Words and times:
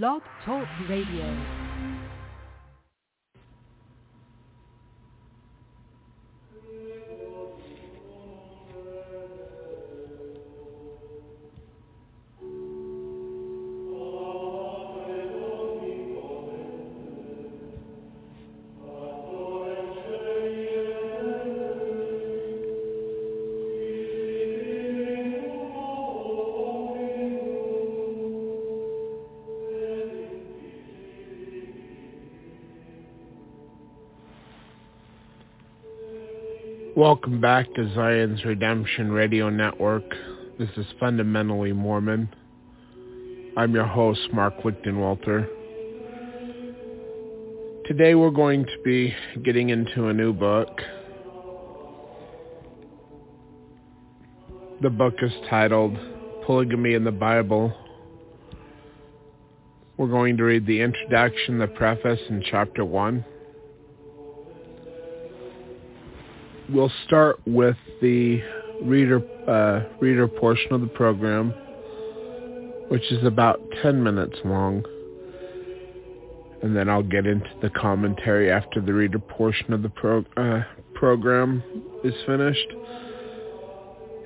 Blog 0.00 0.22
Talk 0.46 0.66
Radio. 0.88 1.61
Welcome 37.02 37.40
back 37.40 37.66
to 37.74 37.92
Zion's 37.96 38.44
Redemption 38.44 39.10
Radio 39.10 39.50
Network. 39.50 40.04
This 40.56 40.68
is 40.76 40.86
Fundamentally 41.00 41.72
Mormon. 41.72 42.32
I'm 43.56 43.74
your 43.74 43.86
host, 43.86 44.20
Mark 44.32 44.56
Lichtenwalter. 44.58 45.48
Today 47.86 48.14
we're 48.14 48.30
going 48.30 48.64
to 48.64 48.82
be 48.84 49.12
getting 49.42 49.70
into 49.70 50.06
a 50.06 50.14
new 50.14 50.32
book. 50.32 50.80
The 54.80 54.90
book 54.90 55.14
is 55.22 55.32
titled 55.50 55.98
Polygamy 56.46 56.94
in 56.94 57.02
the 57.02 57.10
Bible. 57.10 57.74
We're 59.96 60.06
going 60.06 60.36
to 60.36 60.44
read 60.44 60.66
the 60.66 60.80
introduction, 60.80 61.58
the 61.58 61.66
preface, 61.66 62.20
and 62.28 62.44
chapter 62.48 62.84
1. 62.84 63.24
We'll 66.72 66.92
start 67.06 67.40
with 67.46 67.76
the 68.00 68.42
reader 68.82 69.22
uh, 69.48 69.84
reader 70.00 70.26
portion 70.26 70.72
of 70.72 70.80
the 70.80 70.86
program, 70.88 71.50
which 72.88 73.10
is 73.12 73.24
about 73.24 73.60
10 73.82 74.02
minutes 74.02 74.36
long. 74.44 74.84
And 76.62 76.76
then 76.76 76.88
I'll 76.88 77.02
get 77.02 77.26
into 77.26 77.50
the 77.60 77.70
commentary 77.70 78.50
after 78.50 78.80
the 78.80 78.92
reader 78.92 79.18
portion 79.18 79.72
of 79.72 79.82
the 79.82 79.88
pro- 79.88 80.24
uh, 80.36 80.62
program 80.94 81.62
is 82.04 82.14
finished. 82.24 82.68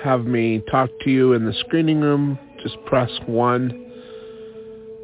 have 0.03 0.25
me 0.25 0.63
talk 0.71 0.89
to 1.01 1.11
you 1.11 1.33
in 1.33 1.45
the 1.45 1.53
screening 1.53 2.01
room, 2.01 2.39
just 2.63 2.83
press 2.87 3.11
1 3.27 3.83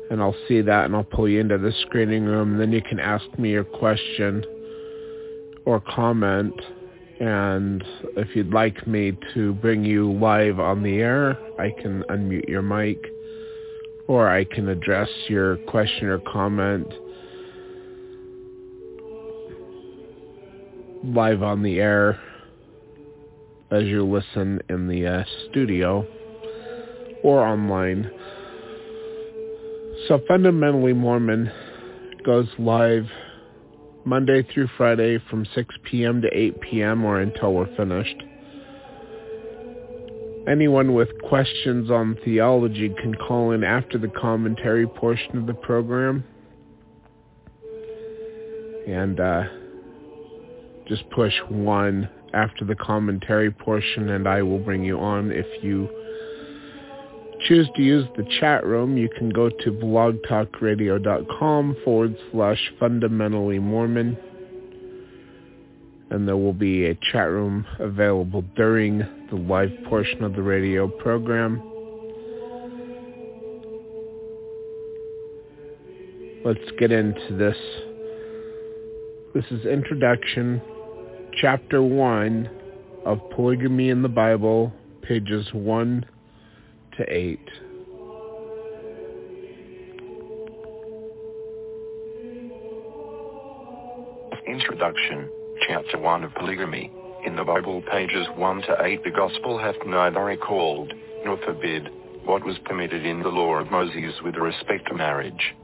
and 0.10 0.20
I'll 0.20 0.34
see 0.48 0.62
that 0.62 0.86
and 0.86 0.96
I'll 0.96 1.04
pull 1.04 1.30
you 1.30 1.42
into 1.42 1.60
the 1.60 1.72
screening 1.84 2.26
room. 2.26 2.54
And 2.54 2.62
then 2.62 2.72
you 2.72 2.82
can 2.82 3.00
ask 3.00 3.24
me 3.38 3.52
your 3.52 3.64
question 3.64 4.44
or 5.66 5.80
comment. 5.80 6.54
And 7.20 7.84
if 8.18 8.36
you'd 8.36 8.54
like 8.54 8.86
me 8.88 9.18
to 9.34 9.54
bring 9.56 9.86
you 9.86 10.12
live 10.12 10.60
on 10.60 10.84
the 10.84 10.96
air, 10.96 11.38
I 11.60 11.72
can 11.82 12.04
unmute 12.10 12.50
your 12.50 12.62
mic 12.62 12.98
or 14.08 14.30
I 14.30 14.44
can 14.44 14.68
address 14.68 15.10
your 15.28 15.58
question 15.68 16.08
or 16.08 16.20
comment 16.20 16.88
live 21.04 21.44
on 21.44 21.62
the 21.64 21.80
air 21.80 22.20
as 23.72 23.84
you 23.84 24.06
listen 24.06 24.62
in 24.70 24.88
the 24.88 25.06
uh, 25.06 25.24
studio 25.50 26.06
or 27.24 27.46
online. 27.46 28.10
So 30.08 30.22
Fundamentally 30.28 30.94
Mormon 30.94 31.52
goes 32.26 32.48
live 32.58 33.06
Monday 34.06 34.46
through 34.54 34.70
Friday 34.78 35.18
from 35.30 35.46
6 35.56 35.76
p.m. 35.84 36.22
to 36.22 36.28
8 36.28 36.62
p.m. 36.62 37.06
or 37.06 37.20
until 37.22 37.54
we're 37.54 37.76
finished. 37.76 38.22
Anyone 40.48 40.94
with 40.94 41.08
questions 41.30 41.90
on 41.90 42.18
theology 42.26 42.94
can 43.02 43.16
call 43.16 43.52
in 43.52 43.64
after 43.64 43.98
the 43.98 44.10
commentary 44.10 44.86
portion 44.86 45.38
of 45.38 45.48
the 45.48 45.54
program. 45.54 46.26
And 48.88 49.20
uh, 49.20 49.44
just 50.88 51.10
push 51.12 51.34
1 51.50 52.10
after 52.34 52.66
the 52.66 52.76
commentary 52.76 53.52
portion 53.52 54.10
and 54.10 54.28
I 54.28 54.42
will 54.42 54.60
bring 54.60 54.84
you 54.84 55.00
on 55.00 55.32
if 55.32 55.46
you 55.64 55.88
choose 57.44 57.70
to 57.76 57.82
use 57.82 58.06
the 58.16 58.26
chat 58.40 58.66
room, 58.66 58.96
you 58.98 59.10
can 59.10 59.30
go 59.30 59.50
to 59.50 59.72
blogtalkradio.com 59.72 61.78
forward 61.84 62.16
slash 62.32 62.72
fundamentally 62.80 63.60
Mormon. 63.60 64.18
And 66.10 66.28
there 66.28 66.38
will 66.38 66.54
be 66.54 66.86
a 66.86 66.96
chat 67.12 67.30
room 67.30 67.66
available 67.80 68.44
during 68.56 69.00
the 69.30 69.36
live 69.36 69.72
portion 69.88 70.24
of 70.24 70.34
the 70.34 70.44
radio 70.44 70.88
program. 70.88 71.62
Let's 76.46 76.72
get 76.78 76.92
into 76.92 77.38
this. 77.38 77.58
This 79.34 79.46
is 79.50 79.66
Introduction, 79.66 80.62
Chapter 81.42 81.82
1 81.82 82.50
of 83.06 83.20
Polygamy 83.32 83.90
in 83.90 84.02
the 84.02 84.10
Bible, 84.10 84.72
pages 85.02 85.48
1 85.54 86.06
to 86.98 87.04
8. 87.12 87.40
Introduction, 94.48 95.30
Chapter 95.68 95.98
1 95.98 96.24
of 96.24 96.36
Polygamy. 96.36 96.92
In 97.26 97.36
the 97.36 97.44
Bible 97.44 97.82
pages 97.92 98.28
1 98.36 98.62
to 98.64 98.78
8 98.84 99.04
the 99.04 99.10
Gospel 99.10 99.58
hath 99.58 99.76
neither 99.86 100.24
recalled, 100.24 100.94
nor 101.26 101.38
forbid, 101.38 101.90
what 102.26 102.46
was 102.46 102.58
permitted 102.66 103.06
in 103.06 103.24
the 103.24 103.30
law 103.30 103.56
of 103.56 103.72
Moses 103.72 104.14
with 104.24 104.36
respect 104.36 104.88
to 104.88 104.94
marriage. 104.94 105.56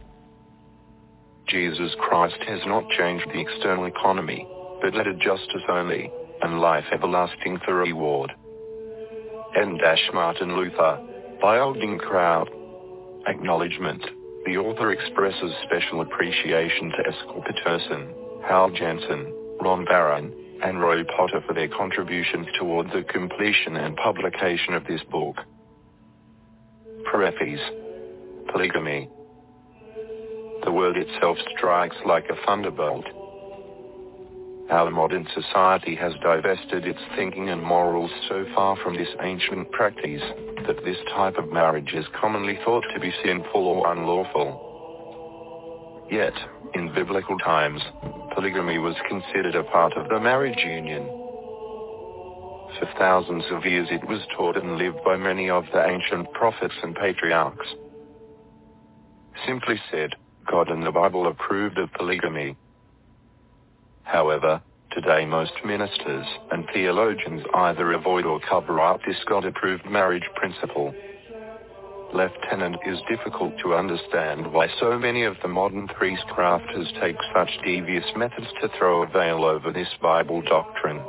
Jesus 1.47 1.91
Christ 1.99 2.37
has 2.47 2.61
not 2.65 2.89
changed 2.97 3.25
the 3.27 3.41
external 3.41 3.85
economy, 3.85 4.47
but 4.81 4.95
added 4.95 5.21
justice 5.21 5.63
only, 5.69 6.11
and 6.41 6.59
life 6.59 6.85
everlasting 6.91 7.59
for 7.65 7.75
reward. 7.75 8.31
N. 9.55 9.79
Martin 10.13 10.55
Luther, 10.55 10.99
Crowd. 11.41 12.49
Acknowledgement. 13.27 14.03
The 14.45 14.57
author 14.57 14.91
expresses 14.91 15.51
special 15.63 16.01
appreciation 16.01 16.91
to 16.91 17.11
Eskil 17.11 17.45
Peterson, 17.45 18.13
Hal 18.47 18.69
Jensen, 18.71 19.33
Ron 19.61 19.85
Barron, 19.85 20.33
and 20.63 20.81
Roy 20.81 21.03
Potter 21.15 21.41
for 21.47 21.53
their 21.53 21.69
contributions 21.69 22.47
toward 22.57 22.87
the 22.87 23.03
completion 23.03 23.77
and 23.77 23.95
publication 23.95 24.73
of 24.73 24.85
this 24.85 25.01
book. 25.09 25.37
Preface. 27.05 27.61
Polygamy. 28.51 29.09
The 30.65 30.71
word 30.71 30.97
itself 30.97 31.37
strikes 31.55 31.95
like 32.05 32.25
a 32.29 32.45
thunderbolt. 32.45 33.05
Our 34.71 34.91
modern 34.91 35.27
society 35.33 35.95
has 35.95 36.13
divested 36.21 36.85
its 36.85 36.99
thinking 37.15 37.49
and 37.49 37.63
morals 37.63 38.11
so 38.27 38.45
far 38.53 38.75
from 38.83 38.95
this 38.95 39.09
ancient 39.19 39.71
practice 39.71 40.21
that 40.67 40.85
this 40.85 40.97
type 41.15 41.37
of 41.37 41.51
marriage 41.51 41.95
is 41.95 42.05
commonly 42.21 42.59
thought 42.63 42.85
to 42.93 42.99
be 42.99 43.11
sinful 43.23 43.67
or 43.67 43.91
unlawful. 43.91 46.05
Yet, 46.11 46.33
in 46.75 46.93
biblical 46.93 47.39
times, 47.39 47.81
polygamy 48.35 48.77
was 48.77 48.93
considered 49.07 49.55
a 49.55 49.63
part 49.63 49.93
of 49.93 50.07
the 50.07 50.19
marriage 50.19 50.63
union. 50.63 51.01
For 52.77 52.87
thousands 52.99 53.45
of 53.49 53.65
years 53.65 53.87
it 53.89 54.07
was 54.07 54.21
taught 54.37 54.55
and 54.55 54.77
lived 54.77 55.03
by 55.03 55.17
many 55.17 55.49
of 55.49 55.65
the 55.73 55.83
ancient 55.83 56.31
prophets 56.33 56.75
and 56.83 56.95
patriarchs. 56.95 57.65
Simply 59.47 59.81
said, 59.89 60.13
God 60.45 60.69
and 60.69 60.85
the 60.85 60.91
Bible 60.91 61.27
approved 61.27 61.79
of 61.79 61.91
polygamy. 61.93 62.55
However, 64.11 64.59
today 64.91 65.23
most 65.23 65.53
ministers 65.63 66.25
and 66.51 66.65
theologians 66.73 67.43
either 67.53 67.91
avoid 67.93 68.25
or 68.25 68.39
cover 68.39 68.79
up 68.79 69.01
this 69.05 69.23
God-approved 69.27 69.85
marriage 69.85 70.27
principle. 70.35 70.95
Lieutenant, 72.11 72.77
is 72.87 72.97
difficult 73.07 73.53
to 73.61 73.75
understand 73.75 74.51
why 74.51 74.67
so 74.79 74.97
many 74.97 75.25
of 75.25 75.35
the 75.43 75.47
modern 75.47 75.87
priestcrafters 75.87 76.99
take 76.99 77.17
such 77.35 77.51
devious 77.63 78.05
methods 78.17 78.47
to 78.61 78.69
throw 78.79 79.03
a 79.03 79.07
veil 79.07 79.45
over 79.45 79.71
this 79.71 79.89
Bible 80.01 80.41
doctrine. 80.41 80.99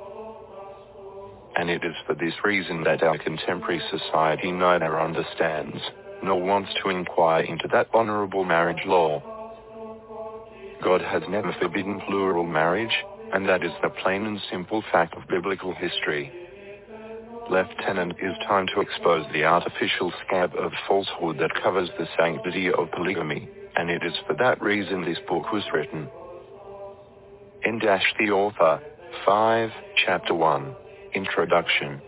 And 1.56 1.70
it 1.70 1.82
is 1.82 1.94
for 2.06 2.14
this 2.14 2.34
reason 2.44 2.84
that 2.84 3.02
our 3.02 3.16
contemporary 3.16 3.80
society 3.90 4.52
neither 4.52 5.00
understands, 5.00 5.78
nor 6.22 6.42
wants 6.42 6.70
to 6.82 6.90
inquire 6.90 7.44
into 7.44 7.66
that 7.72 7.88
honorable 7.94 8.44
marriage 8.44 8.84
law. 8.84 9.39
God 10.82 11.02
has 11.02 11.22
never 11.28 11.54
forbidden 11.60 12.00
plural 12.06 12.44
marriage, 12.44 13.04
and 13.32 13.48
that 13.48 13.62
is 13.62 13.72
the 13.82 13.90
plain 14.02 14.24
and 14.24 14.40
simple 14.50 14.82
fact 14.90 15.14
of 15.16 15.28
biblical 15.28 15.74
history. 15.74 16.32
Lieutenant, 17.50 18.12
it 18.18 18.24
is 18.24 18.36
time 18.46 18.66
to 18.74 18.80
expose 18.80 19.26
the 19.32 19.44
artificial 19.44 20.12
scab 20.26 20.52
of 20.56 20.72
falsehood 20.86 21.38
that 21.38 21.62
covers 21.62 21.90
the 21.98 22.06
sanctity 22.16 22.68
of 22.72 22.90
polygamy, 22.92 23.48
and 23.76 23.90
it 23.90 24.02
is 24.04 24.14
for 24.26 24.34
that 24.34 24.62
reason 24.62 25.04
this 25.04 25.18
book 25.28 25.52
was 25.52 25.64
written. 25.72 26.08
In 27.64 27.78
dash 27.78 28.14
the 28.18 28.30
author, 28.30 28.80
5, 29.26 29.70
chapter 30.06 30.34
1, 30.34 30.74
Introduction. 31.14 32.00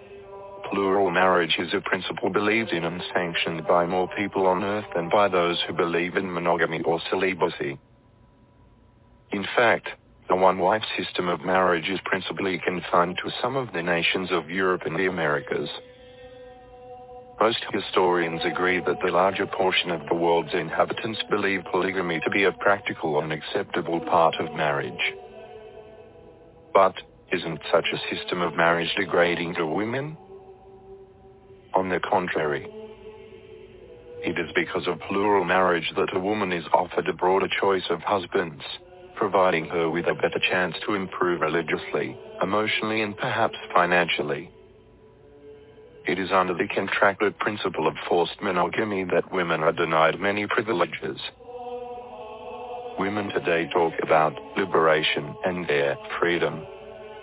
Plural 0.70 1.10
marriage 1.10 1.56
is 1.58 1.74
a 1.74 1.80
principle 1.80 2.30
believed 2.30 2.70
in 2.70 2.84
and 2.84 3.02
sanctioned 3.12 3.66
by 3.66 3.84
more 3.84 4.08
people 4.16 4.46
on 4.46 4.62
earth 4.62 4.86
than 4.94 5.10
by 5.10 5.28
those 5.28 5.60
who 5.66 5.74
believe 5.74 6.16
in 6.16 6.32
monogamy 6.32 6.80
or 6.84 7.00
celibacy. 7.10 7.78
In 9.32 9.46
fact, 9.56 9.88
the 10.29 10.37
one-wife 10.37 10.82
system 10.96 11.29
of 11.29 11.40
marriage 11.40 11.88
is 11.88 11.99
principally 12.05 12.61
confined 12.64 13.19
to 13.25 13.32
some 13.40 13.56
of 13.56 13.73
the 13.73 13.82
nations 13.82 14.31
of 14.31 14.50
Europe 14.50 14.82
and 14.84 14.99
the 14.99 15.06
Americas. 15.06 15.70
Most 17.40 17.64
historians 17.73 18.43
agree 18.44 18.81
that 18.81 18.99
the 19.02 19.11
larger 19.11 19.46
portion 19.46 19.90
of 19.90 20.06
the 20.08 20.14
world's 20.14 20.52
inhabitants 20.52 21.20
believe 21.31 21.64
polygamy 21.70 22.20
to 22.20 22.31
be 22.31 22.44
a 22.44 22.52
practical 22.52 23.20
and 23.20 23.32
acceptable 23.32 24.00
part 24.00 24.34
of 24.38 24.55
marriage. 24.55 25.14
But, 26.75 26.94
isn't 27.32 27.61
such 27.73 27.87
a 27.93 28.14
system 28.14 28.43
of 28.43 28.55
marriage 28.55 28.94
degrading 28.96 29.55
to 29.55 29.67
women? 29.67 30.17
On 31.75 31.88
the 31.88 32.00
contrary. 32.00 32.67
It 34.25 34.38
is 34.38 34.50
because 34.55 34.87
of 34.87 35.00
plural 35.08 35.44
marriage 35.44 35.90
that 35.96 36.14
a 36.14 36.20
woman 36.20 36.52
is 36.52 36.64
offered 36.75 37.08
a 37.08 37.14
broader 37.14 37.49
choice 37.61 37.88
of 37.90 38.00
husbands 38.02 38.62
providing 39.22 39.66
her 39.66 39.88
with 39.88 40.04
a 40.08 40.14
better 40.14 40.40
chance 40.50 40.74
to 40.84 40.94
improve 40.94 41.42
religiously, 41.42 42.19
emotionally 42.42 43.02
and 43.02 43.16
perhaps 43.16 43.54
financially. 43.72 44.50
It 46.08 46.19
is 46.19 46.32
under 46.32 46.54
the 46.54 46.66
contracted 46.66 47.38
principle 47.38 47.86
of 47.86 47.94
forced 48.08 48.42
monogamy 48.42 49.04
that 49.04 49.32
women 49.32 49.60
are 49.60 49.70
denied 49.70 50.19
many 50.19 50.48
privileges. 50.48 51.20
Women 52.98 53.28
today 53.28 53.70
talk 53.72 53.92
about 54.02 54.32
liberation 54.56 55.36
and 55.44 55.69
their 55.69 55.96
freedom. 56.19 56.66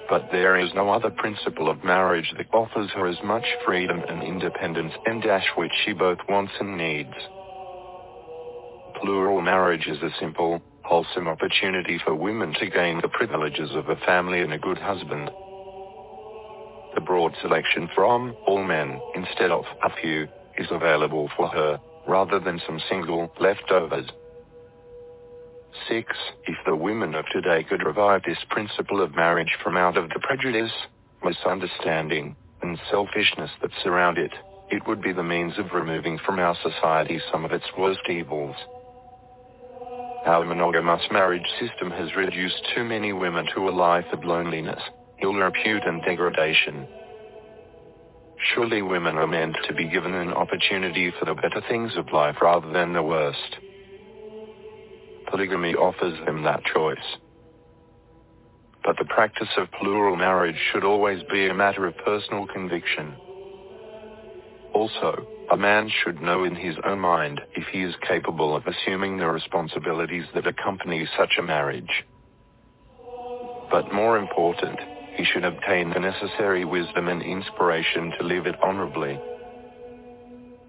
But 0.09 0.29
there 0.31 0.57
is 0.57 0.69
no 0.73 0.91
other 0.91 1.09
principle 1.09 1.69
of 1.69 1.83
marriage 1.83 2.33
that 2.37 2.47
offers 2.53 2.89
her 2.95 3.07
as 3.07 3.17
much 3.25 3.45
freedom 3.65 3.99
and 4.07 4.23
independence 4.23 4.93
and 5.05 5.21
dash 5.21 5.47
which 5.57 5.73
she 5.83 5.91
both 5.91 6.19
wants 6.29 6.53
and 6.61 6.77
needs. 6.77 7.13
Plural 9.01 9.41
marriage 9.41 9.85
is 9.85 10.01
a 10.01 10.09
simple, 10.17 10.61
wholesome 10.89 11.27
opportunity 11.27 11.99
for 12.03 12.15
women 12.15 12.51
to 12.55 12.67
gain 12.67 12.99
the 12.99 13.07
privileges 13.07 13.69
of 13.75 13.89
a 13.89 13.95
family 14.07 14.41
and 14.41 14.51
a 14.51 14.57
good 14.57 14.79
husband. 14.79 15.29
The 16.95 17.01
broad 17.05 17.35
selection 17.43 17.87
from 17.93 18.35
all 18.47 18.63
men, 18.63 18.99
instead 19.13 19.51
of 19.51 19.65
a 19.83 19.91
few, 20.01 20.27
is 20.57 20.65
available 20.71 21.29
for 21.37 21.47
her, 21.47 21.79
rather 22.07 22.39
than 22.39 22.59
some 22.65 22.81
single 22.89 23.31
leftovers. 23.39 24.07
6. 25.87 26.11
If 26.47 26.57
the 26.65 26.75
women 26.75 27.13
of 27.13 27.25
today 27.31 27.63
could 27.63 27.85
revive 27.85 28.23
this 28.23 28.43
principle 28.49 28.99
of 28.99 29.15
marriage 29.15 29.55
from 29.63 29.77
out 29.77 29.95
of 29.95 30.09
the 30.09 30.19
prejudice, 30.19 30.73
misunderstanding, 31.23 32.35
and 32.63 32.79
selfishness 32.89 33.51
that 33.61 33.69
surround 33.83 34.17
it, 34.17 34.33
it 34.71 34.87
would 34.87 35.03
be 35.03 35.13
the 35.13 35.21
means 35.21 35.53
of 35.59 35.71
removing 35.71 36.17
from 36.25 36.39
our 36.39 36.57
society 36.63 37.21
some 37.31 37.45
of 37.45 37.51
its 37.51 37.65
worst 37.77 38.09
evils. 38.09 38.55
Our 40.29 40.45
monogamous 40.45 41.01
marriage 41.11 41.47
system 41.59 41.89
has 41.89 42.15
reduced 42.15 42.61
too 42.75 42.83
many 42.83 43.13
women 43.13 43.47
to 43.55 43.67
a 43.67 43.71
life 43.71 44.05
of 44.13 44.23
loneliness, 44.23 44.79
ill 45.23 45.33
repute 45.33 45.81
and 45.87 46.03
degradation. 46.03 46.87
Surely 48.53 48.83
women 48.83 49.15
are 49.15 49.25
meant 49.25 49.57
to 49.67 49.73
be 49.73 49.89
given 49.89 50.13
an 50.13 50.31
opportunity 50.31 51.11
for 51.17 51.25
the 51.25 51.33
better 51.33 51.63
things 51.67 51.93
of 51.97 52.13
life 52.13 52.35
rather 52.43 52.71
than 52.71 52.93
the 52.93 53.01
worst. 53.01 53.57
Polygamy 55.31 55.73
offers 55.73 56.23
them 56.27 56.43
that 56.43 56.63
choice. 56.63 57.17
But 58.83 58.97
the 58.99 59.05
practice 59.05 59.49
of 59.57 59.71
plural 59.81 60.15
marriage 60.15 60.59
should 60.71 60.83
always 60.83 61.23
be 61.31 61.47
a 61.47 61.55
matter 61.55 61.87
of 61.87 61.97
personal 62.05 62.45
conviction. 62.45 63.15
Also, 64.75 65.27
a 65.51 65.57
man 65.57 65.89
should 66.03 66.21
know 66.21 66.43
in 66.43 66.55
his 66.55 66.75
own 66.85 66.99
mind 66.99 67.41
if 67.55 67.65
he 67.71 67.81
is 67.81 67.95
capable 68.07 68.55
of 68.55 68.67
assuming 68.67 69.17
the 69.17 69.27
responsibilities 69.27 70.25
that 70.35 70.45
accompany 70.45 71.07
such 71.17 71.37
a 71.39 71.43
marriage. 71.43 72.05
But 73.71 73.93
more 73.93 74.17
important, 74.17 74.79
he 75.15 75.25
should 75.25 75.43
obtain 75.43 75.89
the 75.89 75.99
necessary 75.99 76.65
wisdom 76.65 77.07
and 77.07 77.21
inspiration 77.21 78.13
to 78.17 78.25
live 78.25 78.45
it 78.45 78.55
honorably. 78.61 79.19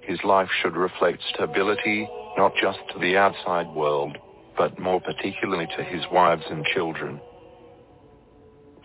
His 0.02 0.18
life 0.24 0.48
should 0.62 0.76
reflect 0.76 1.22
stability, 1.34 2.08
not 2.36 2.52
just 2.60 2.78
to 2.92 2.98
the 2.98 3.16
outside 3.16 3.68
world, 3.68 4.16
but 4.56 4.78
more 4.78 5.00
particularly 5.00 5.66
to 5.76 5.84
his 5.84 6.02
wives 6.10 6.42
and 6.50 6.64
children. 6.64 7.20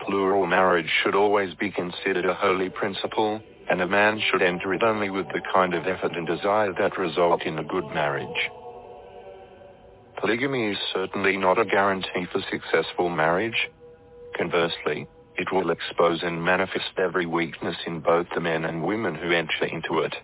Plural 0.00 0.46
marriage 0.46 0.90
should 1.02 1.14
always 1.14 1.54
be 1.54 1.70
considered 1.70 2.26
a 2.26 2.34
holy 2.34 2.68
principle, 2.68 3.40
and 3.68 3.80
a 3.80 3.86
man 3.86 4.20
should 4.20 4.42
enter 4.42 4.72
it 4.74 4.82
only 4.82 5.10
with 5.10 5.26
the 5.28 5.40
kind 5.52 5.74
of 5.74 5.86
effort 5.86 6.12
and 6.16 6.26
desire 6.26 6.72
that 6.72 6.98
result 6.98 7.42
in 7.42 7.58
a 7.58 7.64
good 7.64 7.86
marriage. 7.86 8.50
Polygamy 10.18 10.72
is 10.72 10.78
certainly 10.94 11.36
not 11.36 11.58
a 11.58 11.64
guarantee 11.64 12.26
for 12.32 12.40
successful 12.50 13.08
marriage. 13.08 13.68
Conversely, 14.36 15.06
it 15.36 15.52
will 15.52 15.70
expose 15.70 16.22
and 16.22 16.42
manifest 16.42 16.92
every 16.96 17.26
weakness 17.26 17.76
in 17.86 18.00
both 18.00 18.26
the 18.34 18.40
men 18.40 18.64
and 18.64 18.84
women 18.84 19.14
who 19.14 19.30
enter 19.30 19.66
into 19.66 20.00
it. 20.00 20.14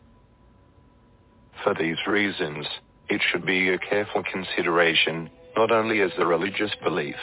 For 1.62 1.74
these 1.74 1.98
reasons, 2.06 2.66
it 3.08 3.20
should 3.30 3.44
be 3.44 3.68
a 3.68 3.78
careful 3.78 4.22
consideration, 4.22 5.28
not 5.56 5.70
only 5.70 6.00
as 6.00 6.12
a 6.16 6.26
religious 6.26 6.72
belief, 6.82 7.16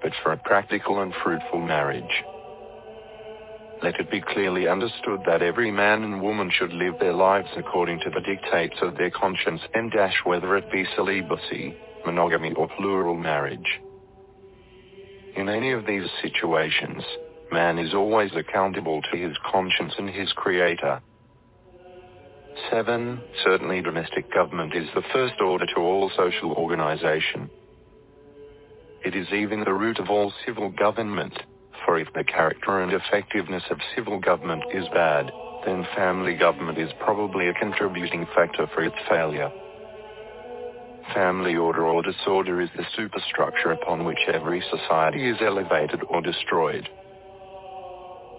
but 0.00 0.12
for 0.22 0.32
a 0.32 0.36
practical 0.36 1.00
and 1.00 1.12
fruitful 1.22 1.60
marriage. 1.60 2.22
Let 3.82 3.98
it 3.98 4.10
be 4.10 4.20
clearly 4.20 4.68
understood 4.68 5.22
that 5.26 5.42
every 5.42 5.72
man 5.72 6.04
and 6.04 6.22
woman 6.22 6.52
should 6.56 6.72
live 6.72 6.94
their 7.00 7.12
lives 7.12 7.48
according 7.56 7.98
to 8.00 8.10
the 8.10 8.20
dictates 8.20 8.76
of 8.80 8.96
their 8.96 9.10
conscience 9.10 9.60
and 9.74 9.90
dash 9.90 10.14
whether 10.24 10.56
it 10.56 10.70
be 10.70 10.86
celibacy, 10.94 11.76
monogamy 12.06 12.52
or 12.52 12.68
plural 12.76 13.16
marriage. 13.16 13.80
In 15.34 15.48
any 15.48 15.72
of 15.72 15.84
these 15.84 16.08
situations, 16.20 17.02
man 17.50 17.78
is 17.78 17.92
always 17.92 18.30
accountable 18.36 19.02
to 19.10 19.16
his 19.16 19.36
conscience 19.50 19.94
and 19.98 20.08
his 20.08 20.32
creator. 20.32 21.00
7. 22.70 23.20
Certainly 23.42 23.82
domestic 23.82 24.32
government 24.32 24.76
is 24.76 24.86
the 24.94 25.02
first 25.12 25.40
order 25.40 25.66
to 25.74 25.80
all 25.80 26.10
social 26.16 26.52
organization. 26.52 27.50
It 29.04 29.16
is 29.16 29.26
even 29.32 29.64
the 29.64 29.72
root 29.72 29.98
of 29.98 30.08
all 30.08 30.32
civil 30.46 30.70
government, 30.70 31.34
for 31.84 31.98
if 31.98 32.08
the 32.14 32.24
character 32.24 32.80
and 32.80 32.92
effectiveness 32.92 33.62
of 33.70 33.78
civil 33.94 34.18
government 34.20 34.62
is 34.72 34.86
bad, 34.92 35.30
then 35.64 35.86
family 35.94 36.34
government 36.34 36.78
is 36.78 36.90
probably 37.00 37.48
a 37.48 37.54
contributing 37.54 38.26
factor 38.34 38.66
for 38.74 38.82
its 38.82 38.96
failure. 39.08 39.50
Family 41.14 41.56
order 41.56 41.84
or 41.84 42.02
disorder 42.02 42.60
is 42.60 42.70
the 42.76 42.86
superstructure 42.96 43.72
upon 43.72 44.04
which 44.04 44.18
every 44.32 44.62
society 44.70 45.28
is 45.28 45.36
elevated 45.40 46.00
or 46.08 46.22
destroyed. 46.22 46.88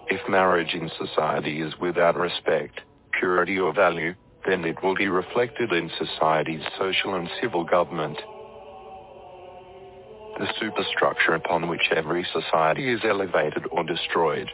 If 0.08 0.28
marriage 0.28 0.74
in 0.74 0.90
society 0.98 1.60
is 1.60 1.72
without 1.80 2.16
respect, 2.16 2.80
purity 3.18 3.58
or 3.58 3.72
value, 3.72 4.14
then 4.46 4.64
it 4.64 4.82
will 4.82 4.94
be 4.94 5.08
reflected 5.08 5.72
in 5.72 5.90
society's 5.98 6.64
social 6.78 7.14
and 7.14 7.28
civil 7.40 7.64
government 7.64 8.18
the 10.38 10.52
superstructure 10.60 11.34
upon 11.34 11.68
which 11.68 11.90
every 11.94 12.26
society 12.32 12.92
is 12.92 13.00
elevated 13.04 13.64
or 13.70 13.84
destroyed. 13.84 14.48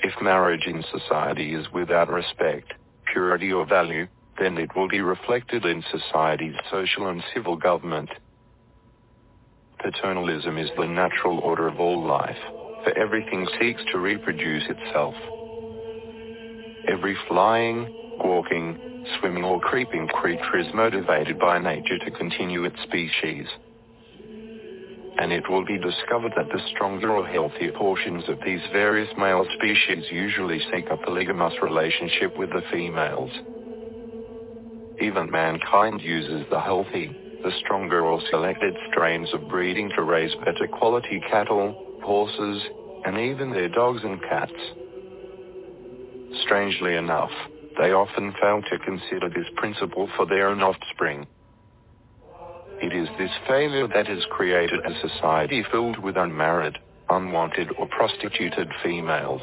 If 0.00 0.20
marriage 0.20 0.66
in 0.66 0.84
society 0.90 1.54
is 1.54 1.66
without 1.72 2.08
respect, 2.08 2.72
purity 3.12 3.52
or 3.52 3.66
value, 3.66 4.06
then 4.38 4.58
it 4.58 4.74
will 4.76 4.88
be 4.88 5.00
reflected 5.00 5.64
in 5.64 5.82
society's 5.90 6.54
social 6.70 7.08
and 7.08 7.22
civil 7.34 7.56
government. 7.56 8.10
Paternalism 9.78 10.58
is 10.58 10.70
the 10.76 10.86
natural 10.86 11.38
order 11.38 11.68
of 11.68 11.80
all 11.80 12.06
life, 12.06 12.38
for 12.84 12.96
everything 12.98 13.46
seeks 13.58 13.82
to 13.92 13.98
reproduce 13.98 14.64
itself. 14.68 15.14
Every 16.88 17.16
flying, 17.28 17.88
walking, 18.18 18.78
swimming 19.18 19.44
or 19.44 19.60
creeping 19.60 20.08
creature 20.08 20.58
is 20.58 20.66
motivated 20.74 21.38
by 21.38 21.58
nature 21.58 21.98
to 22.04 22.10
continue 22.10 22.64
its 22.64 22.80
species. 22.82 23.46
And 25.18 25.32
it 25.32 25.48
will 25.48 25.64
be 25.64 25.78
discovered 25.78 26.32
that 26.36 26.50
the 26.50 26.60
stronger 26.74 27.10
or 27.10 27.26
healthier 27.26 27.72
portions 27.72 28.28
of 28.28 28.38
these 28.44 28.60
various 28.72 29.08
male 29.16 29.46
species 29.56 30.04
usually 30.10 30.60
seek 30.72 30.86
a 30.90 30.96
polygamous 30.96 31.54
relationship 31.62 32.36
with 32.38 32.50
the 32.50 32.62
females. 32.70 33.30
Even 35.00 35.30
mankind 35.30 36.00
uses 36.02 36.44
the 36.50 36.60
healthy, 36.60 37.08
the 37.42 37.52
stronger 37.64 38.04
or 38.04 38.20
selected 38.30 38.74
strains 38.90 39.32
of 39.34 39.48
breeding 39.48 39.90
to 39.96 40.02
raise 40.02 40.34
better 40.44 40.66
quality 40.72 41.20
cattle, 41.30 42.00
horses, 42.02 42.62
and 43.04 43.18
even 43.18 43.52
their 43.52 43.68
dogs 43.68 44.00
and 44.04 44.20
cats. 44.22 44.52
Strangely 46.44 46.96
enough, 46.96 47.30
they 47.78 47.92
often 47.92 48.34
fail 48.40 48.62
to 48.62 48.78
consider 48.84 49.28
this 49.28 49.48
principle 49.56 50.08
for 50.16 50.26
their 50.26 50.48
own 50.48 50.62
offspring. 50.62 51.26
It 52.82 52.92
is 52.92 53.08
this 53.18 53.30
failure 53.48 53.88
that 53.88 54.06
has 54.06 54.24
created 54.30 54.80
a 54.84 55.08
society 55.08 55.64
filled 55.70 55.98
with 55.98 56.16
unmarried, 56.16 56.76
unwanted 57.08 57.68
or 57.78 57.88
prostituted 57.88 58.68
females. 58.82 59.40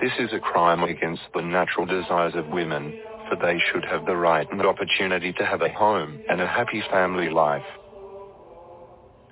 This 0.00 0.12
is 0.18 0.32
a 0.32 0.40
crime 0.40 0.82
against 0.82 1.22
the 1.34 1.42
natural 1.42 1.84
desires 1.84 2.32
of 2.34 2.48
women, 2.48 2.98
for 3.28 3.36
they 3.36 3.58
should 3.70 3.84
have 3.84 4.06
the 4.06 4.16
right 4.16 4.50
and 4.50 4.62
opportunity 4.62 5.34
to 5.34 5.44
have 5.44 5.60
a 5.60 5.72
home 5.72 6.20
and 6.30 6.40
a 6.40 6.46
happy 6.46 6.82
family 6.90 7.28
life. 7.28 7.66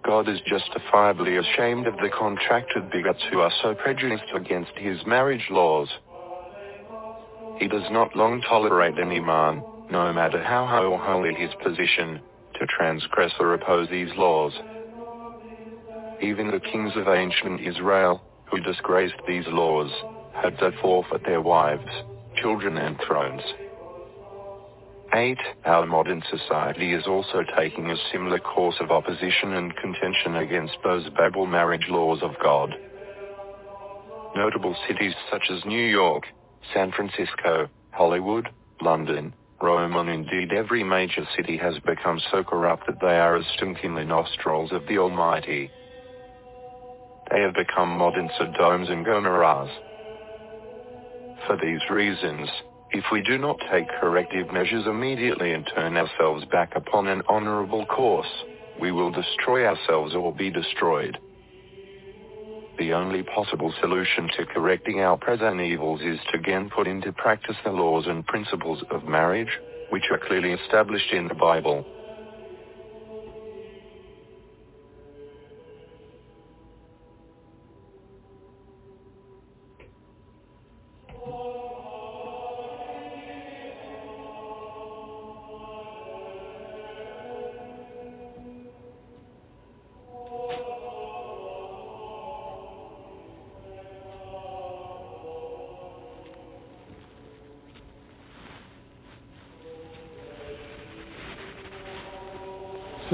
God 0.04 0.28
is 0.28 0.38
justifiably 0.46 1.38
ashamed 1.38 1.86
of 1.86 1.96
the 1.96 2.10
contracted 2.10 2.90
bigots 2.90 3.22
who 3.30 3.40
are 3.40 3.52
so 3.62 3.74
prejudiced 3.74 4.30
against 4.34 4.72
his 4.76 4.98
marriage 5.06 5.46
laws. 5.50 5.88
He 7.58 7.68
does 7.68 7.90
not 7.90 8.14
long 8.14 8.42
tolerate 8.42 8.98
any 8.98 9.20
man, 9.20 9.62
no 9.90 10.12
matter 10.12 10.42
how 10.42 10.66
high 10.66 10.84
or 10.84 10.98
holy 10.98 11.34
his 11.34 11.50
position, 11.62 12.20
to 12.58 12.66
transgress 12.66 13.32
or 13.38 13.54
oppose 13.54 13.88
these 13.90 14.10
laws. 14.16 14.52
Even 16.20 16.50
the 16.50 16.60
kings 16.60 16.92
of 16.96 17.08
ancient 17.08 17.60
Israel, 17.60 18.20
who 18.50 18.60
disgraced 18.60 19.14
these 19.26 19.46
laws, 19.48 19.90
had 20.34 20.58
to 20.58 20.72
forfeit 20.82 21.24
their 21.24 21.40
wives, 21.40 21.88
children 22.40 22.76
and 22.76 22.96
thrones. 23.06 23.42
8. 25.14 25.38
Our 25.64 25.86
modern 25.86 26.22
society 26.30 26.92
is 26.92 27.06
also 27.06 27.42
taking 27.56 27.90
a 27.90 27.96
similar 28.12 28.38
course 28.38 28.76
of 28.80 28.90
opposition 28.90 29.54
and 29.54 29.74
contention 29.76 30.36
against 30.36 30.76
those 30.84 31.08
Babel 31.16 31.46
marriage 31.46 31.86
laws 31.88 32.18
of 32.22 32.32
God. 32.42 32.74
Notable 34.36 34.76
cities 34.86 35.14
such 35.30 35.44
as 35.50 35.64
New 35.64 35.86
York, 35.86 36.24
San 36.74 36.92
Francisco, 36.92 37.68
Hollywood, 37.90 38.48
London, 38.82 39.32
Rome 39.60 39.96
and 39.96 40.08
indeed 40.08 40.52
every 40.52 40.84
major 40.84 41.26
city 41.36 41.56
has 41.56 41.74
become 41.80 42.20
so 42.30 42.44
corrupt 42.44 42.86
that 42.86 43.00
they 43.00 43.18
are 43.18 43.36
as 43.36 43.44
stink 43.56 43.78
in 43.82 43.94
the 43.94 44.04
nostrils 44.04 44.70
of 44.72 44.86
the 44.86 44.98
Almighty. 44.98 45.70
They 47.30 47.40
have 47.40 47.54
become 47.54 47.98
modern 47.98 48.30
Sodoms 48.38 48.90
and 48.90 49.04
Gomorrahs. 49.04 49.70
For 51.46 51.56
these 51.56 51.80
reasons, 51.90 52.48
if 52.92 53.04
we 53.12 53.22
do 53.22 53.36
not 53.36 53.58
take 53.70 53.88
corrective 54.00 54.52
measures 54.52 54.86
immediately 54.86 55.52
and 55.52 55.68
turn 55.74 55.96
ourselves 55.96 56.44
back 56.46 56.72
upon 56.76 57.08
an 57.08 57.22
honorable 57.28 57.84
course, 57.86 58.32
we 58.80 58.92
will 58.92 59.10
destroy 59.10 59.66
ourselves 59.66 60.14
or 60.14 60.32
be 60.32 60.50
destroyed. 60.50 61.18
The 62.78 62.92
only 62.92 63.24
possible 63.24 63.74
solution 63.80 64.28
to 64.36 64.46
correcting 64.46 65.00
our 65.00 65.16
present 65.16 65.60
evils 65.60 66.00
is 66.00 66.20
to 66.30 66.38
again 66.38 66.70
put 66.70 66.86
into 66.86 67.12
practice 67.12 67.56
the 67.64 67.72
laws 67.72 68.06
and 68.06 68.24
principles 68.24 68.84
of 68.90 69.02
marriage, 69.02 69.58
which 69.90 70.04
are 70.12 70.18
clearly 70.18 70.52
established 70.52 71.12
in 71.12 71.26
the 71.26 71.34
Bible. 71.34 71.84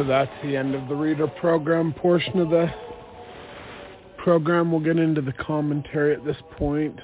So 0.05 0.09
that's 0.09 0.31
the 0.43 0.55
end 0.55 0.75
of 0.75 0.87
the 0.87 0.95
reader 0.95 1.27
program 1.27 1.95
portion 1.95 2.39
of 2.39 2.51
the 2.51 2.71
program. 4.19 4.71
We'll 4.71 4.83
get 4.83 4.99
into 4.99 5.23
the 5.23 5.33
commentary 5.33 6.15
at 6.15 6.23
this 6.27 6.37
point. 6.59 7.01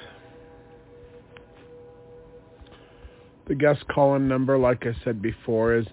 The 3.49 3.55
guest 3.55 3.89
call-in 3.89 4.29
number, 4.29 4.59
like 4.59 4.85
I 4.85 4.95
said 5.03 5.23
before, 5.23 5.75
is 5.75 5.87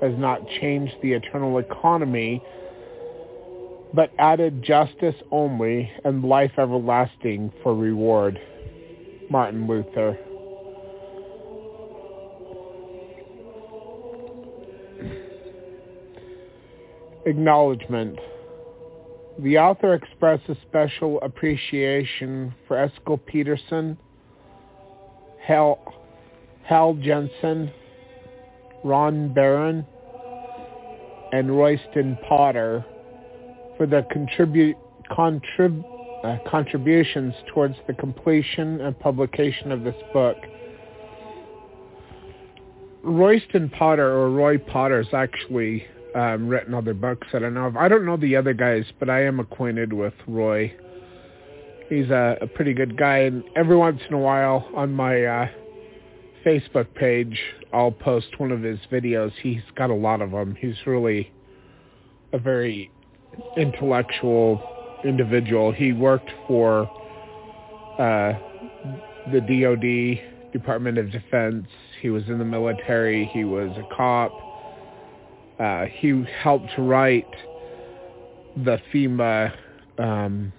has 0.00 0.14
not 0.16 0.40
changed 0.62 0.94
the 1.02 1.12
eternal 1.12 1.58
economy, 1.58 2.42
but 3.92 4.10
added 4.18 4.62
justice 4.62 5.16
only 5.30 5.92
and 6.02 6.24
life 6.24 6.52
everlasting 6.56 7.52
for 7.62 7.74
reward. 7.74 8.40
Martin 9.28 9.66
Luther. 9.66 10.18
Acknowledgement. 17.26 18.18
The 19.42 19.56
author 19.56 19.94
expresses 19.94 20.58
special 20.68 21.18
appreciation 21.22 22.54
for 22.68 22.76
Eskil 22.76 23.18
Peterson, 23.24 23.96
Hal, 25.42 25.78
Hal 26.64 26.92
Jensen, 26.94 27.70
Ron 28.84 29.32
Barron, 29.32 29.86
and 31.32 31.56
Royston 31.56 32.18
Potter 32.28 32.84
for 33.78 33.86
their 33.86 34.02
contribute, 34.02 34.76
contrib, 35.10 35.84
uh, 36.22 36.36
contributions 36.46 37.32
towards 37.54 37.76
the 37.86 37.94
completion 37.94 38.82
and 38.82 38.98
publication 38.98 39.72
of 39.72 39.84
this 39.84 39.96
book. 40.12 40.36
Royston 43.02 43.70
Potter, 43.70 44.06
or 44.06 44.30
Roy 44.30 44.58
Potter, 44.58 45.00
is 45.00 45.14
actually 45.14 45.86
um, 46.14 46.48
written 46.48 46.74
other 46.74 46.94
books 46.94 47.26
that 47.32 47.44
I 47.44 47.48
know. 47.48 47.72
I 47.78 47.88
don't 47.88 48.04
know 48.04 48.16
the 48.16 48.36
other 48.36 48.52
guys, 48.52 48.84
but 48.98 49.08
I 49.08 49.24
am 49.24 49.40
acquainted 49.40 49.92
with 49.92 50.14
Roy. 50.26 50.74
He's 51.88 52.10
a, 52.10 52.38
a 52.40 52.46
pretty 52.46 52.72
good 52.72 52.96
guy, 52.96 53.18
and 53.18 53.42
every 53.56 53.76
once 53.76 54.00
in 54.08 54.14
a 54.14 54.18
while 54.18 54.68
on 54.76 54.92
my 54.92 55.24
uh, 55.24 55.48
Facebook 56.44 56.94
page, 56.94 57.38
I'll 57.72 57.90
post 57.90 58.38
one 58.38 58.52
of 58.52 58.62
his 58.62 58.78
videos. 58.90 59.32
He's 59.42 59.62
got 59.76 59.90
a 59.90 59.94
lot 59.94 60.20
of 60.20 60.30
them. 60.30 60.56
He's 60.58 60.76
really 60.86 61.32
a 62.32 62.38
very 62.38 62.90
intellectual 63.56 64.62
individual. 65.04 65.72
He 65.72 65.92
worked 65.92 66.30
for 66.46 66.82
uh, 67.98 68.38
the 69.32 69.40
DoD, 69.40 70.52
Department 70.52 70.98
of 70.98 71.10
Defense. 71.10 71.66
He 72.00 72.10
was 72.10 72.24
in 72.28 72.38
the 72.38 72.44
military. 72.44 73.30
He 73.32 73.44
was 73.44 73.70
a 73.76 73.94
cop. 73.96 74.32
Uh, 75.60 75.84
he 75.84 76.24
helped 76.42 76.70
write 76.78 77.28
the 78.56 78.80
FEMA 78.92 79.52
um, 79.98 80.52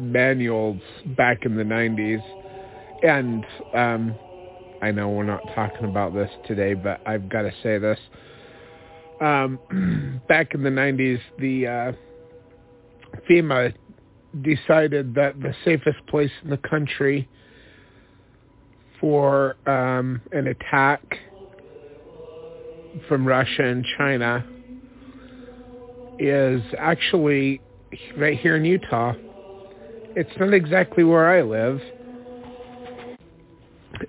manuals 0.00 0.80
back 1.16 1.44
in 1.44 1.56
the 1.56 1.62
90s. 1.62 2.22
And 3.04 3.44
um, 3.74 4.16
I 4.82 4.90
know 4.90 5.08
we're 5.08 5.22
not 5.22 5.42
talking 5.54 5.84
about 5.84 6.14
this 6.14 6.30
today, 6.46 6.74
but 6.74 7.00
I've 7.06 7.28
got 7.28 7.42
to 7.42 7.52
say 7.62 7.78
this. 7.78 7.98
Um, 9.20 10.20
back 10.28 10.54
in 10.54 10.64
the 10.64 10.70
90s, 10.70 11.20
the 11.38 11.66
uh, 11.66 11.92
FEMA 13.30 13.72
decided 14.42 15.14
that 15.14 15.40
the 15.40 15.54
safest 15.64 16.04
place 16.08 16.30
in 16.42 16.50
the 16.50 16.56
country 16.56 17.28
for 18.98 19.56
um, 19.68 20.20
an 20.32 20.48
attack 20.48 21.18
from 23.08 23.26
Russia 23.26 23.64
and 23.64 23.84
China 23.98 24.44
is 26.18 26.62
actually 26.78 27.60
right 28.16 28.38
here 28.38 28.56
in 28.56 28.64
Utah. 28.64 29.12
It's 30.14 30.30
not 30.38 30.52
exactly 30.52 31.04
where 31.04 31.30
I 31.30 31.42
live. 31.42 31.80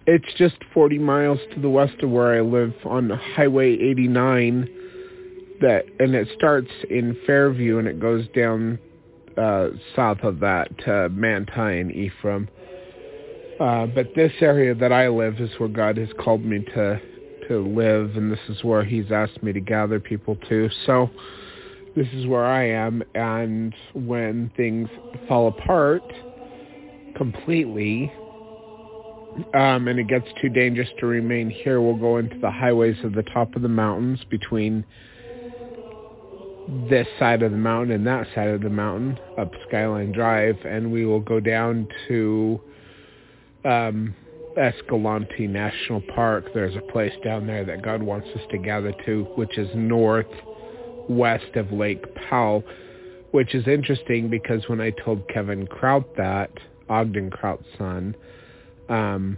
It's 0.05 0.33
just 0.37 0.55
40 0.73 0.99
miles 0.99 1.39
to 1.53 1.61
the 1.61 1.69
west 1.69 1.95
of 2.01 2.09
where 2.09 2.33
I 2.33 2.41
live 2.41 2.73
on 2.85 3.09
Highway 3.09 3.73
89 3.73 4.69
that 5.61 5.85
and 5.99 6.13
it 6.13 6.27
starts 6.35 6.69
in 6.89 7.17
Fairview 7.25 7.77
and 7.77 7.87
it 7.87 7.99
goes 7.99 8.27
down 8.35 8.79
uh, 9.37 9.69
south 9.95 10.19
of 10.23 10.39
that 10.39 10.77
to 10.79 11.09
Manti 11.09 11.79
and 11.79 11.91
Ephraim. 11.91 12.49
Uh, 13.59 13.85
but 13.85 14.07
this 14.15 14.33
area 14.41 14.75
that 14.75 14.91
I 14.91 15.07
live 15.07 15.39
is 15.39 15.49
where 15.57 15.69
God 15.69 15.97
has 15.97 16.09
called 16.19 16.43
me 16.43 16.65
to 16.75 17.01
to 17.47 17.59
live, 17.59 18.15
and 18.15 18.31
this 18.31 18.39
is 18.49 18.63
where 18.63 18.83
He's 18.83 19.11
asked 19.11 19.41
me 19.43 19.53
to 19.53 19.61
gather 19.61 19.99
people 19.99 20.37
to. 20.49 20.69
So 20.85 21.09
this 21.95 22.07
is 22.13 22.25
where 22.25 22.45
I 22.45 22.69
am, 22.69 23.03
and 23.13 23.73
when 23.93 24.51
things 24.57 24.89
fall 25.27 25.47
apart 25.47 26.03
completely, 27.15 28.11
um, 29.53 29.87
and 29.87 29.99
it 29.99 30.07
gets 30.07 30.27
too 30.41 30.49
dangerous 30.49 30.89
to 30.99 31.05
remain 31.05 31.49
here, 31.49 31.81
we'll 31.81 31.95
go 31.95 32.17
into 32.17 32.37
the 32.39 32.51
highways 32.51 32.97
of 33.03 33.13
the 33.13 33.23
top 33.23 33.55
of 33.55 33.61
the 33.61 33.69
mountains 33.69 34.19
between 34.29 34.83
this 36.89 37.07
side 37.19 37.43
of 37.43 37.51
the 37.51 37.57
mountain 37.57 37.91
and 37.91 38.07
that 38.07 38.25
side 38.33 38.47
of 38.47 38.61
the 38.61 38.69
mountain 38.69 39.19
up 39.37 39.51
Skyline 39.67 40.11
Drive, 40.11 40.57
and 40.65 40.91
we 40.91 41.05
will 41.05 41.19
go 41.19 41.39
down 41.39 41.87
to 42.07 42.61
um, 43.65 44.15
Escalante 44.57 45.47
National 45.47 46.01
Park. 46.15 46.45
There's 46.53 46.75
a 46.75 46.91
place 46.91 47.13
down 47.23 47.47
there 47.47 47.65
that 47.65 47.81
God 47.81 48.01
wants 48.01 48.27
us 48.35 48.41
to 48.51 48.57
gather 48.57 48.93
to, 49.05 49.23
which 49.35 49.57
is 49.57 49.69
northwest 49.75 51.55
of 51.55 51.71
Lake 51.71 52.03
Powell, 52.29 52.63
which 53.31 53.55
is 53.55 53.67
interesting 53.67 54.29
because 54.29 54.67
when 54.67 54.81
I 54.81 54.91
told 54.91 55.27
Kevin 55.29 55.67
Kraut 55.67 56.15
that, 56.17 56.51
Ogden 56.89 57.31
Kraut's 57.31 57.65
son, 57.77 58.15
um, 58.89 59.37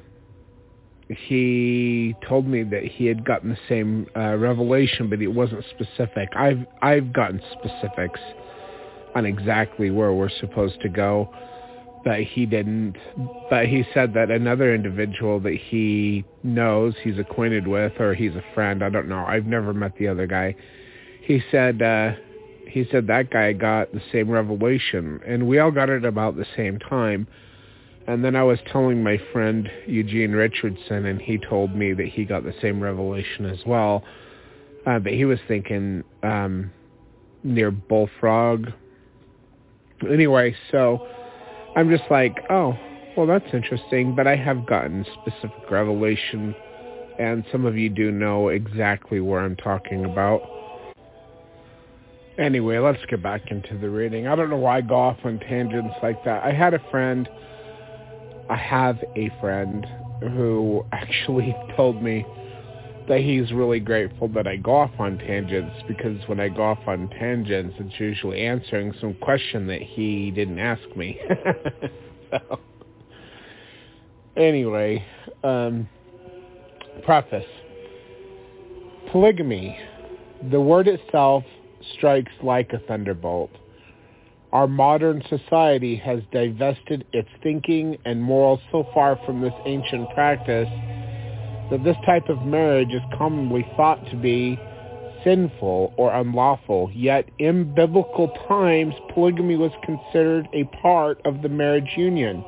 he 1.08 2.16
told 2.28 2.48
me 2.48 2.64
that 2.64 2.84
he 2.84 3.06
had 3.06 3.24
gotten 3.26 3.50
the 3.50 3.58
same 3.70 4.08
uh, 4.16 4.36
revelation, 4.38 5.10
but 5.10 5.22
it 5.22 5.28
wasn't 5.28 5.64
specific. 5.70 6.30
I've 6.36 6.66
I've 6.82 7.14
gotten 7.14 7.42
specifics 7.52 8.20
on 9.14 9.26
exactly 9.26 9.92
where 9.92 10.14
we're 10.14 10.30
supposed 10.30 10.82
to 10.82 10.90
go, 10.90 11.30
but 12.06 12.22
he 12.22 12.46
didn't. 12.46 12.96
But 13.50 13.68
he 13.68 13.84
said 13.94 14.14
that 14.14 14.32
another 14.32 14.74
individual 14.74 15.42
that 15.42 15.56
he 15.56 16.24
knows, 16.44 16.94
he's 17.04 17.20
acquainted 17.20 17.68
with, 17.68 18.00
or 18.00 18.14
he's 18.14 18.36
a 18.36 18.44
friend. 18.54 18.84
I 18.84 18.90
don't 18.90 19.10
know. 19.10 19.26
I've 19.26 19.46
never 19.46 19.74
met 19.74 19.98
the 19.98 20.08
other 20.08 20.28
guy. 20.28 20.56
He 21.22 21.42
said 21.52 21.82
uh, 21.82 22.12
he 22.70 22.88
said 22.92 23.08
that 23.08 23.30
guy 23.32 23.52
got 23.52 23.92
the 23.92 24.02
same 24.14 24.30
revelation, 24.30 25.20
and 25.28 25.48
we 25.48 25.60
all 25.60 25.72
got 25.72 25.90
it 25.90 26.06
about 26.06 26.38
the 26.38 26.46
same 26.56 26.80
time 26.80 27.28
and 28.08 28.24
then 28.24 28.36
I 28.36 28.44
was 28.44 28.60
telling 28.72 29.04
my 29.04 29.20
friend 29.34 29.70
Eugene 29.88 30.32
Richardson, 30.32 31.06
and 31.06 31.20
he 31.20 31.40
told 31.40 31.76
me 31.76 31.94
that 31.94 32.06
he 32.06 32.24
got 32.24 32.44
the 32.44 32.54
same 32.62 32.82
revelation 32.82 33.46
as 33.46 33.60
well. 33.66 34.04
Uh, 34.86 35.00
but 35.00 35.14
he 35.14 35.26
was 35.26 35.40
thinking 35.48 36.04
um, 36.22 36.72
near 37.44 37.72
Bullfrog. 37.72 38.68
Anyway, 40.08 40.56
so 40.72 41.08
I'm 41.76 41.90
just 41.90 42.10
like, 42.10 42.38
oh, 42.50 42.78
well, 43.18 43.28
that's 43.28 43.54
interesting. 43.54 44.16
But 44.16 44.28
I 44.28 44.36
have 44.36 44.66
gotten 44.66 45.06
specific 45.22 45.70
revelation, 45.70 46.56
and 47.20 47.46
some 47.52 47.66
of 47.66 47.78
you 47.78 47.90
do 47.90 48.12
know 48.12 48.50
exactly 48.50 49.20
where 49.20 49.42
I'm 49.42 49.56
talking 49.56 50.06
about. 50.06 50.42
Anyway, 52.38 52.78
let's 52.80 53.04
get 53.10 53.24
back 53.24 53.50
into 53.50 53.78
the 53.78 53.90
reading. 53.90 54.28
I 54.28 54.36
don't 54.36 54.50
know 54.50 54.58
why 54.58 54.78
I 54.78 54.82
go 54.82 54.96
off 54.96 55.18
on 55.24 55.40
tangents 55.40 55.96
like 56.04 56.24
that. 56.26 56.44
I 56.44 56.52
had 56.52 56.74
a 56.74 56.80
friend 56.92 57.30
I 58.50 58.56
have 58.58 59.04
a 59.16 59.32
friend 59.42 59.88
who 60.22 60.86
actually 60.92 61.56
told 61.76 62.02
me 62.02 62.26
that 63.08 63.20
he's 63.20 63.52
really 63.52 63.80
grateful 63.80 64.28
that 64.30 64.48
I 64.48 64.56
go 64.56 64.76
off 64.76 64.92
on 64.98 65.18
tangents 65.20 65.76
because 65.88 66.18
when 66.28 66.40
I 66.40 66.50
go 66.50 66.64
off 66.64 66.80
on 66.88 67.10
tangents, 67.10 67.76
it's 67.80 68.00
usually 68.00 68.42
answering 68.42 68.94
some 69.00 69.14
question 69.16 69.68
that 69.68 69.82
he 69.82 70.32
didn't 70.32 70.60
ask 70.60 70.84
me. 70.96 71.20
so, 72.32 72.60
anyway, 74.36 75.06
um, 75.44 75.88
preface. 77.04 77.46
Polygamy. 79.12 79.78
The 80.52 80.60
word 80.60 80.88
itself 80.88 81.44
strikes 81.96 82.32
like 82.42 82.74
a 82.74 82.80
thunderbolt. 82.80 83.52
Our 84.52 84.68
modern 84.68 85.22
society 85.30 85.96
has 85.98 86.22
divested 86.32 87.06
its 87.14 87.30
thinking 87.44 87.98
and 88.06 88.22
morals 88.22 88.62
so 88.72 88.88
far 88.94 89.20
from 89.26 89.42
this 89.42 89.54
ancient 89.66 90.10
practice 90.12 90.70
that 91.72 91.84
this 91.84 91.98
type 92.06 92.30
of 92.30 92.42
marriage 92.44 92.94
is 92.94 93.02
commonly 93.18 93.66
thought 93.76 94.04
to 94.10 94.16
be 94.16 94.60
sinful 95.24 95.94
or 95.98 96.14
unlawful. 96.14 96.92
Yet 96.94 97.30
in 97.40 97.74
biblical 97.74 98.30
times, 98.48 98.94
polygamy 99.14 99.58
was 99.58 99.72
considered 99.84 100.48
a 100.54 100.64
part 100.82 101.20
of 101.26 101.42
the 101.42 101.50
marriage 101.50 101.92
union. 101.98 102.46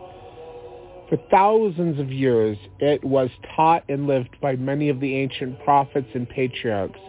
For 1.10 1.18
thousands 1.32 2.00
of 2.00 2.12
years, 2.12 2.58
it 2.80 3.04
was 3.04 3.30
taught 3.56 3.84
and 3.90 4.08
lived 4.08 4.36
by 4.42 4.56
many 4.56 4.90
of 4.90 5.00
the 5.00 5.16
ancient 5.16 5.64
prophets 5.64 6.10
and 6.14 6.30
patriarchs. 6.30 7.00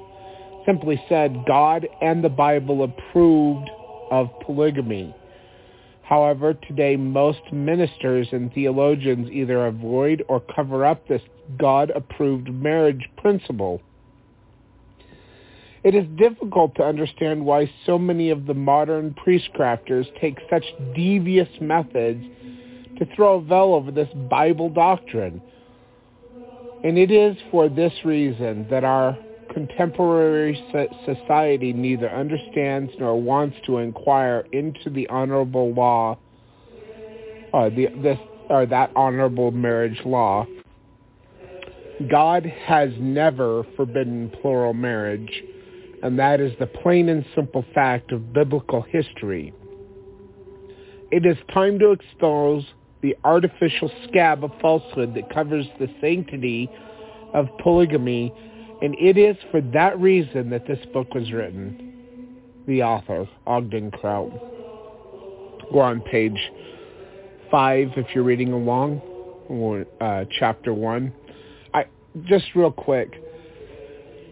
Simply 0.65 1.03
said, 1.09 1.45
God 1.47 1.87
and 2.01 2.23
the 2.23 2.29
Bible 2.29 2.85
approved 2.85 3.69
of 4.11 4.29
polygamy. 4.47 5.15
However, 6.09 6.55
today 6.55 6.97
most 6.97 7.41
ministers 7.53 8.29
and 8.33 8.51
theologians 8.55 9.29
either 9.31 9.67
avoid 9.67 10.25
or 10.27 10.41
cover 10.41 10.87
up 10.87 11.07
this 11.07 11.21
God-approved 11.59 12.49
marriage 12.51 13.11
principle. 13.19 13.83
It 15.85 15.95
is 15.95 16.07
difficult 16.17 16.75
to 16.77 16.83
understand 16.83 17.45
why 17.45 17.71
so 17.85 17.99
many 17.99 18.31
of 18.31 18.47
the 18.47 18.55
modern 18.55 19.15
priestcrafters 19.15 20.07
take 20.19 20.39
such 20.49 20.65
devious 20.97 21.49
methods 21.61 22.25
to 22.99 23.07
throw 23.15 23.37
a 23.37 23.43
veil 23.43 23.75
over 23.75 23.91
this 23.91 24.09
Bible 24.31 24.71
doctrine. 24.71 25.43
And 26.85 26.97
it 26.97 27.11
is 27.11 27.37
for 27.51 27.69
this 27.69 27.93
reason 28.07 28.67
that 28.71 28.83
our 28.83 29.19
contemporary 29.53 30.55
society 31.05 31.73
neither 31.73 32.11
understands 32.11 32.93
nor 32.99 33.21
wants 33.21 33.57
to 33.67 33.79
inquire 33.79 34.45
into 34.53 34.91
the 34.91 35.07
honorable 35.09 35.73
law, 35.73 36.19
uh, 37.55 37.69
the, 37.71 37.89
this, 38.03 38.19
or 38.49 38.67
that 38.67 38.91
honorable 38.97 39.51
marriage 39.51 40.01
law. 40.05 40.47
God 42.11 42.47
has 42.47 42.91
never 42.99 43.65
forbidden 43.77 44.31
plural 44.41 44.75
marriage, 44.75 45.43
and 46.03 46.19
that 46.19 46.41
is 46.41 46.53
the 46.61 46.67
plain 46.67 47.09
and 47.09 47.25
simple 47.35 47.65
fact 47.75 48.13
of 48.13 48.33
biblical 48.33 48.83
history. 48.83 49.53
It 51.11 51.27
is 51.27 51.37
time 51.53 51.79
to 51.81 51.91
expose 51.91 52.65
the 53.03 53.17
artificial 53.25 53.91
scab 54.09 54.45
of 54.45 54.53
falsehood 54.61 55.15
that 55.15 55.33
covers 55.33 55.67
the 55.81 55.89
sanctity 56.01 56.71
of 57.35 57.47
polygamy 57.63 58.33
and 58.81 58.95
it 58.99 59.19
is 59.19 59.37
for 59.51 59.61
that 59.61 59.99
reason 59.99 60.51
that 60.51 60.67
this 60.67 60.79
book 60.93 61.13
was 61.15 61.31
written. 61.33 62.35
The 62.67 62.83
author, 62.83 63.29
Ogden 63.47 63.91
Kraut. 63.91 64.31
We're 65.73 65.83
on 65.83 66.01
page 66.03 66.39
five 67.51 67.89
if 67.97 68.07
you're 68.15 68.25
reading 68.25 68.53
along, 68.53 69.01
or 69.49 69.87
uh, 70.01 70.25
chapter 70.39 70.73
one. 70.73 71.13
I 71.75 71.87
just 72.27 72.47
real 72.55 72.71
quick. 72.71 73.13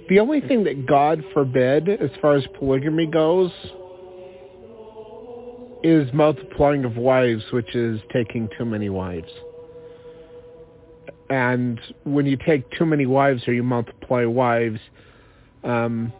The 0.08 0.20
only 0.20 0.40
thing 0.40 0.64
that 0.64 0.86
God 0.86 1.24
forbid 1.34 1.88
as 1.88 2.10
far 2.20 2.34
as 2.36 2.44
polygamy 2.58 3.06
goes 3.06 3.50
is 5.82 6.12
multiplying 6.12 6.84
of 6.84 6.96
wives, 6.96 7.42
which 7.52 7.74
is 7.74 8.00
taking 8.12 8.48
too 8.56 8.64
many 8.64 8.88
wives. 8.88 9.30
And 11.30 11.80
when 12.04 12.26
you 12.26 12.36
take 12.36 12.70
too 12.72 12.86
many 12.86 13.06
wives 13.06 13.46
or 13.48 13.52
you 13.52 13.62
multiply 13.62 14.24
wives, 14.24 14.80
um, 15.64 16.12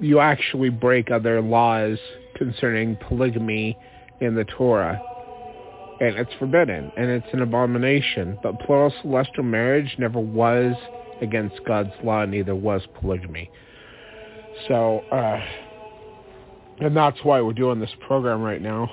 you 0.00 0.20
actually 0.20 0.70
break 0.70 1.10
other 1.10 1.40
laws 1.40 1.98
concerning 2.36 2.96
polygamy 3.08 3.76
in 4.20 4.34
the 4.34 4.44
Torah. 4.44 5.00
And 6.00 6.16
it's 6.16 6.32
forbidden, 6.38 6.92
and 6.96 7.10
it's 7.10 7.26
an 7.32 7.42
abomination. 7.42 8.38
But 8.42 8.60
plural 8.60 8.92
celestial 9.02 9.42
marriage 9.42 9.96
never 9.98 10.20
was 10.20 10.76
against 11.20 11.56
God's 11.66 11.90
law, 12.04 12.24
neither 12.24 12.54
was 12.54 12.82
polygamy. 13.00 13.50
So, 14.68 15.00
uh, 15.10 15.40
and 16.80 16.96
that's 16.96 17.18
why 17.24 17.40
we're 17.40 17.52
doing 17.52 17.80
this 17.80 17.90
program 18.06 18.42
right 18.42 18.62
now. 18.62 18.88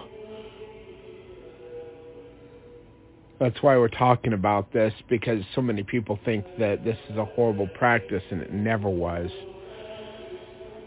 That's 3.39 3.61
why 3.61 3.77
we're 3.77 3.89
talking 3.89 4.33
about 4.33 4.71
this, 4.71 4.93
because 5.09 5.43
so 5.55 5.61
many 5.61 5.83
people 5.83 6.17
think 6.23 6.45
that 6.57 6.85
this 6.85 6.97
is 7.09 7.17
a 7.17 7.25
horrible 7.25 7.67
practice, 7.77 8.23
and 8.31 8.41
it 8.41 8.53
never 8.53 8.89
was. 8.89 9.29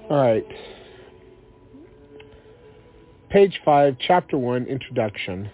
All 0.09 0.17
right. 0.17 0.47
Page 3.29 3.61
5, 3.65 3.97
Chapter 4.01 4.39
1, 4.39 4.65
Introduction. 4.65 5.51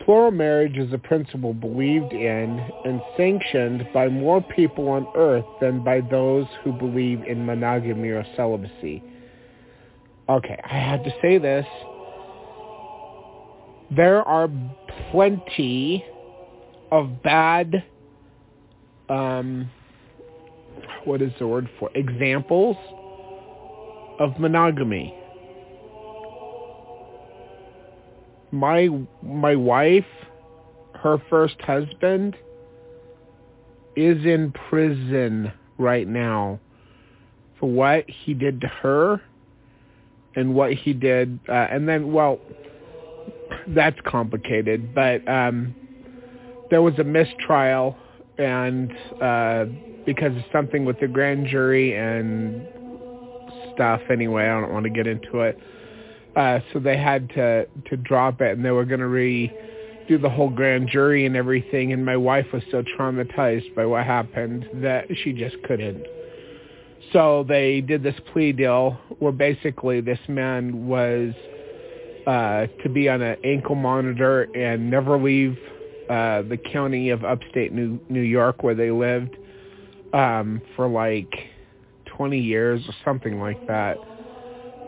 Plural 0.00 0.32
marriage 0.32 0.76
is 0.76 0.92
a 0.92 0.98
principle 0.98 1.54
believed 1.54 2.12
in 2.12 2.68
and 2.84 3.00
sanctioned 3.16 3.86
by 3.94 4.08
more 4.08 4.42
people 4.42 4.88
on 4.88 5.06
earth 5.14 5.44
than 5.60 5.84
by 5.84 6.00
those 6.00 6.46
who 6.64 6.72
believe 6.72 7.22
in 7.22 7.46
monogamy 7.46 8.08
or 8.08 8.26
celibacy. 8.34 9.04
Okay, 10.28 10.58
I 10.64 10.78
had 10.78 11.04
to 11.04 11.12
say 11.22 11.38
this. 11.38 11.66
There 13.94 14.22
are 14.22 14.48
plenty 15.10 16.04
of 16.92 17.22
bad, 17.22 17.84
um, 19.08 19.70
what 21.04 21.20
is 21.22 21.32
the 21.38 21.46
word 21.46 21.68
for, 21.78 21.90
examples 21.94 22.76
of 24.20 24.38
monogamy. 24.38 25.14
My 28.52 28.88
my 29.22 29.56
wife, 29.56 30.06
her 30.94 31.18
first 31.30 31.60
husband, 31.60 32.36
is 33.96 34.24
in 34.24 34.52
prison 34.68 35.52
right 35.78 36.06
now 36.06 36.60
for 37.58 37.70
what 37.70 38.08
he 38.08 38.34
did 38.34 38.60
to 38.60 38.66
her 38.66 39.20
and 40.36 40.54
what 40.54 40.72
he 40.72 40.92
did 40.92 41.38
uh, 41.48 41.52
and 41.52 41.88
then 41.88 42.12
well 42.12 42.38
that's 43.74 43.98
complicated 44.06 44.94
but 44.94 45.26
um 45.28 45.74
there 46.70 46.82
was 46.82 46.94
a 46.98 47.04
mistrial 47.04 47.96
and 48.38 48.92
uh 49.20 49.64
because 50.06 50.36
of 50.36 50.42
something 50.52 50.84
with 50.84 50.98
the 51.00 51.08
grand 51.08 51.46
jury 51.46 51.96
and 51.96 52.66
stuff 53.74 54.00
anyway. 54.10 54.44
I 54.44 54.60
don't 54.60 54.72
want 54.72 54.84
to 54.84 54.90
get 54.90 55.06
into 55.06 55.40
it. 55.40 55.58
Uh, 56.36 56.60
so 56.72 56.78
they 56.78 56.96
had 56.96 57.28
to 57.30 57.66
to 57.88 57.96
drop 57.96 58.40
it, 58.40 58.56
and 58.56 58.64
they 58.64 58.70
were 58.70 58.84
going 58.84 59.00
to 59.00 59.06
redo 59.06 60.20
the 60.20 60.28
whole 60.28 60.50
grand 60.50 60.88
jury 60.88 61.26
and 61.26 61.36
everything. 61.36 61.92
And 61.92 62.04
my 62.04 62.16
wife 62.16 62.46
was 62.52 62.62
so 62.70 62.84
traumatized 62.98 63.74
by 63.74 63.86
what 63.86 64.04
happened 64.04 64.68
that 64.74 65.06
she 65.22 65.32
just 65.32 65.56
couldn't. 65.64 66.06
So 67.12 67.44
they 67.48 67.80
did 67.80 68.02
this 68.02 68.14
plea 68.32 68.52
deal 68.52 68.98
where 69.18 69.32
basically 69.32 70.00
this 70.00 70.20
man 70.28 70.86
was 70.86 71.32
uh, 72.26 72.66
to 72.82 72.88
be 72.88 73.08
on 73.08 73.22
an 73.22 73.36
ankle 73.44 73.74
monitor 73.74 74.42
and 74.54 74.90
never 74.90 75.18
leave 75.18 75.56
uh, 76.08 76.42
the 76.42 76.56
county 76.56 77.10
of 77.10 77.24
upstate 77.24 77.72
New 77.72 78.00
New 78.08 78.20
York 78.22 78.62
where 78.62 78.74
they 78.74 78.90
lived 78.90 79.36
um, 80.12 80.60
for 80.76 80.88
like 80.88 81.32
20 82.16 82.38
years 82.38 82.82
or 82.88 82.94
something 83.04 83.40
like 83.40 83.66
that. 83.66 83.96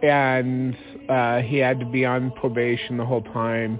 And 0.02 0.76
uh, 1.08 1.38
he 1.40 1.58
had 1.58 1.78
to 1.80 1.86
be 1.86 2.04
on 2.04 2.32
probation 2.32 2.96
the 2.96 3.06
whole 3.06 3.22
time. 3.22 3.78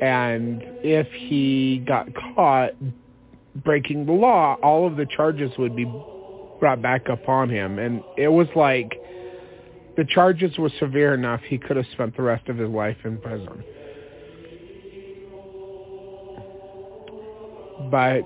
And 0.00 0.62
if 0.82 1.06
he 1.28 1.84
got 1.86 2.08
caught 2.34 2.72
breaking 3.64 4.06
the 4.06 4.12
law, 4.12 4.56
all 4.62 4.86
of 4.86 4.96
the 4.96 5.06
charges 5.06 5.50
would 5.58 5.76
be 5.76 5.86
brought 6.60 6.82
back 6.82 7.08
upon 7.08 7.50
him. 7.50 7.78
And 7.78 8.02
it 8.16 8.28
was 8.28 8.48
like 8.54 8.97
the 9.98 10.04
charges 10.04 10.56
were 10.56 10.70
severe 10.78 11.12
enough 11.12 11.40
he 11.42 11.58
could 11.58 11.76
have 11.76 11.86
spent 11.92 12.16
the 12.16 12.22
rest 12.22 12.48
of 12.48 12.56
his 12.56 12.70
life 12.70 12.96
in 13.04 13.18
prison. 13.18 13.64
But 17.90 18.22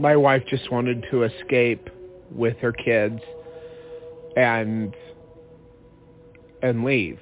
my 0.00 0.16
wife 0.16 0.42
just 0.48 0.72
wanted 0.72 1.04
to 1.10 1.24
escape 1.24 1.90
with 2.32 2.56
her 2.58 2.72
kids 2.72 3.20
and 4.34 4.96
and 6.62 6.84
leave. 6.84 7.18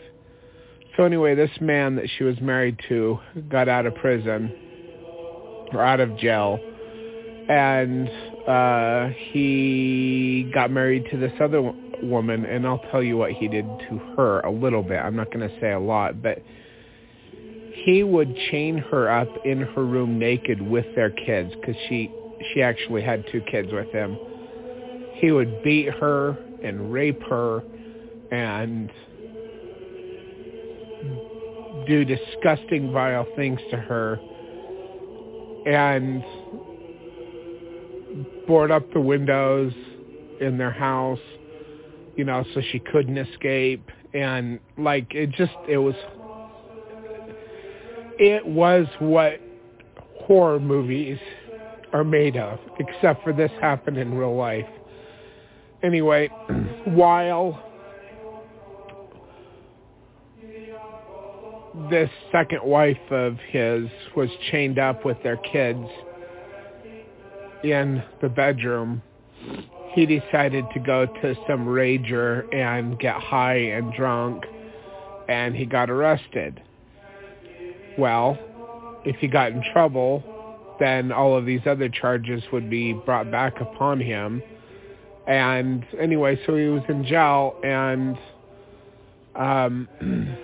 So 0.96 1.02
anyway, 1.02 1.34
this 1.34 1.50
man 1.60 1.96
that 1.96 2.08
she 2.16 2.22
was 2.22 2.40
married 2.40 2.78
to 2.88 3.18
got 3.48 3.68
out 3.68 3.86
of 3.86 3.96
prison 3.96 4.52
or 5.72 5.82
out 5.82 5.98
of 5.98 6.16
jail 6.18 6.60
and 7.48 8.08
uh 8.48 9.08
he 9.32 10.50
got 10.54 10.70
married 10.70 11.04
to 11.10 11.16
this 11.16 11.32
other 11.40 11.72
woman 12.02 12.44
and 12.44 12.66
I'll 12.66 12.82
tell 12.90 13.02
you 13.02 13.16
what 13.16 13.32
he 13.32 13.48
did 13.48 13.66
to 13.88 13.98
her 14.16 14.40
a 14.40 14.50
little 14.50 14.82
bit. 14.82 14.98
I'm 14.98 15.16
not 15.16 15.32
going 15.32 15.48
to 15.48 15.60
say 15.60 15.72
a 15.72 15.80
lot, 15.80 16.22
but 16.22 16.42
he 17.84 18.02
would 18.02 18.34
chain 18.50 18.78
her 18.78 19.10
up 19.10 19.28
in 19.44 19.60
her 19.60 19.84
room 19.84 20.18
naked 20.18 20.60
with 20.60 20.86
their 20.94 21.10
kids 21.10 21.52
cuz 21.64 21.76
she 21.88 22.10
she 22.52 22.62
actually 22.62 23.02
had 23.02 23.24
two 23.30 23.40
kids 23.42 23.72
with 23.72 23.90
him 23.92 24.18
he 25.16 25.32
would 25.32 25.62
beat 25.62 25.88
her 25.94 26.36
and 26.62 26.92
rape 26.92 27.22
her 27.22 27.62
and 28.30 28.90
do 31.86 32.04
disgusting, 32.04 32.92
vile 32.92 33.26
things 33.34 33.58
to 33.70 33.76
her 33.76 34.20
and 35.66 36.22
board 38.46 38.70
up 38.70 38.92
the 38.92 39.00
windows 39.00 39.72
in 40.40 40.58
their 40.58 40.70
house, 40.70 41.18
you 42.16 42.24
know, 42.24 42.44
so 42.54 42.62
she 42.72 42.78
couldn't 42.78 43.18
escape. 43.18 43.88
And 44.14 44.60
like, 44.78 45.14
it 45.14 45.30
just, 45.32 45.52
it 45.68 45.78
was, 45.78 45.94
it 48.18 48.46
was 48.46 48.86
what 48.98 49.40
horror 50.20 50.58
movies 50.58 51.18
are 51.92 52.04
made 52.04 52.36
of, 52.36 52.58
except 52.78 53.22
for 53.22 53.32
this 53.32 53.50
happened 53.60 53.98
in 53.98 54.14
real 54.14 54.34
life 54.34 54.66
anyway, 55.82 56.28
while 56.86 57.62
this 61.90 62.10
second 62.32 62.62
wife 62.64 62.96
of 63.10 63.36
his 63.50 63.88
was 64.16 64.28
chained 64.50 64.78
up 64.78 65.04
with 65.04 65.22
their 65.22 65.36
kids 65.36 65.86
in 67.62 68.02
the 68.22 68.28
bedroom, 68.28 69.02
he 69.96 70.06
decided 70.06 70.64
to 70.74 70.78
go 70.78 71.06
to 71.06 71.34
some 71.48 71.66
rager 71.66 72.54
and 72.54 72.96
get 73.00 73.16
high 73.16 73.56
and 73.56 73.92
drunk, 73.94 74.44
and 75.28 75.56
he 75.56 75.66
got 75.66 75.90
arrested. 75.90 76.62
Well, 77.98 78.38
if 79.04 79.16
he 79.16 79.26
got 79.26 79.50
in 79.50 79.64
trouble, 79.72 80.22
then 80.78 81.10
all 81.10 81.36
of 81.36 81.44
these 81.46 81.62
other 81.66 81.88
charges 81.88 82.44
would 82.52 82.70
be 82.70 82.92
brought 82.92 83.32
back 83.32 83.60
upon 83.60 83.98
him 83.98 84.40
and 85.26 85.84
anyway, 86.00 86.38
so 86.46 86.54
he 86.56 86.66
was 86.66 86.82
in 86.88 87.04
jail, 87.04 87.58
and 87.64 88.16
um, 89.34 89.88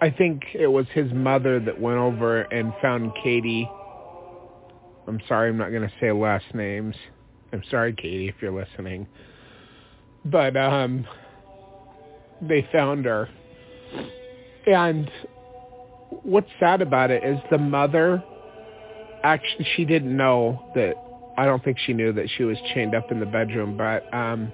I 0.00 0.10
think 0.10 0.44
it 0.54 0.68
was 0.68 0.86
his 0.92 1.12
mother 1.12 1.58
that 1.58 1.80
went 1.80 1.98
over 1.98 2.42
and 2.42 2.72
found 2.80 3.12
Katie. 3.22 3.68
I'm 5.06 5.20
sorry, 5.28 5.50
I'm 5.50 5.58
not 5.58 5.70
going 5.70 5.82
to 5.82 5.92
say 6.00 6.12
last 6.12 6.46
names. 6.54 6.94
I'm 7.52 7.62
sorry, 7.70 7.92
Katie, 7.92 8.28
if 8.28 8.36
you're 8.40 8.52
listening. 8.52 9.06
But 10.24 10.56
um, 10.56 11.06
they 12.40 12.66
found 12.72 13.04
her. 13.04 13.28
And 14.66 15.10
what's 16.22 16.48
sad 16.58 16.80
about 16.82 17.10
it 17.10 17.24
is 17.24 17.38
the 17.50 17.58
mother 17.58 18.22
actually 19.22 19.66
she 19.74 19.84
didn't 19.84 20.14
know 20.16 20.70
that 20.74 20.94
I 21.36 21.46
don't 21.46 21.64
think 21.64 21.78
she 21.78 21.92
knew 21.92 22.12
that 22.12 22.28
she 22.36 22.44
was 22.44 22.56
chained 22.74 22.94
up 22.94 23.10
in 23.10 23.18
the 23.20 23.26
bedroom, 23.26 23.76
but 23.76 24.12
um 24.14 24.52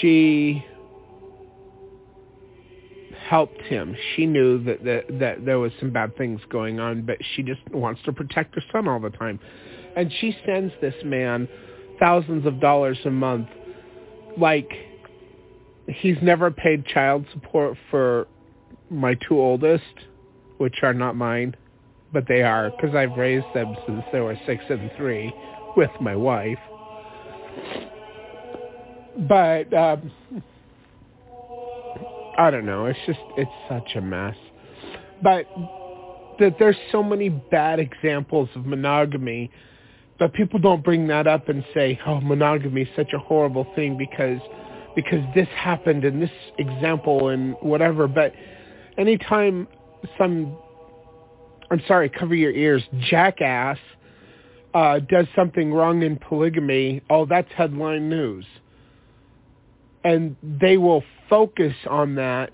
she 0.00 0.64
helped 3.28 3.60
him. 3.62 3.96
She 4.14 4.26
knew 4.26 4.62
that, 4.64 4.84
that 4.84 5.18
that 5.20 5.44
there 5.44 5.58
was 5.58 5.72
some 5.80 5.90
bad 5.90 6.16
things 6.16 6.40
going 6.50 6.80
on, 6.80 7.02
but 7.02 7.18
she 7.34 7.42
just 7.42 7.60
wants 7.70 8.00
to 8.04 8.12
protect 8.12 8.54
her 8.54 8.62
son 8.72 8.88
all 8.88 9.00
the 9.00 9.10
time. 9.10 9.40
And 9.96 10.12
she 10.20 10.36
sends 10.46 10.72
this 10.80 10.94
man 11.04 11.48
thousands 12.00 12.46
of 12.46 12.60
dollars 12.60 12.98
a 13.04 13.10
month 13.10 13.48
like 14.36 14.70
he's 15.86 16.16
never 16.22 16.50
paid 16.50 16.86
child 16.86 17.26
support 17.32 17.76
for 17.90 18.26
my 18.90 19.14
two 19.28 19.38
oldest, 19.38 19.84
which 20.58 20.76
are 20.82 20.94
not 20.94 21.16
mine, 21.16 21.54
but 22.12 22.24
they 22.28 22.42
are 22.42 22.70
because 22.70 22.94
I've 22.94 23.16
raised 23.16 23.46
them 23.54 23.74
since 23.86 24.02
they 24.12 24.20
were 24.20 24.38
six 24.46 24.62
and 24.68 24.90
three 24.96 25.32
with 25.76 25.90
my 26.00 26.16
wife. 26.16 26.58
But 29.28 29.72
um, 29.74 30.10
I 32.38 32.50
don't 32.50 32.66
know. 32.66 32.86
It's 32.86 32.98
just 33.06 33.20
it's 33.36 33.50
such 33.68 33.96
a 33.96 34.00
mess. 34.00 34.36
But 35.22 35.46
that 36.38 36.56
there's 36.58 36.76
so 36.90 37.02
many 37.02 37.28
bad 37.28 37.78
examples 37.78 38.48
of 38.54 38.66
monogamy, 38.66 39.50
but 40.18 40.32
people 40.32 40.58
don't 40.58 40.82
bring 40.82 41.06
that 41.08 41.26
up 41.26 41.48
and 41.48 41.64
say, 41.74 41.98
"Oh, 42.06 42.20
monogamy 42.20 42.82
is 42.82 42.88
such 42.96 43.12
a 43.12 43.18
horrible 43.18 43.66
thing 43.74 43.96
because 43.96 44.40
because 44.94 45.24
this 45.34 45.48
happened 45.56 46.04
in 46.04 46.20
this 46.20 46.30
example 46.58 47.28
and 47.28 47.54
whatever." 47.60 48.08
But 48.08 48.32
anytime 48.98 49.68
some 50.18 50.56
I'm 51.72 51.82
sorry, 51.88 52.10
cover 52.10 52.34
your 52.34 52.52
ears, 52.52 52.82
jackass 53.08 53.78
uh, 54.74 54.98
does 54.98 55.26
something 55.34 55.72
wrong 55.72 56.02
in 56.02 56.16
polygamy, 56.16 57.02
oh, 57.08 57.24
that's 57.24 57.48
headline 57.56 58.10
news. 58.10 58.44
And 60.04 60.36
they 60.42 60.76
will 60.76 61.02
focus 61.32 61.72
on 61.88 62.16
that, 62.16 62.52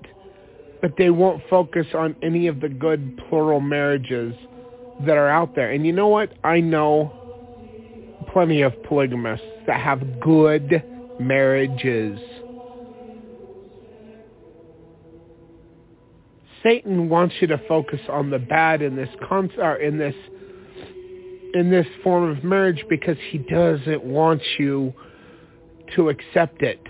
but 0.80 0.92
they 0.96 1.10
won't 1.10 1.42
focus 1.50 1.88
on 1.94 2.14
any 2.22 2.46
of 2.46 2.60
the 2.60 2.68
good 2.68 3.20
plural 3.28 3.58
marriages 3.58 4.32
that 5.04 5.16
are 5.16 5.28
out 5.28 5.56
there. 5.56 5.72
And 5.72 5.84
you 5.84 5.92
know 5.92 6.06
what? 6.06 6.32
I 6.44 6.60
know 6.60 7.12
plenty 8.32 8.62
of 8.62 8.72
polygamists 8.84 9.44
that 9.66 9.80
have 9.80 10.20
good 10.20 10.80
marriages. 11.18 12.20
Satan 16.62 17.08
wants 17.08 17.34
you 17.40 17.48
to 17.48 17.60
focus 17.66 18.00
on 18.08 18.30
the 18.30 18.38
bad 18.38 18.80
in 18.80 18.94
this 18.94 19.08
con- 19.28 19.50
in 19.82 19.98
this 19.98 20.14
in 21.54 21.68
this 21.68 21.86
form 22.04 22.30
of 22.30 22.44
marriage 22.44 22.84
because 22.88 23.16
he 23.30 23.38
doesn't 23.38 24.04
want 24.04 24.40
you 24.56 24.94
to 25.96 26.10
accept 26.10 26.62
it. 26.62 26.80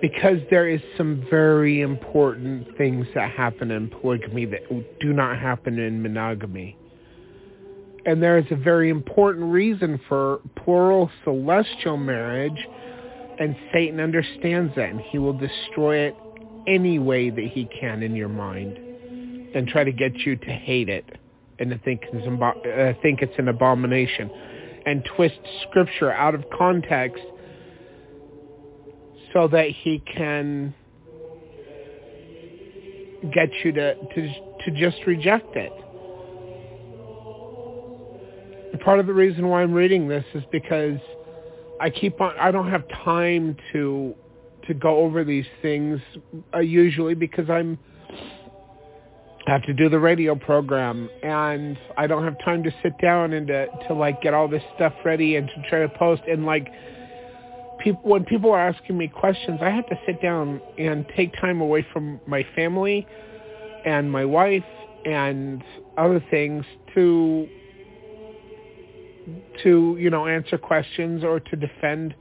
Because 0.00 0.38
there 0.50 0.68
is 0.68 0.80
some 0.96 1.26
very 1.28 1.80
important 1.80 2.76
things 2.76 3.06
that 3.14 3.30
happen 3.32 3.70
in 3.70 3.88
polygamy 3.88 4.44
that 4.46 5.00
do 5.00 5.12
not 5.12 5.38
happen 5.38 5.78
in 5.78 6.02
monogamy. 6.02 6.76
And 8.06 8.22
there 8.22 8.38
is 8.38 8.46
a 8.50 8.56
very 8.56 8.90
important 8.90 9.52
reason 9.52 10.00
for 10.08 10.40
plural 10.56 11.10
celestial 11.24 11.96
marriage, 11.96 12.66
and 13.40 13.56
Satan 13.72 14.00
understands 14.00 14.72
that, 14.76 14.90
and 14.90 15.00
he 15.00 15.18
will 15.18 15.36
destroy 15.36 15.96
it 15.96 16.16
any 16.66 16.98
way 16.98 17.30
that 17.30 17.44
he 17.52 17.68
can 17.80 18.02
in 18.02 18.14
your 18.14 18.28
mind 18.28 18.78
and 19.54 19.66
try 19.66 19.82
to 19.82 19.92
get 19.92 20.14
you 20.18 20.36
to 20.36 20.50
hate 20.50 20.88
it 20.88 21.04
and 21.58 21.70
to 21.70 21.78
think 21.78 22.02
it's, 22.12 22.26
uh, 22.26 23.00
think 23.02 23.22
it's 23.22 23.38
an 23.38 23.48
abomination 23.48 24.30
and 24.86 25.04
twist 25.16 25.38
scripture 25.68 26.12
out 26.12 26.34
of 26.34 26.44
context 26.56 27.22
so 29.38 29.46
that 29.46 29.70
he 29.70 30.00
can 30.16 30.74
get 33.32 33.48
you 33.62 33.70
to, 33.70 33.94
to, 33.94 34.34
to 34.64 34.70
just 34.74 34.96
reject 35.06 35.54
it. 35.54 35.70
Part 38.82 38.98
of 38.98 39.06
the 39.06 39.14
reason 39.14 39.46
why 39.46 39.62
I'm 39.62 39.72
reading 39.72 40.08
this 40.08 40.24
is 40.34 40.42
because 40.50 40.98
I 41.80 41.88
keep 41.90 42.20
on, 42.20 42.36
I 42.36 42.50
don't 42.50 42.68
have 42.70 42.82
time 43.04 43.56
to 43.72 44.14
to 44.66 44.74
go 44.74 44.98
over 44.98 45.24
these 45.24 45.46
things 45.62 46.00
uh, 46.54 46.58
usually 46.58 47.14
because 47.14 47.48
I'm 47.48 47.78
I 49.46 49.52
have 49.52 49.62
to 49.64 49.72
do 49.72 49.88
the 49.88 49.98
radio 49.98 50.34
program 50.34 51.08
and 51.22 51.78
I 51.96 52.06
don't 52.06 52.24
have 52.24 52.36
time 52.44 52.62
to 52.64 52.70
sit 52.82 52.92
down 53.00 53.32
and 53.34 53.46
to, 53.48 53.66
to 53.88 53.94
like 53.94 54.20
get 54.22 54.34
all 54.34 54.48
this 54.48 54.62
stuff 54.76 54.92
ready 55.04 55.36
and 55.36 55.48
to 55.48 55.68
try 55.68 55.80
to 55.80 55.88
post 55.88 56.22
and 56.28 56.44
like 56.46 56.68
people 57.78 58.02
when 58.10 58.24
people 58.24 58.50
are 58.50 58.68
asking 58.68 58.96
me 58.98 59.08
questions 59.08 59.60
I 59.62 59.70
have 59.70 59.86
to 59.86 59.98
sit 60.06 60.20
down 60.20 60.60
and 60.78 61.06
take 61.16 61.32
time 61.40 61.60
away 61.60 61.86
from 61.92 62.20
my 62.26 62.44
family 62.54 63.06
and 63.84 64.10
my 64.10 64.24
wife 64.24 64.64
and 65.04 65.62
other 65.96 66.24
things 66.30 66.64
to 66.94 67.48
to 69.62 69.96
you 69.98 70.10
know 70.10 70.26
answer 70.26 70.58
questions 70.58 71.24
or 71.24 71.40
to 71.40 71.56
defend 71.56 72.14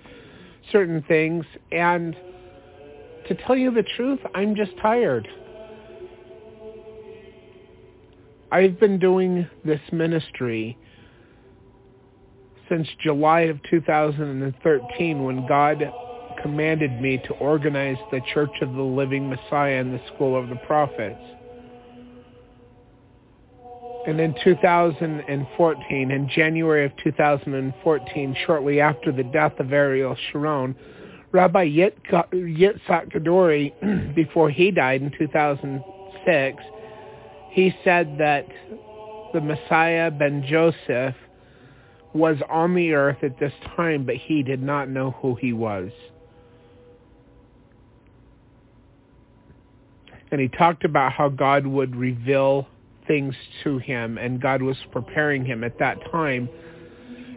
certain 0.71 1.03
things 1.07 1.45
and 1.71 2.15
to 3.27 3.35
tell 3.35 3.57
you 3.57 3.71
the 3.71 3.83
truth, 3.83 4.19
I'm 4.33 4.55
just 4.55 4.71
tired. 4.81 5.27
I've 8.51 8.79
been 8.79 8.97
doing 8.97 9.47
this 9.65 9.81
ministry 9.91 10.77
since 12.69 12.88
July 13.01 13.41
of 13.41 13.60
2013 13.69 15.23
when 15.23 15.47
God 15.47 15.84
commanded 16.41 17.01
me 17.01 17.17
to 17.25 17.34
organize 17.36 17.97
the 18.12 18.21
Church 18.34 18.51
of 18.62 18.73
the 18.73 18.82
Living 18.82 19.30
Messiah 19.30 19.80
and 19.80 19.93
the 19.93 20.01
School 20.13 20.38
of 20.41 20.49
the 20.49 20.56
Prophets. 20.67 21.19
And 24.08 24.21
in 24.21 24.34
2014, 24.43 26.12
in 26.12 26.30
January 26.30 26.86
of 26.86 26.91
2014, 27.03 28.36
shortly 28.45 28.80
after 28.80 29.12
the 29.12 29.23
death 29.23 29.60
of 29.60 29.73
Ariel 29.73 30.15
Sharon, 30.32 30.75
Rabbi 31.34 31.67
Yitzhak 31.67 33.12
Kaduri, 33.12 34.15
before 34.15 34.49
he 34.49 34.71
died 34.71 35.01
in 35.01 35.12
2006, 35.17 36.63
he 37.51 37.75
said 37.84 38.15
that 38.19 38.47
the 39.34 39.41
Messiah 39.41 40.10
ben 40.10 40.45
Joseph 40.47 41.15
was 42.13 42.37
on 42.49 42.73
the 42.75 42.93
earth 42.93 43.17
at 43.23 43.39
this 43.39 43.53
time, 43.75 44.05
but 44.05 44.15
he 44.15 44.43
did 44.43 44.61
not 44.61 44.89
know 44.89 45.11
who 45.21 45.35
he 45.35 45.53
was. 45.53 45.91
And 50.31 50.41
he 50.41 50.47
talked 50.49 50.83
about 50.83 51.13
how 51.13 51.29
God 51.29 51.65
would 51.65 51.95
reveal 51.95 52.67
things 53.07 53.35
to 53.63 53.77
him, 53.77 54.17
and 54.17 54.41
God 54.41 54.61
was 54.61 54.77
preparing 54.91 55.45
him 55.45 55.63
at 55.63 55.79
that 55.79 55.97
time, 56.11 56.49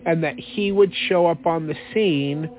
and 0.05 0.25
that 0.25 0.39
he 0.39 0.73
would 0.73 0.93
show 1.09 1.27
up 1.27 1.47
on 1.47 1.67
the 1.67 1.77
scene 1.95 2.51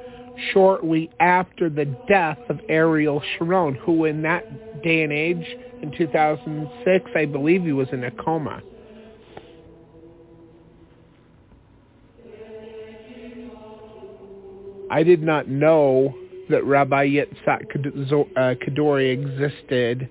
shortly 0.54 1.10
after 1.20 1.70
the 1.70 1.86
death 2.08 2.40
of 2.50 2.60
Ariel 2.70 3.22
Sharon, 3.38 3.76
who 3.76 4.06
in 4.06 4.22
that 4.22 4.82
day 4.84 5.04
and 5.04 5.12
age, 5.12 5.46
in 5.82 5.92
2006, 5.98 7.12
I 7.16 7.26
believe 7.26 7.64
he 7.64 7.74
was 7.74 7.90
in 7.92 8.04
a 8.04 8.12
coma. 8.12 8.62
I 14.92 15.04
did 15.04 15.24
not 15.24 15.48
know 15.48 16.14
that 16.50 16.66
Rabbi 16.66 17.08
Yitzhak 17.08 17.76
uh, 18.36 18.56
Kaduri 18.56 19.14
existed 19.14 20.10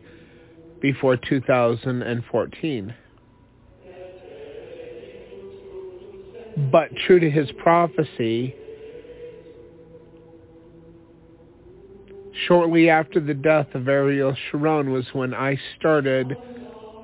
before 0.80 1.18
2014. 1.18 2.94
But 6.72 6.88
true 7.06 7.20
to 7.20 7.30
his 7.30 7.50
prophecy, 7.62 8.54
shortly 12.46 12.88
after 12.88 13.20
the 13.20 13.34
death 13.34 13.68
of 13.74 13.86
Ariel 13.86 14.34
Sharon 14.50 14.92
was 14.92 15.04
when 15.12 15.34
I 15.34 15.58
started 15.78 16.34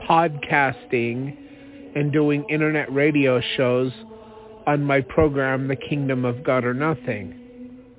podcasting 0.08 1.36
and 1.94 2.10
doing 2.10 2.46
internet 2.48 2.90
radio 2.90 3.42
shows 3.56 3.92
on 4.66 4.82
my 4.82 5.02
program, 5.02 5.68
The 5.68 5.76
Kingdom 5.76 6.24
of 6.24 6.42
God 6.42 6.64
or 6.64 6.74
Nothing, 6.74 7.45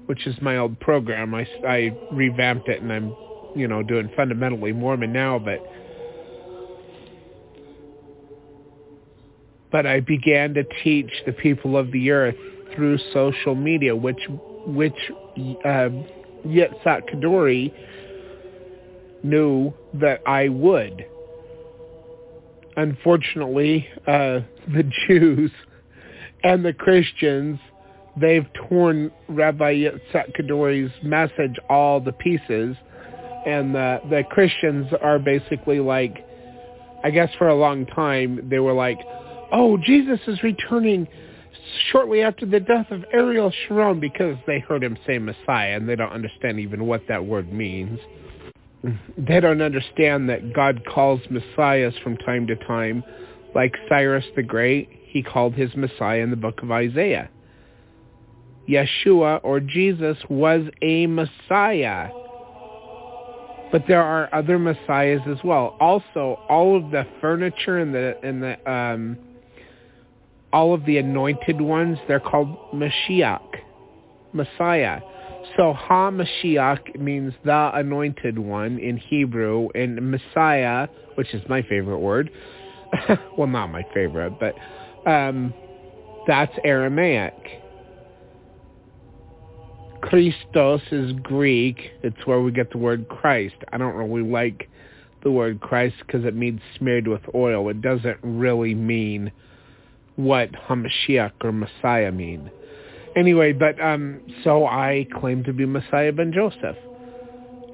which 0.07 0.25
is 0.25 0.35
my 0.41 0.57
old 0.57 0.79
program. 0.79 1.35
I, 1.35 1.47
I 1.67 1.97
revamped 2.11 2.67
it 2.67 2.81
and 2.81 2.91
I'm, 2.91 3.15
you 3.55 3.67
know, 3.67 3.83
doing 3.83 4.09
fundamentally 4.15 4.73
Mormon 4.73 5.13
now, 5.13 5.37
but 5.39 5.59
but 9.71 9.85
I 9.85 9.99
began 9.99 10.53
to 10.55 10.63
teach 10.83 11.11
the 11.25 11.33
people 11.33 11.77
of 11.77 11.91
the 11.91 12.11
earth 12.11 12.35
through 12.73 12.97
social 13.13 13.55
media, 13.55 13.95
which 13.95 14.19
which 14.65 14.95
uh, 15.65 15.89
Yitzhak 16.45 17.09
Kaduri 17.09 17.73
knew 19.23 19.73
that 19.95 20.21
I 20.25 20.49
would. 20.49 21.05
Unfortunately, 22.75 23.87
uh, 24.07 24.41
the 24.73 24.89
Jews 25.07 25.51
and 26.43 26.63
the 26.63 26.73
Christians, 26.73 27.59
they've 28.19 28.47
torn 28.69 29.11
Rabbi 29.29 29.75
Yitzhak 29.75 30.35
Kaduri's 30.39 30.91
message 31.03 31.55
all 31.69 32.01
to 32.01 32.11
pieces. 32.11 32.75
And 33.45 33.73
the, 33.73 34.01
the 34.09 34.23
Christians 34.29 34.87
are 35.01 35.19
basically 35.19 35.79
like, 35.79 36.25
I 37.03 37.11
guess 37.11 37.29
for 37.37 37.47
a 37.47 37.55
long 37.55 37.85
time, 37.85 38.49
they 38.49 38.59
were 38.59 38.73
like, 38.73 38.99
oh, 39.51 39.77
Jesus 39.77 40.19
is 40.27 40.41
returning 40.43 41.07
shortly 41.91 42.21
after 42.21 42.45
the 42.45 42.59
death 42.59 42.91
of 42.91 43.05
Ariel 43.13 43.51
Sharon 43.67 43.99
because 43.99 44.37
they 44.45 44.59
heard 44.59 44.83
him 44.83 44.97
say 45.05 45.17
Messiah 45.19 45.75
and 45.75 45.87
they 45.87 45.95
don't 45.95 46.11
understand 46.11 46.59
even 46.59 46.85
what 46.85 47.03
that 47.07 47.25
word 47.25 47.51
means. 47.51 47.99
they 49.17 49.39
don't 49.39 49.61
understand 49.61 50.29
that 50.29 50.53
God 50.53 50.81
calls 50.85 51.21
messiahs 51.29 51.93
from 52.03 52.17
time 52.17 52.47
to 52.47 52.55
time, 52.55 53.03
like 53.55 53.73
Cyrus 53.89 54.25
the 54.35 54.43
Great. 54.43 54.89
He 55.07 55.23
called 55.23 55.53
his 55.53 55.73
messiah 55.75 56.19
in 56.19 56.31
the 56.31 56.35
book 56.35 56.61
of 56.61 56.71
Isaiah. 56.71 57.29
Yeshua 58.67 59.39
or 59.43 59.59
Jesus 59.59 60.17
was 60.29 60.67
a 60.81 61.07
messiah. 61.07 62.09
But 63.71 63.83
there 63.87 64.01
are 64.01 64.33
other 64.33 64.57
messiahs 64.57 65.21
as 65.27 65.37
well. 65.43 65.75
Also, 65.79 66.39
all 66.49 66.77
of 66.77 66.91
the 66.91 67.05
furniture 67.19 67.79
and 67.79 67.93
the 67.93 68.17
and 68.23 68.41
the 68.41 68.71
um, 68.71 69.17
all 70.53 70.73
of 70.73 70.85
the 70.85 70.97
anointed 70.97 71.59
ones, 71.59 71.97
they're 72.07 72.21
called 72.21 72.55
Mashiach, 72.73 73.57
Messiah. 74.31 75.01
So 75.55 75.73
Ha-Mashiach 75.73 76.99
means 76.99 77.33
the 77.43 77.71
anointed 77.73 78.39
one 78.39 78.79
in 78.79 78.97
Hebrew, 78.97 79.69
and 79.75 80.11
Messiah, 80.11 80.87
which 81.15 81.33
is 81.33 81.41
my 81.49 81.61
favorite 81.63 81.99
word, 81.99 82.29
well, 83.37 83.47
not 83.47 83.67
my 83.67 83.85
favorite, 83.93 84.39
but 84.39 84.55
um, 85.09 85.53
that's 86.27 86.53
Aramaic. 86.63 87.33
Christos 90.01 90.81
is 90.91 91.11
Greek. 91.23 91.91
It's 92.03 92.25
where 92.25 92.41
we 92.41 92.51
get 92.51 92.71
the 92.71 92.77
word 92.77 93.07
Christ. 93.09 93.55
I 93.71 93.77
don't 93.77 93.95
really 93.95 94.27
like 94.27 94.69
the 95.23 95.31
word 95.31 95.59
Christ 95.59 95.95
because 96.05 96.25
it 96.25 96.35
means 96.35 96.61
smeared 96.77 97.07
with 97.07 97.21
oil. 97.33 97.69
It 97.69 97.81
doesn't 97.81 98.17
really 98.21 98.73
mean 98.73 99.31
what 100.15 100.51
Hamashiach 100.51 101.33
or 101.43 101.51
Messiah 101.51 102.11
mean. 102.11 102.51
Anyway, 103.15 103.53
but 103.53 103.79
um, 103.81 104.21
so 104.43 104.65
I 104.65 105.07
claim 105.19 105.43
to 105.45 105.53
be 105.53 105.65
Messiah 105.65 106.11
ben 106.11 106.31
Joseph, 106.33 106.77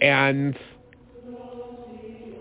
and 0.02 0.58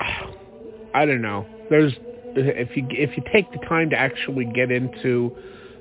I 0.95 1.07
don't 1.07 1.23
know. 1.23 1.47
There's 1.71 1.93
if 2.37 2.77
you 2.77 2.87
if 2.91 3.17
you 3.17 3.23
take 3.33 3.51
the 3.53 3.59
time 3.67 3.91
to 3.91 3.97
actually 3.97 4.45
get 4.45 4.71
into 4.71 5.37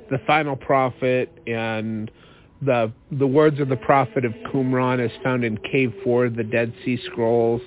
the 0.09 0.19
final 0.25 0.55
prophet 0.55 1.31
and 1.47 2.11
the 2.62 2.91
the 3.12 3.28
words 3.28 3.60
of 3.60 3.69
the 3.69 3.76
prophet 3.76 4.26
of 4.26 4.34
Qumran 4.54 5.04
is 5.04 5.12
found 5.24 5.43
in 5.43 5.58
Cave 5.58 5.93
Four 6.04 6.26
of 6.26 6.36
the 6.36 6.43
Dead 6.43 6.74
Sea 6.86 7.00
Scrolls 7.06 7.62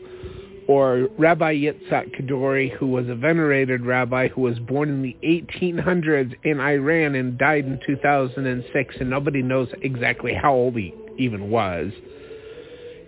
or 0.67 1.09
Rabbi 1.19 1.55
Yitzhak 1.55 2.15
Kaduri, 2.17 2.71
who 2.73 2.87
was 2.87 3.09
a 3.09 3.15
venerated 3.15 3.85
rabbi 3.85 4.29
who 4.29 4.43
was 4.43 4.59
born 4.61 4.89
in 4.89 5.03
the 5.03 5.17
1800s 5.23 6.35
in 6.43 6.61
Iran 6.61 7.15
and 7.15 7.37
died 7.39 7.67
in 7.67 7.79
2006, 7.85 8.95
and 9.01 9.11
nobody 9.11 9.43
knows 9.43 9.69
exactly 9.83 10.33
how 10.33 10.55
old 10.55 10.77
he 10.77 10.95
even 11.19 11.51
was. 11.51 11.93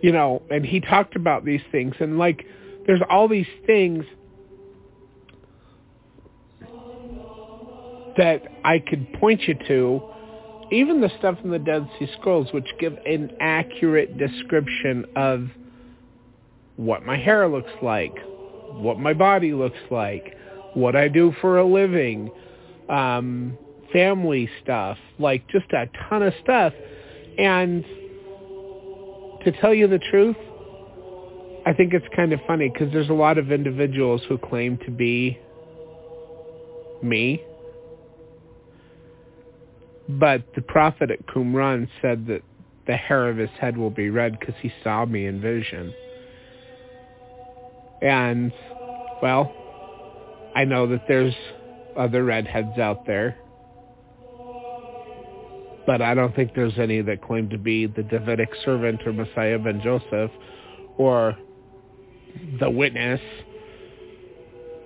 You 0.03 0.13
know, 0.13 0.43
and 0.51 0.65
he 0.65 0.81
talked 0.81 1.17
about 1.17 1.45
these 1.45 1.63
things, 1.73 1.95
and 1.99 2.19
like, 2.19 2.45
there's 2.87 3.01
all 3.09 3.29
these 3.29 3.47
things 3.67 4.05
that 8.19 8.43
I 8.65 8.79
could 8.79 9.13
point 9.15 9.43
you 9.43 9.55
to, 9.67 10.03
even 10.71 11.01
the 11.01 11.11
stuff 11.19 11.39
in 11.45 11.51
the 11.51 11.59
Dead 11.59 11.89
Sea 11.99 12.09
Scrolls, 12.19 12.49
which 12.53 12.67
give 12.81 12.95
an 13.07 13.31
accurate 13.41 14.19
description 14.19 15.07
of 15.15 15.49
what 16.77 17.05
my 17.05 17.17
hair 17.17 17.49
looks 17.49 17.71
like, 17.83 18.15
what 18.73 18.99
my 18.99 19.13
body 19.13 19.53
looks 19.53 19.79
like, 19.91 20.37
what 20.75 20.95
I 20.97 21.09
do 21.09 21.33
for 21.41 21.59
a 21.59 21.65
living, 21.65 22.31
um, 22.89 23.57
family 23.93 24.49
stuff, 24.63 24.99
like 25.19 25.47
just 25.49 25.71
a 25.73 25.89
ton 26.09 26.23
of 26.23 26.35
stuff. 26.43 26.73
And 27.39 27.85
to 29.45 29.53
tell 29.61 29.73
you 29.73 29.87
the 29.89 30.01
truth, 30.11 30.37
I 31.65 31.73
think 31.73 31.95
it's 31.95 32.07
kind 32.15 32.33
of 32.33 32.41
funny 32.47 32.69
because 32.69 32.93
there's 32.93 33.09
a 33.09 33.15
lot 33.15 33.39
of 33.39 33.51
individuals 33.51 34.23
who 34.29 34.39
claim 34.39 34.79
to 34.85 34.91
be 34.91 35.39
me. 37.03 37.43
But 40.09 40.55
the 40.55 40.63
prophet 40.63 41.11
at 41.11 41.27
Qumran 41.27 41.89
said 42.01 42.27
that 42.29 42.43
the 42.87 42.97
hair 42.97 43.29
of 43.29 43.37
his 43.37 43.51
head 43.59 43.77
will 43.77 43.91
be 43.91 44.11
red 44.11 44.39
because 44.39 44.55
he 44.61 44.73
saw 44.85 45.05
me 45.05 45.27
in 45.27 45.41
vision. 45.41 45.93
And, 48.03 48.53
well, 49.23 49.53
I 50.55 50.65
know 50.65 50.87
that 50.89 51.05
there's 51.09 51.35
other 51.97 52.25
redheads 52.25 52.79
out 52.79 53.07
there. 53.07 53.37
But 55.87 56.03
I 56.03 56.15
don't 56.15 56.35
think 56.35 56.55
there's 56.55 56.79
any 56.79 57.01
that 57.03 57.23
claim 57.23 57.49
to 57.51 57.59
be 57.59 57.87
the 57.87 58.03
Davidic 58.03 58.51
servant 58.65 59.07
or 59.07 59.13
Messiah 59.13 59.59
ben 59.59 59.81
Joseph 59.83 60.31
or 60.97 61.37
the 62.61 62.69
witness 62.69 63.21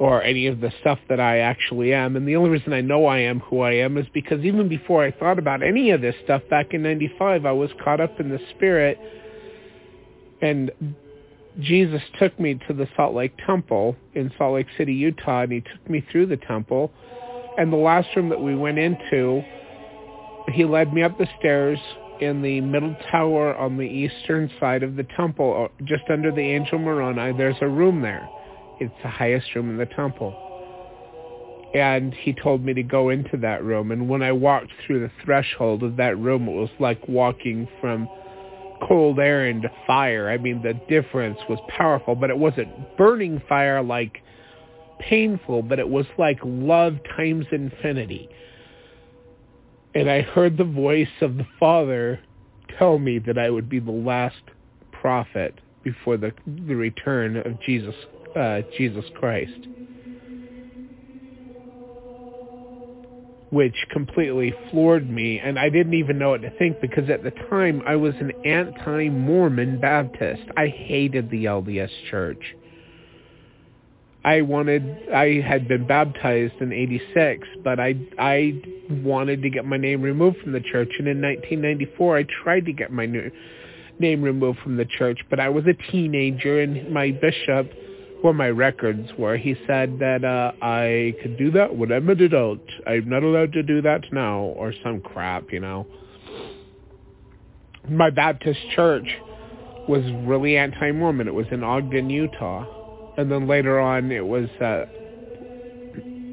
or 0.00 0.22
any 0.22 0.46
of 0.46 0.60
the 0.60 0.72
stuff 0.80 0.98
that 1.10 1.20
I 1.20 1.40
actually 1.40 1.92
am. 1.92 2.16
And 2.16 2.26
the 2.26 2.34
only 2.34 2.48
reason 2.48 2.72
I 2.72 2.80
know 2.80 3.04
I 3.04 3.18
am 3.18 3.40
who 3.40 3.60
I 3.60 3.72
am 3.72 3.98
is 3.98 4.06
because 4.14 4.40
even 4.40 4.66
before 4.66 5.04
I 5.04 5.10
thought 5.10 5.38
about 5.38 5.62
any 5.62 5.90
of 5.90 6.00
this 6.00 6.14
stuff 6.24 6.40
back 6.48 6.72
in 6.72 6.82
95, 6.82 7.44
I 7.44 7.52
was 7.52 7.68
caught 7.84 8.00
up 8.00 8.18
in 8.18 8.30
the 8.30 8.40
spirit 8.56 8.98
and 10.40 10.70
Jesus 11.60 12.00
took 12.18 12.40
me 12.40 12.58
to 12.66 12.72
the 12.72 12.88
Salt 12.96 13.14
Lake 13.14 13.34
Temple 13.46 13.94
in 14.14 14.32
Salt 14.38 14.54
Lake 14.54 14.68
City, 14.78 14.94
Utah, 14.94 15.42
and 15.42 15.52
he 15.52 15.60
took 15.60 15.90
me 15.90 16.02
through 16.10 16.26
the 16.26 16.38
temple. 16.38 16.90
And 17.58 17.70
the 17.70 17.76
last 17.76 18.08
room 18.16 18.30
that 18.30 18.40
we 18.40 18.56
went 18.56 18.78
into, 18.78 19.42
he 20.54 20.64
led 20.64 20.94
me 20.94 21.02
up 21.02 21.18
the 21.18 21.28
stairs 21.38 21.78
in 22.22 22.40
the 22.40 22.62
middle 22.62 22.96
tower 23.10 23.54
on 23.54 23.76
the 23.76 23.84
eastern 23.84 24.50
side 24.58 24.82
of 24.82 24.96
the 24.96 25.04
temple, 25.14 25.68
uh, 25.68 25.84
just 25.84 26.04
under 26.08 26.32
the 26.32 26.40
Angel 26.40 26.78
Moroni. 26.78 27.36
There's 27.36 27.56
a 27.60 27.68
room 27.68 28.00
there. 28.00 28.26
It's 28.80 28.94
the 29.02 29.08
highest 29.08 29.54
room 29.54 29.70
in 29.70 29.76
the 29.76 29.86
temple. 29.86 30.34
And 31.74 32.12
he 32.12 32.32
told 32.32 32.64
me 32.64 32.74
to 32.74 32.82
go 32.82 33.10
into 33.10 33.36
that 33.38 33.62
room. 33.62 33.92
And 33.92 34.08
when 34.08 34.22
I 34.22 34.32
walked 34.32 34.72
through 34.84 35.00
the 35.00 35.10
threshold 35.24 35.82
of 35.82 35.96
that 35.96 36.18
room, 36.18 36.48
it 36.48 36.52
was 36.52 36.70
like 36.80 37.06
walking 37.08 37.68
from 37.80 38.08
cold 38.88 39.18
air 39.18 39.46
into 39.46 39.70
fire. 39.86 40.30
I 40.30 40.38
mean, 40.38 40.62
the 40.62 40.74
difference 40.88 41.38
was 41.48 41.58
powerful, 41.68 42.14
but 42.14 42.30
it 42.30 42.38
wasn't 42.38 42.96
burning 42.96 43.40
fire 43.48 43.82
like 43.82 44.22
painful, 44.98 45.62
but 45.62 45.78
it 45.78 45.88
was 45.88 46.06
like 46.18 46.38
love 46.42 46.96
times 47.16 47.46
infinity. 47.52 48.28
And 49.94 50.10
I 50.10 50.22
heard 50.22 50.56
the 50.56 50.64
voice 50.64 51.08
of 51.20 51.36
the 51.36 51.46
Father 51.58 52.20
tell 52.78 52.98
me 52.98 53.18
that 53.20 53.38
I 53.38 53.50
would 53.50 53.68
be 53.68 53.80
the 53.80 53.90
last 53.90 54.42
prophet 54.92 55.60
before 55.82 56.16
the 56.16 56.32
the 56.46 56.74
return 56.74 57.36
of 57.36 57.60
Jesus 57.62 57.94
uh, 58.36 58.62
Jesus 58.76 59.04
Christ. 59.14 59.68
which 63.50 63.74
completely 63.90 64.54
floored 64.70 65.10
me, 65.10 65.40
and 65.40 65.58
I 65.58 65.68
didn't 65.70 65.94
even 65.94 66.18
know 66.18 66.30
what 66.30 66.42
to 66.42 66.50
think 66.56 66.80
because 66.80 67.10
at 67.10 67.24
the 67.24 67.32
time 67.50 67.82
I 67.84 67.96
was 67.96 68.14
an 68.20 68.32
anti-Mormon 68.44 69.80
Baptist. 69.80 70.42
I 70.56 70.68
hated 70.68 71.30
the 71.30 71.46
LDS 71.46 71.90
Church. 72.10 72.40
I 74.24 74.42
wanted, 74.42 75.08
I 75.12 75.40
had 75.40 75.66
been 75.66 75.86
baptized 75.86 76.54
in 76.60 76.72
86, 76.72 77.48
but 77.64 77.80
I, 77.80 77.94
I 78.18 78.62
wanted 79.02 79.42
to 79.42 79.50
get 79.50 79.64
my 79.64 79.78
name 79.78 80.02
removed 80.02 80.38
from 80.42 80.52
the 80.52 80.60
church, 80.60 80.90
and 80.98 81.08
in 81.08 81.20
1994 81.20 82.18
I 82.18 82.26
tried 82.44 82.66
to 82.66 82.72
get 82.72 82.92
my 82.92 83.06
new, 83.06 83.30
name 83.98 84.22
removed 84.22 84.60
from 84.60 84.76
the 84.76 84.84
church, 84.84 85.18
but 85.28 85.40
I 85.40 85.48
was 85.48 85.64
a 85.66 85.90
teenager, 85.90 86.60
and 86.60 86.92
my 86.92 87.10
bishop 87.10 87.72
where 88.22 88.32
my 88.32 88.48
records 88.48 89.08
were. 89.18 89.36
He 89.36 89.54
said 89.66 89.98
that 89.98 90.24
uh, 90.24 90.52
I 90.62 91.14
could 91.22 91.36
do 91.38 91.50
that 91.52 91.76
when 91.76 91.90
I'm 91.92 92.08
an 92.08 92.20
adult. 92.20 92.60
I'm 92.86 93.08
not 93.08 93.22
allowed 93.22 93.52
to 93.54 93.62
do 93.62 93.82
that 93.82 94.04
now, 94.12 94.40
or 94.40 94.72
some 94.82 95.00
crap, 95.00 95.52
you 95.52 95.60
know. 95.60 95.86
My 97.88 98.10
Baptist 98.10 98.60
church 98.74 99.08
was 99.88 100.02
really 100.26 100.56
anti-Mormon. 100.56 101.28
It 101.28 101.34
was 101.34 101.46
in 101.50 101.64
Ogden, 101.64 102.10
Utah. 102.10 103.14
And 103.16 103.30
then 103.30 103.48
later 103.48 103.80
on, 103.80 104.12
it 104.12 104.26
was 104.26 104.48
uh, 104.60 104.84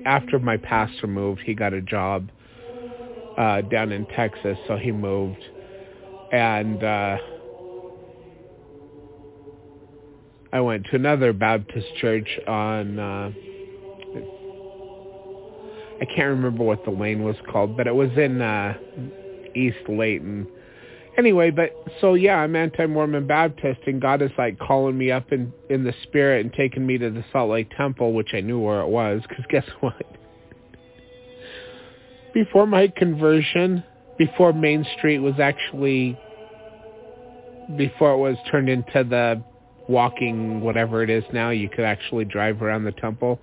after 0.05 0.39
my 0.39 0.57
pastor 0.57 1.07
moved, 1.07 1.41
he 1.41 1.53
got 1.53 1.73
a 1.73 1.81
job 1.81 2.29
uh, 3.37 3.61
down 3.61 3.91
in 3.91 4.05
Texas, 4.07 4.57
so 4.67 4.77
he 4.77 4.91
moved. 4.91 5.43
And... 6.31 6.83
Uh, 6.83 7.17
I 10.57 10.59
went 10.59 10.85
to 10.85 10.95
another 10.95 11.33
Baptist 11.33 11.85
church 12.01 12.27
on, 12.47 12.97
uh, 12.97 13.31
I 16.01 16.05
can't 16.05 16.29
remember 16.29 16.63
what 16.63 16.83
the 16.83 16.89
lane 16.89 17.23
was 17.23 17.35
called, 17.51 17.77
but 17.77 17.85
it 17.85 17.93
was 17.93 18.09
in 18.17 18.41
uh, 18.41 18.73
East 19.53 19.87
Layton. 19.87 20.47
Anyway, 21.15 21.51
but 21.51 21.75
so 22.01 22.15
yeah, 22.15 22.37
I'm 22.37 22.55
anti-Mormon 22.55 23.27
Baptist, 23.27 23.81
and 23.85 24.01
God 24.01 24.23
is 24.23 24.31
like 24.35 24.57
calling 24.57 24.97
me 24.97 25.11
up 25.11 25.31
in 25.31 25.53
in 25.69 25.83
the 25.83 25.93
spirit 26.01 26.43
and 26.43 26.51
taking 26.51 26.87
me 26.87 26.97
to 26.97 27.11
the 27.11 27.23
Salt 27.31 27.51
Lake 27.51 27.69
Temple, 27.77 28.13
which 28.13 28.33
I 28.33 28.41
knew 28.41 28.59
where 28.59 28.81
it 28.81 28.87
was. 28.87 29.21
Because 29.29 29.45
guess 29.51 29.65
what? 29.81 30.05
Before 32.33 32.65
my 32.65 32.91
conversion, 32.97 33.83
before 34.17 34.53
Main 34.53 34.87
Street 34.97 35.19
was 35.19 35.39
actually, 35.39 36.17
before 37.77 38.13
it 38.13 38.17
was 38.17 38.37
turned 38.49 38.69
into 38.69 39.03
the 39.03 39.43
walking 39.87 40.61
whatever 40.61 41.03
it 41.03 41.09
is 41.09 41.23
now, 41.33 41.49
you 41.49 41.69
could 41.69 41.85
actually 41.85 42.25
drive 42.25 42.61
around 42.61 42.83
the 42.83 42.91
temple. 42.93 43.39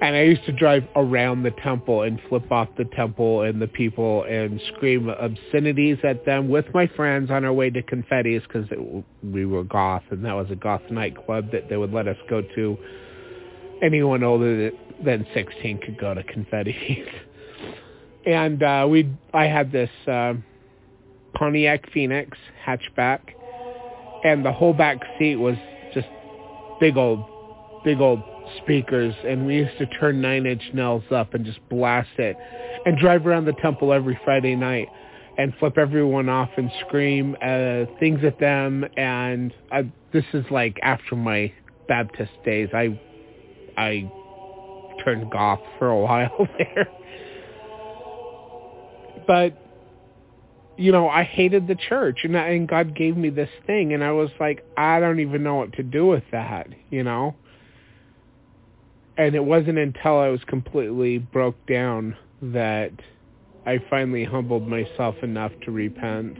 And 0.00 0.16
I 0.16 0.22
used 0.22 0.44
to 0.46 0.52
drive 0.52 0.84
around 0.96 1.44
the 1.44 1.52
temple 1.62 2.02
and 2.02 2.20
flip 2.28 2.50
off 2.50 2.68
the 2.76 2.84
temple 2.96 3.42
and 3.42 3.62
the 3.62 3.68
people 3.68 4.24
and 4.24 4.60
scream 4.74 5.08
obscenities 5.08 5.98
at 6.02 6.26
them 6.26 6.48
with 6.48 6.66
my 6.74 6.86
friends 6.88 7.30
on 7.30 7.44
our 7.44 7.52
way 7.52 7.70
to 7.70 7.80
Confetti's 7.82 8.42
because 8.42 8.68
we 9.22 9.46
were 9.46 9.64
goth 9.64 10.02
and 10.10 10.24
that 10.24 10.34
was 10.34 10.48
a 10.50 10.56
goth 10.56 10.82
nightclub 10.90 11.52
that 11.52 11.68
they 11.70 11.76
would 11.76 11.92
let 11.92 12.08
us 12.08 12.16
go 12.28 12.42
to. 12.54 12.76
Anyone 13.82 14.22
older 14.22 14.72
than 15.02 15.26
16 15.32 15.78
could 15.78 15.98
go 15.98 16.12
to 16.12 16.22
Confetti's. 16.22 17.08
and 18.26 18.62
uh, 18.62 18.86
we, 18.90 19.10
I 19.32 19.44
had 19.44 19.72
this 19.72 19.90
uh, 20.06 20.34
Pontiac 21.34 21.90
Phoenix 21.92 22.36
hatchback, 22.66 23.20
and 24.24 24.44
the 24.44 24.52
whole 24.52 24.72
back 24.72 24.98
seat 25.18 25.36
was 25.36 25.56
just 25.92 26.08
big 26.80 26.96
old, 26.96 27.24
big 27.84 28.00
old 28.00 28.22
speakers, 28.62 29.14
and 29.26 29.46
we 29.46 29.56
used 29.56 29.76
to 29.78 29.86
turn 29.86 30.20
nine-inch 30.20 30.62
nails 30.72 31.04
up 31.10 31.34
and 31.34 31.44
just 31.44 31.60
blast 31.68 32.08
it, 32.18 32.36
and 32.86 32.98
drive 32.98 33.26
around 33.26 33.44
the 33.44 33.52
temple 33.62 33.92
every 33.92 34.18
Friday 34.24 34.56
night, 34.56 34.88
and 35.36 35.52
flip 35.58 35.76
everyone 35.78 36.28
off 36.28 36.50
and 36.56 36.70
scream 36.86 37.36
uh, 37.42 37.84
things 38.00 38.20
at 38.24 38.38
them. 38.40 38.84
And 38.96 39.52
I, 39.70 39.90
this 40.12 40.24
is 40.32 40.44
like 40.50 40.78
after 40.82 41.16
my 41.16 41.52
Baptist 41.86 42.32
days. 42.44 42.70
I, 42.72 42.98
I 43.76 44.10
turned 45.04 45.30
goth 45.30 45.60
for 45.78 45.88
a 45.88 46.00
while 46.00 46.48
there, 46.58 46.88
but 49.26 49.63
you 50.76 50.92
know, 50.92 51.08
I 51.08 51.22
hated 51.22 51.68
the 51.68 51.76
church 51.76 52.20
and, 52.24 52.36
and 52.36 52.68
God 52.68 52.96
gave 52.96 53.16
me 53.16 53.30
this 53.30 53.50
thing 53.66 53.92
and 53.92 54.02
I 54.02 54.12
was 54.12 54.30
like, 54.40 54.64
I 54.76 55.00
don't 55.00 55.20
even 55.20 55.42
know 55.42 55.56
what 55.56 55.72
to 55.74 55.82
do 55.82 56.06
with 56.06 56.24
that, 56.32 56.68
you 56.90 57.02
know? 57.02 57.34
And 59.16 59.34
it 59.34 59.44
wasn't 59.44 59.78
until 59.78 60.18
I 60.18 60.28
was 60.28 60.40
completely 60.46 61.18
broke 61.18 61.66
down 61.66 62.16
that 62.42 62.90
I 63.64 63.78
finally 63.88 64.24
humbled 64.24 64.66
myself 64.66 65.14
enough 65.22 65.52
to 65.64 65.70
repent. 65.70 66.36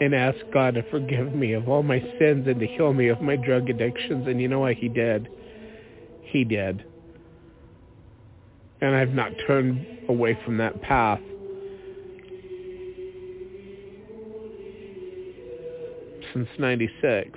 And 0.00 0.12
ask 0.12 0.38
God 0.52 0.74
to 0.74 0.82
forgive 0.90 1.32
me 1.34 1.52
of 1.52 1.68
all 1.68 1.84
my 1.84 2.00
sins 2.18 2.48
and 2.48 2.58
to 2.58 2.66
heal 2.66 2.92
me 2.92 3.08
of 3.08 3.22
my 3.22 3.36
drug 3.36 3.70
addictions. 3.70 4.26
And 4.26 4.40
you 4.40 4.48
know 4.48 4.58
what? 4.58 4.74
He 4.74 4.88
did. 4.88 5.28
He 6.22 6.44
did 6.44 6.84
and 8.84 8.94
I've 8.94 9.14
not 9.14 9.32
turned 9.46 9.86
away 10.10 10.38
from 10.44 10.58
that 10.58 10.80
path. 10.82 11.20
Since 16.34 16.48
96. 16.58 17.30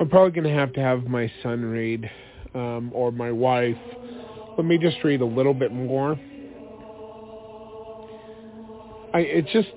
I'm 0.00 0.08
probably 0.08 0.32
going 0.32 0.52
to 0.52 0.58
have 0.58 0.72
to 0.72 0.80
have 0.80 1.04
my 1.04 1.30
son 1.44 1.64
read 1.64 2.10
um, 2.54 2.90
or 2.92 3.12
my 3.12 3.30
wife. 3.30 3.76
Let 4.56 4.66
me 4.66 4.76
just 4.76 4.96
read 5.04 5.20
a 5.20 5.26
little 5.26 5.54
bit 5.54 5.72
more. 5.72 6.18
I 9.14 9.20
it 9.20 9.46
just 9.52 9.68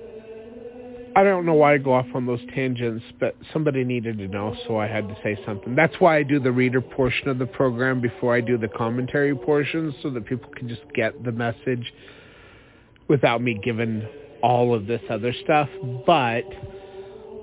I 1.16 1.24
don't 1.24 1.46
know 1.46 1.54
why 1.54 1.72
I 1.72 1.78
go 1.78 1.94
off 1.94 2.06
on 2.14 2.26
those 2.26 2.42
tangents, 2.54 3.02
but 3.18 3.34
somebody 3.50 3.84
needed 3.84 4.18
to 4.18 4.28
know, 4.28 4.54
so 4.66 4.78
I 4.78 4.86
had 4.86 5.08
to 5.08 5.16
say 5.22 5.38
something. 5.46 5.74
That's 5.74 5.94
why 5.98 6.18
I 6.18 6.22
do 6.22 6.38
the 6.38 6.52
reader 6.52 6.82
portion 6.82 7.28
of 7.28 7.38
the 7.38 7.46
program 7.46 8.02
before 8.02 8.34
I 8.34 8.42
do 8.42 8.58
the 8.58 8.68
commentary 8.68 9.34
portion, 9.34 9.94
so 10.02 10.10
that 10.10 10.26
people 10.26 10.50
can 10.50 10.68
just 10.68 10.82
get 10.94 11.24
the 11.24 11.32
message 11.32 11.90
without 13.08 13.40
me 13.40 13.58
giving 13.64 14.06
all 14.42 14.74
of 14.74 14.86
this 14.86 15.00
other 15.08 15.32
stuff. 15.42 15.70
But 16.04 16.44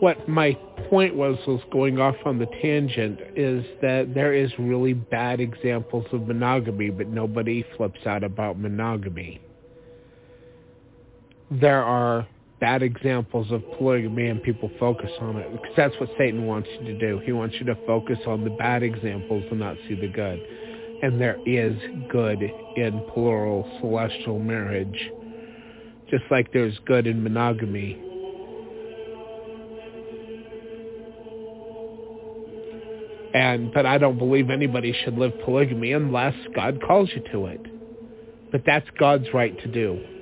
what 0.01 0.29
my 0.29 0.53
point 0.91 1.15
was 1.15 1.39
was 1.47 1.61
going 1.71 1.99
off 1.99 2.17
on 2.25 2.37
the 2.37 2.47
tangent 2.61 3.19
is 3.35 3.65
that 3.81 4.13
there 4.13 4.33
is 4.33 4.51
really 4.59 4.93
bad 4.93 5.39
examples 5.39 6.05
of 6.11 6.27
monogamy, 6.27 6.91
but 6.91 7.07
nobody 7.07 7.65
flips 7.75 8.05
out 8.05 8.23
about 8.23 8.59
monogamy 8.59 9.41
there 11.59 11.83
are 11.83 12.27
bad 12.59 12.81
examples 12.81 13.51
of 13.51 13.61
polygamy 13.77 14.27
and 14.27 14.41
people 14.41 14.71
focus 14.79 15.11
on 15.19 15.35
it 15.35 15.51
because 15.51 15.73
that's 15.75 15.93
what 15.99 16.09
Satan 16.17 16.45
wants 16.45 16.69
you 16.79 16.85
to 16.85 16.97
do. 16.97 17.21
He 17.25 17.33
wants 17.33 17.55
you 17.59 17.65
to 17.65 17.75
focus 17.85 18.17
on 18.25 18.43
the 18.43 18.51
bad 18.51 18.83
examples 18.83 19.43
and 19.51 19.59
not 19.59 19.75
see 19.87 19.95
the 19.95 20.07
good. 20.07 20.39
And 21.01 21.19
there 21.19 21.37
is 21.45 21.75
good 22.09 22.41
in 22.41 23.05
plural 23.13 23.69
celestial 23.81 24.39
marriage, 24.39 25.11
just 26.09 26.23
like 26.31 26.53
there's 26.53 26.79
good 26.85 27.05
in 27.05 27.21
monogamy. 27.21 28.01
And 33.33 33.73
but 33.73 33.85
I 33.85 33.97
don't 33.97 34.17
believe 34.17 34.49
anybody 34.49 34.95
should 35.03 35.17
live 35.17 35.33
polygamy 35.43 35.91
unless 35.91 36.35
God 36.55 36.81
calls 36.81 37.09
you 37.13 37.23
to 37.33 37.47
it. 37.47 38.51
But 38.53 38.61
that's 38.65 38.87
God's 38.97 39.25
right 39.33 39.59
to 39.63 39.67
do. 39.67 40.12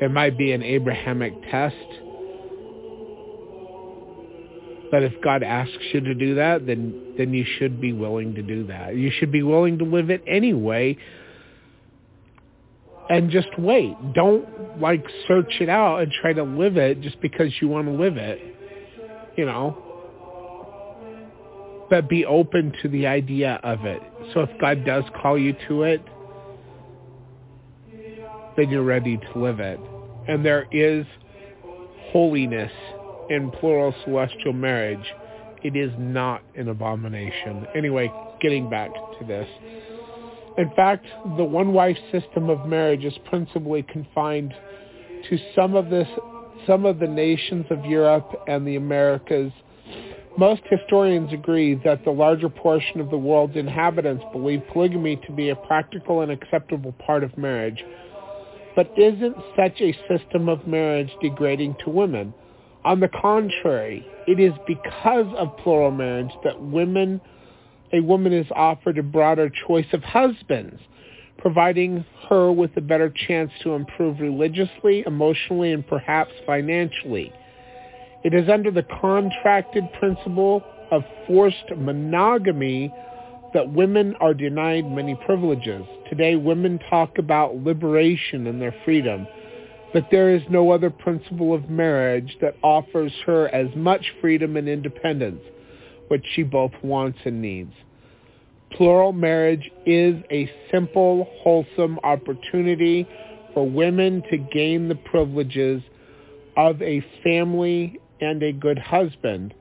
It 0.00 0.10
might 0.10 0.36
be 0.36 0.52
an 0.52 0.62
Abrahamic 0.62 1.32
test. 1.50 1.76
But 4.90 5.02
if 5.02 5.12
God 5.22 5.42
asks 5.42 5.82
you 5.92 6.00
to 6.00 6.14
do 6.14 6.36
that, 6.36 6.66
then 6.66 7.14
then 7.18 7.32
you 7.32 7.44
should 7.58 7.80
be 7.80 7.92
willing 7.92 8.34
to 8.34 8.42
do 8.42 8.66
that. 8.66 8.94
You 8.94 9.10
should 9.10 9.32
be 9.32 9.42
willing 9.42 9.78
to 9.78 9.84
live 9.84 10.10
it 10.10 10.22
anyway. 10.26 10.96
And 13.08 13.30
just 13.30 13.48
wait. 13.58 13.94
Don't 14.14 14.80
like 14.80 15.04
search 15.26 15.60
it 15.60 15.68
out 15.68 16.02
and 16.02 16.12
try 16.12 16.32
to 16.32 16.42
live 16.42 16.76
it 16.76 17.00
just 17.00 17.20
because 17.20 17.52
you 17.60 17.68
want 17.68 17.86
to 17.86 17.92
live 17.92 18.16
it. 18.16 18.40
You 19.36 19.46
know. 19.46 19.82
But 21.88 22.08
be 22.08 22.24
open 22.24 22.72
to 22.82 22.88
the 22.88 23.06
idea 23.06 23.60
of 23.62 23.84
it. 23.84 24.02
So 24.34 24.40
if 24.40 24.50
God 24.60 24.84
does 24.84 25.04
call 25.22 25.38
you 25.38 25.54
to 25.68 25.84
it, 25.84 26.02
then 28.56 28.70
you're 28.70 28.82
ready 28.82 29.18
to 29.18 29.38
live 29.38 29.60
it. 29.60 29.80
And 30.28 30.44
there 30.44 30.66
is 30.72 31.06
holiness 32.10 32.72
in 33.30 33.50
plural 33.50 33.94
celestial 34.04 34.52
marriage. 34.52 35.06
It 35.62 35.76
is 35.76 35.92
not 35.98 36.42
an 36.56 36.68
abomination. 36.68 37.66
Anyway, 37.76 38.12
getting 38.40 38.70
back 38.70 38.90
to 39.18 39.26
this. 39.26 39.48
In 40.58 40.70
fact, 40.74 41.04
the 41.36 41.44
one-wife 41.44 41.98
system 42.12 42.48
of 42.48 42.66
marriage 42.66 43.04
is 43.04 43.14
principally 43.28 43.82
confined 43.82 44.54
to 45.28 45.38
some 45.54 45.74
of 45.74 45.90
this, 45.90 46.08
some 46.66 46.86
of 46.86 46.98
the 46.98 47.06
nations 47.06 47.66
of 47.70 47.84
Europe 47.84 48.30
and 48.48 48.66
the 48.66 48.76
Americas. 48.76 49.52
Most 50.38 50.62
historians 50.70 51.32
agree 51.32 51.74
that 51.84 52.04
the 52.04 52.10
larger 52.10 52.48
portion 52.48 53.00
of 53.00 53.10
the 53.10 53.18
world's 53.18 53.56
inhabitants 53.56 54.24
believe 54.32 54.62
polygamy 54.72 55.16
to 55.26 55.32
be 55.32 55.50
a 55.50 55.56
practical 55.56 56.20
and 56.22 56.30
acceptable 56.30 56.92
part 57.04 57.22
of 57.24 57.36
marriage. 57.36 57.82
But 58.76 58.92
isn't 58.96 59.36
such 59.56 59.80
a 59.80 59.98
system 60.06 60.50
of 60.50 60.66
marriage 60.66 61.10
degrading 61.22 61.76
to 61.84 61.90
women? 61.90 62.34
On 62.84 63.00
the 63.00 63.08
contrary, 63.08 64.06
it 64.28 64.38
is 64.38 64.52
because 64.66 65.26
of 65.36 65.56
plural 65.56 65.90
marriage 65.90 66.30
that 66.44 66.60
women, 66.60 67.20
a 67.92 68.00
woman 68.00 68.32
is 68.34 68.46
offered 68.54 68.98
a 68.98 69.02
broader 69.02 69.50
choice 69.66 69.86
of 69.92 70.02
husbands, 70.04 70.80
providing 71.38 72.04
her 72.28 72.52
with 72.52 72.76
a 72.76 72.80
better 72.80 73.12
chance 73.26 73.50
to 73.62 73.70
improve 73.70 74.20
religiously, 74.20 75.02
emotionally, 75.06 75.72
and 75.72 75.86
perhaps 75.86 76.32
financially. 76.44 77.32
It 78.24 78.34
is 78.34 78.48
under 78.48 78.70
the 78.70 78.86
contracted 79.00 79.84
principle 79.98 80.62
of 80.90 81.02
forced 81.26 81.70
monogamy 81.76 82.92
that 83.56 83.72
women 83.72 84.14
are 84.20 84.34
denied 84.34 84.84
many 84.84 85.18
privileges. 85.24 85.82
Today, 86.10 86.36
women 86.36 86.78
talk 86.90 87.16
about 87.16 87.56
liberation 87.56 88.46
and 88.48 88.60
their 88.60 88.74
freedom, 88.84 89.26
but 89.94 90.06
there 90.10 90.36
is 90.36 90.42
no 90.50 90.72
other 90.72 90.90
principle 90.90 91.54
of 91.54 91.70
marriage 91.70 92.36
that 92.42 92.54
offers 92.62 93.10
her 93.24 93.48
as 93.54 93.74
much 93.74 94.12
freedom 94.20 94.58
and 94.58 94.68
independence, 94.68 95.40
which 96.08 96.22
she 96.34 96.42
both 96.42 96.72
wants 96.82 97.18
and 97.24 97.40
needs. 97.40 97.72
Plural 98.72 99.14
marriage 99.14 99.70
is 99.86 100.16
a 100.30 100.52
simple, 100.70 101.26
wholesome 101.38 101.98
opportunity 102.04 103.08
for 103.54 103.66
women 103.66 104.22
to 104.30 104.36
gain 104.36 104.86
the 104.86 104.96
privileges 104.96 105.82
of 106.58 106.82
a 106.82 107.02
family 107.24 107.98
and 108.20 108.42
a 108.42 108.52
good 108.52 108.78
husband 108.78 109.54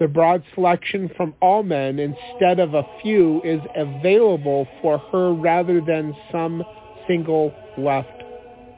the 0.00 0.08
broad 0.08 0.42
selection 0.54 1.10
from 1.16 1.34
all 1.40 1.62
men 1.62 1.98
instead 1.98 2.58
of 2.58 2.74
a 2.74 2.82
few 3.02 3.40
is 3.42 3.60
available 3.76 4.66
for 4.82 4.98
her 4.98 5.32
rather 5.32 5.80
than 5.80 6.14
some 6.32 6.62
single 7.06 7.54
left 7.78 8.22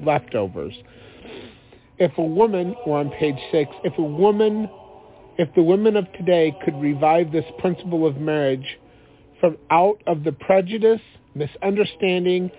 leftovers. 0.04 0.74
If 1.98 2.16
a 2.18 2.22
woman, 2.22 2.74
we're 2.86 2.98
on 2.98 3.10
page 3.10 3.38
six, 3.50 3.70
if 3.84 3.96
a 3.98 4.02
woman 4.02 4.68
If 5.38 5.54
the 5.54 5.62
women 5.62 5.96
of 5.96 6.10
today 6.12 6.56
could 6.64 6.80
revive 6.80 7.30
this 7.30 7.44
principle 7.58 8.06
of 8.06 8.16
marriage 8.16 8.78
from 9.38 9.58
out 9.70 10.02
of 10.06 10.24
the 10.24 10.32
prejudice, 10.32 11.00
misunderstanding, 11.34 12.50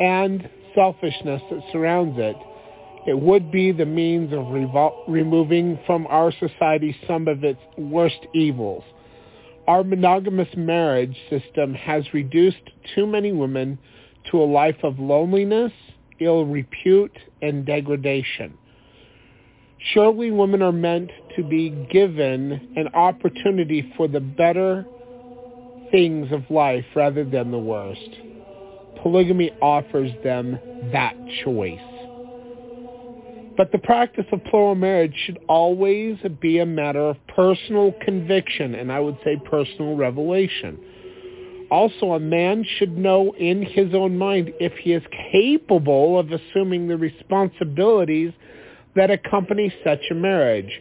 and 0.00 0.48
selfishness 0.74 1.40
that 1.50 1.60
surrounds 1.70 2.16
it, 2.18 2.36
it 3.08 3.18
would 3.18 3.50
be 3.50 3.72
the 3.72 3.86
means 3.86 4.34
of 4.34 4.40
revol- 4.40 5.02
removing 5.08 5.78
from 5.86 6.06
our 6.08 6.30
society 6.30 6.94
some 7.06 7.26
of 7.26 7.42
its 7.42 7.58
worst 7.78 8.18
evils. 8.34 8.84
Our 9.66 9.82
monogamous 9.82 10.48
marriage 10.58 11.16
system 11.30 11.72
has 11.72 12.04
reduced 12.12 12.60
too 12.94 13.06
many 13.06 13.32
women 13.32 13.78
to 14.30 14.42
a 14.42 14.44
life 14.44 14.76
of 14.82 14.98
loneliness, 14.98 15.72
ill 16.20 16.44
repute, 16.44 17.16
and 17.40 17.64
degradation. 17.64 18.52
Surely 19.94 20.30
women 20.30 20.60
are 20.60 20.70
meant 20.70 21.10
to 21.34 21.42
be 21.42 21.70
given 21.90 22.74
an 22.76 22.88
opportunity 22.88 23.90
for 23.96 24.06
the 24.06 24.20
better 24.20 24.84
things 25.90 26.30
of 26.30 26.42
life 26.50 26.84
rather 26.94 27.24
than 27.24 27.52
the 27.52 27.58
worst. 27.58 28.10
Polygamy 29.02 29.50
offers 29.62 30.10
them 30.22 30.58
that 30.92 31.14
choice. 31.42 31.97
But 33.58 33.72
the 33.72 33.78
practice 33.78 34.24
of 34.30 34.44
plural 34.44 34.76
marriage 34.76 35.16
should 35.26 35.40
always 35.48 36.16
be 36.40 36.60
a 36.60 36.64
matter 36.64 37.00
of 37.00 37.16
personal 37.26 37.92
conviction 38.04 38.76
and 38.76 38.92
I 38.92 39.00
would 39.00 39.18
say 39.24 39.36
personal 39.50 39.96
revelation. 39.96 40.78
Also, 41.68 42.12
a 42.12 42.20
man 42.20 42.64
should 42.78 42.96
know 42.96 43.34
in 43.36 43.62
his 43.62 43.94
own 43.94 44.16
mind 44.16 44.52
if 44.60 44.72
he 44.74 44.92
is 44.92 45.02
capable 45.32 46.20
of 46.20 46.30
assuming 46.30 46.86
the 46.86 46.96
responsibilities 46.96 48.32
that 48.94 49.10
accompany 49.10 49.74
such 49.82 50.00
a 50.12 50.14
marriage. 50.14 50.80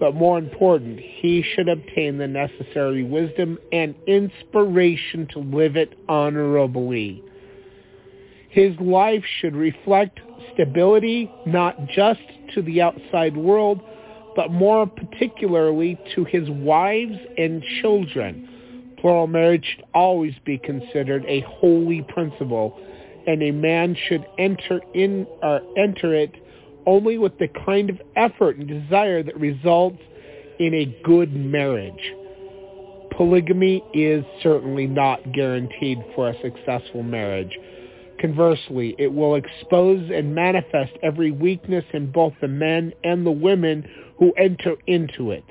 But 0.00 0.16
more 0.16 0.38
important, 0.38 0.98
he 0.98 1.44
should 1.54 1.68
obtain 1.68 2.18
the 2.18 2.26
necessary 2.26 3.04
wisdom 3.04 3.58
and 3.72 3.94
inspiration 4.08 5.28
to 5.34 5.38
live 5.38 5.76
it 5.76 5.96
honorably. 6.08 7.22
His 8.50 8.74
life 8.80 9.24
should 9.40 9.54
reflect 9.54 10.18
stability 10.54 11.30
not 11.46 11.86
just 11.88 12.20
to 12.54 12.62
the 12.62 12.80
outside 12.80 13.36
world, 13.36 13.80
but 14.36 14.50
more 14.50 14.86
particularly 14.86 15.98
to 16.14 16.24
his 16.24 16.48
wives 16.50 17.16
and 17.36 17.62
children. 17.82 18.94
Plural 19.00 19.26
marriage 19.26 19.64
should 19.64 19.84
always 19.94 20.34
be 20.44 20.58
considered 20.58 21.24
a 21.26 21.40
holy 21.40 22.02
principle, 22.08 22.78
and 23.26 23.42
a 23.42 23.50
man 23.50 23.96
should 24.08 24.24
enter 24.38 24.80
in 24.94 25.26
or 25.42 25.60
enter 25.76 26.14
it 26.14 26.32
only 26.86 27.18
with 27.18 27.36
the 27.38 27.48
kind 27.66 27.90
of 27.90 28.00
effort 28.16 28.56
and 28.56 28.66
desire 28.66 29.22
that 29.22 29.38
results 29.38 30.00
in 30.58 30.74
a 30.74 31.02
good 31.04 31.34
marriage. 31.34 32.14
Polygamy 33.16 33.82
is 33.92 34.24
certainly 34.42 34.86
not 34.86 35.32
guaranteed 35.32 35.98
for 36.14 36.30
a 36.30 36.40
successful 36.40 37.02
marriage. 37.02 37.58
Conversely, 38.18 38.96
it 38.98 39.12
will 39.12 39.36
expose 39.36 40.10
and 40.12 40.34
manifest 40.34 40.92
every 41.02 41.30
weakness 41.30 41.84
in 41.92 42.10
both 42.10 42.32
the 42.40 42.48
men 42.48 42.92
and 43.04 43.24
the 43.24 43.30
women 43.30 43.88
who 44.18 44.32
enter 44.32 44.74
into 44.86 45.30
it. 45.30 45.44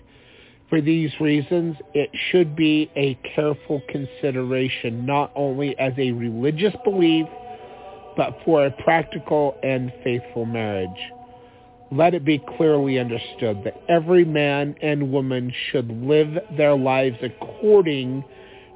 For 0.70 0.82
these 0.82 1.12
reasons, 1.22 1.78
it 1.94 2.10
should 2.30 2.56
be 2.58 2.92
a 2.98 3.18
careful 3.36 3.82
consideration 3.88 5.06
not 5.06 5.32
only 5.34 5.80
as 5.80 5.94
a 5.98 6.12
religious 6.12 6.76
belief, 6.84 7.26
but 8.18 8.38
for 8.44 8.66
a 8.66 8.72
practical 8.72 9.58
and 9.64 9.94
faithful 10.04 10.46
marriage. 10.46 10.90
Let 11.90 12.14
it 12.16 12.26
be 12.26 12.44
clearly 12.58 13.00
understood 13.00 13.64
that 13.64 13.82
every 13.88 14.26
man 14.26 14.76
and 14.82 15.14
woman 15.14 15.54
should 15.72 15.90
live 15.90 16.38
their 16.58 16.76
lives 16.76 17.18
according 17.22 18.26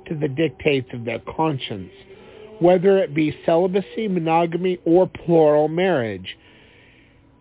to 0.07 0.15
the 0.15 0.29
dictates 0.29 0.87
of 0.93 1.03
their 1.03 1.19
conscience 1.19 1.91
whether 2.61 2.99
it 2.99 3.13
be 3.13 3.35
celibacy, 3.45 4.07
monogamy, 4.07 4.79
or 4.85 5.07
plural 5.07 5.67
marriage. 5.67 6.37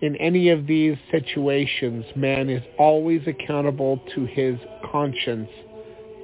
In 0.01 0.17
any 0.17 0.49
of 0.49 0.67
these 0.67 0.97
situations, 1.11 2.07
man 2.17 2.49
is 2.49 2.63
always 2.79 3.21
accountable 3.27 4.01
to 4.15 4.25
his 4.25 4.59
conscience 4.91 5.51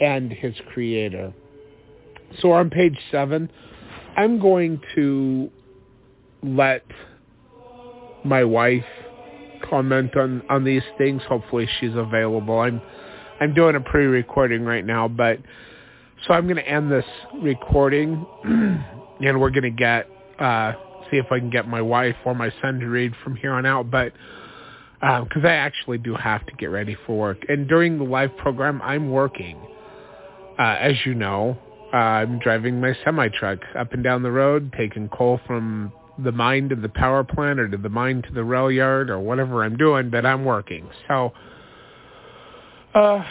and 0.01 0.33
his 0.33 0.55
creator. 0.73 1.33
So 2.41 2.53
on 2.53 2.71
page 2.71 2.97
seven, 3.11 3.51
I'm 4.17 4.41
going 4.41 4.81
to 4.95 5.51
let 6.43 6.85
my 8.25 8.45
wife 8.45 8.85
comment 9.69 10.17
on, 10.17 10.43
on 10.49 10.65
these 10.65 10.83
things. 10.97 11.21
Hopefully 11.29 11.69
she's 11.79 11.95
available. 11.95 12.61
I'm 12.61 12.81
I'm 13.41 13.53
doing 13.53 13.77
a 13.77 13.81
pre-recording 13.81 14.65
right 14.65 14.85
now, 14.85 15.07
but 15.07 15.39
so 16.25 16.35
I'm 16.35 16.45
going 16.45 16.57
to 16.57 16.69
end 16.69 16.91
this 16.91 17.05
recording, 17.43 18.25
and 18.45 19.41
we're 19.41 19.51
going 19.51 19.63
to 19.63 19.71
get 19.71 20.09
uh, 20.39 20.73
see 21.11 21.19
if 21.19 21.27
I 21.31 21.39
can 21.39 21.51
get 21.51 21.69
my 21.69 21.83
wife 21.83 22.17
or 22.25 22.35
my 22.35 22.53
son 22.63 22.81
to 22.81 22.87
read 22.87 23.13
from 23.23 23.37
here 23.37 23.53
on 23.53 23.67
out. 23.67 23.91
But 23.91 24.13
because 24.95 25.45
uh, 25.45 25.49
I 25.49 25.53
actually 25.53 25.99
do 25.99 26.15
have 26.15 26.45
to 26.47 26.53
get 26.55 26.67
ready 26.67 26.97
for 27.07 27.19
work, 27.19 27.45
and 27.49 27.69
during 27.69 27.99
the 27.99 28.05
live 28.05 28.37
program, 28.37 28.81
I'm 28.83 29.11
working. 29.11 29.59
Uh, 30.59 30.77
as 30.81 30.95
you 31.05 31.15
know, 31.15 31.59
uh, 31.93 31.97
I'm 31.97 32.39
driving 32.39 32.81
my 32.81 32.97
semi 33.05 33.29
truck 33.29 33.59
up 33.79 33.93
and 33.93 34.03
down 34.03 34.23
the 34.23 34.31
road, 34.31 34.73
taking 34.77 35.09
coal 35.11 35.39
from 35.47 35.93
the 36.19 36.33
mine 36.33 36.71
to 36.71 36.77
the 36.77 36.89
power 36.89 37.25
plant, 37.25 37.61
or 37.61 37.69
to 37.69 37.77
the 37.77 37.91
mine 37.91 38.23
to 38.23 38.33
the 38.33 38.43
rail 38.43 38.71
yard, 38.71 39.11
or 39.11 39.21
whatever 39.21 39.63
I'm 39.63 39.77
doing. 39.77 40.11
But 40.11 40.25
I'm 40.25 40.45
working, 40.45 40.89
so. 41.09 41.33
Uh, 42.95 43.23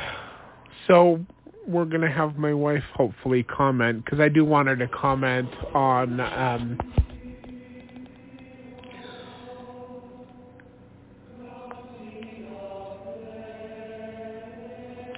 so 0.87 1.25
we're 1.67 1.85
going 1.85 2.01
to 2.01 2.11
have 2.11 2.37
my 2.37 2.53
wife 2.53 2.83
hopefully 2.93 3.43
comment 3.43 4.05
because 4.05 4.19
I 4.19 4.29
do 4.29 4.45
want 4.45 4.67
her 4.67 4.75
to 4.75 4.87
comment 4.87 5.49
on 5.73 6.19
um, 6.19 6.77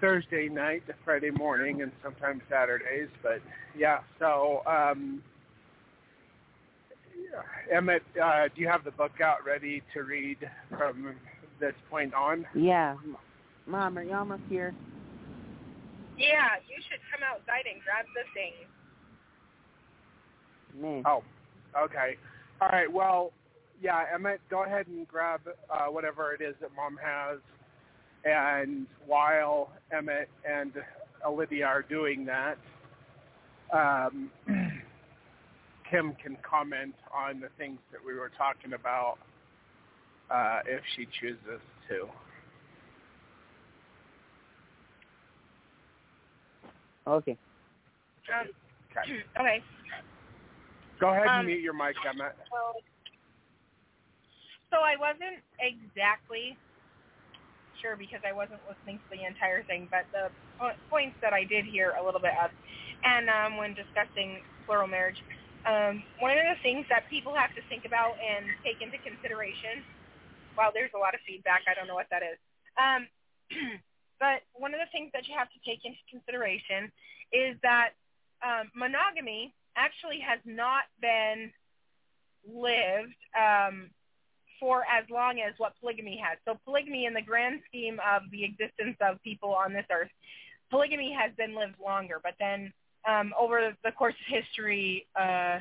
Thursday 0.00 0.48
night 0.48 0.86
to 0.86 0.94
Friday 1.04 1.30
morning, 1.30 1.80
and 1.82 1.90
sometimes 2.02 2.42
Saturdays. 2.50 3.08
But 3.22 3.40
yeah, 3.76 4.00
so 4.18 4.62
um, 4.66 5.22
Emmett, 7.72 8.02
uh, 8.22 8.48
do 8.54 8.60
you 8.60 8.68
have 8.68 8.84
the 8.84 8.90
book 8.92 9.20
out 9.22 9.44
ready 9.44 9.82
to 9.92 10.02
read 10.02 10.38
from 10.76 11.14
this 11.60 11.74
point 11.90 12.14
on? 12.14 12.46
Yeah. 12.54 12.96
Mom, 13.66 13.98
are 13.98 14.02
you 14.02 14.14
almost 14.14 14.42
here? 14.48 14.74
Yeah, 16.18 16.56
you 16.68 16.76
should 16.88 17.00
come 17.10 17.22
outside 17.28 17.64
and 17.72 17.82
grab 17.82 18.06
the 18.14 18.22
thing. 18.34 18.52
Me. 20.80 21.02
Oh, 21.06 21.22
okay. 21.78 22.16
All 22.60 22.68
right. 22.68 22.92
Well, 22.92 23.32
yeah, 23.82 24.04
Emmett, 24.12 24.40
go 24.50 24.64
ahead 24.64 24.86
and 24.86 25.06
grab 25.08 25.40
uh, 25.70 25.86
whatever 25.86 26.32
it 26.32 26.40
is 26.40 26.54
that 26.60 26.70
Mom 26.76 26.98
has, 27.02 27.38
and 28.24 28.86
while 29.06 29.70
Emmett 29.92 30.28
and 30.48 30.72
Olivia 31.26 31.66
are 31.66 31.82
doing 31.82 32.24
that, 32.26 32.58
um, 33.72 34.30
Kim 35.94 36.12
can 36.20 36.36
comment 36.42 36.94
on 37.14 37.38
the 37.38 37.46
things 37.56 37.78
that 37.92 38.00
we 38.04 38.14
were 38.14 38.32
talking 38.36 38.72
about 38.72 39.14
uh, 40.28 40.58
if 40.66 40.82
she 40.96 41.06
chooses 41.20 41.62
to. 41.88 42.08
Okay. 47.06 47.36
Um, 48.34 48.48
Okay. 48.90 49.22
okay. 49.40 49.62
Go 51.00 51.10
ahead 51.10 51.26
and 51.26 51.40
Um, 51.40 51.46
mute 51.46 51.60
your 51.62 51.74
mic, 51.74 51.94
Emmett. 52.06 52.34
So, 52.50 52.80
so 54.70 54.76
I 54.78 54.96
wasn't 54.98 55.42
exactly 55.60 56.56
sure 57.80 57.96
because 57.96 58.20
I 58.26 58.32
wasn't 58.32 58.60
listening 58.68 58.98
to 58.98 59.16
the 59.16 59.24
entire 59.24 59.62
thing, 59.64 59.88
but 59.90 60.06
the 60.12 60.30
points 60.90 61.16
that 61.22 61.32
I 61.32 61.44
did 61.44 61.64
hear 61.64 61.94
a 62.00 62.04
little 62.04 62.20
bit 62.20 62.32
of, 62.42 62.50
and 63.04 63.28
um, 63.28 63.56
when 63.58 63.74
discussing 63.74 64.42
plural 64.66 64.86
marriage, 64.86 65.18
um, 65.66 66.02
one 66.20 66.36
of 66.36 66.44
the 66.44 66.60
things 66.62 66.84
that 66.88 67.08
people 67.08 67.34
have 67.34 67.54
to 67.54 67.62
think 67.68 67.84
about 67.84 68.16
and 68.20 68.44
take 68.64 68.80
into 68.84 68.98
consideration, 68.98 69.80
well, 70.56 70.70
there's 70.72 70.92
a 70.94 70.98
lot 70.98 71.14
of 71.14 71.20
feedback. 71.26 71.62
I 71.66 71.74
don't 71.74 71.88
know 71.88 71.96
what 71.96 72.08
that 72.10 72.22
is. 72.22 72.38
Um, 72.76 73.08
but 74.20 74.44
one 74.54 74.74
of 74.74 74.80
the 74.80 74.90
things 74.92 75.10
that 75.14 75.26
you 75.26 75.34
have 75.36 75.48
to 75.48 75.60
take 75.64 75.84
into 75.84 76.00
consideration 76.10 76.92
is 77.32 77.56
that 77.62 77.96
um, 78.44 78.68
monogamy 78.74 79.54
actually 79.76 80.20
has 80.20 80.38
not 80.44 80.84
been 81.00 81.50
lived 82.46 83.16
um, 83.32 83.90
for 84.60 84.84
as 84.84 85.04
long 85.10 85.40
as 85.40 85.54
what 85.58 85.72
polygamy 85.80 86.20
has. 86.22 86.38
So 86.44 86.58
polygamy, 86.64 87.06
in 87.06 87.14
the 87.14 87.22
grand 87.22 87.60
scheme 87.66 87.98
of 88.04 88.22
the 88.30 88.44
existence 88.44 88.96
of 89.00 89.22
people 89.22 89.54
on 89.54 89.72
this 89.72 89.86
earth, 89.90 90.10
polygamy 90.70 91.12
has 91.12 91.32
been 91.36 91.56
lived 91.56 91.74
longer. 91.82 92.20
But 92.22 92.34
then 92.38 92.72
um, 93.08 93.32
over 93.38 93.74
the 93.84 93.92
course 93.92 94.14
of 94.14 94.42
history, 94.42 95.06
uh, 95.18 95.58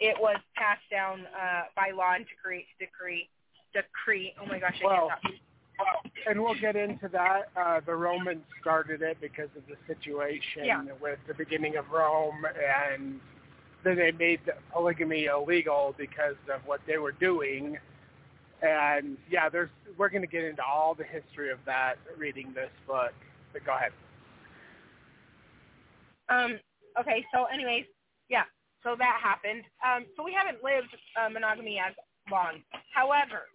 it 0.00 0.16
was 0.20 0.36
passed 0.56 0.82
down 0.90 1.26
uh, 1.40 1.62
by 1.76 1.90
law 1.94 2.14
and 2.14 2.26
decree. 2.26 2.66
Decree. 2.78 3.28
Decree. 3.72 4.34
Oh 4.40 4.46
my 4.46 4.58
gosh, 4.58 4.80
I 4.82 4.86
Well, 4.86 5.10
can't. 5.22 5.34
And 6.28 6.40
we'll 6.40 6.54
get 6.54 6.76
into 6.76 7.08
that. 7.08 7.48
Uh, 7.56 7.80
the 7.84 7.94
Romans 7.94 8.44
started 8.60 9.02
it 9.02 9.18
because 9.20 9.48
of 9.56 9.62
the 9.66 9.76
situation 9.92 10.64
Yeah. 10.64 10.84
with 11.00 11.18
the 11.26 11.34
beginning 11.34 11.76
of 11.76 11.90
Rome, 11.90 12.46
and 12.46 13.20
then 13.82 13.96
they 13.96 14.12
made 14.12 14.40
polygamy 14.72 15.24
illegal 15.26 15.94
because 15.98 16.36
of 16.52 16.64
what 16.64 16.80
they 16.86 16.98
were 16.98 17.12
doing. 17.12 17.76
And 18.62 19.18
yeah, 19.28 19.48
there's 19.48 19.68
we're 19.98 20.08
going 20.08 20.22
to 20.22 20.28
get 20.28 20.44
into 20.44 20.62
all 20.64 20.94
the 20.94 21.04
history 21.04 21.50
of 21.50 21.58
that 21.66 21.96
reading 22.16 22.52
this 22.54 22.70
book. 22.86 23.12
But 23.52 23.64
go 23.64 23.74
ahead. 23.76 23.92
Um, 26.28 26.58
okay, 26.98 27.24
so 27.34 27.44
anyways, 27.44 27.84
yeah, 28.28 28.44
so 28.82 28.94
that 28.98 29.18
happened. 29.22 29.64
Um, 29.84 30.06
so 30.16 30.24
we 30.24 30.32
haven't 30.32 30.62
lived 30.62 30.92
uh, 31.16 31.28
monogamy 31.28 31.78
as 31.80 31.94
long. 32.30 32.60
However, 32.92 33.48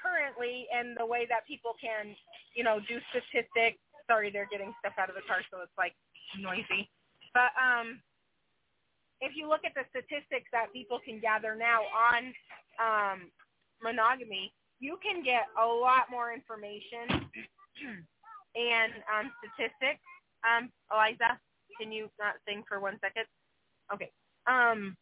currently, 0.00 0.66
and 0.72 0.96
the 0.96 1.04
way 1.06 1.26
that 1.28 1.46
people 1.46 1.76
can, 1.80 2.16
you 2.56 2.64
know, 2.64 2.80
do 2.88 2.98
statistics. 3.12 3.78
Sorry, 4.08 4.30
they're 4.32 4.48
getting 4.50 4.72
stuff 4.80 4.94
out 4.98 5.08
of 5.08 5.14
the 5.14 5.22
car, 5.28 5.44
so 5.52 5.60
it's 5.62 5.76
like 5.78 5.94
noisy. 6.40 6.88
But 7.32 7.54
um, 7.54 8.00
if 9.20 9.36
you 9.36 9.48
look 9.48 9.62
at 9.64 9.76
the 9.76 9.84
statistics 9.92 10.48
that 10.52 10.72
people 10.72 10.98
can 10.98 11.20
gather 11.20 11.54
now 11.54 11.84
on 11.92 12.32
um, 12.80 13.18
monogamy, 13.82 14.52
you 14.80 14.98
can 15.04 15.22
get 15.22 15.46
a 15.60 15.66
lot 15.66 16.08
more 16.10 16.32
information 16.32 17.28
and 18.56 18.92
um, 19.06 19.30
statistics. 19.44 20.02
Um, 20.40 20.72
Eliza, 20.88 21.36
can 21.80 21.90
you 21.90 22.10
not 22.18 22.34
sing 22.46 22.62
for 22.68 22.80
one 22.80 22.98
second? 23.00 23.24
Okay. 23.92 24.10
Um, 24.46 24.96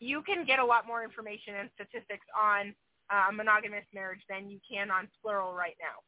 you 0.00 0.22
can 0.22 0.44
get 0.44 0.58
a 0.58 0.64
lot 0.64 0.86
more 0.86 1.02
information 1.02 1.54
and 1.58 1.70
statistics 1.74 2.26
on 2.36 2.74
uh, 3.10 3.32
monogamous 3.32 3.84
marriage 3.94 4.20
than 4.28 4.50
you 4.50 4.58
can 4.68 4.90
on 4.90 5.08
plural 5.22 5.52
right 5.54 5.76
now. 5.80 6.02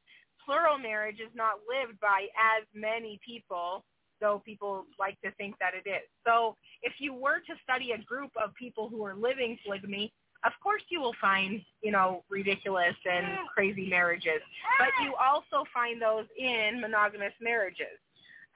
Plural 0.45 0.79
marriage 0.79 1.19
is 1.21 1.33
not 1.35 1.55
lived 1.69 1.99
by 2.01 2.27
as 2.37 2.65
many 2.75 3.19
people, 3.27 3.85
though 4.21 4.43
people 4.45 4.85
like 4.99 5.21
to 5.23 5.31
think 5.33 5.57
that 5.61 5.73
it 5.75 5.89
is. 5.89 6.07
So 6.27 6.57
if 6.83 6.95
you 6.99 7.15
were 7.15 7.41
to 7.41 7.55
study 7.63 7.93
a 7.93 7.99
group 8.05 8.31
of 8.43 8.55
people 8.55 8.89
who 8.89 9.05
are 9.05 9.15
living 9.15 9.59
polygamy, 9.65 10.13
of 10.45 10.53
course 10.63 10.83
you 10.89 11.01
will 11.01 11.15
find, 11.21 11.61
you 11.83 11.91
know, 11.91 12.23
ridiculous 12.31 12.95
and 13.11 13.27
crazy 13.53 13.89
marriages. 13.89 14.41
But 14.79 14.91
you 15.03 15.15
also 15.17 15.65
find 15.75 16.01
those 16.01 16.27
in 16.39 16.81
monogamous 16.81 17.33
marriages. 17.41 17.99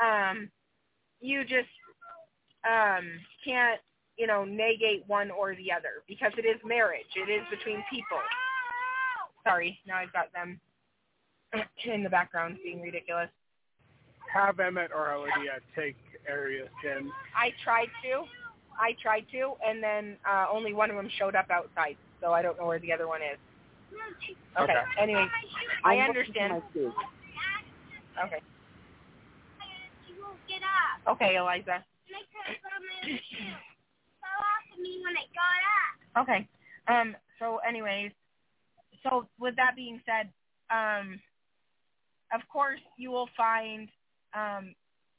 Um, 0.02 0.50
you 1.20 1.42
just 1.42 1.68
um, 2.64 3.06
can't, 3.44 3.80
you 4.16 4.26
know, 4.26 4.44
negate 4.44 5.04
one 5.06 5.30
or 5.30 5.54
the 5.54 5.72
other 5.72 6.02
because 6.08 6.32
it 6.36 6.46
is 6.46 6.56
marriage. 6.64 7.06
It 7.16 7.30
is 7.30 7.42
between 7.50 7.82
people. 7.90 8.18
Sorry, 9.44 9.78
now 9.86 9.96
I've 9.96 10.12
got 10.12 10.32
them 10.32 10.60
in 11.84 12.02
the 12.02 12.10
background 12.10 12.58
being 12.62 12.80
ridiculous. 12.80 13.28
Have 14.32 14.60
Emmett 14.60 14.90
or 14.94 15.12
Olivia 15.12 15.58
take 15.74 15.96
Arius 16.28 16.68
in. 16.84 17.10
I 17.36 17.50
tried 17.64 17.88
to. 18.04 18.24
I 18.80 18.94
tried 19.02 19.26
to, 19.32 19.52
and 19.66 19.82
then 19.82 20.16
uh, 20.28 20.46
only 20.50 20.72
one 20.72 20.90
of 20.90 20.96
them 20.96 21.10
showed 21.18 21.34
up 21.34 21.50
outside, 21.50 21.96
so 22.22 22.32
I 22.32 22.40
don't 22.40 22.58
know 22.58 22.66
where 22.66 22.78
the 22.78 22.92
other 22.92 23.08
one 23.08 23.20
is. 23.20 23.38
Okay. 24.58 24.62
Okay. 24.62 24.74
Anyway, 25.00 25.26
I 25.84 25.94
I'm 25.96 26.08
looking 26.08 26.32
for 26.32 26.40
understand. 26.40 26.62
Okay. 28.24 28.40
You 30.08 30.14
won't 30.22 30.38
get 30.48 30.62
up. 30.62 30.99
Okay, 31.10 31.36
Eliza. 31.36 31.84
Okay. 36.22 36.48
Um. 36.88 37.16
So, 37.38 37.58
anyways, 37.66 38.12
so 39.02 39.26
with 39.38 39.56
that 39.56 39.74
being 39.74 40.00
said, 40.06 40.28
um, 40.70 41.18
of 42.32 42.40
course 42.48 42.80
you 42.96 43.10
will 43.10 43.28
find, 43.36 43.88
um, 44.34 44.74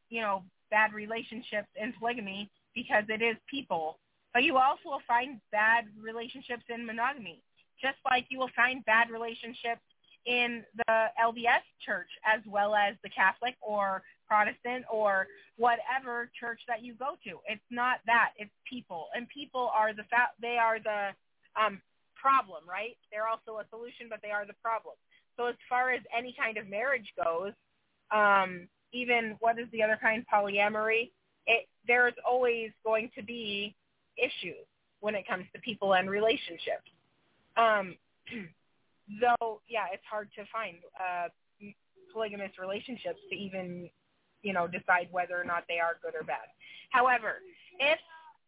you 0.10 0.22
know, 0.22 0.44
bad 0.70 0.94
relationships 0.94 1.68
in 1.76 1.94
polygamy 2.00 2.50
because 2.74 3.04
it 3.10 3.22
is 3.22 3.36
people. 3.50 3.98
But 4.34 4.44
you 4.44 4.58
also 4.58 4.82
will 4.86 5.02
find 5.08 5.42
bad 5.52 5.86
relationships 6.00 6.64
in 6.70 6.86
monogamy, 6.86 7.42
just 7.82 7.98
like 8.10 8.28
you 8.30 8.40
will 8.40 8.52
find 8.56 8.86
bad 8.86 9.10
relationships 9.10 9.82
in 10.26 10.64
the 10.88 11.06
LDS 11.20 11.66
church 11.86 12.08
as 12.26 12.42
well 12.48 12.76
as 12.76 12.96
the 13.04 13.10
Catholic 13.10 13.56
or 13.62 14.04
Protestant 14.32 14.86
or 14.90 15.28
whatever 15.58 16.32
church 16.40 16.62
that 16.70 16.82
you 16.82 16.94
go 16.96 17.20
to. 17.26 17.40
It's 17.52 17.70
not 17.70 18.00
that; 18.06 18.30
it's 18.38 18.56
people, 18.64 19.08
and 19.14 19.28
people 19.28 19.70
are 19.76 19.94
the 19.94 20.04
fa- 20.04 20.32
they 20.40 20.56
are 20.56 20.80
the 20.80 21.12
um, 21.60 21.82
problem, 22.16 22.64
right? 22.64 22.96
They're 23.12 23.28
also 23.28 23.60
a 23.60 23.68
solution, 23.70 24.08
but 24.10 24.20
they 24.24 24.32
are 24.32 24.46
the 24.48 24.56
problem. 24.64 24.96
So 25.36 25.48
as 25.48 25.56
far 25.68 25.92
as 25.92 26.02
any 26.18 26.34
kind 26.40 26.56
of 26.58 26.70
marriage 26.70 27.12
goes, 27.22 27.52
um, 28.12 28.70
even 28.94 29.36
what 29.40 29.60
is 29.60 29.68
the 29.74 29.84
other 29.84 30.00
kind, 30.02 30.24
polyamory, 30.32 31.12
it 31.46 31.68
there's 31.86 32.14
always 32.26 32.72
going 32.86 33.12
to 33.18 33.24
be 33.24 33.76
issues 34.18 34.64
when 35.02 35.16
it 35.16 35.28
comes 35.28 35.46
to 35.54 35.60
people 35.60 35.96
and 35.96 36.10
relationships. 36.10 36.88
Um, 37.58 37.98
though, 39.20 39.60
yeah, 39.68 39.88
it's 39.92 40.04
hard 40.10 40.30
to 40.38 40.44
find 40.54 40.78
uh, 40.96 41.28
polygamous 42.14 42.52
relationships 42.60 43.20
to 43.30 43.36
even, 43.36 43.90
you 44.42 44.54
know, 44.54 44.68
decide 44.68 45.08
whether 45.12 45.40
or 45.40 45.44
not 45.44 45.64
they 45.68 45.80
are 45.80 45.98
good 46.02 46.16
or 46.16 46.24
bad. 46.24 46.50
However, 46.90 47.40
if 47.80 48.00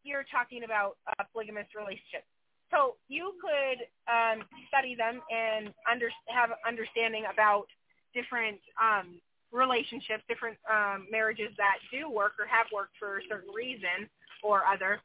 you're 0.03 0.25
talking 0.31 0.63
about 0.63 0.97
uh, 1.07 1.23
polygamous 1.31 1.67
relationships, 1.75 2.27
so 2.71 2.95
you 3.07 3.33
could 3.37 3.85
um, 4.09 4.43
study 4.67 4.95
them 4.95 5.21
and 5.29 5.69
under, 5.89 6.09
have 6.27 6.49
understanding 6.65 7.23
about 7.31 7.67
different 8.13 8.57
um, 8.81 9.21
relationships, 9.53 10.25
different 10.27 10.57
um, 10.65 11.05
marriages 11.11 11.53
that 11.57 11.77
do 11.93 12.09
work 12.09 12.33
or 12.41 12.49
have 12.49 12.65
worked 12.73 12.97
for 12.97 13.19
a 13.19 13.21
certain 13.29 13.53
reason 13.53 14.09
or 14.41 14.65
other. 14.65 14.99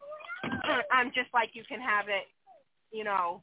um, 0.97 1.13
just 1.15 1.29
like 1.35 1.51
you 1.53 1.63
can 1.69 1.81
have 1.81 2.09
it, 2.09 2.25
you 2.91 3.05
know, 3.05 3.43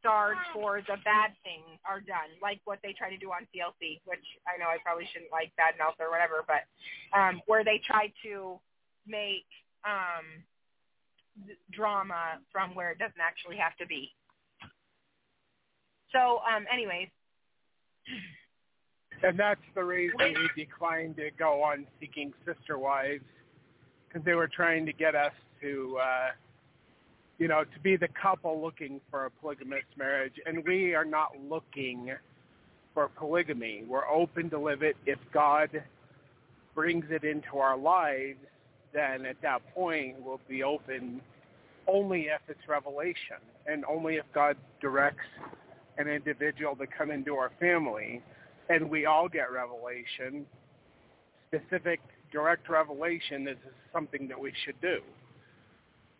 starred 0.00 0.36
for 0.52 0.80
the 0.80 0.96
bad 1.04 1.32
things 1.42 1.78
are 1.88 2.00
done, 2.00 2.30
like 2.42 2.60
what 2.64 2.78
they 2.82 2.92
try 2.92 3.10
to 3.10 3.16
do 3.16 3.30
on 3.30 3.42
TLC, 3.54 4.00
which 4.04 4.24
I 4.46 4.58
know 4.58 4.66
I 4.66 4.78
probably 4.82 5.08
shouldn't 5.12 5.32
like 5.32 5.52
bad 5.56 5.74
mouth 5.78 5.94
or 5.98 6.10
whatever, 6.10 6.44
but 6.46 6.64
um, 7.16 7.40
where 7.46 7.64
they 7.64 7.80
try 7.86 8.12
to 8.24 8.58
make 9.06 9.46
um, 9.84 10.44
drama 11.72 12.38
from 12.52 12.74
where 12.74 12.90
it 12.90 12.98
doesn't 12.98 13.20
actually 13.20 13.56
have 13.56 13.76
to 13.76 13.86
be. 13.86 14.12
So, 16.12 16.40
um, 16.48 16.64
anyways, 16.72 17.08
And 19.22 19.38
that's 19.38 19.60
the 19.74 19.82
reason 19.82 20.18
we 20.18 20.64
declined 20.64 21.16
to 21.16 21.30
go 21.38 21.62
on 21.62 21.86
Seeking 22.00 22.32
Sister 22.44 22.78
Wives, 22.78 23.24
because 24.08 24.24
they 24.24 24.34
were 24.34 24.48
trying 24.48 24.86
to 24.86 24.92
get 24.92 25.14
us 25.14 25.32
to, 25.62 25.98
uh, 26.00 26.28
you 27.38 27.48
know, 27.48 27.64
to 27.64 27.80
be 27.82 27.96
the 27.96 28.08
couple 28.20 28.60
looking 28.60 29.00
for 29.10 29.26
a 29.26 29.30
polygamous 29.30 29.84
marriage. 29.96 30.34
And 30.46 30.64
we 30.64 30.94
are 30.94 31.04
not 31.04 31.32
looking 31.48 32.12
for 32.94 33.08
polygamy. 33.08 33.84
We're 33.86 34.08
open 34.08 34.48
to 34.50 34.58
live 34.58 34.82
it 34.82 34.96
if 35.04 35.18
God 35.32 35.82
brings 36.74 37.04
it 37.10 37.24
into 37.24 37.58
our 37.58 37.76
lives. 37.76 38.38
Then 38.94 39.26
at 39.26 39.36
that 39.42 39.60
point, 39.74 40.16
we'll 40.20 40.40
be 40.48 40.62
open 40.62 41.20
only 41.86 42.22
if 42.22 42.40
it's 42.48 42.66
revelation 42.68 43.36
and 43.66 43.84
only 43.84 44.16
if 44.16 44.24
God 44.34 44.56
directs 44.80 45.26
an 45.98 46.08
individual 46.08 46.74
to 46.76 46.86
come 46.86 47.10
into 47.10 47.34
our 47.34 47.50
family 47.60 48.22
and 48.68 48.88
we 48.90 49.06
all 49.06 49.28
get 49.28 49.52
revelation, 49.52 50.46
specific 51.48 52.00
direct 52.32 52.68
revelation 52.68 53.46
is 53.46 53.56
something 53.92 54.26
that 54.28 54.38
we 54.38 54.52
should 54.64 54.80
do. 54.80 54.98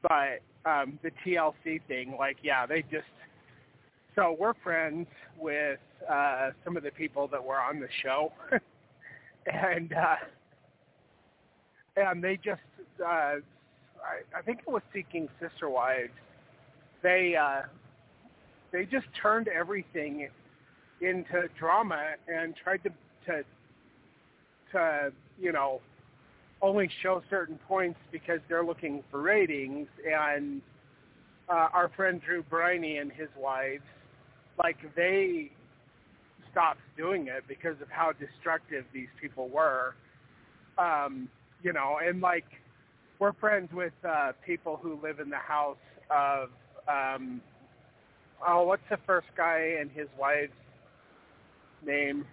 But 0.02 0.40
um, 0.66 0.98
the 1.02 1.10
TLC 1.24 1.80
thing, 1.86 2.16
like, 2.18 2.38
yeah, 2.42 2.66
they 2.66 2.82
just, 2.82 3.04
so 4.14 4.36
we're 4.38 4.54
friends 4.62 5.06
with 5.38 5.78
uh, 6.10 6.50
some 6.64 6.76
of 6.76 6.82
the 6.82 6.90
people 6.90 7.28
that 7.28 7.42
were 7.42 7.60
on 7.60 7.80
the 7.80 7.88
show. 8.02 8.32
and, 9.46 9.92
uh, 9.92 10.16
and 11.96 12.22
they 12.22 12.36
just, 12.36 12.60
uh, 13.00 13.06
I, 13.06 13.38
I 14.36 14.42
think 14.44 14.60
it 14.66 14.70
was 14.70 14.82
Seeking 14.92 15.28
Sister 15.40 15.70
Wives. 15.70 16.12
They, 17.02 17.36
uh, 17.36 17.62
they 18.72 18.84
just 18.84 19.06
turned 19.20 19.48
everything 19.48 20.28
into 21.00 21.48
drama 21.58 22.14
and 22.28 22.54
tried 22.56 22.82
to 22.82 22.90
to 23.26 23.44
to 24.72 25.12
you 25.38 25.52
know 25.52 25.80
only 26.62 26.88
show 27.02 27.22
certain 27.28 27.58
points 27.68 27.98
because 28.10 28.40
they're 28.48 28.64
looking 28.64 29.02
for 29.10 29.20
ratings 29.20 29.88
and 30.10 30.60
uh, 31.48 31.68
our 31.72 31.90
friend 31.94 32.20
Drew 32.24 32.42
Briney 32.42 32.98
and 32.98 33.12
his 33.12 33.28
wives 33.38 33.84
like 34.58 34.76
they 34.96 35.50
stopped 36.50 36.80
doing 36.96 37.26
it 37.26 37.44
because 37.46 37.80
of 37.82 37.88
how 37.90 38.12
destructive 38.12 38.84
these 38.94 39.08
people 39.20 39.48
were 39.48 39.94
um 40.78 41.28
you 41.62 41.72
know 41.72 41.98
and 42.02 42.20
like 42.20 42.46
we're 43.18 43.34
friends 43.34 43.68
with 43.72 43.92
uh 44.08 44.32
people 44.44 44.78
who 44.82 44.98
live 45.02 45.20
in 45.20 45.28
the 45.28 45.36
house 45.36 45.76
of 46.10 46.48
um 46.88 47.40
oh 48.46 48.62
what's 48.64 48.82
the 48.90 48.98
first 49.06 49.26
guy 49.36 49.76
and 49.78 49.90
his 49.90 50.08
wife's 50.18 50.52
name. 51.84 52.26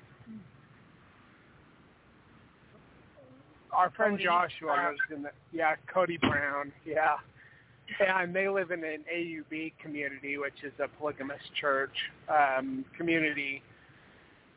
Our 3.76 3.92
friend 3.92 4.18
Kody 4.18 4.24
Joshua 4.24 4.74
Brown. 4.74 4.92
lives 4.92 5.00
in 5.16 5.24
the 5.24 5.30
yeah 5.52 5.76
Kody 5.94 6.20
Brown 6.20 6.72
yeah, 6.86 7.16
and 8.00 8.36
they 8.36 8.48
live 8.48 8.72
in 8.72 8.84
an 8.84 9.04
AUB 9.14 9.74
community, 9.82 10.38
which 10.38 10.64
is 10.64 10.74
a 10.80 10.88
polygamous 11.00 11.42
church 11.60 11.96
um, 12.30 12.86
community. 12.98 13.62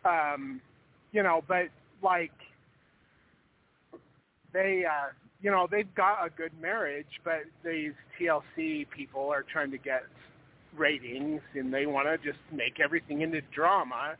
Um, 0.05 0.61
you 1.13 1.23
know, 1.23 1.43
but 1.49 1.69
like 2.03 2.33
they 4.53 4.85
uh, 4.85 5.13
you 5.41 5.51
know 5.51 5.67
they've 5.71 5.93
got 5.95 6.25
a 6.25 6.31
good 6.31 6.53
marriage, 6.61 7.21
but 7.25 7.43
these 7.65 7.93
TLC 8.21 8.89
people 8.91 9.29
are 9.33 9.45
trying 9.51 9.71
to 9.71 9.79
get 9.79 10.05
ratings 10.77 11.41
and 11.55 11.73
they 11.73 11.87
want 11.87 12.07
to 12.07 12.19
just 12.19 12.43
make 12.53 12.81
everything 12.81 13.23
into 13.23 13.41
drama 13.55 14.15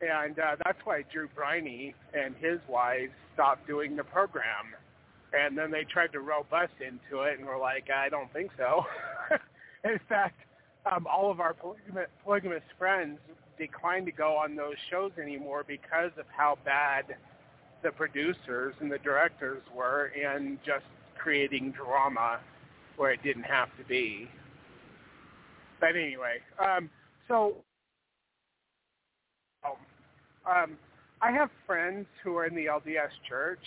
and 0.00 0.38
uh, 0.38 0.56
that's 0.64 0.78
why 0.84 1.04
Drew 1.12 1.28
Briney 1.34 1.94
and 2.14 2.34
his 2.36 2.58
wife 2.68 3.10
stopped 3.34 3.66
doing 3.66 3.96
the 3.96 4.04
program. 4.04 4.74
And 5.32 5.56
then 5.56 5.70
they 5.70 5.84
tried 5.84 6.12
to 6.12 6.20
rope 6.20 6.52
us 6.52 6.70
into 6.80 7.22
it, 7.22 7.38
and 7.38 7.46
we're 7.46 7.60
like, 7.60 7.88
I 7.94 8.08
don't 8.08 8.32
think 8.32 8.50
so. 8.56 8.84
In 9.84 10.00
fact, 10.08 10.40
um, 10.90 11.06
all 11.06 11.30
of 11.30 11.40
our 11.40 11.54
polygamous, 11.54 12.08
polygamous 12.24 12.62
friends 12.78 13.18
declined 13.58 14.06
to 14.06 14.12
go 14.12 14.36
on 14.36 14.56
those 14.56 14.74
shows 14.90 15.12
anymore 15.22 15.64
because 15.66 16.10
of 16.18 16.24
how 16.34 16.58
bad 16.64 17.04
the 17.82 17.90
producers 17.90 18.74
and 18.80 18.90
the 18.90 18.98
directors 18.98 19.62
were 19.74 20.06
in 20.08 20.58
just 20.66 20.84
creating 21.18 21.72
drama 21.72 22.40
where 22.96 23.12
it 23.12 23.22
didn't 23.22 23.44
have 23.44 23.68
to 23.78 23.84
be. 23.84 24.28
But 25.80 25.96
anyway, 25.96 26.38
um, 26.58 26.90
so 27.28 27.56
um, 30.50 30.76
I 31.22 31.30
have 31.32 31.50
friends 31.66 32.06
who 32.22 32.36
are 32.36 32.46
in 32.46 32.54
the 32.54 32.66
LDS 32.66 33.10
church, 33.28 33.60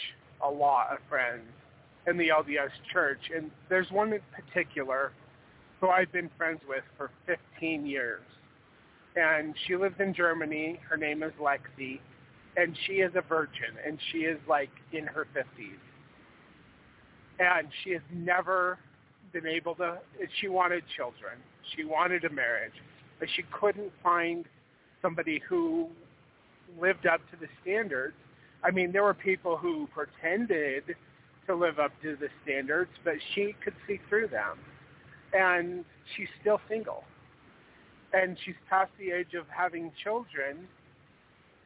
a 0.43 0.49
lot 0.49 0.91
of 0.91 0.99
friends 1.09 1.47
in 2.07 2.17
the 2.17 2.27
LDS 2.29 2.71
church, 2.91 3.19
and 3.35 3.49
there's 3.69 3.89
one 3.91 4.11
in 4.11 4.19
particular 4.33 5.11
who 5.79 5.89
I've 5.89 6.11
been 6.11 6.29
friends 6.37 6.61
with 6.67 6.83
for 6.97 7.11
15 7.25 7.85
years. 7.85 8.21
And 9.15 9.53
she 9.67 9.75
lives 9.75 9.95
in 9.99 10.13
Germany. 10.13 10.79
Her 10.89 10.97
name 10.97 11.23
is 11.23 11.31
Lexi, 11.39 11.99
and 12.57 12.77
she 12.85 12.93
is 12.93 13.11
a 13.15 13.21
virgin, 13.21 13.75
and 13.85 13.99
she 14.11 14.19
is 14.19 14.39
like 14.49 14.71
in 14.91 15.05
her 15.05 15.27
50s. 15.35 15.77
And 17.39 17.67
she 17.83 17.91
has 17.91 18.01
never 18.11 18.79
been 19.31 19.47
able 19.47 19.75
to, 19.75 19.99
she 20.41 20.47
wanted 20.47 20.83
children. 20.95 21.37
She 21.75 21.85
wanted 21.85 22.25
a 22.25 22.29
marriage, 22.29 22.73
but 23.19 23.27
she 23.35 23.43
couldn't 23.51 23.91
find 24.01 24.45
somebody 25.01 25.41
who 25.47 25.89
lived 26.79 27.05
up 27.05 27.21
to 27.31 27.37
the 27.39 27.47
standards. 27.61 28.15
I 28.63 28.71
mean, 28.71 28.91
there 28.91 29.03
were 29.03 29.13
people 29.13 29.57
who 29.57 29.87
pretended 29.93 30.95
to 31.47 31.55
live 31.55 31.79
up 31.79 31.91
to 32.01 32.15
the 32.15 32.29
standards, 32.43 32.91
but 33.03 33.15
she 33.33 33.55
could 33.63 33.73
see 33.87 33.99
through 34.09 34.27
them. 34.29 34.59
And 35.33 35.83
she's 36.15 36.27
still 36.41 36.61
single. 36.69 37.03
And 38.13 38.37
she's 38.45 38.55
past 38.69 38.91
the 38.99 39.11
age 39.11 39.33
of 39.33 39.45
having 39.49 39.91
children, 40.03 40.67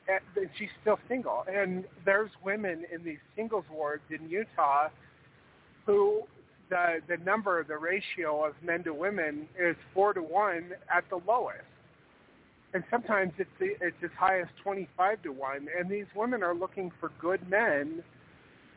and 0.08 0.50
she's 0.58 0.70
still 0.82 0.98
single. 1.10 1.44
And 1.54 1.84
there's 2.06 2.32
women 2.44 2.86
in 2.94 3.04
these 3.04 3.20
singles 3.36 3.66
wards 3.70 4.04
in 4.10 4.30
Utah 4.30 4.88
who 5.86 6.24
the 6.70 7.00
the 7.08 7.18
number, 7.18 7.64
the 7.64 7.78
ratio 7.78 8.46
of 8.46 8.54
men 8.64 8.84
to 8.84 8.94
women 8.94 9.48
is 9.60 9.76
four 9.94 10.14
to 10.14 10.22
one 10.22 10.72
at 10.94 11.04
the 11.10 11.20
lowest 11.28 11.64
and 12.78 12.86
sometimes 12.92 13.34
it's 13.40 13.50
it's 13.60 13.96
as 14.04 14.12
high 14.16 14.40
as 14.40 14.46
25 14.62 15.24
to 15.24 15.30
1 15.32 15.68
and 15.80 15.90
these 15.90 16.06
women 16.16 16.44
are 16.44 16.54
looking 16.54 16.92
for 17.00 17.12
good 17.20 17.42
men. 17.50 18.04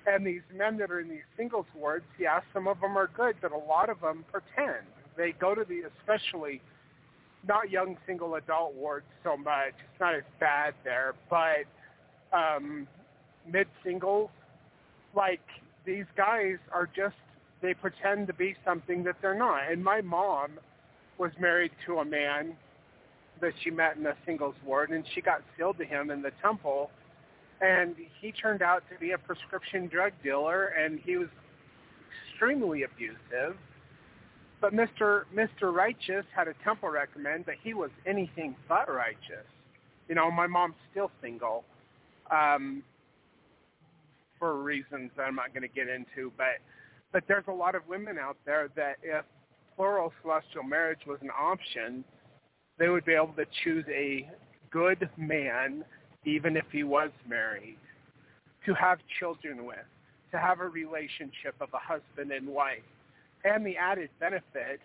And 0.06 0.26
these 0.26 0.40
men 0.56 0.78
that 0.78 0.90
are 0.90 1.00
in 1.00 1.10
these 1.10 1.28
singles 1.36 1.66
wards 1.76 2.06
yeah 2.18 2.40
some 2.54 2.66
of 2.66 2.80
them 2.80 2.96
are 2.96 3.10
good 3.14 3.36
but 3.42 3.52
a 3.52 3.58
lot 3.58 3.90
of 3.90 4.00
them 4.00 4.24
pretend. 4.32 4.86
They 5.18 5.32
go 5.32 5.54
to 5.54 5.64
the 5.68 5.82
especially 6.00 6.62
not 7.46 7.68
young 7.68 7.98
single 8.06 8.36
adult 8.36 8.74
wards 8.74 9.04
so 9.22 9.36
much. 9.36 9.74
It's 9.78 10.00
not 10.00 10.14
as 10.14 10.22
bad 10.40 10.72
there. 10.82 11.14
But 11.28 11.66
um 12.32 12.88
mid 13.52 13.66
singles 13.84 14.30
like 15.14 15.44
these 15.84 16.06
guys 16.16 16.56
are 16.72 16.88
just 16.96 17.16
they 17.60 17.74
pretend 17.74 18.28
to 18.28 18.32
be 18.32 18.56
something 18.64 19.04
that 19.04 19.16
they're 19.20 19.36
not. 19.36 19.70
And 19.70 19.84
my 19.84 20.00
mom 20.00 20.52
was 21.18 21.32
married 21.38 21.72
to 21.84 21.98
a 21.98 22.04
man 22.06 22.56
that 23.40 23.52
she 23.62 23.70
met 23.70 23.96
in 23.96 24.02
the 24.02 24.14
singles 24.26 24.54
ward, 24.64 24.90
and 24.90 25.04
she 25.14 25.20
got 25.20 25.42
sealed 25.56 25.78
to 25.78 25.84
him 25.84 26.10
in 26.10 26.22
the 26.22 26.32
temple. 26.42 26.90
And 27.60 27.94
he 28.20 28.32
turned 28.32 28.62
out 28.62 28.82
to 28.90 28.98
be 28.98 29.12
a 29.12 29.18
prescription 29.18 29.86
drug 29.88 30.12
dealer, 30.22 30.66
and 30.66 30.98
he 30.98 31.16
was 31.16 31.28
extremely 32.32 32.84
abusive. 32.84 33.56
But 34.60 34.72
Mr. 34.72 35.24
Mr. 35.34 35.72
Righteous 35.72 36.24
had 36.34 36.48
a 36.48 36.54
temple 36.64 36.90
recommend 36.90 37.46
that 37.46 37.56
he 37.62 37.74
was 37.74 37.90
anything 38.06 38.56
but 38.68 38.92
righteous. 38.92 39.46
You 40.08 40.14
know, 40.14 40.30
my 40.30 40.46
mom's 40.46 40.74
still 40.90 41.10
single, 41.22 41.64
um, 42.30 42.82
for 44.38 44.60
reasons 44.62 45.10
that 45.16 45.22
I'm 45.22 45.34
not 45.34 45.54
going 45.54 45.62
to 45.62 45.68
get 45.68 45.88
into. 45.88 46.32
But 46.36 46.60
but 47.12 47.24
there's 47.26 47.44
a 47.48 47.52
lot 47.52 47.74
of 47.74 47.82
women 47.88 48.18
out 48.18 48.36
there 48.44 48.68
that 48.76 48.96
if 49.02 49.24
plural 49.76 50.12
celestial 50.22 50.62
marriage 50.62 51.00
was 51.06 51.18
an 51.22 51.30
option, 51.30 52.04
they 52.80 52.88
would 52.88 53.04
be 53.04 53.12
able 53.12 53.34
to 53.34 53.44
choose 53.62 53.84
a 53.90 54.28
good 54.70 55.08
man, 55.16 55.84
even 56.24 56.56
if 56.56 56.64
he 56.72 56.82
was 56.82 57.10
married, 57.28 57.76
to 58.64 58.74
have 58.74 58.98
children 59.20 59.66
with, 59.66 59.76
to 60.32 60.38
have 60.38 60.60
a 60.60 60.68
relationship 60.68 61.54
of 61.60 61.68
a 61.74 61.78
husband 61.78 62.32
and 62.32 62.48
wife, 62.48 62.82
and 63.44 63.64
the 63.64 63.76
added 63.76 64.08
benefit 64.18 64.80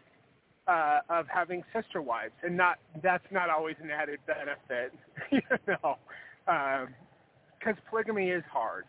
uh, 0.67 0.99
of 1.09 1.25
having 1.33 1.63
sister 1.73 2.01
wives. 2.01 2.33
And 2.43 2.57
not 2.57 2.79
that's 3.01 3.25
not 3.31 3.49
always 3.49 3.75
an 3.81 3.89
added 3.89 4.19
benefit, 4.27 4.91
you 5.31 5.41
know, 5.67 5.95
because 6.45 7.75
polygamy 7.89 8.29
is 8.29 8.43
hard. 8.51 8.83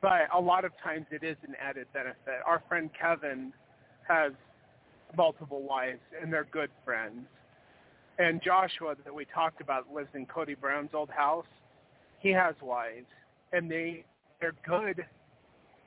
But 0.00 0.22
a 0.34 0.40
lot 0.40 0.64
of 0.64 0.72
times 0.82 1.06
it 1.12 1.22
is 1.22 1.36
an 1.46 1.54
added 1.60 1.86
benefit. 1.94 2.42
Our 2.44 2.60
friend 2.68 2.90
Kevin 3.00 3.52
has 4.08 4.32
multiple 5.16 5.62
wives, 5.62 6.00
and 6.20 6.32
they're 6.32 6.48
good 6.50 6.70
friends 6.84 7.26
and 8.18 8.40
Joshua 8.42 8.94
that 9.04 9.14
we 9.14 9.24
talked 9.24 9.60
about 9.60 9.92
lives 9.92 10.10
in 10.14 10.26
Kody 10.26 10.58
Brown's 10.58 10.90
old 10.94 11.10
house. 11.10 11.46
He 12.20 12.30
has 12.30 12.54
wives, 12.62 13.06
and 13.52 13.70
they 13.70 14.04
they're 14.40 14.54
good. 14.66 15.04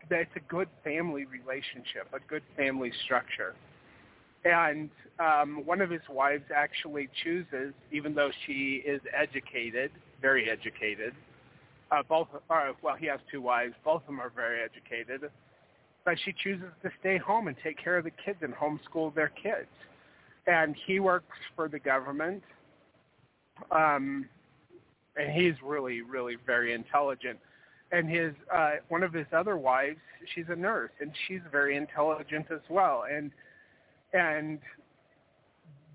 It's 0.10 0.32
a 0.36 0.40
good 0.48 0.70
family 0.84 1.26
relationship, 1.26 2.08
a 2.14 2.20
good 2.28 2.44
family 2.56 2.92
structure. 3.04 3.56
And 4.46 4.90
um, 5.20 5.64
one 5.66 5.82
of 5.82 5.90
his 5.90 6.04
wives 6.10 6.44
actually 6.56 7.10
chooses, 7.24 7.74
even 7.92 8.14
though 8.14 8.30
she 8.46 8.84
is 8.86 9.02
educated, 9.18 9.92
very 10.22 10.50
educated. 10.50 11.14
Uh, 11.92 12.04
both, 12.08 12.28
are, 12.50 12.74
well, 12.84 12.96
he 12.96 13.08
has 13.08 13.20
two 13.32 13.42
wives. 13.42 13.74
Both 13.84 14.02
of 14.02 14.08
them 14.08 14.20
are 14.20 14.32
very 14.36 14.60
educated, 14.62 15.30
but 16.04 16.16
she 16.24 16.34
chooses 16.44 16.70
to 16.84 16.92
stay 17.00 17.18
home 17.18 17.48
and 17.48 17.58
take 17.64 17.84
care 17.84 17.98
of 17.98 18.04
the 18.04 18.12
kids 18.24 18.40
and 18.42 18.54
homeschool 18.54 19.14
their 19.16 19.30
kids. 19.30 19.68
And 20.48 20.76
he 20.86 21.00
works 21.00 21.38
for 21.56 21.68
the 21.68 21.80
government, 21.80 22.44
um, 23.72 24.28
and 25.18 25.32
he's 25.32 25.56
really, 25.64 26.02
really 26.02 26.36
very 26.46 26.74
intelligent. 26.74 27.40
And 27.92 28.10
his 28.10 28.34
uh, 28.54 28.74
one 28.90 29.04
of 29.04 29.14
his 29.14 29.28
other 29.32 29.58
wives, 29.58 30.00
she's 30.34 30.46
a 30.50 30.56
nurse, 30.56 30.92
and 31.00 31.12
she's 31.28 31.42
very 31.52 31.76
intelligent 31.76 32.48
as 32.52 32.62
well. 32.70 33.06
And 33.12 33.32
and 34.14 34.60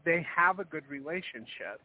they 0.04 0.26
have 0.34 0.58
a 0.58 0.64
good 0.64 0.84
relationship. 0.88 1.80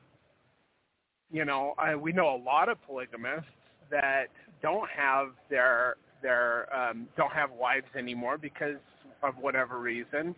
You 1.32 1.46
know, 1.46 1.74
I, 1.78 1.96
we 1.96 2.12
know 2.12 2.36
a 2.36 2.42
lot 2.42 2.70
of 2.70 2.82
polygamists 2.84 3.50
that 3.90 4.28
don't 4.62 4.90
have 4.90 5.30
their 5.50 5.98
their 6.22 6.74
um, 6.76 7.08
don't 7.18 7.32
have 7.32 7.52
wives 7.52 7.88
anymore 7.98 8.38
because 8.38 8.78
of 9.24 9.36
whatever 9.38 9.80
reason. 9.80 10.36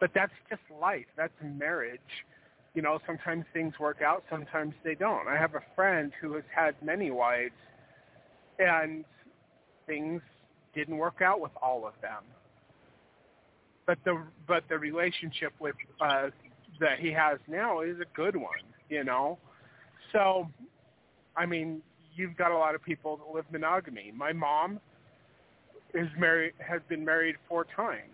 But 0.00 0.10
that's 0.14 0.32
just 0.50 0.62
life. 0.80 1.06
That's 1.16 1.32
marriage. 1.42 2.00
You 2.74 2.82
know, 2.82 2.98
sometimes 3.06 3.44
things 3.54 3.74
work 3.80 4.02
out, 4.02 4.22
sometimes 4.30 4.74
they 4.84 4.94
don't. 4.94 5.26
I 5.26 5.36
have 5.36 5.54
a 5.54 5.62
friend 5.74 6.12
who 6.20 6.34
has 6.34 6.44
had 6.54 6.74
many 6.82 7.10
wives, 7.10 7.54
and 8.58 9.04
things 9.86 10.20
didn't 10.74 10.98
work 10.98 11.22
out 11.22 11.40
with 11.40 11.52
all 11.62 11.86
of 11.86 11.94
them 12.02 12.22
but 13.86 13.98
the 14.04 14.20
but 14.46 14.64
the 14.68 14.76
relationship 14.76 15.52
with 15.60 15.76
uh 16.00 16.28
that 16.80 16.98
he 16.98 17.10
has 17.12 17.38
now 17.48 17.80
is 17.80 17.96
a 18.00 18.16
good 18.16 18.36
one, 18.36 18.60
you 18.90 19.02
know. 19.02 19.38
So, 20.12 20.46
I 21.36 21.46
mean, 21.46 21.80
you've 22.14 22.36
got 22.36 22.50
a 22.50 22.58
lot 22.58 22.74
of 22.74 22.82
people 22.82 23.16
that 23.16 23.34
live 23.34 23.46
monogamy. 23.50 24.12
My 24.14 24.32
mom 24.32 24.78
is 25.94 26.08
married 26.18 26.52
has 26.58 26.82
been 26.88 27.04
married 27.04 27.36
four 27.48 27.64
times. 27.64 28.10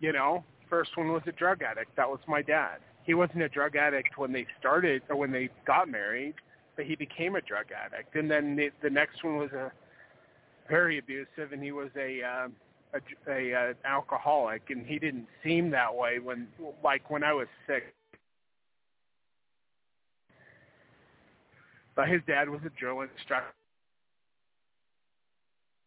You 0.00 0.12
know, 0.12 0.44
first 0.70 0.96
one 0.96 1.12
was 1.12 1.22
a 1.26 1.32
drug 1.32 1.62
addict. 1.62 1.96
That 1.96 2.08
was 2.08 2.20
my 2.28 2.42
dad. 2.42 2.78
He 3.04 3.14
wasn't 3.14 3.42
a 3.42 3.48
drug 3.48 3.74
addict 3.76 4.18
when 4.18 4.32
they 4.32 4.46
started 4.60 5.02
or 5.08 5.16
when 5.16 5.32
they 5.32 5.48
got 5.66 5.88
married, 5.88 6.34
but 6.76 6.84
he 6.84 6.94
became 6.94 7.36
a 7.36 7.40
drug 7.40 7.66
addict. 7.72 8.14
And 8.14 8.30
then 8.30 8.54
the, 8.54 8.70
the 8.82 8.90
next 8.90 9.24
one 9.24 9.36
was 9.36 9.50
a 9.52 9.72
very 10.68 10.98
abusive, 10.98 11.52
and 11.52 11.62
he 11.62 11.72
was 11.72 11.88
a 11.96 12.22
uh, 12.22 12.48
a, 12.94 13.30
a, 13.30 13.52
a 13.52 13.74
alcoholic, 13.84 14.62
and 14.70 14.86
he 14.86 14.98
didn't 14.98 15.26
seem 15.42 15.70
that 15.70 15.94
way 15.94 16.18
when, 16.18 16.48
like, 16.82 17.10
when 17.10 17.22
I 17.22 17.32
was 17.32 17.46
sick. 17.66 17.94
But 21.94 22.08
his 22.08 22.20
dad 22.26 22.48
was 22.48 22.60
a 22.64 22.70
drill 22.78 23.00
instructor. 23.00 23.57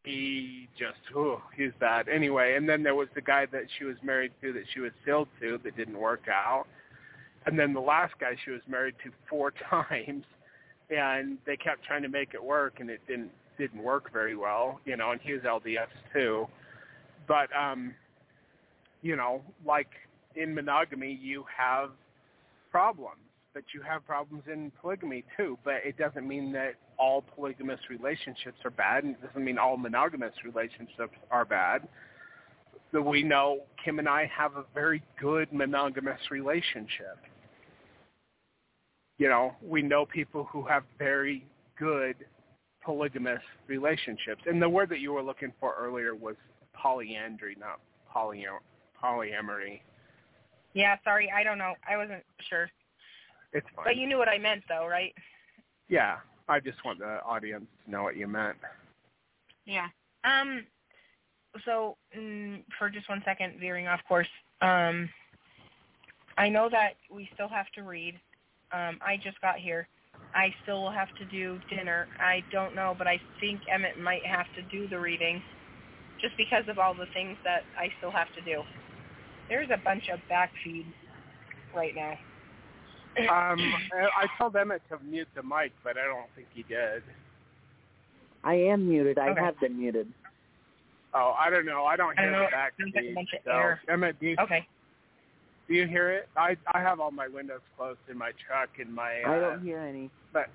He 0.03 0.67
just, 0.77 0.99
oh, 1.15 1.41
he's 1.55 1.71
bad. 1.79 2.09
Anyway, 2.09 2.55
and 2.55 2.67
then 2.67 2.81
there 2.81 2.95
was 2.95 3.07
the 3.13 3.21
guy 3.21 3.45
that 3.51 3.63
she 3.77 3.85
was 3.85 3.97
married 4.03 4.31
to 4.41 4.51
that 4.53 4.63
she 4.73 4.79
was 4.79 4.91
sealed 5.05 5.27
to 5.39 5.59
that 5.63 5.77
didn't 5.77 5.99
work 5.99 6.23
out. 6.27 6.65
And 7.45 7.57
then 7.57 7.73
the 7.73 7.81
last 7.81 8.13
guy 8.19 8.35
she 8.43 8.51
was 8.51 8.61
married 8.67 8.95
to 9.03 9.11
four 9.29 9.51
times, 9.69 10.25
and 10.89 11.37
they 11.45 11.57
kept 11.57 11.83
trying 11.83 12.01
to 12.03 12.09
make 12.09 12.33
it 12.33 12.43
work, 12.43 12.79
and 12.79 12.89
it 12.89 13.01
didn't 13.07 13.31
didn't 13.57 13.83
work 13.83 14.11
very 14.11 14.35
well, 14.35 14.79
you 14.85 14.95
know. 14.97 15.11
And 15.11 15.21
he 15.21 15.33
was 15.33 15.41
LDS 15.43 15.87
too 16.13 16.47
but 17.27 17.49
um, 17.57 17.93
you 19.01 19.15
know, 19.15 19.41
like 19.65 19.89
in 20.35 20.53
monogamy, 20.53 21.17
you 21.21 21.45
have 21.55 21.91
problems, 22.69 23.21
but 23.53 23.63
you 23.73 23.81
have 23.81 24.05
problems 24.05 24.43
in 24.51 24.71
polygamy 24.81 25.23
too. 25.37 25.57
But 25.63 25.75
it 25.85 25.97
doesn't 25.97 26.27
mean 26.27 26.51
that 26.53 26.75
all 26.97 27.21
polygamous 27.21 27.79
relationships 27.89 28.57
are 28.63 28.71
bad, 28.71 29.03
and 29.03 29.15
it 29.15 29.21
doesn't 29.25 29.43
mean 29.43 29.57
all 29.57 29.77
monogamous 29.77 30.33
relationships 30.45 31.15
are 31.29 31.45
bad. 31.45 31.87
That 32.93 33.01
we 33.01 33.23
know 33.23 33.61
Kim 33.83 33.99
and 33.99 34.07
I 34.07 34.29
have 34.35 34.55
a 34.57 34.65
very 34.73 35.01
good 35.19 35.51
monogamous 35.51 36.19
relationship. 36.29 37.17
You 39.17 39.29
know, 39.29 39.55
we 39.61 39.81
know 39.81 40.05
people 40.05 40.47
who 40.51 40.63
have 40.65 40.83
very 40.97 41.45
good 41.77 42.15
polygamous 42.83 43.41
relationships. 43.67 44.41
And 44.45 44.61
the 44.61 44.67
word 44.69 44.89
that 44.89 44.99
you 44.99 45.13
were 45.13 45.21
looking 45.21 45.53
for 45.59 45.75
earlier 45.79 46.15
was 46.15 46.35
polyandry, 46.73 47.55
not 47.59 47.79
poly 48.11 48.45
polyamory. 49.01 49.81
Yeah, 50.73 50.95
sorry, 51.03 51.31
I 51.35 51.43
don't 51.43 51.57
know. 51.57 51.73
I 51.89 51.97
wasn't 51.97 52.23
sure. 52.49 52.69
It's 53.53 53.67
fine. 53.75 53.85
But 53.85 53.97
you 53.97 54.07
knew 54.07 54.17
what 54.17 54.29
I 54.29 54.37
meant, 54.37 54.63
though, 54.67 54.87
right? 54.87 55.13
Yeah, 55.89 56.17
I 56.47 56.59
just 56.59 56.83
want 56.85 56.99
the 56.99 57.21
audience 57.23 57.65
to 57.85 57.91
know 57.91 58.03
what 58.03 58.15
you 58.17 58.27
meant. 58.27 58.57
Yeah. 59.65 59.87
Um. 60.23 60.65
So, 61.65 61.97
mm, 62.17 62.63
for 62.79 62.89
just 62.89 63.09
one 63.09 63.21
second, 63.25 63.59
veering 63.59 63.87
off 63.87 64.01
course. 64.07 64.29
Um. 64.61 65.09
I 66.37 66.49
know 66.49 66.69
that 66.69 66.93
we 67.11 67.29
still 67.33 67.49
have 67.49 67.69
to 67.75 67.83
read. 67.83 68.15
Um, 68.71 68.99
I 69.05 69.17
just 69.17 69.39
got 69.41 69.57
here. 69.57 69.87
I 70.33 70.53
still 70.63 70.81
will 70.81 70.91
have 70.91 71.13
to 71.17 71.25
do 71.25 71.59
dinner. 71.69 72.07
I 72.19 72.43
don't 72.51 72.73
know, 72.73 72.95
but 72.97 73.07
I 73.07 73.19
think 73.39 73.59
Emmett 73.71 73.99
might 73.99 74.25
have 74.25 74.45
to 74.55 74.61
do 74.63 74.87
the 74.87 74.99
reading 74.99 75.43
just 76.21 76.35
because 76.37 76.63
of 76.69 76.79
all 76.79 76.93
the 76.93 77.07
things 77.13 77.37
that 77.43 77.63
I 77.77 77.91
still 77.97 78.11
have 78.11 78.33
to 78.35 78.41
do. 78.41 78.63
There's 79.49 79.69
a 79.71 79.81
bunch 79.83 80.09
of 80.09 80.19
backfeed 80.31 80.85
right 81.75 81.93
now. 81.95 82.17
Um, 83.29 83.73
I 83.93 84.27
told 84.37 84.55
Emmett 84.55 84.81
to 84.89 84.97
mute 85.03 85.27
the 85.35 85.43
mic, 85.43 85.71
but 85.83 85.97
I 85.97 86.05
don't 86.05 86.29
think 86.35 86.47
he 86.53 86.63
did. 86.63 87.03
I 88.43 88.55
am 88.55 88.87
muted. 88.89 89.17
I 89.17 89.29
Okay. 89.29 89.41
have 89.41 89.59
been 89.59 89.77
muted. 89.77 90.07
Oh, 91.13 91.35
I 91.37 91.49
don't 91.49 91.65
know. 91.65 91.85
I 91.85 91.95
don't 91.97 92.17
I 92.17 92.21
hear 92.23 92.31
know, 92.31 92.39
the 92.39 92.45
it 92.45 92.51
sounds 92.79 92.93
like 92.95 93.03
a 93.03 93.07
backfeed. 93.07 93.15
bunch 93.15 93.29
of 93.33 93.39
So, 93.45 93.51
air. 93.51 93.81
Emmett, 93.89 94.19
do 94.19 94.27
you, 94.27 94.35
Okay. 94.39 94.65
do 95.67 95.73
you 95.73 95.85
hear 95.87 96.11
it? 96.11 96.29
I 96.37 96.55
I 96.73 96.79
have 96.79 96.99
all 96.99 97.11
my 97.11 97.27
windows 97.27 97.59
closed 97.77 97.99
in 98.09 98.17
my 98.17 98.31
truck, 98.47 98.69
and 98.79 98.93
my 98.93 99.21
uh, 99.23 99.29
I 99.31 99.39
don't 99.39 99.61
hear 99.63 99.79
any. 99.79 100.09
but 100.33 100.47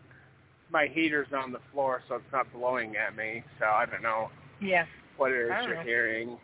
my 0.71 0.87
heater's 0.87 1.29
on 1.33 1.53
the 1.53 1.61
floor, 1.73 2.03
so 2.09 2.17
it's 2.17 2.25
not 2.33 2.51
blowing 2.53 2.97
at 2.97 3.15
me. 3.17 3.45
So 3.61 3.67
I 3.67 3.85
don't 3.87 4.03
know 4.03 4.31
Yeah. 4.61 4.87
what 5.17 5.31
it 5.31 5.43
is 5.43 5.53
you're 5.67 5.77
know. 5.77 5.83
hearing. 5.83 6.39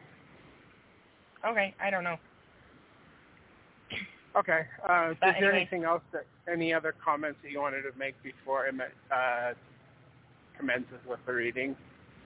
Okay. 1.45 1.75
I 1.81 1.91
don't 1.91 2.05
know. 2.05 2.17
Okay. 4.37 4.63
Uh, 4.89 5.11
is 5.11 5.17
But 5.21 5.35
there 5.41 5.53
anything 5.53 5.85
else 5.85 6.03
that 6.13 6.25
any 6.51 6.73
other 6.73 6.95
comments 7.05 7.39
that 7.43 7.51
you 7.51 7.61
wanted 7.61 7.83
to 7.83 7.91
make 7.99 8.15
before 8.23 8.67
Emmett 8.67 8.93
uh, 9.15 9.53
commences 10.57 10.99
with 11.07 11.21
the 11.27 11.33
reading? 11.33 11.77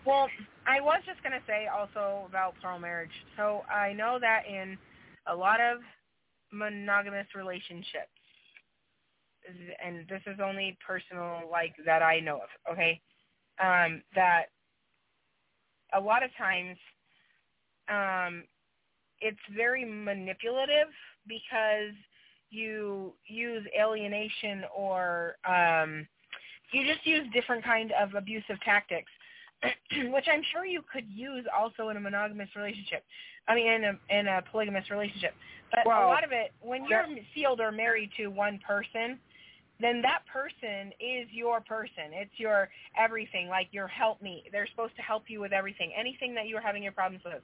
Well, 0.05 0.29
I 0.67 0.81
was 0.81 1.01
just 1.05 1.21
going 1.23 1.33
to 1.33 1.45
say 1.47 1.67
also 1.67 2.27
about 2.29 2.55
plural 2.61 2.79
marriage. 2.79 3.11
So 3.37 3.63
I 3.73 3.93
know 3.93 4.19
that 4.21 4.43
in 4.49 4.79
a 5.27 5.35
lot 5.35 5.61
of 5.61 5.79
monogamous 6.53 7.27
relationships, 7.35 8.15
and 9.85 10.07
this 10.09 10.23
is 10.27 10.39
only 10.43 10.79
personal, 10.87 11.43
like 11.51 11.75
that 11.85 12.03
I 12.03 12.21
know 12.21 12.37
of, 12.37 12.73
okay, 12.73 13.01
um, 13.61 14.03
that 14.15 14.47
a 15.95 16.01
lot 16.01 16.23
of 16.23 16.31
times 16.37 16.77
um, 17.89 18.45
it's 19.21 19.39
very 19.55 19.85
manipulative 19.85 20.89
because 21.27 21.95
you 22.51 23.13
use 23.27 23.65
alienation 23.79 24.65
or 24.77 25.37
um, 25.49 26.07
you 26.73 26.87
just 26.87 27.07
use 27.07 27.27
different 27.33 27.65
kind 27.65 27.93
of 28.01 28.15
abusive 28.15 28.61
tactics 28.65 29.11
which 30.11 30.27
I'm 30.31 30.43
sure 30.53 30.65
you 30.65 30.83
could 30.93 31.09
use 31.09 31.47
also 31.57 31.89
in 31.89 31.97
a 31.97 32.01
monogamous 32.01 32.49
relationship. 32.57 33.05
I 33.49 33.55
mean, 33.55 33.67
in 33.67 33.85
a 33.85 34.19
in 34.19 34.27
a 34.27 34.43
polygamous 34.51 34.91
relationship. 34.91 35.35
But 35.71 35.87
a 35.87 36.07
lot 36.07 36.25
of 36.25 36.33
it, 36.33 36.53
when 36.61 36.85
you're 36.85 37.07
sealed 37.35 37.61
or 37.61 37.73
married 37.73 38.11
to 38.19 38.29
one 38.29 38.61
person, 38.67 39.19
then 39.81 40.03
that 40.03 40.21
person 40.33 40.93
is 41.01 41.29
your 41.31 41.61
person. 41.61 42.13
It's 42.13 42.33
your 42.37 42.69
everything. 42.99 43.49
Like 43.49 43.69
your 43.73 43.87
help 43.87 44.21
me. 44.21 44.45
They're 44.53 44.69
supposed 44.69 44.97
to 44.97 45.03
help 45.03 45.25
you 45.29 45.41
with 45.41 45.53
everything, 45.53 45.93
anything 45.99 46.35
that 46.35 46.49
you're 46.49 46.61
having 46.61 46.83
your 46.83 46.93
problems 46.93 47.25
with. 47.25 47.43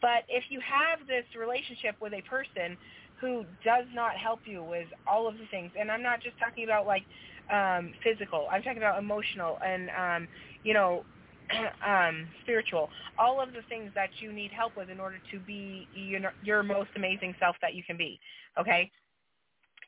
But 0.00 0.24
if 0.28 0.44
you 0.50 0.60
have 0.60 1.06
this 1.06 1.24
relationship 1.38 1.96
with 2.00 2.12
a 2.12 2.22
person 2.22 2.76
who 3.20 3.44
does 3.64 3.86
not 3.94 4.16
help 4.16 4.40
you 4.44 4.62
with 4.62 4.88
all 5.06 5.26
of 5.26 5.38
the 5.38 5.46
things, 5.50 5.72
and 5.78 5.90
I'm 5.90 6.02
not 6.02 6.22
just 6.22 6.38
talking 6.38 6.64
about 6.64 6.86
like 6.86 7.04
um 7.52 7.92
physical. 8.02 8.46
I'm 8.50 8.62
talking 8.62 8.78
about 8.78 8.98
emotional 8.98 9.58
and 9.64 9.90
um, 9.98 10.28
you 10.62 10.74
know, 10.74 11.06
um, 11.86 12.28
spiritual, 12.42 12.88
all 13.18 13.40
of 13.42 13.52
the 13.52 13.62
things 13.68 13.92
that 13.94 14.10
you 14.20 14.32
need 14.32 14.50
help 14.52 14.76
with 14.76 14.90
in 14.90 15.00
order 15.00 15.20
to 15.30 15.40
be 15.40 15.88
your, 16.42 16.62
most 16.62 16.90
amazing 16.96 17.34
self 17.38 17.56
that 17.62 17.74
you 17.74 17.82
can 17.84 17.96
be. 17.96 18.18
Okay, 18.58 18.90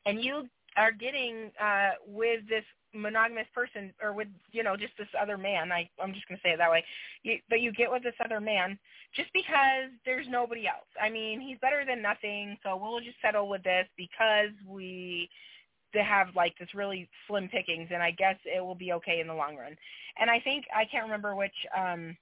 and 0.05 0.23
you 0.23 0.47
are 0.77 0.91
getting 0.91 1.51
uh 1.61 1.91
with 2.07 2.41
this 2.47 2.63
monogamous 2.93 3.47
person 3.53 3.93
or 4.01 4.13
with 4.13 4.27
you 4.51 4.63
know 4.63 4.75
just 4.75 4.93
this 4.97 5.07
other 5.19 5.37
man. 5.37 5.71
I 5.71 5.89
i'm 6.01 6.13
just 6.13 6.27
going 6.27 6.37
to 6.37 6.41
say 6.41 6.53
it 6.53 6.57
that 6.57 6.71
way. 6.71 6.83
You, 7.23 7.37
but 7.49 7.61
you 7.61 7.71
get 7.71 7.91
with 7.91 8.03
this 8.03 8.15
other 8.23 8.39
man 8.39 8.77
just 9.15 9.31
because 9.33 9.89
there's 10.05 10.27
nobody 10.29 10.67
else. 10.67 10.87
I 11.01 11.09
mean 11.09 11.39
he's 11.39 11.57
better 11.59 11.83
than 11.85 12.01
nothing 12.01 12.57
so 12.63 12.75
we'll 12.75 12.99
just 12.99 13.21
settle 13.21 13.47
with 13.47 13.63
this 13.63 13.87
because 13.97 14.49
we 14.67 15.29
to 15.93 16.03
have 16.03 16.27
like 16.35 16.57
this 16.59 16.73
really 16.75 17.09
slim 17.27 17.49
pickings 17.49 17.89
and 17.91 18.03
i 18.03 18.11
guess 18.11 18.35
it 18.45 18.63
will 18.63 18.75
be 18.75 18.93
okay 18.93 19.19
in 19.19 19.27
the 19.27 19.33
long 19.33 19.55
run. 19.55 19.75
And 20.19 20.29
i 20.29 20.39
think 20.39 20.65
i 20.75 20.85
can't 20.85 21.05
remember 21.05 21.35
which 21.35 21.65
um 21.77 22.17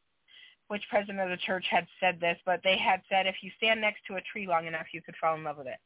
which 0.68 0.84
president 0.90 1.22
of 1.22 1.30
the 1.30 1.38
church 1.38 1.66
had 1.70 1.88
said 2.00 2.20
this 2.20 2.38
but 2.46 2.60
they 2.64 2.78
had 2.78 3.02
said 3.10 3.26
if 3.26 3.36
you 3.42 3.52
stand 3.58 3.80
next 3.80 4.02
to 4.08 4.16
a 4.16 4.22
tree 4.22 4.48
long 4.48 4.68
enough 4.68 4.88
you 4.92 5.02
could 5.02 5.16
fall 5.20 5.36
in 5.36 5.44
love 5.44 5.58
with 5.58 5.68
it. 5.68 5.80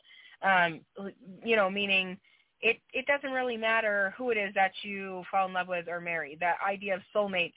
Um 0.44 0.82
you 1.44 1.56
know 1.56 1.70
meaning 1.70 2.18
it 2.62 2.78
it 2.94 3.06
doesn't 3.06 3.32
really 3.32 3.58
matter 3.58 4.14
who 4.18 4.30
it 4.30 4.38
is 4.38 4.54
that 4.56 4.72
you 4.84 5.24
fall 5.32 5.48
in 5.48 5.54
love 5.54 5.68
with 5.68 5.88
or 5.88 6.00
marry. 6.00 6.38
That 6.40 6.58
idea 6.68 6.96
of 6.96 7.02
soulmates 7.16 7.54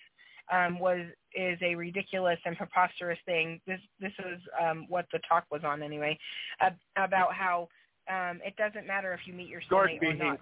um, 0.52 0.78
was 0.78 1.00
is 1.34 1.58
a 1.62 1.74
ridiculous 1.74 2.38
and 2.44 2.56
preposterous 2.56 3.18
thing. 3.26 3.60
This 3.66 3.80
this 4.00 4.12
is 4.18 4.40
um, 4.60 4.86
what 4.88 5.06
the 5.12 5.20
talk 5.28 5.44
was 5.50 5.62
on 5.64 5.82
anyway, 5.82 6.18
uh, 6.60 6.70
about 6.96 7.34
how 7.34 7.68
um, 8.08 8.40
it 8.44 8.56
doesn't 8.56 8.86
matter 8.86 9.12
if 9.12 9.20
you 9.26 9.34
meet 9.34 9.48
your 9.48 9.60
soulmate 9.70 10.02
or 10.02 10.14
not. 10.14 10.40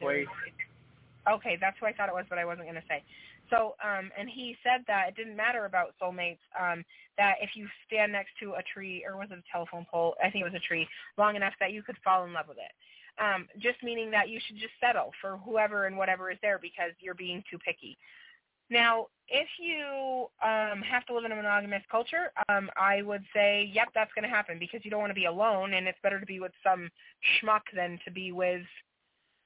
Okay, 1.35 1.57
that's 1.61 1.77
who 1.79 1.87
I 1.87 1.93
thought 1.93 2.09
it 2.09 2.15
was, 2.15 2.25
but 2.29 2.39
I 2.39 2.45
wasn't 2.45 2.67
going 2.67 2.75
to 2.75 2.89
say. 2.89 3.05
So, 3.49 3.77
um, 3.79 4.11
and 4.19 4.29
he 4.29 4.57
said 4.65 4.83
that 4.89 5.11
it 5.11 5.15
didn't 5.15 5.37
matter 5.37 5.67
about 5.67 5.95
soulmates. 6.03 6.43
Um, 6.59 6.85
that 7.17 7.35
if 7.41 7.51
you 7.55 7.69
stand 7.87 8.11
next 8.11 8.31
to 8.41 8.55
a 8.55 8.63
tree, 8.75 9.05
or 9.07 9.17
was 9.17 9.29
it 9.31 9.39
a 9.39 9.53
telephone 9.53 9.87
pole? 9.89 10.15
I 10.19 10.31
think 10.31 10.43
it 10.43 10.51
was 10.51 10.59
a 10.59 10.67
tree, 10.67 10.89
long 11.17 11.37
enough 11.37 11.53
that 11.61 11.71
you 11.71 11.83
could 11.83 11.97
fall 12.03 12.25
in 12.25 12.33
love 12.33 12.47
with 12.49 12.59
it 12.59 12.73
um, 13.21 13.47
just 13.59 13.83
meaning 13.83 14.11
that 14.11 14.29
you 14.29 14.41
should 14.47 14.57
just 14.57 14.73
settle 14.81 15.11
for 15.21 15.39
whoever 15.39 15.87
and 15.87 15.97
whatever 15.97 16.31
is 16.31 16.39
there 16.43 16.59
because 16.59 16.93
you're 17.01 17.15
being 17.15 17.43
too 17.51 17.59
picky. 17.59 17.99
Now, 18.71 19.09
if 19.29 19.49
you 19.61 20.29
um, 20.43 20.83
have 20.83 21.05
to 21.07 21.15
live 21.15 21.25
in 21.25 21.33
a 21.33 21.37
monogamous 21.37 21.83
culture, 21.91 22.33
um, 22.49 22.71
I 22.77 23.03
would 23.03 23.23
say, 23.35 23.71
yep, 23.73 23.89
that's 23.95 24.11
going 24.15 24.23
to 24.23 24.35
happen 24.35 24.59
because 24.59 24.81
you 24.83 24.91
don't 24.91 25.01
want 25.01 25.11
to 25.11 25.15
be 25.15 25.27
alone, 25.27 25.75
and 25.75 25.87
it's 25.87 25.99
better 26.03 26.19
to 26.19 26.27
be 26.27 26.41
with 26.41 26.53
some 26.65 26.89
schmuck 27.37 27.63
than 27.75 27.99
to 28.05 28.11
be 28.11 28.33
with, 28.33 28.63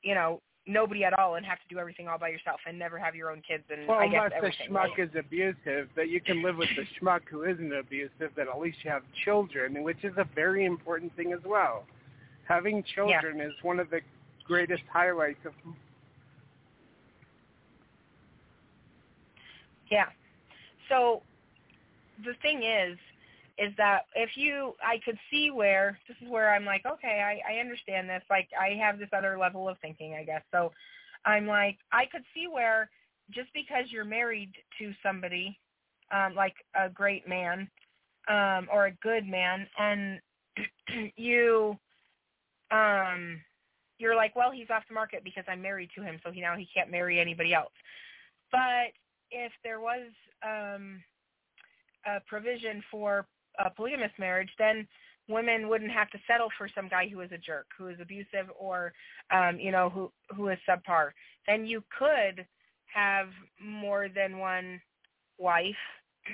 you 0.03 0.15
know, 0.15 0.41
nobody 0.67 1.05
at 1.05 1.17
all 1.19 1.37
and 1.37 1.47
have 1.47 1.59
to 1.59 1.65
do 1.69 1.79
everything 1.79 2.09
all 2.09 2.19
by 2.19 2.29
yourself 2.29 2.61
and 2.67 2.79
never 2.79 2.99
have 2.99 3.15
your 3.15 3.31
own 3.31 3.41
kids 3.47 3.63
and 3.71 3.87
well, 3.87 3.99
I 3.99 4.09
guess 4.09 4.23
unless 4.27 4.33
everything. 4.37 4.67
the 4.69 4.75
schmuck 4.75 4.99
right? 4.99 4.99
is 4.99 5.11
abusive, 5.19 5.89
but 5.95 6.09
you 6.09 6.21
can 6.21 6.43
live 6.43 6.57
with 6.57 6.69
the 6.77 6.85
schmuck 7.01 7.21
who 7.31 7.45
isn't 7.45 7.73
abusive, 7.73 8.31
then 8.37 8.47
at 8.53 8.59
least 8.59 8.79
you 8.85 8.91
have 8.91 9.03
children, 9.25 9.83
which 9.83 10.03
is 10.03 10.13
a 10.17 10.27
very 10.35 10.65
important 10.65 11.15
thing 11.17 11.33
as 11.33 11.41
well. 11.45 11.85
Having 12.49 12.85
children 12.95 13.39
yeah. 13.39 13.47
is 13.47 13.53
one 13.63 13.81
of 13.81 13.91
the 13.91 14.01
greatest 14.45 14.83
highlights 14.93 15.45
of 15.45 15.53
Yeah. 19.91 20.07
So 20.89 21.23
the 22.25 22.35
thing 22.43 22.63
is 22.63 22.99
is 23.59 23.73
that 23.79 24.03
if 24.15 24.31
you 24.37 24.75
I 24.83 25.01
could 25.05 25.19
see 25.31 25.51
where 25.51 25.99
this 26.07 26.17
is 26.21 26.29
where 26.29 26.53
I'm 26.53 26.65
like, 26.65 26.85
okay, 26.85 27.23
I, 27.23 27.55
I 27.55 27.61
understand 27.61 28.09
this. 28.09 28.23
Like 28.29 28.49
I 28.59 28.77
have 28.81 28.99
this 28.99 29.09
other 29.17 29.39
level 29.39 29.69
of 29.69 29.79
thinking, 29.81 30.15
I 30.15 30.25
guess. 30.25 30.43
So 30.53 30.73
I'm 31.25 31.47
like 31.47 31.79
I 31.93 32.05
could 32.07 32.25
see 32.35 32.47
where 32.49 32.91
just 33.31 33.49
because 33.55 33.87
you're 33.91 34.05
married 34.05 34.53
to 34.79 34.93
somebody, 35.03 35.59
um, 36.13 36.35
like 36.35 36.55
a 36.75 36.89
great 36.89 37.29
man, 37.29 37.69
um, 38.29 38.69
or 38.73 38.87
a 38.87 38.93
good 39.03 39.27
man 39.27 39.67
and 39.79 40.21
you 41.17 41.79
um 42.71 43.41
you're 43.99 44.17
like, 44.17 44.37
well, 44.37 44.51
he's 44.53 44.69
off 44.71 44.83
the 44.89 44.95
market 44.95 45.25
because 45.25 45.45
I'm 45.49 45.63
married 45.63 45.89
to 45.97 46.03
him, 46.03 46.21
so 46.23 46.31
he 46.31 46.41
now 46.41 46.57
he 46.57 46.69
can't 46.75 46.91
marry 46.91 47.19
anybody 47.19 47.55
else. 47.55 47.73
But 48.53 48.93
if 49.31 49.53
there 49.65 49.81
was 49.81 50.11
um 50.45 51.03
a 52.07 52.21
provision 52.27 52.83
for 52.91 53.27
a 53.59 53.71
polygamous 53.71 54.13
marriage, 54.19 54.51
then 54.59 54.87
women 55.29 55.69
wouldn't 55.69 55.91
have 55.91 56.11
to 56.11 56.19
settle 56.27 56.49
for 56.57 56.69
some 56.75 56.89
guy 56.89 57.09
who 57.09 57.21
is 57.21 57.33
a 57.33 57.39
jerk, 57.39 57.67
who 57.77 57.89
is 57.89 57.99
abusive 58.01 58.51
or 58.59 58.93
um, 59.33 59.59
you 59.59 59.73
know, 59.73 59.91
who 59.91 60.13
who 60.35 60.49
is 60.49 60.59
subpar. 60.69 61.11
Then 61.47 61.67
you 61.67 61.83
could 61.99 62.47
have 62.93 63.29
more 63.61 64.09
than 64.15 64.39
one 64.39 64.81
wife. 65.39 65.75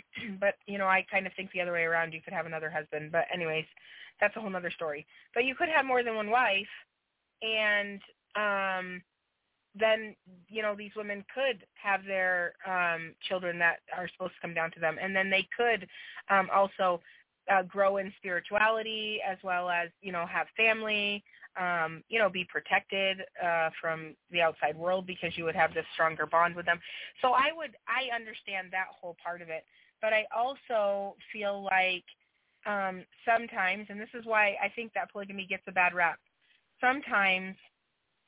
but, 0.40 0.54
you 0.66 0.78
know, 0.78 0.86
I 0.86 1.04
kind 1.10 1.26
of 1.26 1.32
think 1.34 1.50
the 1.52 1.60
other 1.60 1.72
way 1.72 1.82
around. 1.82 2.12
You 2.12 2.20
could 2.22 2.32
have 2.32 2.46
another 2.46 2.70
husband. 2.70 3.12
But 3.12 3.26
anyways, 3.32 3.64
that's 4.20 4.36
a 4.36 4.40
whole 4.40 4.54
other 4.54 4.70
story. 4.70 5.06
But 5.34 5.44
you 5.44 5.54
could 5.54 5.68
have 5.68 5.84
more 5.84 6.02
than 6.02 6.14
one 6.14 6.30
wife, 6.30 6.66
and 7.42 8.00
um, 8.36 9.02
then 9.74 10.14
you 10.48 10.62
know 10.62 10.74
these 10.76 10.92
women 10.96 11.24
could 11.34 11.64
have 11.74 12.04
their 12.04 12.54
um, 12.66 13.14
children 13.28 13.58
that 13.58 13.80
are 13.96 14.08
supposed 14.12 14.34
to 14.34 14.40
come 14.40 14.54
down 14.54 14.70
to 14.72 14.80
them, 14.80 14.96
and 15.00 15.14
then 15.14 15.30
they 15.30 15.46
could 15.56 15.88
um, 16.30 16.48
also 16.54 17.00
uh, 17.50 17.62
grow 17.62 17.96
in 17.96 18.12
spirituality 18.18 19.18
as 19.28 19.38
well 19.42 19.68
as 19.68 19.88
you 20.00 20.12
know 20.12 20.26
have 20.26 20.46
family, 20.56 21.24
um, 21.60 22.02
you 22.08 22.18
know, 22.18 22.28
be 22.28 22.44
protected 22.44 23.18
uh, 23.42 23.70
from 23.80 24.14
the 24.30 24.40
outside 24.40 24.76
world 24.76 25.06
because 25.06 25.36
you 25.36 25.44
would 25.44 25.56
have 25.56 25.74
this 25.74 25.84
stronger 25.94 26.26
bond 26.26 26.54
with 26.54 26.66
them. 26.66 26.78
So 27.20 27.32
I 27.32 27.50
would 27.54 27.72
I 27.88 28.14
understand 28.14 28.68
that 28.72 28.86
whole 28.88 29.16
part 29.22 29.42
of 29.42 29.48
it, 29.48 29.64
but 30.02 30.12
I 30.12 30.26
also 30.36 31.16
feel 31.32 31.62
like 31.62 32.04
um, 32.66 33.04
sometimes, 33.24 33.86
and 33.88 34.00
this 34.00 34.12
is 34.14 34.26
why 34.26 34.56
I 34.62 34.68
think 34.74 34.92
that 34.94 35.10
polygamy 35.10 35.46
gets 35.48 35.62
a 35.68 35.72
bad 35.72 35.94
rap. 35.94 36.18
Sometimes 36.80 37.56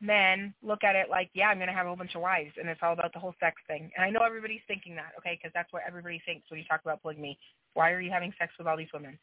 men 0.01 0.55
look 0.63 0.85
at 0.85 0.97
it 0.97 1.11
like, 1.11 1.31
yeah, 1.35 1.49
I'm 1.49 1.59
going 1.59 1.69
to 1.69 1.75
have 1.75 1.87
a 1.87 1.89
whole 1.89 1.97
bunch 1.97 2.15
of 2.15 2.23
wives, 2.23 2.53
and 2.59 2.69
it's 2.69 2.81
all 2.83 2.93
about 2.93 3.13
the 3.13 3.19
whole 3.19 3.35
sex 3.41 3.57
thing. 3.67 3.91
And 3.97 4.05
I 4.05 4.11
know 4.11 4.25
everybody's 4.25 4.65
thinking 4.67 4.95
that, 4.97 5.13
okay, 5.19 5.37
because 5.37 5.53
that's 5.55 5.73
what 5.73 5.83
everybody 5.87 6.23
thinks 6.25 6.49
when 6.49 6.59
you 6.59 6.67
talk 6.67 6.81
about 6.83 7.03
polygamy. 7.03 7.39
Why 7.75 7.91
are 7.91 8.01
you 8.01 8.11
having 8.11 8.33
sex 8.39 8.53
with 8.57 8.67
all 8.67 8.77
these 8.77 8.93
women? 8.95 9.19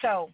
So 0.00 0.30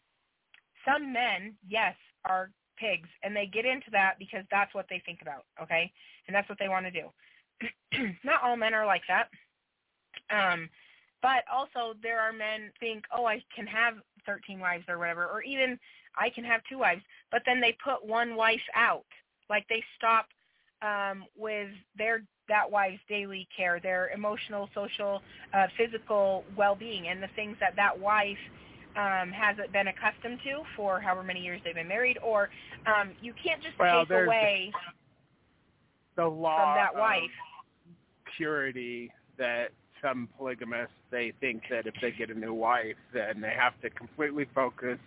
some 0.87 1.13
men, 1.13 1.55
yes, 1.69 1.95
are 2.25 2.51
pigs, 2.79 3.09
and 3.23 3.35
they 3.35 3.47
get 3.47 3.67
into 3.67 3.91
that 3.93 4.15
because 4.19 4.45
that's 4.51 4.75
what 4.75 4.87
they 4.89 5.03
think 5.05 5.21
about, 5.23 5.45
okay, 5.63 5.93
and 6.27 6.35
that's 6.35 6.49
what 6.49 6.59
they 6.59 6.69
want 6.69 6.87
to 6.87 6.93
do. 6.93 7.09
Not 8.25 8.43
all 8.43 8.57
men 8.57 8.75
are 8.75 8.87
like 8.87 9.03
that. 9.09 9.29
Um, 10.31 10.69
but 11.23 11.45
also 11.53 11.95
there 12.03 12.21
are 12.21 12.33
men 12.33 12.71
think, 12.81 13.05
oh, 13.17 13.27
I 13.27 13.43
can 13.55 13.67
have 13.67 13.95
13 14.27 14.61
wives 14.61 14.85
or 14.89 14.99
whatever, 14.99 15.27
or 15.27 15.43
even 15.43 15.79
I 16.19 16.31
can 16.31 16.45
have 16.45 16.61
two 16.69 16.79
wives. 16.79 17.03
But 17.31 17.43
then 17.47 17.61
they 17.61 17.77
put 17.83 18.05
one 18.05 18.37
wife 18.37 18.61
out. 18.75 19.07
Like 19.49 19.67
they 19.69 19.83
stop 19.97 20.27
um, 20.83 21.25
with 21.37 21.69
their 21.97 22.23
that 22.49 22.69
wife's 22.71 23.01
daily 23.09 23.47
care, 23.57 23.79
their 23.81 24.11
emotional, 24.11 24.69
social, 24.75 25.23
uh, 25.55 25.67
physical 25.77 26.45
well-being, 26.57 27.07
and 27.09 27.23
the 27.23 27.29
things 27.37 27.57
that 27.61 27.77
that 27.77 27.97
wife 27.97 28.39
um, 28.97 29.31
hasn't 29.31 29.73
been 29.73 29.87
accustomed 29.87 30.39
to 30.43 30.63
for 30.77 31.01
however 31.01 31.23
many 31.23 31.41
years 31.41 31.61
they've 31.65 31.75
been 31.75 31.87
married. 31.87 32.19
Or 32.25 32.51
um, 32.87 33.11
you 33.23 33.35
can't 33.43 33.63
just 33.63 33.79
well, 33.79 34.05
take 34.05 34.11
away 34.11 34.73
the 36.17 36.27
law 36.27 36.75
from 36.75 36.75
that 36.75 36.95
wife 36.95 37.31
purity 38.41 39.13
that 39.37 39.69
some 40.03 40.29
polygamists 40.37 40.95
they 41.11 41.33
think 41.41 41.63
that 41.71 41.87
if 41.87 41.95
they 42.01 42.11
get 42.11 42.31
a 42.31 42.39
new 42.39 42.55
wife, 42.55 42.97
then 43.13 43.41
they 43.41 43.55
have 43.57 43.81
to 43.83 43.91
completely 43.91 44.47
focus 44.55 44.99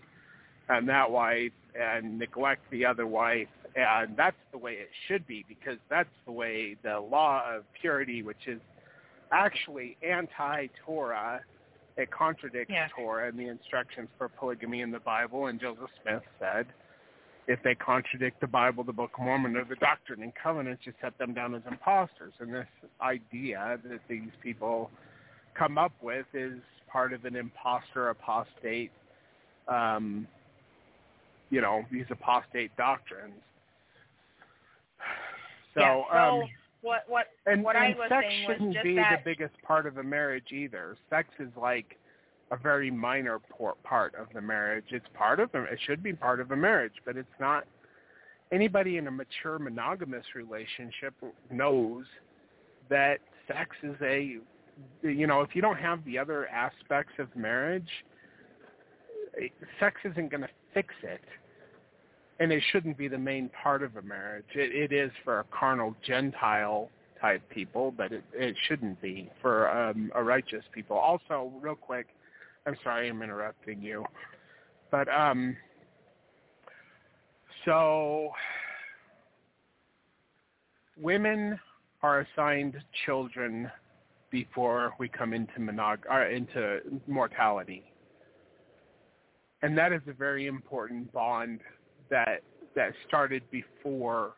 on 0.69 0.85
that 0.85 1.09
wife 1.09 1.51
and 1.79 2.19
neglect 2.19 2.61
the 2.71 2.85
other 2.85 3.07
wife. 3.07 3.47
And 3.75 4.15
that's 4.15 4.37
the 4.51 4.57
way 4.57 4.73
it 4.73 4.89
should 5.07 5.25
be 5.25 5.43
because 5.47 5.77
that's 5.89 6.09
the 6.25 6.31
way 6.31 6.75
the 6.83 6.99
law 6.99 7.43
of 7.51 7.63
purity, 7.79 8.21
which 8.21 8.47
is 8.47 8.59
actually 9.31 9.97
anti-Torah, 10.07 11.41
it 11.97 12.11
contradicts 12.11 12.71
yeah. 12.71 12.87
Torah 12.95 13.27
and 13.29 13.37
the 13.37 13.47
instructions 13.47 14.09
for 14.17 14.29
polygamy 14.29 14.81
in 14.81 14.91
the 14.91 14.99
Bible. 14.99 15.47
And 15.47 15.59
Joseph 15.59 15.89
Smith 16.01 16.23
said, 16.39 16.67
if 17.47 17.61
they 17.63 17.75
contradict 17.75 18.39
the 18.39 18.47
Bible, 18.47 18.83
the 18.83 18.93
Book 18.93 19.11
of 19.17 19.25
Mormon, 19.25 19.55
or 19.57 19.65
the 19.65 19.75
Doctrine 19.75 20.23
and 20.23 20.33
Covenants, 20.41 20.83
you 20.85 20.93
set 21.01 21.17
them 21.17 21.33
down 21.33 21.53
as 21.55 21.61
imposters. 21.69 22.33
And 22.39 22.53
this 22.53 22.67
idea 23.01 23.79
that 23.83 23.99
these 24.07 24.31
people 24.41 24.89
come 25.57 25.77
up 25.77 25.91
with 26.01 26.25
is 26.33 26.59
part 26.91 27.13
of 27.13 27.25
an 27.25 27.35
imposter 27.35 28.09
apostate 28.09 28.91
um, 29.67 30.27
you 31.49 31.61
know 31.61 31.83
these 31.91 32.05
apostate 32.09 32.75
doctrines 32.77 33.33
so, 35.73 35.79
yeah, 35.81 36.03
so 36.11 36.17
um, 36.17 36.49
what 36.81 37.03
what 37.07 37.27
and, 37.45 37.63
what 37.63 37.75
and 37.75 37.85
I 37.85 37.97
was 37.97 38.09
sex 38.09 38.25
saying 38.29 38.47
was 38.47 38.57
shouldn't 38.57 38.83
be 38.83 38.95
that 38.95 39.21
the 39.23 39.31
biggest 39.31 39.59
part 39.63 39.85
of 39.87 39.97
a 39.97 40.03
marriage 40.03 40.51
either 40.51 40.97
sex 41.09 41.29
is 41.39 41.49
like 41.59 41.97
a 42.51 42.57
very 42.57 42.91
minor 42.91 43.39
part 43.83 44.13
of 44.15 44.27
the 44.33 44.41
marriage 44.41 44.85
it's 44.89 45.07
part 45.13 45.39
of 45.39 45.51
them. 45.51 45.65
it 45.71 45.79
should 45.85 46.03
be 46.03 46.13
part 46.13 46.39
of 46.39 46.51
a 46.51 46.55
marriage 46.55 46.93
but 47.05 47.17
it's 47.17 47.27
not 47.39 47.65
anybody 48.51 48.97
in 48.97 49.07
a 49.07 49.11
mature 49.11 49.57
monogamous 49.59 50.25
relationship 50.35 51.13
knows 51.51 52.05
that 52.89 53.19
sex 53.47 53.75
is 53.83 53.95
a 54.01 54.37
you 55.01 55.27
know, 55.27 55.41
if 55.41 55.55
you 55.55 55.61
don't 55.61 55.77
have 55.77 56.03
the 56.05 56.17
other 56.17 56.47
aspects 56.47 57.13
of 57.19 57.33
marriage, 57.35 57.89
sex 59.79 59.97
isn't 60.03 60.29
going 60.29 60.41
to 60.41 60.49
fix 60.73 60.93
it. 61.03 61.21
and 62.39 62.51
it 62.51 62.63
shouldn't 62.71 62.97
be 62.97 63.07
the 63.07 63.17
main 63.17 63.49
part 63.61 63.83
of 63.83 63.95
a 63.95 64.01
marriage. 64.01 64.45
It, 64.55 64.91
it 64.91 64.95
is 64.95 65.11
for 65.23 65.39
a 65.39 65.43
carnal 65.57 65.95
Gentile 66.05 66.89
type 67.21 67.47
people, 67.49 67.93
but 67.95 68.11
it, 68.11 68.23
it 68.33 68.55
shouldn't 68.67 68.99
be 69.01 69.29
for 69.41 69.69
um, 69.69 70.11
a 70.15 70.23
righteous 70.23 70.63
people. 70.73 70.97
Also, 70.97 71.51
real 71.61 71.75
quick, 71.75 72.07
I'm 72.65 72.77
sorry 72.83 73.09
I'm 73.09 73.21
interrupting 73.21 73.81
you, 73.81 74.05
but 74.89 75.09
um, 75.09 75.57
so 77.65 78.31
women 80.97 81.59
are 82.01 82.21
assigned 82.21 82.75
children 83.05 83.69
before 84.29 84.93
we 84.99 85.07
come 85.07 85.33
into 85.33 85.59
monog- 85.59 86.09
or 86.09 86.23
into 86.23 86.79
mortality. 87.07 87.83
And 89.61 89.77
that 89.77 89.93
is 89.93 90.01
a 90.07 90.13
very 90.13 90.47
important 90.47 91.11
bond 91.13 91.61
that 92.09 92.41
that 92.75 92.93
started 93.07 93.43
before 93.51 94.33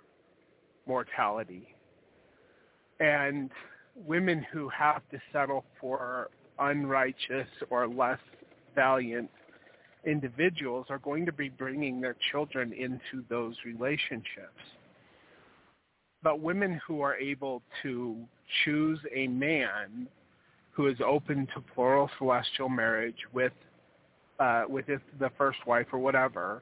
mortality. 0.85 1.75
And 2.99 3.49
women 3.95 4.45
who 4.51 4.69
have 4.69 5.01
to 5.11 5.19
settle 5.31 5.63
for 5.79 6.29
unrighteous 6.59 7.47
or 7.69 7.87
less 7.87 8.19
valiant 8.75 9.29
individuals 10.05 10.87
are 10.89 10.99
going 10.99 11.25
to 11.25 11.31
be 11.31 11.49
bringing 11.49 11.99
their 11.99 12.15
children 12.31 12.73
into 12.73 13.25
those 13.29 13.55
relationships. 13.65 14.61
But 16.21 16.39
women 16.39 16.79
who 16.87 17.01
are 17.01 17.15
able 17.15 17.61
to 17.83 18.17
choose 18.63 18.99
a 19.13 19.27
man 19.27 20.07
who 20.71 20.87
is 20.87 20.97
open 21.05 21.47
to 21.53 21.61
plural 21.73 22.09
celestial 22.17 22.69
marriage 22.69 23.17
with 23.33 23.53
uh, 24.37 24.63
with 24.67 24.85
the 24.87 25.29
first 25.37 25.59
wife 25.65 25.87
or 25.93 25.99
whatever, 25.99 26.61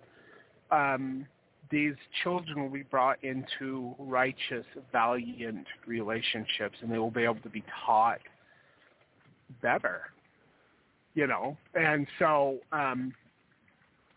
um, 0.70 1.26
these 1.72 1.96
children 2.22 2.62
will 2.62 2.70
be 2.70 2.84
brought 2.84 3.18
into 3.24 3.96
righteous, 3.98 4.64
valiant 4.92 5.66
relationships, 5.88 6.78
and 6.82 6.92
they 6.92 7.00
will 7.00 7.10
be 7.10 7.24
able 7.24 7.40
to 7.42 7.50
be 7.50 7.64
taught 7.84 8.20
better. 9.62 10.02
You 11.16 11.28
know, 11.28 11.58
and 11.76 12.08
so 12.18 12.58
um, 12.72 13.14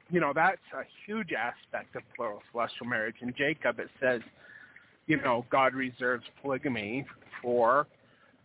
you 0.09 0.19
know 0.19 0.33
that's 0.35 0.57
a 0.75 0.83
huge 1.05 1.33
aspect 1.33 1.95
of 1.95 2.03
plural 2.17 2.41
celestial 2.51 2.87
marriage. 2.87 3.17
In 3.21 3.35
Jacob, 3.37 3.79
it 3.81 3.89
says, 4.01 4.23
you 5.07 5.21
know, 5.21 5.45
God 5.51 5.75
reserves 5.75 6.25
polygamy 6.41 7.05
for 7.43 7.87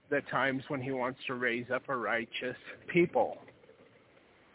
the 0.09 0.19
times 0.29 0.63
when 0.67 0.81
He 0.81 0.91
wants 0.91 1.19
to 1.27 1.35
raise 1.35 1.67
up 1.73 1.87
a 1.87 1.95
righteous 1.95 2.57
people 2.87 3.37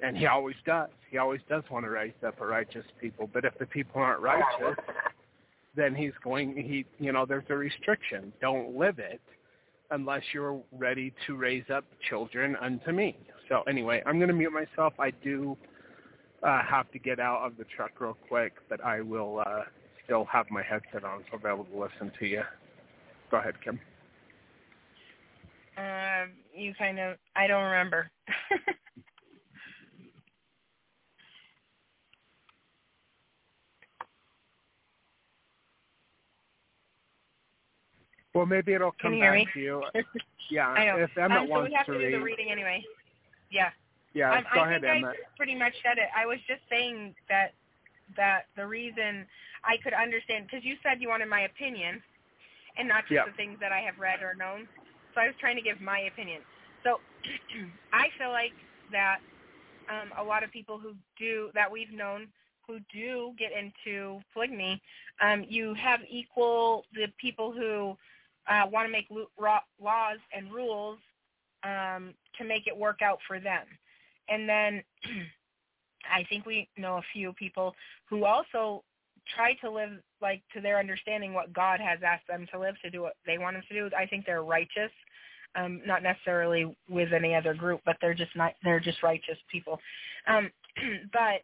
and 0.01 0.17
he 0.17 0.27
always 0.27 0.57
does. 0.65 0.89
He 1.11 1.19
always 1.19 1.41
does 1.49 1.63
want 1.71 1.85
to 1.85 1.91
raise 1.91 2.13
up 2.27 2.41
a 2.41 2.47
righteous 2.47 2.85
people. 3.01 3.29
But 3.33 3.45
if 3.45 3.57
the 3.59 3.67
people 3.67 4.01
aren't 4.01 4.21
righteous, 4.21 4.77
then 5.75 5.95
he's 5.95 6.13
going. 6.23 6.57
He, 6.57 6.85
you 7.03 7.13
know, 7.13 7.25
there's 7.27 7.45
a 7.49 7.55
restriction. 7.55 8.33
Don't 8.41 8.77
live 8.77 8.99
it 8.99 9.21
unless 9.91 10.23
you're 10.33 10.61
ready 10.73 11.13
to 11.27 11.37
raise 11.37 11.65
up 11.73 11.85
children 12.09 12.57
unto 12.57 12.93
me. 12.93 13.17
So 13.49 13.63
anyway, 13.69 14.03
I'm 14.07 14.19
going 14.19 14.29
to 14.29 14.35
mute 14.35 14.53
myself. 14.53 14.95
I 14.99 15.11
do 15.23 15.57
uh, 16.43 16.63
have 16.63 16.91
to 16.93 16.99
get 16.99 17.21
out 17.21 17.47
of 17.47 17.57
the 17.57 17.65
truck 17.65 17.93
real 18.01 18.17
quick, 18.29 18.55
but 18.69 18.85
I 18.85 19.01
will 19.01 19.43
uh, 19.47 19.63
still 20.05 20.25
have 20.27 20.51
my 20.51 20.63
headset 20.63 21.05
on, 21.05 21.23
so 21.31 21.35
I'll 21.35 21.39
be 21.39 21.49
able 21.49 21.65
to 21.65 21.79
listen 21.79 22.13
to 22.19 22.27
you. 22.27 22.43
Go 23.31 23.39
ahead, 23.39 23.55
Kim. 23.63 23.79
Um, 25.77 26.31
you 26.55 26.73
kind 26.75 26.99
of, 26.99 27.17
I 27.35 27.47
don't 27.47 27.65
remember. 27.65 28.11
Well, 38.37 38.45
maybe 38.45 38.75
it'll 38.75 38.93
come 39.01 39.19
back 39.19 39.35
me? 39.35 39.49
to 39.55 39.61
you. 39.61 39.83
Yeah, 40.49 40.69
I 40.69 40.87
know. 40.87 41.03
if 41.03 41.11
Emmett 41.19 41.39
um, 41.39 41.47
so 41.49 41.51
wants 41.51 41.71
we 41.71 41.75
have 41.75 41.87
to, 41.87 41.93
to 41.93 41.99
read. 41.99 42.11
do 42.13 42.19
the 42.19 42.23
reading 42.23 42.53
anyway. 42.53 42.85
Yeah. 43.51 43.71
Yeah, 44.15 44.31
um, 44.31 44.45
go 44.55 44.61
I 44.61 44.71
ahead, 44.71 44.83
think 44.83 45.03
Emmett. 45.03 45.17
I 45.19 45.37
pretty 45.37 45.57
much 45.59 45.75
said 45.83 45.99
it. 45.99 46.07
I 46.15 46.25
was 46.25 46.39
just 46.47 46.61
saying 46.71 47.17
that 47.29 47.51
that 48.17 48.47
the 48.55 48.65
reason 48.65 49.27
I 49.65 49.75
could 49.83 49.93
understand 49.93 50.47
because 50.47 50.65
you 50.65 50.77
said 50.85 51.03
you 51.03 51.09
wanted 51.09 51.27
my 51.27 51.51
opinion 51.51 52.01
and 52.79 52.87
not 52.87 53.11
just 53.11 53.19
yep. 53.19 53.27
the 53.27 53.33
things 53.35 53.59
that 53.59 53.73
I 53.73 53.81
have 53.81 53.99
read 53.99 54.23
or 54.23 54.39
known. 54.39 54.69
So 55.15 55.21
I 55.21 55.27
was 55.27 55.35
trying 55.41 55.57
to 55.57 55.63
give 55.63 55.81
my 55.81 56.07
opinion. 56.07 56.43
So 56.85 57.03
I 57.93 58.07
feel 58.23 58.31
like 58.31 58.55
that 58.93 59.19
um, 59.91 60.15
a 60.15 60.23
lot 60.23 60.45
of 60.45 60.53
people 60.53 60.79
who 60.79 60.95
do 61.19 61.51
that 61.59 61.67
we've 61.67 61.91
known 61.91 62.29
who 62.67 62.79
do 62.93 63.35
get 63.39 63.51
into 63.51 64.21
polygamy, 64.33 64.81
um, 65.21 65.45
you 65.49 65.75
have 65.75 66.01
equal 66.09 66.85
the 66.95 67.07
people 67.19 67.51
who 67.51 67.97
uh, 68.49 68.63
want 68.71 68.87
to 68.87 68.93
make 68.93 69.07
laws 69.81 70.19
and 70.35 70.53
rules 70.53 70.99
um, 71.65 72.15
to 72.39 72.45
make 72.45 72.67
it 72.67 72.77
work 72.77 73.03
out 73.03 73.19
for 73.27 73.41
them. 73.41 73.65
And 74.29 74.49
then 74.49 74.83
I 76.13 76.25
think 76.29 76.47
we 76.47 76.69
know 76.77 76.97
a 76.97 77.03
few 77.13 77.33
people 77.33 77.75
who 78.09 78.25
also 78.25 78.85
try 79.35 79.55
to 79.55 79.71
live 79.71 79.91
like 80.23 80.43
to 80.55 80.61
their 80.61 80.79
understanding 80.79 81.35
what 81.35 81.53
God 81.53 81.81
has 81.81 81.99
asked 82.07 82.29
them 82.29 82.47
to 82.53 82.59
live 82.59 82.77
to 82.83 82.91
do 82.91 83.03
what 83.03 83.15
they 83.27 83.39
want 83.39 83.57
them 83.57 83.63
to 83.69 83.75
do. 83.75 83.97
I 83.97 84.07
think 84.07 84.25
they're 84.25 84.43
righteous, 84.43 84.93
um, 85.57 85.81
not 85.87 86.03
necessarily 86.03 86.77
with 86.89 87.13
any 87.13 87.35
other 87.35 87.55
group, 87.55 87.81
but 87.85 87.97
they're 88.01 88.15
just 88.15 88.35
not 88.37 88.55
they're 88.63 88.81
just 88.81 89.03
righteous 89.03 89.39
people. 89.51 89.81
Um, 90.27 90.51
but 91.13 91.43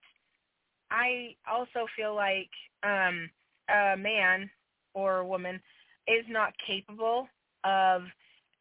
I 0.90 1.34
also 1.50 1.86
feel 1.96 2.14
like 2.14 2.50
um, 2.82 3.28
a 3.68 3.96
man 3.96 4.48
or 4.94 5.18
a 5.18 5.26
woman 5.26 5.61
is 6.07 6.24
not 6.28 6.53
capable 6.66 7.28
of 7.64 8.03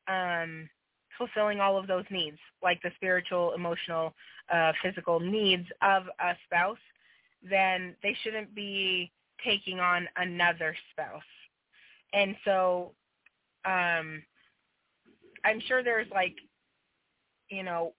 um, 0.08 0.70
fulfilling 1.18 1.60
all 1.60 1.78
of 1.78 1.88
those 1.88 2.06
needs, 2.10 2.38
like 2.64 2.82
the 2.82 2.92
spiritual, 2.96 3.54
emotional, 3.54 4.14
uh, 4.54 4.72
physical 4.84 5.20
needs 5.20 5.68
of 5.82 6.04
a 6.20 6.34
spouse, 6.46 6.78
then 7.48 7.96
they 8.04 8.16
shouldn't 8.24 8.54
be 8.54 9.12
taking 9.44 9.80
on 9.80 10.08
another 10.18 10.76
spouse. 10.92 11.22
And 12.14 12.36
so 12.46 12.92
um, 13.66 14.22
I'm 15.46 15.62
sure 15.68 15.84
there's 15.84 16.10
like, 16.12 16.36
you 17.50 17.64
know, 17.64 17.94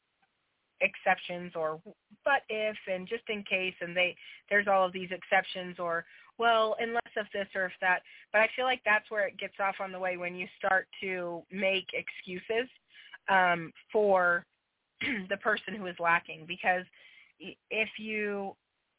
exceptions 0.83 1.53
or 1.55 1.81
but 2.25 2.43
if 2.49 2.77
and 2.93 3.09
just 3.09 3.23
in 3.29 3.45
case 3.45 3.75
and 3.81 3.97
they 3.97 4.17
there's 4.51 4.67
all 4.67 4.85
of 4.85 4.93
these 4.93 5.11
exceptions 5.13 5.79
or 5.79 6.05
well 6.43 6.75
unless 6.81 7.15
of 7.17 7.27
this 7.33 7.47
or 7.55 7.67
if 7.67 7.73
that 7.81 8.01
but 8.33 8.41
i 8.41 8.49
feel 8.57 8.65
like 8.65 8.81
that's 8.85 9.09
where 9.11 9.29
it 9.29 9.39
gets 9.39 9.55
off 9.61 9.77
on 9.81 9.93
the 9.93 9.99
way 9.99 10.17
when 10.17 10.35
you 10.35 10.49
start 10.59 10.89
to 11.01 11.41
make 11.53 11.87
excuses 11.95 12.69
um 13.29 13.73
for 13.93 14.45
the 15.31 15.37
person 15.37 15.75
who 15.77 15.87
is 15.87 15.95
lacking 16.01 16.45
because 16.49 16.85
if 17.71 17.89
you 17.97 18.57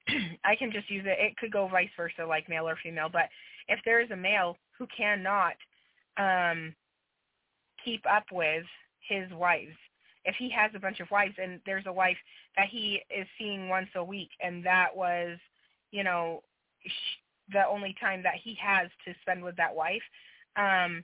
i 0.45 0.55
can 0.55 0.71
just 0.71 0.89
use 0.89 1.03
it 1.05 1.17
it 1.19 1.35
could 1.35 1.51
go 1.51 1.67
vice 1.67 1.89
versa 1.97 2.25
like 2.25 2.47
male 2.47 2.67
or 2.67 2.77
female 2.81 3.09
but 3.11 3.27
if 3.67 3.79
there 3.83 3.99
is 3.99 4.11
a 4.11 4.15
male 4.15 4.55
who 4.77 4.87
cannot 4.95 5.55
um 6.17 6.73
keep 7.83 8.01
up 8.09 8.23
with 8.31 8.63
his 9.09 9.29
wives 9.33 9.75
if 10.23 10.35
he 10.39 10.49
has 10.49 10.71
a 10.73 10.79
bunch 10.79 11.01
of 11.01 11.11
wives 11.11 11.35
and 11.37 11.59
there's 11.65 11.87
a 11.87 11.91
wife 11.91 12.15
that 12.55 12.67
he 12.71 13.01
is 13.13 13.27
seeing 13.37 13.67
once 13.67 13.89
a 13.97 14.03
week 14.03 14.29
and 14.41 14.65
that 14.65 14.87
was 14.95 15.37
you 15.91 16.05
know 16.05 16.41
the 17.51 17.65
only 17.67 17.95
time 17.99 18.23
that 18.23 18.35
he 18.41 18.57
has 18.61 18.89
to 19.05 19.13
spend 19.21 19.43
with 19.43 19.55
that 19.55 19.73
wife 19.73 20.01
um 20.55 21.03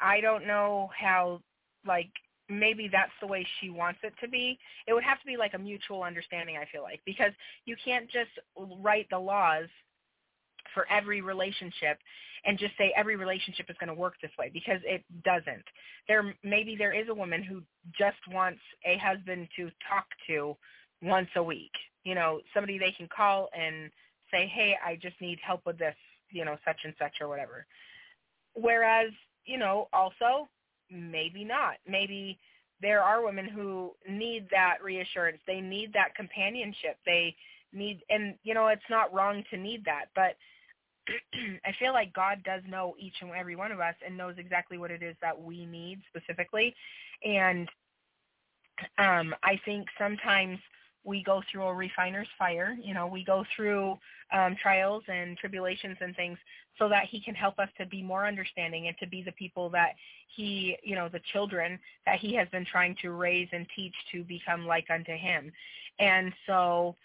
i 0.00 0.20
don't 0.20 0.46
know 0.46 0.88
how 0.98 1.40
like 1.86 2.10
maybe 2.48 2.88
that's 2.90 3.12
the 3.20 3.26
way 3.26 3.46
she 3.60 3.70
wants 3.70 4.00
it 4.02 4.12
to 4.20 4.28
be 4.28 4.58
it 4.88 4.92
would 4.92 5.04
have 5.04 5.20
to 5.20 5.26
be 5.26 5.36
like 5.36 5.54
a 5.54 5.58
mutual 5.58 6.02
understanding 6.02 6.56
i 6.56 6.66
feel 6.72 6.82
like 6.82 7.00
because 7.06 7.32
you 7.64 7.76
can't 7.84 8.10
just 8.10 8.30
write 8.80 9.06
the 9.10 9.18
laws 9.18 9.68
for 10.74 10.86
every 10.90 11.20
relationship 11.20 11.98
and 12.44 12.58
just 12.58 12.76
say 12.78 12.92
every 12.96 13.16
relationship 13.16 13.66
is 13.68 13.76
going 13.78 13.88
to 13.88 13.94
work 13.94 14.14
this 14.22 14.30
way 14.38 14.50
because 14.52 14.80
it 14.84 15.04
doesn't. 15.24 15.64
There 16.08 16.34
maybe 16.42 16.76
there 16.76 16.92
is 16.92 17.08
a 17.08 17.14
woman 17.14 17.42
who 17.42 17.62
just 17.98 18.18
wants 18.30 18.60
a 18.84 18.98
husband 18.98 19.48
to 19.56 19.70
talk 19.88 20.06
to 20.28 20.56
once 21.02 21.28
a 21.36 21.42
week. 21.42 21.72
You 22.04 22.14
know, 22.14 22.40
somebody 22.54 22.78
they 22.78 22.94
can 22.96 23.08
call 23.14 23.48
and 23.54 23.90
say, 24.30 24.46
"Hey, 24.46 24.76
I 24.84 24.96
just 24.96 25.20
need 25.20 25.38
help 25.40 25.64
with 25.66 25.78
this, 25.78 25.96
you 26.30 26.44
know, 26.44 26.56
such 26.64 26.80
and 26.84 26.94
such 26.98 27.20
or 27.20 27.28
whatever." 27.28 27.66
Whereas, 28.54 29.10
you 29.44 29.58
know, 29.58 29.88
also 29.92 30.48
maybe 30.90 31.44
not. 31.44 31.76
Maybe 31.86 32.38
there 32.80 33.02
are 33.02 33.24
women 33.24 33.46
who 33.46 33.92
need 34.08 34.48
that 34.50 34.78
reassurance. 34.82 35.38
They 35.46 35.60
need 35.60 35.92
that 35.92 36.14
companionship. 36.14 36.98
They 37.06 37.36
need 37.72 38.02
and 38.10 38.34
you 38.42 38.54
know, 38.54 38.68
it's 38.68 38.82
not 38.90 39.12
wrong 39.12 39.44
to 39.50 39.56
need 39.56 39.84
that, 39.84 40.06
but 40.14 40.36
I 41.64 41.72
feel 41.78 41.92
like 41.92 42.12
God 42.12 42.42
does 42.44 42.62
know 42.68 42.94
each 42.98 43.14
and 43.20 43.30
every 43.30 43.56
one 43.56 43.72
of 43.72 43.80
us 43.80 43.94
and 44.04 44.16
knows 44.16 44.34
exactly 44.38 44.78
what 44.78 44.90
it 44.90 45.02
is 45.02 45.16
that 45.22 45.40
we 45.40 45.66
need 45.66 46.00
specifically. 46.08 46.74
And 47.24 47.68
um, 48.98 49.34
I 49.42 49.60
think 49.64 49.86
sometimes 49.98 50.58
we 51.04 51.22
go 51.22 51.42
through 51.50 51.64
a 51.64 51.74
refiner's 51.74 52.28
fire. 52.38 52.76
You 52.82 52.94
know, 52.94 53.06
we 53.06 53.24
go 53.24 53.44
through 53.56 53.98
um, 54.32 54.56
trials 54.60 55.02
and 55.08 55.36
tribulations 55.38 55.96
and 56.00 56.14
things 56.14 56.38
so 56.78 56.88
that 56.88 57.06
he 57.10 57.20
can 57.20 57.34
help 57.34 57.58
us 57.58 57.68
to 57.78 57.86
be 57.86 58.02
more 58.02 58.26
understanding 58.26 58.86
and 58.86 58.96
to 58.98 59.06
be 59.06 59.22
the 59.22 59.32
people 59.32 59.70
that 59.70 59.94
he, 60.34 60.76
you 60.82 60.94
know, 60.94 61.08
the 61.08 61.20
children 61.32 61.78
that 62.06 62.18
he 62.18 62.34
has 62.34 62.48
been 62.48 62.64
trying 62.64 62.96
to 63.02 63.10
raise 63.10 63.48
and 63.52 63.66
teach 63.74 63.94
to 64.12 64.22
become 64.24 64.66
like 64.66 64.86
unto 64.90 65.16
him. 65.16 65.50
And 65.98 66.32
so 66.46 66.96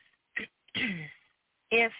if 1.72 1.92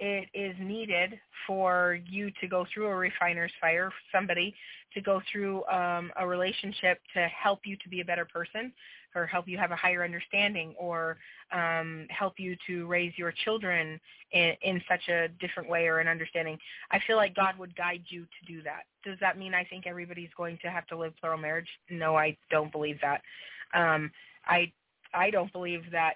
it 0.00 0.28
is 0.34 0.56
needed 0.58 1.20
for 1.46 1.98
you 2.08 2.30
to 2.40 2.48
go 2.48 2.66
through 2.72 2.88
a 2.88 2.96
refiner's 2.96 3.52
fire, 3.60 3.92
somebody 4.12 4.54
to 4.94 5.00
go 5.00 5.20
through 5.30 5.64
um, 5.66 6.10
a 6.18 6.26
relationship 6.26 6.98
to 7.14 7.28
help 7.28 7.60
you 7.64 7.76
to 7.76 7.88
be 7.88 8.00
a 8.00 8.04
better 8.04 8.24
person, 8.24 8.72
or 9.14 9.26
help 9.26 9.46
you 9.46 9.58
have 9.58 9.72
a 9.72 9.76
higher 9.76 10.04
understanding 10.04 10.74
or 10.78 11.18
um, 11.52 12.06
help 12.10 12.34
you 12.38 12.56
to 12.66 12.86
raise 12.86 13.12
your 13.16 13.32
children 13.44 14.00
in, 14.32 14.54
in 14.62 14.80
such 14.88 15.08
a 15.08 15.28
different 15.40 15.68
way 15.68 15.86
or 15.86 15.98
an 15.98 16.08
understanding. 16.08 16.58
I 16.90 17.00
feel 17.06 17.16
like 17.16 17.34
God 17.34 17.58
would 17.58 17.76
guide 17.76 18.02
you 18.08 18.22
to 18.22 18.52
do 18.52 18.62
that. 18.62 18.84
Does 19.04 19.18
that 19.20 19.38
mean 19.38 19.54
I 19.54 19.64
think 19.64 19.86
everybody's 19.86 20.30
going 20.36 20.58
to 20.62 20.70
have 20.70 20.86
to 20.88 20.96
live 20.96 21.12
plural 21.20 21.38
marriage? 21.38 21.68
No, 21.90 22.16
I 22.16 22.36
don't 22.50 22.72
believe 22.72 22.98
that. 23.02 23.22
Um, 23.74 24.10
I 24.46 24.72
I 25.12 25.30
don't 25.30 25.52
believe 25.52 25.82
that 25.90 26.14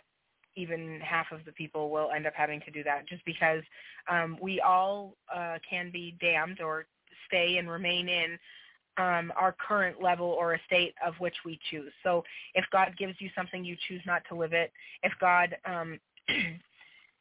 even 0.57 1.01
half 1.01 1.27
of 1.33 1.45
the 1.45 1.53
people 1.53 1.91
will 1.91 2.11
end 2.11 2.27
up 2.27 2.35
having 2.37 2.61
to 2.61 2.71
do 2.71 2.83
that 2.85 3.07
just 3.09 3.25
because 3.25 3.63
um, 4.11 4.39
we 4.41 4.61
all 4.61 5.17
uh, 5.35 5.59
can 5.69 5.91
be 5.91 6.17
damned 6.21 6.61
or 6.61 6.87
stay 7.29 7.57
and 7.59 7.71
remain 7.71 8.09
in 8.09 8.39
um, 8.97 9.33
our 9.37 9.55
current 9.67 10.01
level 10.03 10.27
or 10.27 10.55
a 10.55 10.61
state 10.67 10.95
of 11.05 11.15
which 11.19 11.35
we 11.45 11.59
choose. 11.71 11.93
So 12.03 12.23
if 12.55 12.65
God 12.71 12.95
gives 12.99 13.15
you 13.19 13.29
something, 13.37 13.65
you 13.65 13.77
choose 13.89 14.03
not 14.07 14.23
to 14.29 14.37
live 14.37 14.53
it. 14.53 14.73
If 15.03 15.13
God 15.21 15.57
um, 15.65 15.99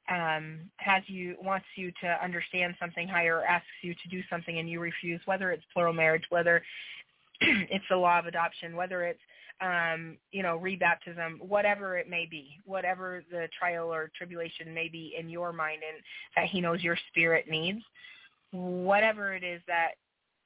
um, 0.09 0.59
has 0.77 1.03
you 1.07 1.35
wants 1.41 1.65
you 1.75 1.91
to 2.01 2.23
understand 2.23 2.75
something 2.79 3.07
higher, 3.07 3.37
or 3.37 3.45
asks 3.45 3.67
you 3.81 3.93
to 3.95 4.09
do 4.09 4.21
something, 4.29 4.59
and 4.59 4.69
you 4.69 4.79
refuse, 4.79 5.21
whether 5.25 5.51
it's 5.51 5.63
plural 5.73 5.93
marriage, 5.93 6.25
whether 6.29 6.61
it's 7.41 7.85
the 7.89 7.97
law 7.97 8.19
of 8.19 8.25
adoption, 8.25 8.75
whether 8.75 9.03
it's 9.03 9.19
um, 9.61 10.17
you 10.31 10.43
know 10.43 10.59
rebaptism, 10.59 11.41
whatever 11.41 11.97
it 11.97 12.09
may 12.09 12.27
be, 12.29 12.59
whatever 12.65 13.23
the 13.31 13.47
trial 13.57 13.93
or 13.93 14.11
tribulation 14.17 14.73
may 14.73 14.87
be 14.87 15.13
in 15.17 15.29
your 15.29 15.53
mind, 15.53 15.81
and 15.87 16.01
that 16.35 16.49
He 16.49 16.61
knows 16.61 16.83
your 16.83 16.97
spirit 17.09 17.45
needs, 17.49 17.81
whatever 18.51 19.33
it 19.33 19.43
is 19.43 19.61
that 19.67 19.91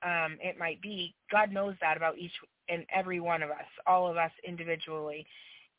um, 0.04 0.38
it 0.42 0.58
might 0.60 0.82
be, 0.82 1.16
God 1.32 1.52
knows 1.52 1.76
that 1.82 1.98
about 1.98 2.18
each 2.18 2.32
and 2.70 2.86
every 2.94 3.20
one 3.20 3.42
of 3.42 3.50
us, 3.50 3.66
all 3.86 4.10
of 4.10 4.18
us 4.18 4.32
individually. 4.48 5.26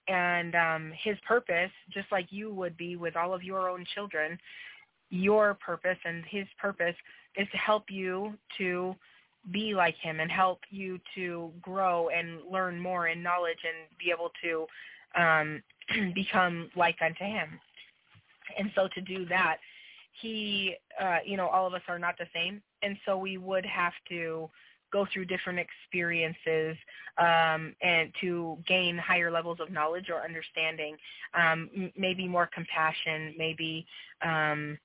And 0.08 0.54
um, 0.54 0.92
his 1.02 1.16
purpose, 1.26 1.70
just 1.92 2.10
like 2.10 2.26
you 2.30 2.52
would 2.54 2.76
be 2.76 2.96
with 2.96 3.14
all 3.14 3.34
of 3.34 3.42
your 3.42 3.68
own 3.68 3.84
children, 3.94 4.38
your 5.10 5.54
purpose 5.54 5.98
and 6.04 6.24
his 6.28 6.46
purpose 6.60 6.94
is 7.36 7.46
to 7.52 7.58
help 7.58 7.84
you 7.90 8.34
to 8.58 8.94
be 9.52 9.74
like 9.74 9.96
him 9.96 10.20
and 10.20 10.30
help 10.30 10.60
you 10.70 10.98
to 11.14 11.52
grow 11.60 12.08
and 12.08 12.40
learn 12.50 12.80
more 12.80 13.08
in 13.08 13.22
knowledge 13.22 13.58
and 13.64 13.98
be 13.98 14.10
able 14.10 14.30
to 14.42 14.66
um, 15.20 15.62
become 16.14 16.70
like 16.76 16.96
unto 17.04 17.24
him. 17.24 17.48
And 18.58 18.70
so 18.74 18.88
to 18.94 19.00
do 19.00 19.26
that, 19.26 19.58
he, 20.20 20.74
uh, 21.00 21.18
you 21.24 21.36
know, 21.36 21.48
all 21.48 21.66
of 21.66 21.74
us 21.74 21.82
are 21.88 21.98
not 21.98 22.16
the 22.18 22.26
same 22.34 22.62
and 22.82 22.96
so 23.04 23.16
we 23.16 23.38
would 23.38 23.66
have 23.66 23.92
to 24.08 24.48
go 24.90 25.06
through 25.12 25.26
different 25.26 25.58
experiences 25.58 26.76
um, 27.18 27.74
and 27.82 28.10
to 28.20 28.56
gain 28.66 28.96
higher 28.96 29.30
levels 29.30 29.58
of 29.60 29.70
knowledge 29.70 30.06
or 30.08 30.24
understanding, 30.24 30.96
um, 31.34 31.68
m- 31.76 31.92
maybe 31.96 32.26
more 32.26 32.48
compassion, 32.54 33.34
maybe 33.36 33.86
um, 34.24 34.78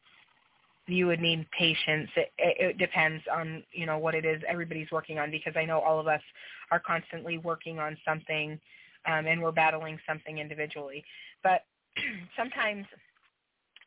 you 0.88 1.08
would 1.08 1.20
need 1.20 1.48
patience. 1.52 2.10
It, 2.16 2.32
it 2.38 2.78
depends 2.78 3.24
on 3.32 3.64
you 3.72 3.86
know 3.86 3.98
what 3.98 4.16
it 4.16 4.26
is 4.26 4.42
everybody's 4.48 4.92
working 4.92 5.20
on 5.20 5.32
because 5.32 5.54
I 5.56 5.66
know 5.66 5.80
all 5.80 6.00
of 6.00 6.08
us 6.08 6.22
are 6.72 6.80
constantly 6.80 7.38
working 7.38 7.80
on 7.80 7.98
something 8.06 8.60
um, 9.06 9.28
and 9.28 9.42
we're 9.42 9.52
battling 9.52 10.00
something 10.08 10.38
individually. 10.38 11.04
But 11.44 11.66
sometimes 12.38 12.86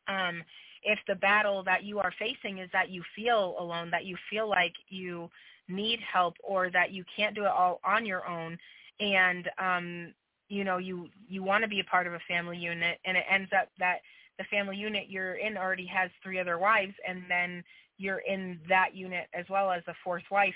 um, 0.07 0.43
if 0.83 0.99
the 1.07 1.15
battle 1.15 1.63
that 1.63 1.83
you 1.83 1.99
are 1.99 2.13
facing 2.17 2.59
is 2.59 2.69
that 2.73 2.89
you 2.89 3.03
feel 3.15 3.55
alone, 3.59 3.91
that 3.91 4.05
you 4.05 4.15
feel 4.29 4.47
like 4.49 4.73
you 4.89 5.29
need 5.67 5.99
help 5.99 6.35
or 6.43 6.69
that 6.71 6.91
you 6.91 7.03
can't 7.15 7.35
do 7.35 7.43
it 7.43 7.51
all 7.51 7.79
on 7.83 8.05
your 8.05 8.25
own 8.27 8.57
and 8.99 9.49
um 9.57 10.13
you 10.47 10.63
know 10.63 10.77
you 10.77 11.09
you 11.27 11.43
want 11.43 11.61
to 11.61 11.67
be 11.67 11.79
a 11.79 11.83
part 11.83 12.07
of 12.07 12.13
a 12.13 12.19
family 12.27 12.57
unit 12.57 12.99
and 13.05 13.17
it 13.17 13.25
ends 13.29 13.51
up 13.59 13.67
that 13.77 13.97
the 14.37 14.45
family 14.45 14.77
unit 14.77 15.05
you're 15.09 15.35
in 15.35 15.57
already 15.57 15.85
has 15.85 16.09
three 16.23 16.39
other 16.39 16.57
wives 16.57 16.93
and 17.07 17.23
then 17.29 17.63
you're 17.97 18.21
in 18.27 18.59
that 18.69 18.95
unit 18.95 19.27
as 19.33 19.45
well 19.49 19.71
as 19.71 19.83
a 19.87 19.93
fourth 20.03 20.23
wife. 20.29 20.53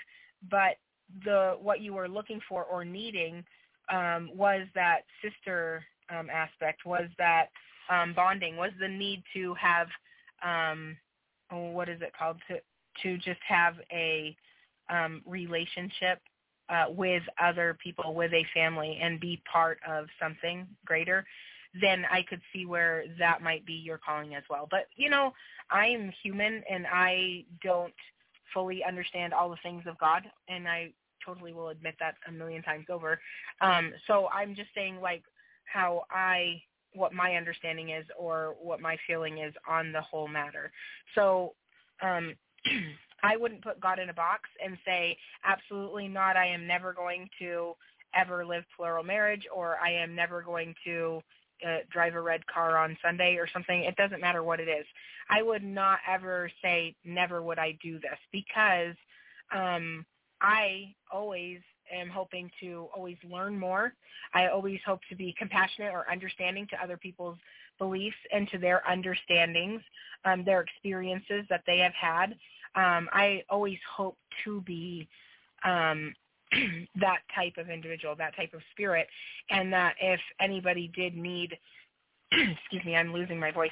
But 0.49 0.78
the 1.26 1.58
what 1.60 1.82
you 1.82 1.94
were 1.94 2.08
looking 2.08 2.40
for 2.48 2.64
or 2.64 2.86
needing 2.86 3.44
um 3.91 4.30
was 4.34 4.68
that 4.76 5.02
sister 5.22 5.84
um 6.10 6.30
aspect 6.30 6.86
was 6.86 7.10
that 7.18 7.48
um 7.90 8.14
bonding 8.14 8.56
was 8.56 8.72
the 8.80 8.88
need 8.88 9.24
to 9.34 9.53
have 9.56 9.88
um, 10.44 10.98
what 11.49 11.90
is 11.90 12.02
it 12.02 12.14
called? 12.18 12.38
To 12.48 12.58
to 13.03 13.18
just 13.18 13.40
have 13.48 13.76
a 13.91 14.36
um, 14.90 15.22
relationship 15.26 16.20
uh, 16.70 16.86
with 16.90 17.24
other 17.41 17.78
people, 17.82 18.14
with 18.14 18.34
a 18.34 18.45
family, 18.53 18.99
and 19.02 19.20
be 19.20 19.41
part 19.52 19.80
of 19.88 20.08
something 20.22 20.68
greater, 20.86 21.26
then 21.80 22.06
I 22.11 22.23
could 22.23 22.41
see 22.53 22.65
where 22.65 23.06
that 23.19 23.41
might 23.41 23.65
be 23.65 23.73
your 23.73 23.98
calling 23.98 24.35
as 24.35 24.43
well. 24.49 24.68
But 24.69 24.88
you 24.95 25.10
know, 25.10 25.34
I'm 25.69 26.11
human 26.23 26.64
and 26.69 26.85
I 26.91 27.45
don't 27.64 27.93
fully 28.53 28.84
understand 28.84 29.34
all 29.34 29.49
the 29.49 29.57
things 29.64 29.84
of 29.88 29.98
God, 29.99 30.23
and 30.49 30.68
I 30.68 30.91
totally 31.26 31.53
will 31.53 31.69
admit 31.69 31.95
that 31.99 32.15
a 32.27 32.31
million 32.31 32.64
times 32.64 32.85
over. 32.89 33.19
Um, 33.61 33.93
so 34.07 34.27
I'm 34.34 34.56
just 34.56 34.69
saying 34.76 34.99
like 35.02 35.23
how 35.65 36.03
I 36.10 36.61
what 36.93 37.14
my 37.14 37.35
understanding 37.35 37.89
is 37.89 38.06
or 38.18 38.56
what 38.61 38.81
my 38.81 38.98
feeling 39.07 39.38
is 39.38 39.53
on 39.68 39.91
the 39.91 40.02
whole 40.02 40.27
matter. 40.27 40.72
So 41.15 41.53
um, 42.02 42.35
I 43.23 43.38
wouldn't 43.38 43.64
put 43.64 43.80
God 43.80 43.99
in 43.99 44.10
a 44.10 44.14
box 44.14 44.49
and 44.64 44.77
say, 44.85 45.18
absolutely 45.45 46.07
not, 46.07 46.35
I 46.35 46.48
am 46.48 46.68
never 46.68 46.91
going 46.93 47.30
to 47.39 47.73
ever 48.14 48.45
live 48.45 48.64
plural 48.76 49.03
marriage 49.03 49.43
or 49.56 49.77
I 49.81 49.91
am 49.91 50.15
never 50.15 50.41
going 50.41 50.76
to 50.85 51.22
uh, 51.68 51.78
drive 51.92 52.16
a 52.16 52.22
red 52.22 52.46
car 52.48 52.78
on 52.78 52.98
Sunday 53.04 53.36
or 53.36 53.48
something. 53.52 53.84
It 53.84 53.96
doesn't 53.96 54.22
matter 54.22 54.44
what 54.44 54.60
it 54.60 54.68
is. 54.68 54.86
I 55.30 55.42
would 55.42 55.64
not 55.64 56.00
ever 56.08 56.52
say 56.62 56.96
never 57.06 57.42
would 57.42 57.60
I 57.60 57.78
do 57.82 58.00
this 58.00 58.18
because 58.32 58.96
um, 59.54 60.06
I 60.42 60.94
always 61.12 61.60
am 61.94 62.10
hoping 62.10 62.50
to 62.62 62.88
always 62.96 63.18
learn 63.30 63.58
more. 63.60 63.94
I 64.34 64.48
always 64.48 64.80
hope 64.86 65.02
to 65.10 65.16
be 65.16 65.36
compassionate 65.38 65.94
or 65.94 66.10
understanding 66.10 66.68
to 66.72 66.84
other 66.84 66.98
people's 66.98 67.38
beliefs 67.78 68.18
and 68.32 68.48
to 68.50 68.58
their 68.58 68.82
understandings, 68.90 69.82
um, 70.26 70.44
their 70.46 70.62
experiences 70.62 71.46
that 71.50 71.64
they 71.68 71.80
have 71.80 71.94
had. 71.94 72.36
Um, 72.76 73.10
I 73.12 73.44
always 73.50 73.80
hope 73.96 74.18
to 74.46 74.62
be 74.62 75.08
um, 75.64 76.14
that 76.95 77.19
type 77.36 77.53
of 77.57 77.69
individual, 77.69 78.15
that 78.15 78.36
type 78.36 78.53
of 78.53 78.61
spirit, 78.72 79.07
and 79.49 79.72
that 79.73 79.95
if 80.02 80.19
anybody 80.40 80.91
did 80.95 81.15
need, 81.15 81.57
excuse 82.32 82.84
me, 82.86 82.95
I'm 82.95 83.14
losing 83.14 83.40
my 83.40 83.52
voice. 83.52 83.72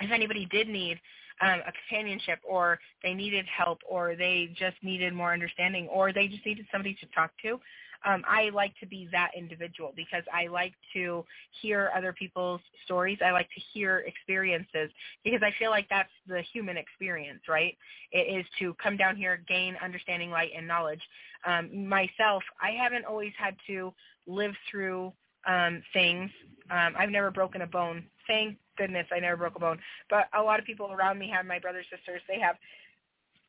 If 0.00 0.10
anybody 0.10 0.46
did 0.50 0.68
need 0.68 1.00
um, 1.40 1.60
a 1.66 1.72
companionship 1.72 2.40
or 2.48 2.78
they 3.02 3.14
needed 3.14 3.46
help 3.46 3.80
or 3.88 4.16
they 4.16 4.50
just 4.58 4.76
needed 4.82 5.14
more 5.14 5.32
understanding 5.32 5.88
or 5.88 6.12
they 6.12 6.28
just 6.28 6.44
needed 6.44 6.66
somebody 6.72 6.94
to 7.00 7.06
talk 7.14 7.30
to. 7.42 7.60
Um, 8.04 8.22
I 8.28 8.50
like 8.50 8.72
to 8.80 8.86
be 8.86 9.08
that 9.12 9.30
individual 9.36 9.92
because 9.96 10.22
I 10.32 10.46
like 10.46 10.74
to 10.94 11.24
hear 11.60 11.90
other 11.96 12.12
people's 12.12 12.60
stories. 12.84 13.18
I 13.24 13.32
like 13.32 13.48
to 13.48 13.60
hear 13.72 14.04
experiences 14.06 14.90
because 15.24 15.40
I 15.42 15.52
feel 15.58 15.70
like 15.70 15.88
that's 15.88 16.10
the 16.26 16.42
human 16.52 16.76
experience, 16.76 17.40
right? 17.48 17.76
It 18.12 18.38
is 18.38 18.46
to 18.60 18.74
come 18.74 18.96
down 18.96 19.16
here, 19.16 19.42
gain 19.48 19.76
understanding, 19.82 20.30
light, 20.30 20.50
and 20.56 20.66
knowledge. 20.66 21.02
Um, 21.46 21.86
myself, 21.86 22.42
I 22.62 22.70
haven't 22.70 23.04
always 23.04 23.32
had 23.38 23.56
to 23.66 23.92
live 24.26 24.52
through 24.70 25.12
um, 25.46 25.82
things. 25.92 26.30
Um, 26.70 26.94
I've 26.98 27.10
never 27.10 27.30
broken 27.30 27.62
a 27.62 27.66
bone. 27.66 28.04
Thank 28.26 28.58
goodness 28.76 29.06
I 29.10 29.18
never 29.18 29.36
broke 29.36 29.56
a 29.56 29.60
bone. 29.60 29.78
But 30.08 30.28
a 30.38 30.42
lot 30.42 30.58
of 30.58 30.64
people 30.64 30.92
around 30.92 31.18
me 31.18 31.30
have 31.34 31.46
my 31.46 31.58
brothers, 31.58 31.86
sisters, 31.90 32.22
they 32.28 32.38
have 32.38 32.56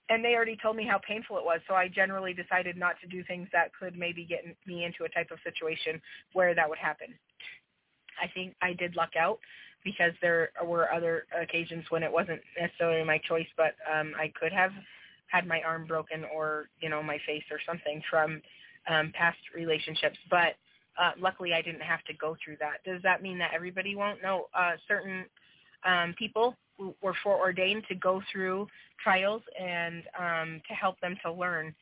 and 0.09 0.25
they 0.25 0.33
already 0.33 0.57
told 0.61 0.75
me 0.75 0.85
how 0.85 0.99
painful 1.07 1.37
it 1.37 1.45
was. 1.45 1.59
So 1.67 1.75
I 1.75 1.87
generally 1.87 2.33
decided 2.33 2.75
not 2.77 2.95
to 3.01 3.07
do 3.07 3.23
things 3.23 3.47
that 3.53 3.71
could 3.79 3.95
maybe 3.97 4.25
get 4.25 4.43
me 4.65 4.83
into 4.83 5.03
a 5.03 5.09
type 5.09 5.29
of 5.31 5.37
situation 5.43 6.01
where 6.33 6.55
that 6.55 6.67
would 6.67 6.79
happen. 6.79 7.07
I 8.21 8.27
think 8.33 8.55
I 8.61 8.73
did 8.73 8.95
luck 8.95 9.11
out 9.17 9.39
because 9.83 10.11
there 10.21 10.49
were 10.65 10.91
other 10.91 11.23
occasions 11.39 11.85
when 11.89 12.03
it 12.03 12.11
wasn't 12.11 12.41
necessarily 12.59 13.03
my 13.05 13.19
choice, 13.19 13.47
but 13.55 13.75
um 13.91 14.13
I 14.19 14.31
could 14.39 14.51
have 14.51 14.71
had 15.27 15.47
my 15.47 15.61
arm 15.61 15.85
broken 15.85 16.25
or, 16.35 16.69
you 16.81 16.89
know, 16.89 17.03
my 17.03 17.19
face 17.25 17.43
or 17.51 17.59
something 17.65 18.01
from 18.09 18.41
um 18.89 19.11
past 19.15 19.37
relationships. 19.55 20.17
But 20.29 20.55
uh, 20.99 21.11
luckily 21.17 21.53
I 21.53 21.61
didn't 21.61 21.81
have 21.81 22.03
to 22.05 22.13
go 22.13 22.35
through 22.43 22.57
that. 22.59 22.83
Does 22.83 23.01
that 23.03 23.21
mean 23.21 23.37
that 23.39 23.51
everybody 23.53 23.95
won't? 23.95 24.21
No, 24.21 24.47
uh, 24.53 24.71
certain 24.87 25.25
um, 25.85 26.13
people 26.19 26.55
were 27.01 27.15
foreordained 27.23 27.83
to 27.89 27.95
go 27.95 28.21
through 28.31 28.67
trials 29.03 29.41
and 29.59 30.03
um, 30.17 30.61
to 30.67 30.73
help 30.73 30.99
them 31.01 31.15
to 31.23 31.31
learn. 31.31 31.73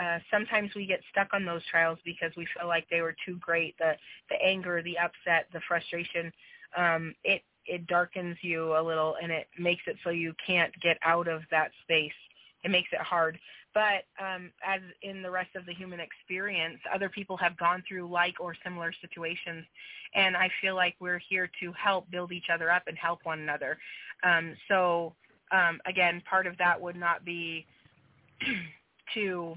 Uh, 0.00 0.18
sometimes 0.30 0.70
we 0.74 0.86
get 0.86 1.00
stuck 1.10 1.28
on 1.34 1.44
those 1.44 1.62
trials 1.70 1.98
because 2.04 2.32
we 2.36 2.46
feel 2.56 2.66
like 2.66 2.86
they 2.90 3.02
were 3.02 3.14
too 3.26 3.38
great. 3.40 3.76
The 3.78 3.92
the 4.30 4.36
anger, 4.42 4.82
the 4.82 4.98
upset, 4.98 5.46
the 5.52 5.60
frustration, 5.68 6.32
um, 6.76 7.14
it 7.24 7.42
it 7.66 7.86
darkens 7.86 8.36
you 8.42 8.76
a 8.76 8.82
little 8.82 9.16
and 9.22 9.30
it 9.30 9.46
makes 9.58 9.82
it 9.86 9.96
so 10.02 10.10
you 10.10 10.34
can't 10.44 10.72
get 10.82 10.98
out 11.04 11.28
of 11.28 11.42
that 11.50 11.70
space. 11.82 12.12
It 12.64 12.70
makes 12.70 12.88
it 12.92 13.00
hard. 13.00 13.38
But 13.74 14.04
um, 14.22 14.50
as 14.66 14.80
in 15.02 15.22
the 15.22 15.30
rest 15.30 15.56
of 15.56 15.64
the 15.64 15.72
human 15.72 15.98
experience, 15.98 16.78
other 16.94 17.08
people 17.08 17.36
have 17.38 17.56
gone 17.56 17.82
through 17.88 18.10
like 18.10 18.34
or 18.38 18.54
similar 18.62 18.92
situations, 19.00 19.64
and 20.14 20.36
I 20.36 20.50
feel 20.60 20.74
like 20.74 20.94
we're 21.00 21.22
here 21.30 21.50
to 21.60 21.72
help 21.72 22.10
build 22.10 22.32
each 22.32 22.50
other 22.52 22.70
up 22.70 22.82
and 22.86 22.98
help 22.98 23.20
one 23.24 23.40
another. 23.40 23.78
Um, 24.22 24.54
so 24.68 25.14
um, 25.52 25.80
again, 25.86 26.22
part 26.28 26.46
of 26.46 26.56
that 26.58 26.80
would 26.80 26.96
not 26.96 27.24
be 27.24 27.66
to, 29.14 29.54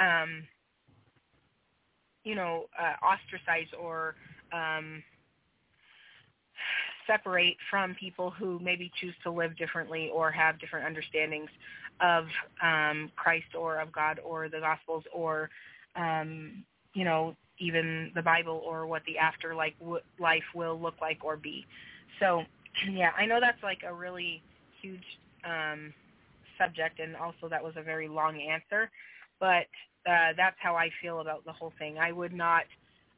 um, 0.00 0.44
you 2.24 2.34
know, 2.34 2.66
uh, 2.78 2.94
ostracize 3.04 3.68
or 3.78 4.14
um, 4.52 5.02
separate 7.06 7.56
from 7.70 7.96
people 7.98 8.30
who 8.30 8.60
maybe 8.60 8.90
choose 9.00 9.14
to 9.24 9.30
live 9.30 9.56
differently 9.56 10.10
or 10.14 10.30
have 10.30 10.60
different 10.60 10.86
understandings 10.86 11.50
of 12.00 12.26
um, 12.62 13.10
Christ 13.16 13.54
or 13.58 13.80
of 13.80 13.90
God 13.90 14.20
or 14.24 14.48
the 14.48 14.60
Gospels 14.60 15.02
or, 15.12 15.50
um, 15.96 16.64
you 16.94 17.04
know, 17.04 17.34
even 17.58 18.12
the 18.14 18.22
Bible 18.22 18.62
or 18.64 18.86
what 18.86 19.02
the 19.04 19.18
afterlife 19.18 19.72
life 20.20 20.44
will 20.54 20.80
look 20.80 20.94
like 21.00 21.24
or 21.24 21.36
be. 21.36 21.66
So, 22.20 22.44
yeah, 22.92 23.10
I 23.16 23.26
know 23.26 23.38
that's 23.40 23.62
like 23.62 23.80
a 23.86 23.92
really 23.92 24.42
huge 24.82 25.04
um, 25.44 25.92
subject, 26.58 27.00
and 27.00 27.16
also 27.16 27.48
that 27.48 27.62
was 27.62 27.74
a 27.76 27.82
very 27.82 28.08
long 28.08 28.40
answer, 28.40 28.90
but 29.40 29.66
uh, 30.06 30.32
that's 30.36 30.56
how 30.58 30.74
I 30.76 30.90
feel 31.02 31.20
about 31.20 31.44
the 31.44 31.52
whole 31.52 31.72
thing. 31.78 31.98
I 31.98 32.12
would 32.12 32.32
not 32.32 32.64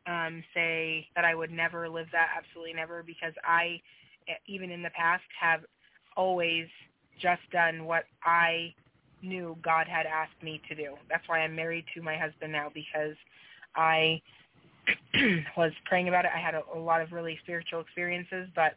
um, 0.07 0.43
say 0.55 1.07
that 1.15 1.25
I 1.25 1.35
would 1.35 1.51
never 1.51 1.89
live 1.89 2.07
that, 2.13 2.29
absolutely 2.37 2.75
never, 2.75 3.03
because 3.03 3.35
I, 3.45 3.81
even 4.47 4.71
in 4.71 4.83
the 4.83 4.91
past, 4.91 5.25
have 5.41 5.61
always 6.17 6.67
just 7.21 7.43
done 7.53 7.85
what 7.85 8.05
I 8.25 8.75
knew 9.23 9.57
God 9.63 9.87
had 9.87 10.07
asked 10.07 10.43
me 10.43 10.61
to 10.69 10.75
do. 10.75 10.95
That's 11.09 11.27
why 11.29 11.41
I'm 11.41 11.55
married 11.55 11.85
to 11.95 12.03
my 12.03 12.17
husband 12.17 12.53
now 12.53 12.71
because 12.73 13.17
I 13.77 14.21
was 15.57 15.73
praying 15.85 16.09
about 16.09 16.25
it. 16.25 16.31
I 16.35 16.41
had 16.41 16.55
a, 16.55 16.63
a 16.75 16.79
lot 16.79 17.03
of 17.03 17.13
really 17.13 17.39
spiritual 17.43 17.81
experiences, 17.81 18.49
but 18.55 18.75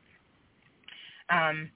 um 1.30 1.70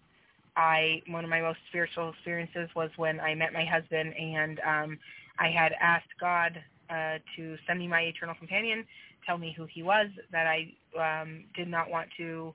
I 0.55 1.01
one 1.07 1.23
of 1.23 1.29
my 1.29 1.41
most 1.41 1.59
spiritual 1.69 2.09
experiences 2.09 2.69
was 2.75 2.89
when 2.97 3.19
I 3.19 3.35
met 3.35 3.53
my 3.53 3.65
husband 3.65 4.13
and 4.17 4.59
um 4.67 4.99
I 5.39 5.49
had 5.49 5.73
asked 5.79 6.09
God 6.19 6.61
uh 6.89 7.19
to 7.35 7.57
send 7.67 7.79
me 7.79 7.87
my 7.87 8.01
eternal 8.01 8.35
companion, 8.35 8.85
tell 9.25 9.37
me 9.37 9.53
who 9.55 9.67
he 9.71 9.83
was, 9.83 10.07
that 10.31 10.47
I 10.47 10.73
um 10.99 11.45
did 11.55 11.67
not 11.67 11.89
want 11.89 12.09
to 12.17 12.53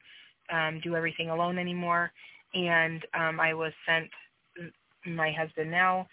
um 0.53 0.81
do 0.83 0.97
everything 0.97 1.31
alone 1.31 1.59
anymore. 1.59 2.13
And 2.55 3.05
um 3.15 3.41
I 3.41 3.55
was 3.55 3.73
sent 3.87 4.11
my 5.07 5.33
husband 5.33 5.71
now. 5.71 6.07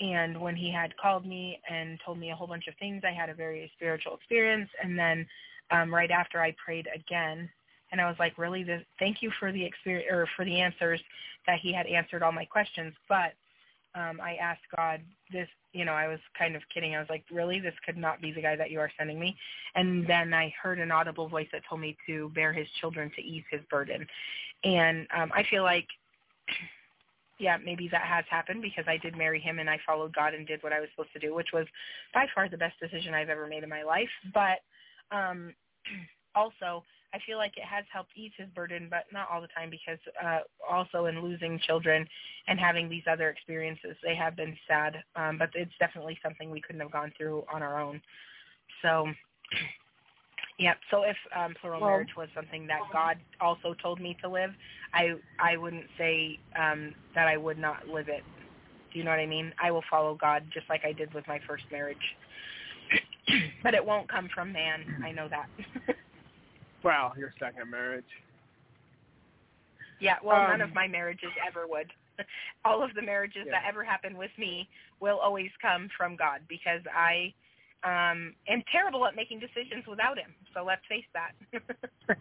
And 0.00 0.38
when 0.40 0.56
he 0.56 0.70
had 0.70 0.94
called 0.98 1.26
me 1.26 1.58
and 1.70 1.98
told 2.04 2.18
me 2.18 2.30
a 2.30 2.34
whole 2.34 2.46
bunch 2.46 2.66
of 2.68 2.74
things 2.78 3.02
I 3.06 3.12
had 3.18 3.30
a 3.30 3.34
very 3.34 3.70
spiritual 3.76 4.16
experience. 4.16 4.68
And 4.82 4.98
then 4.98 5.26
um 5.70 5.94
right 5.94 6.10
after 6.10 6.40
I 6.40 6.54
prayed 6.64 6.88
again 6.94 7.48
and 7.92 8.00
I 8.00 8.06
was 8.06 8.16
like 8.18 8.38
really? 8.38 8.62
This, 8.62 8.82
thank 8.98 9.22
you 9.22 9.30
for 9.38 9.52
the 9.52 9.64
experience 9.64 10.08
or 10.10 10.28
for 10.36 10.44
the 10.44 10.60
answers 10.60 11.00
that 11.46 11.60
he 11.60 11.72
had 11.72 11.86
answered 11.86 12.22
all 12.22 12.32
my 12.32 12.44
questions. 12.44 12.94
But 13.08 13.32
um 13.94 14.20
I 14.20 14.36
asked 14.36 14.62
God 14.76 15.00
this 15.32 15.48
you 15.72 15.84
know 15.84 15.92
I 15.92 16.08
was 16.08 16.20
kind 16.38 16.56
of 16.56 16.62
kidding. 16.72 16.94
I 16.94 16.98
was 16.98 17.08
like 17.10 17.24
really? 17.30 17.60
This 17.60 17.74
could 17.84 17.96
not 17.96 18.20
be 18.20 18.32
the 18.32 18.42
guy 18.42 18.56
that 18.56 18.70
you 18.70 18.80
are 18.80 18.90
sending 18.98 19.18
me? 19.18 19.36
And 19.74 20.06
then 20.06 20.34
I 20.34 20.52
heard 20.60 20.78
an 20.78 20.90
audible 20.90 21.28
voice 21.28 21.48
that 21.52 21.62
told 21.68 21.80
me 21.80 21.96
to 22.06 22.30
bear 22.34 22.52
his 22.52 22.68
children 22.80 23.10
to 23.16 23.22
ease 23.22 23.44
his 23.50 23.62
burden. 23.70 24.06
And 24.64 25.06
um 25.16 25.30
I 25.34 25.44
feel 25.48 25.62
like 25.62 25.86
yeah, 27.38 27.58
maybe 27.62 27.86
that 27.88 28.02
has 28.02 28.24
happened 28.30 28.62
because 28.62 28.86
I 28.88 28.96
did 28.96 29.14
marry 29.14 29.38
him 29.38 29.58
and 29.58 29.68
I 29.68 29.78
followed 29.86 30.14
God 30.14 30.32
and 30.32 30.46
did 30.46 30.62
what 30.62 30.72
I 30.72 30.80
was 30.80 30.88
supposed 30.94 31.12
to 31.12 31.18
do, 31.18 31.34
which 31.34 31.52
was 31.52 31.66
by 32.14 32.26
far 32.34 32.48
the 32.48 32.56
best 32.56 32.80
decision 32.80 33.12
I've 33.12 33.28
ever 33.28 33.46
made 33.46 33.62
in 33.62 33.68
my 33.68 33.82
life. 33.82 34.08
But 34.34 34.60
um 35.12 35.54
also 36.34 36.82
I 37.16 37.20
feel 37.24 37.38
like 37.38 37.56
it 37.56 37.64
has 37.64 37.84
helped 37.90 38.10
ease 38.14 38.32
his 38.36 38.48
burden, 38.54 38.88
but 38.90 39.04
not 39.10 39.28
all 39.32 39.40
the 39.40 39.48
time 39.48 39.70
because 39.70 39.98
uh 40.22 40.40
also 40.68 41.06
in 41.06 41.22
losing 41.22 41.58
children 41.66 42.06
and 42.46 42.60
having 42.60 42.88
these 42.88 43.04
other 43.10 43.30
experiences, 43.30 43.96
they 44.02 44.14
have 44.14 44.36
been 44.36 44.56
sad. 44.68 45.02
Um 45.16 45.38
but 45.38 45.50
it's 45.54 45.72
definitely 45.80 46.18
something 46.22 46.50
we 46.50 46.60
couldn't 46.60 46.82
have 46.82 46.92
gone 46.92 47.12
through 47.16 47.44
on 47.52 47.62
our 47.62 47.80
own. 47.80 48.02
So 48.82 49.06
Yep. 50.58 50.76
So 50.90 51.02
if 51.02 51.16
um, 51.36 51.54
plural 51.60 51.80
well, 51.80 51.90
marriage 51.90 52.16
was 52.16 52.28
something 52.34 52.66
that 52.66 52.80
God 52.92 53.18
also 53.40 53.74
told 53.82 54.00
me 54.00 54.16
to 54.22 54.28
live, 54.28 54.50
I 54.94 55.14
I 55.38 55.56
wouldn't 55.56 55.84
say 55.98 56.38
um, 56.58 56.94
that 57.14 57.28
I 57.28 57.36
would 57.36 57.58
not 57.58 57.86
live 57.88 58.08
it. 58.08 58.22
Do 58.92 58.98
you 58.98 59.04
know 59.04 59.10
what 59.10 59.20
I 59.20 59.26
mean? 59.26 59.52
I 59.62 59.70
will 59.70 59.84
follow 59.90 60.14
God 60.14 60.44
just 60.54 60.66
like 60.70 60.82
I 60.86 60.92
did 60.92 61.12
with 61.12 61.28
my 61.28 61.40
first 61.46 61.64
marriage. 61.70 61.98
but 63.62 63.74
it 63.74 63.84
won't 63.84 64.08
come 64.08 64.30
from 64.34 64.52
man. 64.52 64.80
I 65.04 65.12
know 65.12 65.28
that. 65.28 65.48
well, 66.86 67.12
your 67.18 67.32
second 67.38 67.70
marriage. 67.70 68.04
Yeah. 70.00 70.16
Well, 70.22 70.36
um, 70.40 70.50
none 70.50 70.60
of 70.60 70.74
my 70.74 70.86
marriages 70.86 71.30
ever 71.46 71.66
would. 71.66 71.92
All 72.64 72.82
of 72.82 72.94
the 72.94 73.02
marriages 73.02 73.42
yeah. 73.46 73.52
that 73.52 73.64
ever 73.68 73.84
happened 73.84 74.16
with 74.16 74.30
me 74.38 74.68
will 75.00 75.18
always 75.18 75.50
come 75.60 75.88
from 75.96 76.16
God 76.16 76.40
because 76.48 76.80
I 76.94 77.32
um, 77.84 78.34
am 78.48 78.62
terrible 78.72 79.06
at 79.06 79.14
making 79.16 79.40
decisions 79.40 79.86
without 79.88 80.18
him. 80.18 80.34
So 80.54 80.64
let's 80.64 80.82
face 80.88 81.04
that. 81.12 81.32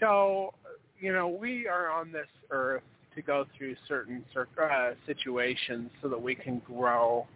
so, 0.00 0.52
you 0.98 1.12
know, 1.12 1.28
we 1.28 1.66
are 1.66 1.90
on 1.90 2.12
this 2.12 2.28
earth 2.50 2.82
to 3.14 3.22
go 3.22 3.46
through 3.56 3.76
certain 3.86 4.24
uh, 4.36 4.90
situations 5.06 5.90
so 6.02 6.08
that 6.08 6.20
we 6.20 6.34
can 6.34 6.60
grow, 6.66 7.26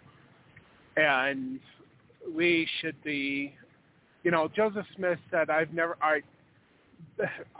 and 0.96 1.60
we 2.34 2.68
should 2.80 3.00
be. 3.02 3.54
You 4.28 4.32
know, 4.32 4.46
Joseph 4.46 4.84
Smith 4.94 5.18
said, 5.30 5.48
"I've 5.48 5.72
never 5.72 5.96
I." 6.02 6.20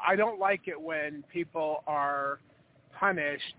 I 0.06 0.16
don't 0.16 0.38
like 0.38 0.68
it 0.68 0.78
when 0.78 1.24
people 1.32 1.82
are 1.86 2.40
punished 2.92 3.56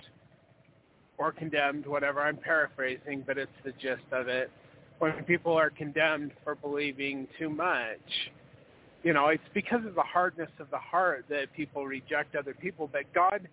or 1.18 1.32
condemned, 1.32 1.88
whatever. 1.88 2.22
I'm 2.22 2.38
paraphrasing, 2.38 3.24
but 3.26 3.40
it's 3.40 3.52
the 3.66 3.72
gist 3.72 4.04
of 4.12 4.28
it 4.28 4.52
when 5.00 5.24
people 5.24 5.54
are 5.54 5.72
condemned 5.72 6.34
for 6.44 6.54
believing 6.54 7.28
too 7.40 7.50
much. 7.50 8.30
You 9.02 9.14
know, 9.14 9.30
it's 9.30 9.50
because 9.56 9.84
of 9.88 9.96
the 9.96 10.04
hardness 10.04 10.52
of 10.60 10.70
the 10.70 10.78
heart 10.78 11.26
that 11.30 11.52
people 11.54 11.88
reject 11.88 12.36
other 12.36 12.54
people. 12.54 12.88
But 12.94 13.12
God, 13.16 13.50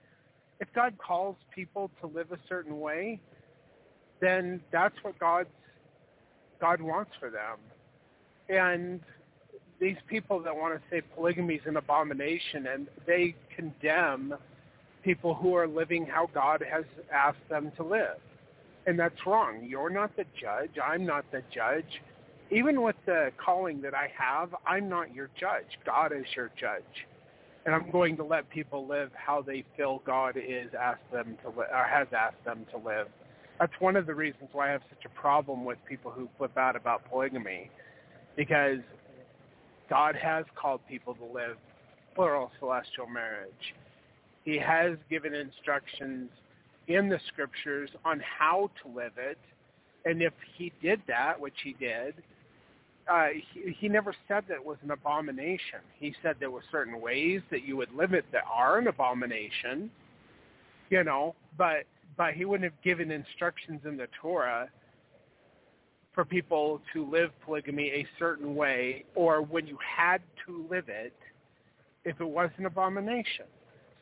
if 0.60 0.68
God 0.74 0.98
calls 0.98 1.36
people 1.54 1.90
to 2.02 2.08
live 2.08 2.30
a 2.30 2.38
certain 2.46 2.78
way, 2.78 3.20
then 4.20 4.60
that's 4.70 4.96
what 5.00 5.18
God's 5.18 5.48
God 6.60 6.82
wants 6.82 7.12
for 7.18 7.30
them. 7.30 7.56
And 8.50 9.00
these 9.80 9.96
people 10.08 10.40
that 10.40 10.54
want 10.54 10.74
to 10.74 10.80
say 10.90 11.02
polygamy 11.14 11.56
is 11.56 11.62
an 11.66 11.76
abomination 11.76 12.66
and 12.66 12.88
they 13.06 13.34
condemn 13.54 14.34
people 15.02 15.34
who 15.34 15.54
are 15.54 15.68
living 15.68 16.06
how 16.06 16.28
God 16.32 16.64
has 16.68 16.84
asked 17.12 17.48
them 17.48 17.70
to 17.76 17.82
live 17.82 18.18
and 18.86 18.98
that's 18.98 19.26
wrong. 19.26 19.66
You're 19.68 19.90
not 19.90 20.16
the 20.16 20.24
judge. 20.40 20.70
I'm 20.82 21.04
not 21.04 21.24
the 21.32 21.42
judge. 21.52 22.00
Even 22.50 22.82
with 22.82 22.96
the 23.04 23.32
calling 23.44 23.82
that 23.82 23.94
I 23.94 24.10
have, 24.16 24.54
I'm 24.66 24.88
not 24.88 25.12
your 25.12 25.28
judge. 25.38 25.66
God 25.84 26.12
is 26.12 26.24
your 26.36 26.50
judge. 26.58 26.82
And 27.66 27.74
I'm 27.74 27.90
going 27.90 28.16
to 28.18 28.24
let 28.24 28.48
people 28.48 28.86
live 28.86 29.10
how 29.14 29.42
they 29.42 29.64
feel 29.76 30.00
God 30.06 30.36
is 30.36 30.70
asked 30.80 31.10
them 31.12 31.36
to 31.42 31.48
li- 31.48 31.66
or 31.72 31.84
has 31.84 32.06
asked 32.16 32.44
them 32.44 32.64
to 32.70 32.76
live. 32.78 33.08
That's 33.58 33.72
one 33.80 33.96
of 33.96 34.06
the 34.06 34.14
reasons 34.14 34.50
why 34.52 34.68
I 34.68 34.72
have 34.72 34.82
such 34.88 35.04
a 35.04 35.20
problem 35.20 35.64
with 35.64 35.78
people 35.88 36.12
who 36.12 36.28
flip 36.38 36.56
out 36.56 36.76
about 36.76 37.10
polygamy, 37.10 37.70
because 38.36 38.78
God 39.88 40.16
has 40.16 40.44
called 40.54 40.80
people 40.88 41.14
to 41.14 41.24
live 41.24 41.56
plural 42.14 42.50
celestial 42.58 43.06
marriage. 43.06 43.74
He 44.44 44.58
has 44.58 44.96
given 45.10 45.34
instructions 45.34 46.30
in 46.88 47.08
the 47.08 47.18
scriptures 47.28 47.90
on 48.04 48.20
how 48.20 48.70
to 48.82 48.88
live 48.88 49.12
it. 49.16 49.38
And 50.04 50.22
if 50.22 50.32
he 50.56 50.72
did 50.82 51.02
that, 51.08 51.38
which 51.38 51.56
he 51.64 51.74
did, 51.78 52.14
uh, 53.10 53.28
he, 53.52 53.72
he 53.72 53.88
never 53.88 54.14
said 54.28 54.44
that 54.48 54.54
it 54.54 54.64
was 54.64 54.78
an 54.82 54.90
abomination. 54.90 55.80
He 55.98 56.14
said 56.22 56.36
there 56.40 56.50
were 56.50 56.62
certain 56.72 57.00
ways 57.00 57.40
that 57.50 57.64
you 57.64 57.76
would 57.76 57.92
live 57.94 58.14
it 58.14 58.24
that 58.32 58.44
are 58.50 58.78
an 58.78 58.88
abomination, 58.88 59.90
you 60.90 61.04
know, 61.04 61.34
but 61.56 61.84
but 62.16 62.32
he 62.32 62.44
wouldn't 62.44 62.72
have 62.72 62.82
given 62.82 63.10
instructions 63.10 63.80
in 63.84 63.96
the 63.96 64.08
Torah 64.20 64.70
for 66.16 66.24
people 66.24 66.80
to 66.94 67.08
live 67.08 67.30
polygamy 67.44 67.90
a 67.90 68.06
certain 68.18 68.56
way, 68.56 69.04
or 69.14 69.42
when 69.42 69.66
you 69.66 69.78
had 69.96 70.22
to 70.46 70.66
live 70.68 70.88
it, 70.88 71.12
if 72.06 72.18
it 72.20 72.28
was 72.28 72.48
an 72.56 72.64
abomination. 72.64 73.44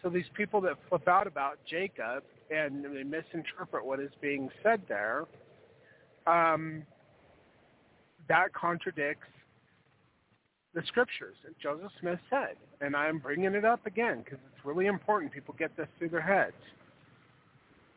So 0.01 0.09
these 0.09 0.31
people 0.35 0.61
that 0.63 0.77
flip 0.89 1.09
out 1.09 1.27
about 1.27 1.59
Jacob 1.69 2.23
and 2.51 2.85
they 2.85 3.03
misinterpret 3.03 3.85
what 3.85 3.99
is 3.99 4.13
being 4.21 4.49
said 4.63 4.81
there, 4.89 5.25
um, 6.29 6.85
that 8.29 8.55
contradicts 8.55 9.27
the 10.73 10.83
scriptures 10.87 11.35
that 11.45 11.59
Joseph 11.59 11.91
Smith 12.01 12.21
said. 12.31 12.57
And 12.81 12.95
I'm 12.95 13.19
bringing 13.19 13.55
it 13.55 13.65
up 13.65 13.87
again 13.87 14.23
because 14.25 14.39
it's 14.55 14.65
really 14.65 14.87
important 14.87 15.33
people 15.33 15.55
get 15.59 15.77
this 15.77 15.89
through 15.99 16.11
their 16.11 16.21
heads. 16.21 16.55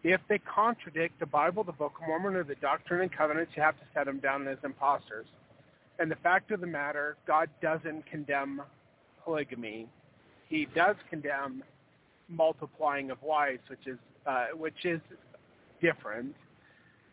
If 0.04 0.22
they 0.30 0.40
contradict 0.40 1.20
the 1.20 1.26
Bible, 1.26 1.64
the 1.64 1.72
Book 1.72 1.94
of 2.02 2.08
Mormon, 2.08 2.36
or 2.36 2.44
the 2.44 2.56
Doctrine 2.56 3.02
and 3.02 3.12
Covenants, 3.12 3.52
you 3.56 3.64
have 3.64 3.78
to 3.78 3.86
set 3.94 4.06
them 4.06 4.20
down 4.20 4.48
as 4.48 4.58
imposters. 4.64 5.26
And 6.00 6.12
the 6.12 6.16
fact 6.18 6.52
of 6.52 6.62
the 6.62 6.68
matter, 6.68 7.18
God 7.26 7.50
doesn't 7.62 8.06
condemn 8.06 8.62
polygamy. 9.24 9.88
He 10.48 10.68
does 10.76 10.96
condemn 11.10 11.64
multiplying 12.30 13.10
of 13.12 13.22
wives, 13.22 13.62
which 13.68 13.88
is 13.88 13.98
uh, 14.26 14.48
which 14.54 14.86
is 14.86 15.02
different. 15.82 16.36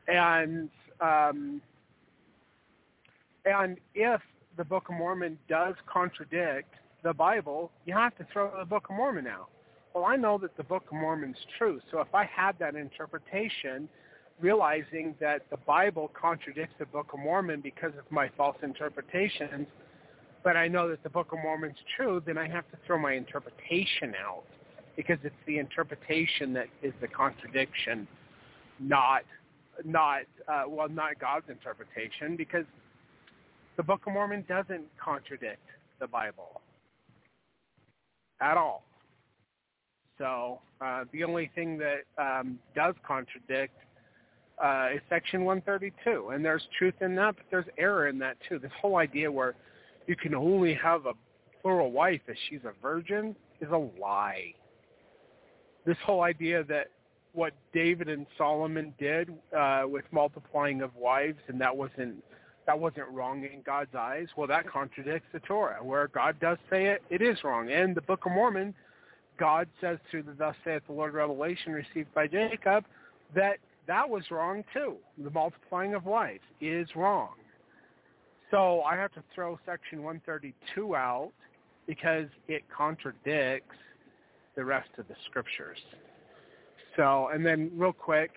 And 0.07 0.69
um, 1.01 1.63
and 3.45 3.79
if 3.95 4.21
the 4.57 4.65
Book 4.65 4.89
of 4.89 4.97
Mormon 4.97 5.39
does 5.49 5.75
contradict 5.87 6.75
the 7.03 7.13
Bible, 7.13 7.71
you 7.87 7.95
have 7.95 8.17
to 8.19 8.27
throw 8.33 8.51
the 8.59 8.65
Book 8.65 8.87
of 8.91 8.97
Mormon 8.97 9.27
out. 9.27 9.49
Well, 9.95 10.05
I 10.05 10.17
know 10.17 10.39
that 10.39 10.57
the 10.57 10.65
Book 10.65 10.85
of 10.91 10.95
Mormon's 10.95 11.37
true, 11.57 11.81
so 11.93 12.01
if 12.01 12.13
I 12.13 12.25
had 12.25 12.59
that 12.59 12.75
interpretation, 12.75 13.89
realizing 14.41 15.15
that 15.21 15.43
the 15.51 15.57
Bible 15.59 16.11
contradicts 16.21 16.75
the 16.81 16.87
Book 16.87 17.11
of 17.15 17.21
Mormon 17.21 17.61
because 17.61 17.93
of 17.97 18.11
my 18.11 18.29
false 18.37 18.57
interpretations, 18.65 19.69
but 20.43 20.57
I 20.57 20.67
know 20.67 20.89
that 20.89 21.05
the 21.05 21.11
Book 21.11 21.33
of 21.33 21.39
Mormon's 21.39 21.79
true, 21.97 22.21
then 22.27 22.37
I 22.37 22.49
have 22.49 22.69
to 22.73 22.79
throw 22.85 22.99
my 22.99 23.13
interpretation 23.13 24.15
out 24.21 24.43
because 24.97 25.19
it's 25.23 25.35
the 25.47 25.59
interpretation 25.59 26.53
that 26.55 26.67
is 26.83 26.93
the 27.01 27.09
contradiction, 27.09 28.09
not 28.81 29.23
not 29.85 30.21
uh, 30.49 30.63
well, 30.69 30.89
not 30.89 31.19
God's 31.21 31.49
interpretation 31.49 32.37
because 32.37 32.65
the 33.77 33.83
Book 33.83 34.03
of 34.07 34.13
Mormon 34.13 34.45
doesn't 34.49 34.85
contradict 35.03 35.67
the 36.01 36.07
Bible 36.07 36.61
at 38.41 38.57
all. 38.57 38.85
So 40.19 40.61
uh, 40.81 41.05
the 41.13 41.25
only 41.25 41.51
thing 41.55 41.79
that 41.79 42.05
um, 42.19 42.59
does 42.75 42.95
contradict 43.07 43.75
uh, 44.63 44.89
is 44.95 45.01
Section 45.09 45.45
132, 45.45 46.31
and 46.31 46.45
there's 46.45 46.63
truth 46.79 46.95
in 47.01 47.15
that, 47.17 47.37
but 47.37 47.45
there's 47.51 47.67
error 47.77 48.09
in 48.09 48.19
that 48.21 48.37
too. 48.49 48.59
This 48.59 48.71
whole 48.81 48.97
idea 48.97 49.31
where 49.31 49.55
you 50.07 50.17
can 50.17 50.35
only 50.35 50.75
have 50.75 51.07
a 51.07 51.13
plural 51.61 51.91
wife 51.91 52.21
if 52.29 52.37
she's 52.49 52.61
a 52.65 52.73
virgin 52.81 53.35
is 53.61 53.71
a 53.71 53.91
lie. 54.01 54.55
This 55.85 55.97
whole 56.05 56.23
idea 56.23 56.63
that 56.65 56.89
what 57.33 57.53
David 57.73 58.09
and 58.09 58.27
Solomon 58.39 58.95
did 58.99 59.31
uh, 59.57 59.83
with 59.87 60.05
multiplying 60.13 60.83
of 60.83 60.95
wives, 60.95 61.39
and 61.49 61.61
that 61.61 61.77
wasn't 61.77 62.23
that 62.67 62.79
wasn't 62.79 63.09
wrong 63.11 63.45
in 63.45 63.61
God's 63.67 63.95
eyes. 63.95 64.29
Well, 64.37 64.47
that 64.47 64.67
contradicts 64.67 65.29
the 65.35 65.41
Torah, 65.41 65.85
where 65.85 66.09
God 66.09 66.41
does 66.41 66.57
say 66.71 66.87
it, 66.87 67.03
it 67.11 67.21
is 67.21 67.37
wrong. 67.45 67.71
And 67.71 67.95
the 67.95 68.01
Book 68.01 68.25
of 68.25 68.33
Mormon, 68.33 68.75
God 69.39 69.69
says 69.81 69.99
through 70.11 70.25
the 70.25 70.33
Thus 70.33 70.55
saith 70.65 70.83
the 70.87 70.93
Lord 70.93 71.15
revelation 71.15 71.73
received 71.73 72.13
by 72.15 72.27
Jacob, 72.27 72.85
that 73.35 73.59
that 73.87 74.09
was 74.09 74.23
wrong 74.31 74.65
too. 74.73 74.97
The 75.23 75.31
multiplying 75.31 75.95
of 75.95 76.05
wives 76.05 76.45
is 76.61 76.89
wrong. 76.95 77.31
So 78.51 78.83
I 78.83 78.97
have 78.97 79.13
to 79.13 79.23
throw 79.35 79.59
Section 79.67 80.03
132 80.03 80.95
out 80.95 81.33
because 81.87 82.27
it 82.49 82.63
contradicts 82.75 83.77
the 84.57 84.65
rest 84.65 84.89
of 84.99 85.09
the 85.09 85.15
scriptures. 85.29 85.79
So, 86.97 87.29
and 87.33 87.45
then 87.45 87.71
real 87.75 87.93
quick, 87.93 88.31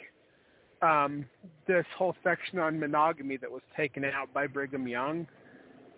um, 0.81 1.25
this 1.67 1.85
whole 1.97 2.15
section 2.23 2.59
on 2.59 2.79
monogamy 2.79 3.37
that 3.37 3.51
was 3.51 3.61
taken 3.75 4.03
out 4.05 4.33
by 4.33 4.47
Brigham 4.47 4.87
Young. 4.87 5.27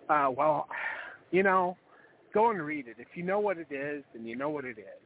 Uh, 0.08 0.28
well, 0.36 0.68
you 1.30 1.42
know, 1.42 1.76
go 2.32 2.50
and 2.50 2.60
read 2.62 2.88
it. 2.88 2.96
If 2.98 3.08
you 3.14 3.22
know 3.22 3.40
what 3.40 3.58
it 3.58 3.70
is, 3.70 4.04
then 4.14 4.26
you 4.26 4.36
know 4.36 4.50
what 4.50 4.64
it 4.64 4.78
is. 4.78 5.02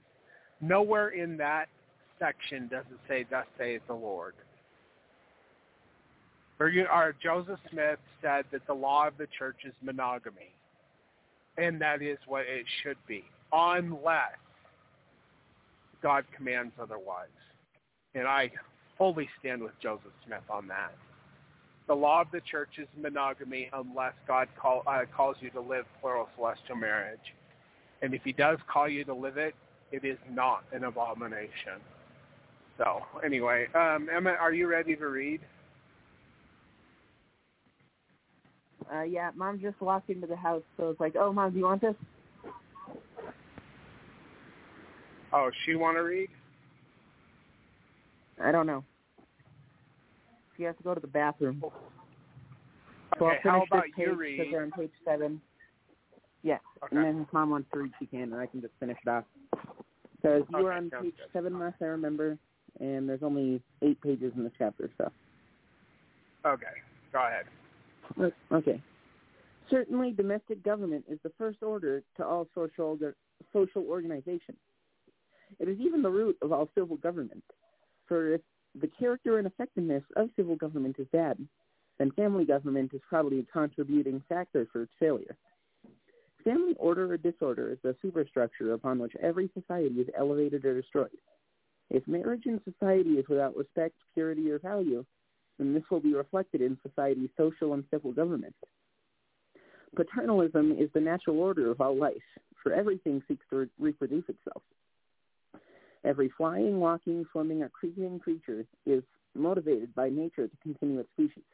Nowhere 0.61 1.09
in 1.11 1.37
that 1.39 1.69
section 2.19 2.69
does 2.69 2.85
it 2.91 2.99
say, 3.09 3.25
"Thus 3.25 3.47
saith 3.59 3.83
the 3.87 3.95
Lord." 3.95 4.35
Or, 6.61 6.69
you, 6.69 6.87
or 6.87 7.15
Joseph 7.21 7.59
Smith 7.71 7.99
said 8.23 8.45
that 8.53 8.65
the 8.67 8.75
law 8.75 9.09
of 9.09 9.17
the 9.17 9.27
church 9.27 9.65
is 9.65 9.75
monogamy, 9.83 10.55
and 11.59 11.81
that 11.81 12.01
is 12.01 12.19
what 12.27 12.47
it 12.47 12.65
should 12.83 12.99
be, 13.07 13.25
unless 13.53 14.39
God 16.01 16.25
commands 16.35 16.73
otherwise. 16.81 17.29
And 18.15 18.29
I 18.29 18.53
fully 18.97 19.29
stand 19.41 19.63
with 19.63 19.73
Joseph 19.81 20.13
Smith 20.25 20.49
on 20.49 20.69
that. 20.69 20.95
The 21.87 21.95
law 21.95 22.23
of 22.23 22.29
the 22.33 22.41
church 22.41 22.71
is 22.79 22.89
monogamy 22.99 23.69
unless 23.73 24.15
God 24.27 24.49
call, 24.61 24.83
uh, 24.87 25.03
calls 25.15 25.37
you 25.41 25.51
to 25.51 25.61
live 25.61 25.85
plural 26.01 26.29
celestial 26.35 26.77
marriage. 26.77 27.35
And 28.01 28.15
if 28.15 28.23
he 28.23 28.33
does 28.33 28.59
call 28.73 28.89
you 28.89 29.05
to 29.05 29.15
live 29.15 29.37
it, 29.37 29.55
it 29.93 30.05
is 30.05 30.19
not 30.31 30.65
an 30.73 30.85
abomination. 30.85 31.81
So 32.79 33.03
anyway, 33.25 33.67
um, 33.75 34.09
Emma, 34.15 34.31
are 34.31 34.53
you 34.53 34.67
ready 34.67 34.97
to 34.97 35.07
read? 35.07 35.41
Uh, 38.93 39.03
yeah, 39.03 39.31
mom 39.35 39.61
just 39.61 39.81
walked 39.81 40.11
into 40.11 40.27
the 40.27 40.37
house, 40.37 40.63
so 40.77 40.91
it's 40.91 41.01
like, 41.01 41.17
oh, 41.17 41.33
mom, 41.33 41.53
do 41.53 41.59
you 41.59 41.65
want 41.65 41.81
this? 41.81 41.95
Oh, 45.33 45.51
she 45.65 45.75
want 45.75 45.97
to 45.97 46.03
read? 46.03 46.29
I 48.43 48.53
don't 48.53 48.67
know. 48.67 48.85
She 50.57 50.63
has 50.65 50.77
to 50.77 50.83
go 50.83 50.95
to 50.95 51.01
the 51.01 51.07
bathroom. 51.07 51.63
So 53.19 53.27
Okay, 53.27 53.37
I'll 53.49 53.53
how 53.53 53.59
finish 53.61 53.69
about 53.71 53.83
this 53.85 53.93
you 53.97 54.07
page 54.07 54.17
read? 54.17 54.39
because 54.39 54.53
we're 54.53 54.63
on 54.63 54.71
page 54.73 54.91
seven. 55.05 55.41
Yes, 56.43 56.61
Okay. 56.83 56.97
and 56.97 57.05
then 57.05 57.23
if 57.23 57.33
mom 57.33 57.51
wants 57.51 57.71
to 57.73 57.79
read, 57.81 57.93
she 57.99 58.07
can, 58.07 58.23
and 58.25 58.35
I 58.35 58.47
can 58.47 58.61
just 58.61 58.75
finish 58.79 58.99
it 59.05 59.09
off. 59.09 59.25
Because 60.17 60.43
you 60.51 60.59
were 60.63 60.73
on 60.73 60.91
page 60.91 61.15
good. 61.17 61.31
seven 61.33 61.59
last 61.59 61.77
I 61.81 61.87
remember, 61.87 62.39
and 62.81 63.09
there's 63.09 63.23
only 63.23 63.63
eight 63.83 64.01
pages 64.03 64.33
in 64.37 64.43
this 64.45 64.53
chapter, 64.59 64.91
so. 64.99 65.11
Okay, 66.45 66.67
go 67.13 67.27
ahead. 67.27 68.33
Okay. 68.53 68.83
Certainly, 69.71 70.13
domestic 70.13 70.63
government 70.63 71.05
is 71.09 71.19
the 71.23 71.33
first 71.39 71.63
order 71.63 72.03
to 72.19 72.25
all 72.25 72.47
social 72.55 72.99
social 73.53 73.83
organization. 73.85 74.55
It 75.59 75.69
is 75.69 75.79
even 75.81 76.03
the 76.03 76.11
root 76.11 76.37
of 76.43 76.53
all 76.53 76.69
civil 76.75 76.97
government. 76.97 77.43
For 78.07 78.35
if 78.35 78.41
the 78.81 78.89
character 78.99 79.39
and 79.39 79.47
effectiveness 79.47 80.03
of 80.17 80.31
civil 80.37 80.57
government 80.57 80.97
is 80.99 81.07
bad, 81.13 81.39
then 81.99 82.11
family 82.13 82.45
government 82.45 82.93
is 82.93 83.01
probably 83.09 83.41
a 83.41 83.53
contributing 83.53 84.23
factor 84.29 84.67
for 84.73 84.83
its 84.83 84.93
failure. 84.99 85.37
Family 86.43 86.75
order 86.79 87.13
or 87.13 87.17
disorder 87.17 87.71
is 87.71 87.79
the 87.83 87.97
superstructure 88.03 88.75
upon 88.75 88.99
which 88.99 89.15
every 89.23 89.51
society 89.55 90.01
is 90.01 90.09
elevated 90.17 90.65
or 90.65 90.81
destroyed. 90.81 91.09
If 91.91 92.07
marriage 92.09 92.47
in 92.47 92.61
society 92.65 93.11
is 93.11 93.29
without 93.29 93.57
respect, 93.57 93.95
purity, 94.13 94.51
or 94.51 94.59
value, 94.59 95.05
then 95.59 95.73
this 95.73 95.85
will 95.91 96.01
be 96.01 96.15
reflected 96.15 96.61
in 96.61 96.79
society's 96.83 97.31
social 97.37 97.75
and 97.75 97.85
civil 97.91 98.13
government. 98.13 98.55
Paternalism 99.95 100.73
is 100.73 100.91
the 100.93 101.01
natural 101.01 101.39
order 101.39 101.71
of 101.71 101.81
all 101.81 101.97
life, 101.97 102.17
for 102.63 102.73
everything 102.73 103.23
seeks 103.29 103.47
to 103.51 103.57
re- 103.57 103.69
reproduce 103.79 104.25
itself. 104.29 104.63
Every 106.05 106.31
flying, 106.37 106.81
walking, 106.81 107.25
swimming, 107.33 107.63
or 107.63 107.71
creeping 107.71 108.19
creature 108.19 108.67
is 108.87 109.03
motivated 109.35 109.95
by 109.95 110.11
nature 110.11 110.47
to 110.47 110.57
continue 110.63 111.01
its 111.01 111.09
species. 111.13 111.45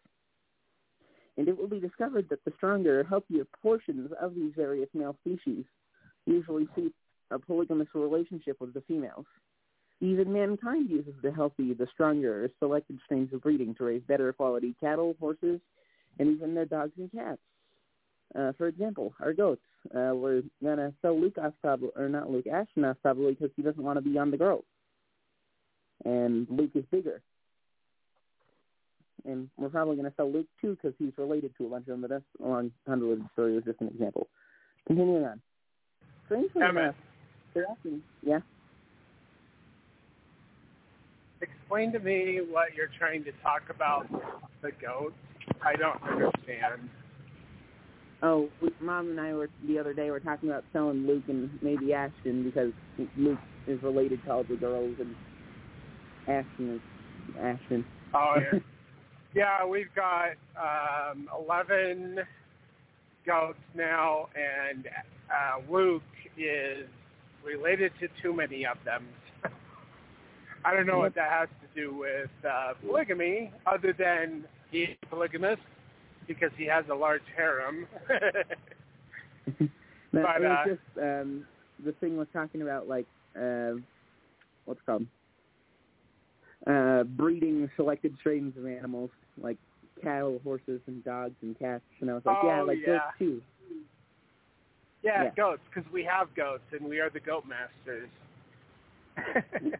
And 1.36 1.48
it 1.48 1.56
will 1.56 1.68
be 1.68 1.80
discovered 1.80 2.28
that 2.28 2.44
the 2.44 2.52
stronger, 2.56 3.04
healthier 3.04 3.46
portions 3.62 4.10
of 4.20 4.34
these 4.34 4.52
various 4.56 4.88
male 4.92 5.16
species 5.24 5.64
usually 6.26 6.68
seek 6.74 6.92
a 7.30 7.38
polygamous 7.38 7.88
relationship 7.94 8.60
with 8.60 8.74
the 8.74 8.82
females. 8.82 9.24
Even 10.00 10.32
mankind 10.32 10.90
uses 10.90 11.14
the 11.22 11.30
healthy, 11.30 11.72
the 11.74 11.86
stronger, 11.92 12.50
selected 12.58 12.98
strains 13.04 13.32
of 13.32 13.42
breeding 13.42 13.74
to 13.76 13.84
raise 13.84 14.02
better 14.02 14.32
quality 14.32 14.74
cattle, 14.80 15.14
horses, 15.20 15.60
and 16.18 16.28
even 16.28 16.54
their 16.54 16.64
dogs 16.64 16.92
and 16.98 17.12
cats. 17.12 17.40
Uh, 18.38 18.52
for 18.56 18.68
example, 18.68 19.12
our 19.20 19.32
goats. 19.32 19.62
Uh, 19.94 20.12
we're 20.14 20.42
gonna 20.62 20.92
sell 21.02 21.18
Luke 21.18 21.36
probably, 21.62 21.90
or 21.96 22.08
not 22.08 22.30
Luke, 22.30 22.46
Ashton 22.46 22.94
probably 23.02 23.34
because 23.34 23.50
he 23.56 23.62
doesn't 23.62 23.82
want 23.82 23.96
to 23.96 24.02
be 24.02 24.18
on 24.18 24.30
the 24.30 24.36
girls. 24.36 24.64
And 26.04 26.46
Luke 26.48 26.70
is 26.74 26.84
bigger. 26.90 27.22
And 29.24 29.50
we're 29.56 29.68
probably 29.68 29.96
gonna 29.96 30.12
sell 30.16 30.30
Luke 30.30 30.46
too 30.60 30.76
because 30.76 30.94
he's 30.98 31.12
related 31.16 31.52
to 31.58 31.66
a 31.66 31.70
bunch 31.70 31.82
of 31.82 31.88
them. 31.88 32.02
But 32.02 32.10
that's 32.10 32.24
a 32.42 32.46
long 32.46 32.70
story. 33.32 33.54
Was 33.54 33.64
just 33.64 33.80
an 33.80 33.88
example. 33.88 34.28
Continuing 34.86 35.24
on. 35.24 35.40
Strangely 36.26 36.62
enough, 36.62 36.94
they're 37.54 37.66
asking, 37.68 38.02
yeah. 38.22 38.38
Explain 41.42 41.92
to 41.92 41.98
me 41.98 42.40
what 42.48 42.74
you're 42.74 42.90
trying 42.98 43.24
to 43.24 43.32
talk 43.42 43.62
about 43.68 44.06
the 44.62 44.70
goats. 44.80 45.14
I 45.62 45.74
don't 45.74 46.00
understand. 46.02 46.88
Oh, 48.22 48.50
we- 48.60 48.70
mom 48.80 49.10
and 49.10 49.20
I 49.20 49.32
were 49.32 49.48
the 49.66 49.78
other 49.78 49.94
day 49.94 50.10
were 50.10 50.20
talking 50.20 50.50
about 50.50 50.64
selling 50.72 51.06
Luke 51.06 51.24
and 51.28 51.50
maybe 51.62 51.94
Ashton 51.94 52.44
because 52.44 52.72
Luke 53.16 53.38
is 53.66 53.82
related 53.82 54.22
to 54.24 54.32
all 54.32 54.44
the 54.44 54.56
girls 54.56 54.96
and 55.00 55.14
Ashton 56.28 56.74
is 56.76 57.36
Ashton. 57.40 57.84
Oh 58.12 58.34
yeah. 58.38 58.58
yeah, 59.34 59.66
we've 59.66 59.94
got 59.94 60.32
um, 60.56 61.28
eleven 61.38 62.20
goats 63.24 63.58
now, 63.74 64.28
and 64.34 64.86
uh, 65.30 65.72
Luke 65.72 66.02
is 66.36 66.86
related 67.44 67.92
to 68.00 68.08
too 68.22 68.34
many 68.34 68.66
of 68.66 68.76
them. 68.84 69.06
I 70.64 70.74
don't 70.74 70.86
know 70.86 70.98
what 70.98 71.14
that 71.14 71.30
has 71.30 71.48
to 71.62 71.80
do 71.80 71.94
with 71.96 72.30
uh, 72.46 72.74
polygamy, 72.84 73.50
other 73.66 73.94
than 73.96 74.44
he's 74.70 74.88
polygamous 75.08 75.58
because 76.30 76.52
he 76.56 76.64
has 76.66 76.84
a 76.90 76.94
large 76.94 77.22
harem. 77.36 77.86
But 80.12 80.22
But, 80.22 80.42
it 80.42 80.48
was 80.48 80.58
uh, 80.58 80.64
just 80.66 80.98
um 81.02 81.44
the 81.84 81.92
thing 81.92 82.16
was 82.16 82.26
talking 82.32 82.62
about 82.62 82.88
like 82.88 83.06
uh 83.40 83.74
what's 84.64 84.80
it 84.80 84.86
called 84.86 85.06
uh 86.66 87.04
breeding 87.04 87.70
selected 87.76 88.16
strains 88.18 88.56
of 88.56 88.66
animals 88.66 89.10
like 89.40 89.56
cattle, 90.02 90.40
horses, 90.42 90.80
and 90.86 91.04
dogs 91.04 91.34
and 91.42 91.58
cats. 91.58 91.84
And 92.00 92.10
I 92.10 92.14
was 92.14 92.22
like, 92.24 92.38
yeah, 92.42 92.60
Oh, 92.62 92.64
like 92.66 92.78
yeah. 92.80 92.86
those 92.86 93.00
too. 93.18 93.42
yeah, 95.02 95.24
Yeah. 95.24 95.30
goats, 95.36 95.62
because 95.72 95.90
we 95.92 96.04
have 96.04 96.34
goats, 96.34 96.62
and 96.72 96.88
we 96.88 96.98
are 97.00 97.10
the 97.10 97.20
goat 97.20 97.44
masters. 97.46 98.08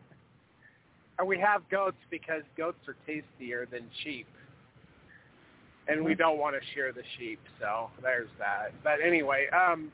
and 1.19 1.27
we 1.29 1.39
have 1.39 1.69
goats 1.71 1.97
because 2.11 2.43
goats 2.57 2.79
are 2.89 2.97
tastier 3.07 3.67
than 3.71 3.83
sheep. 4.05 4.27
And 5.91 6.05
we 6.05 6.15
don't 6.15 6.39
want 6.39 6.55
to 6.55 6.61
shear 6.73 6.93
the 6.93 7.03
sheep, 7.19 7.41
so 7.59 7.91
there's 8.01 8.29
that. 8.39 8.73
But 8.85 9.01
anyway, 9.05 9.47
um 9.53 9.91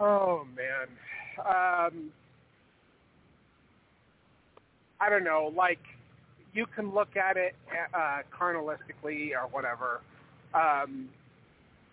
oh 0.00 0.44
man. 0.56 0.88
Um 1.38 2.10
I 5.00 5.08
don't 5.08 5.22
know, 5.22 5.52
like 5.56 5.78
you 6.52 6.66
can 6.74 6.92
look 6.92 7.16
at 7.16 7.36
it 7.36 7.54
uh 7.94 8.22
carnalistically 8.36 9.30
or 9.32 9.46
whatever. 9.50 10.00
Um 10.54 11.08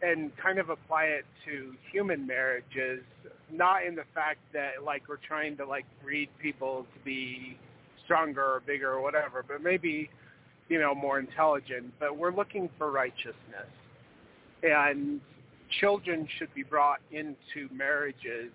and 0.01 0.31
kind 0.37 0.59
of 0.59 0.69
apply 0.69 1.03
it 1.05 1.25
to 1.45 1.73
human 1.91 2.25
marriages, 2.25 3.03
not 3.51 3.83
in 3.83 3.95
the 3.95 4.05
fact 4.13 4.39
that 4.53 4.83
like 4.83 5.03
we're 5.07 5.17
trying 5.17 5.55
to 5.57 5.65
like 5.65 5.85
breed 6.03 6.29
people 6.41 6.85
to 6.95 6.99
be 7.05 7.57
stronger 8.05 8.43
or 8.43 8.61
bigger 8.65 8.91
or 8.91 9.01
whatever, 9.01 9.43
but 9.47 9.61
maybe 9.61 10.09
you 10.69 10.79
know 10.79 10.93
more 10.93 11.19
intelligent. 11.19 11.93
But 11.99 12.17
we're 12.17 12.33
looking 12.33 12.69
for 12.77 12.91
righteousness, 12.91 13.69
and 14.63 15.21
children 15.79 16.27
should 16.37 16.53
be 16.53 16.63
brought 16.63 16.99
into 17.11 17.73
marriages 17.73 18.51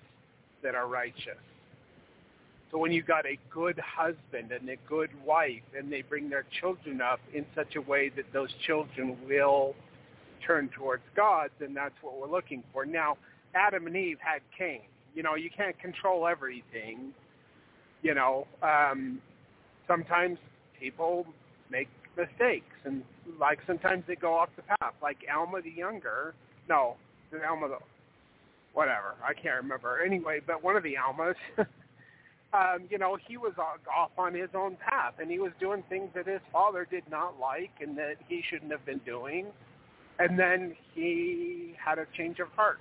that 0.62 0.74
are 0.74 0.86
righteous. 0.86 1.38
So 2.70 2.78
when 2.78 2.90
you've 2.90 3.06
got 3.06 3.26
a 3.26 3.38
good 3.50 3.78
husband 3.78 4.50
and 4.50 4.68
a 4.70 4.76
good 4.88 5.10
wife, 5.26 5.62
and 5.76 5.92
they 5.92 6.00
bring 6.00 6.30
their 6.30 6.46
children 6.60 7.02
up 7.02 7.20
in 7.34 7.44
such 7.54 7.76
a 7.76 7.82
way 7.82 8.08
that 8.16 8.24
those 8.32 8.48
children 8.66 9.18
will 9.28 9.74
turn 10.46 10.70
towards 10.74 11.02
God, 11.14 11.50
then 11.60 11.74
that's 11.74 11.94
what 12.00 12.18
we're 12.18 12.30
looking 12.34 12.62
for. 12.72 12.86
Now, 12.86 13.18
Adam 13.54 13.86
and 13.86 13.96
Eve 13.96 14.18
had 14.20 14.40
Cain. 14.56 14.80
You 15.14 15.22
know, 15.22 15.34
you 15.34 15.50
can't 15.54 15.78
control 15.78 16.26
everything. 16.26 17.12
You 18.02 18.14
know, 18.14 18.46
um, 18.62 19.20
sometimes 19.86 20.38
people 20.80 21.26
make 21.70 21.88
mistakes, 22.16 22.74
and 22.84 23.02
like 23.40 23.58
sometimes 23.66 24.04
they 24.06 24.16
go 24.16 24.34
off 24.34 24.50
the 24.56 24.62
path. 24.62 24.94
Like 25.02 25.18
Alma 25.34 25.62
the 25.62 25.70
younger, 25.70 26.34
no, 26.68 26.96
the 27.30 27.44
Alma 27.46 27.68
the 27.68 27.78
whatever, 28.72 29.14
I 29.22 29.34
can't 29.34 29.62
remember. 29.62 30.00
Anyway, 30.04 30.40
but 30.46 30.62
one 30.62 30.76
of 30.76 30.82
the 30.82 30.96
Almas. 30.96 31.36
Um, 32.54 32.84
you 32.90 32.98
know, 32.98 33.16
he 33.16 33.38
was 33.38 33.54
off 33.56 34.10
on 34.18 34.34
his 34.34 34.50
own 34.54 34.76
path, 34.76 35.14
and 35.18 35.30
he 35.30 35.38
was 35.38 35.52
doing 35.58 35.82
things 35.88 36.10
that 36.14 36.26
his 36.26 36.42
father 36.52 36.86
did 36.90 37.02
not 37.10 37.40
like, 37.40 37.70
and 37.80 37.96
that 37.96 38.16
he 38.28 38.42
shouldn't 38.46 38.70
have 38.70 38.84
been 38.84 39.00
doing 39.06 39.46
and 40.18 40.38
then 40.38 40.76
he 40.94 41.74
had 41.82 41.98
a 41.98 42.06
change 42.16 42.38
of 42.38 42.48
heart, 42.48 42.80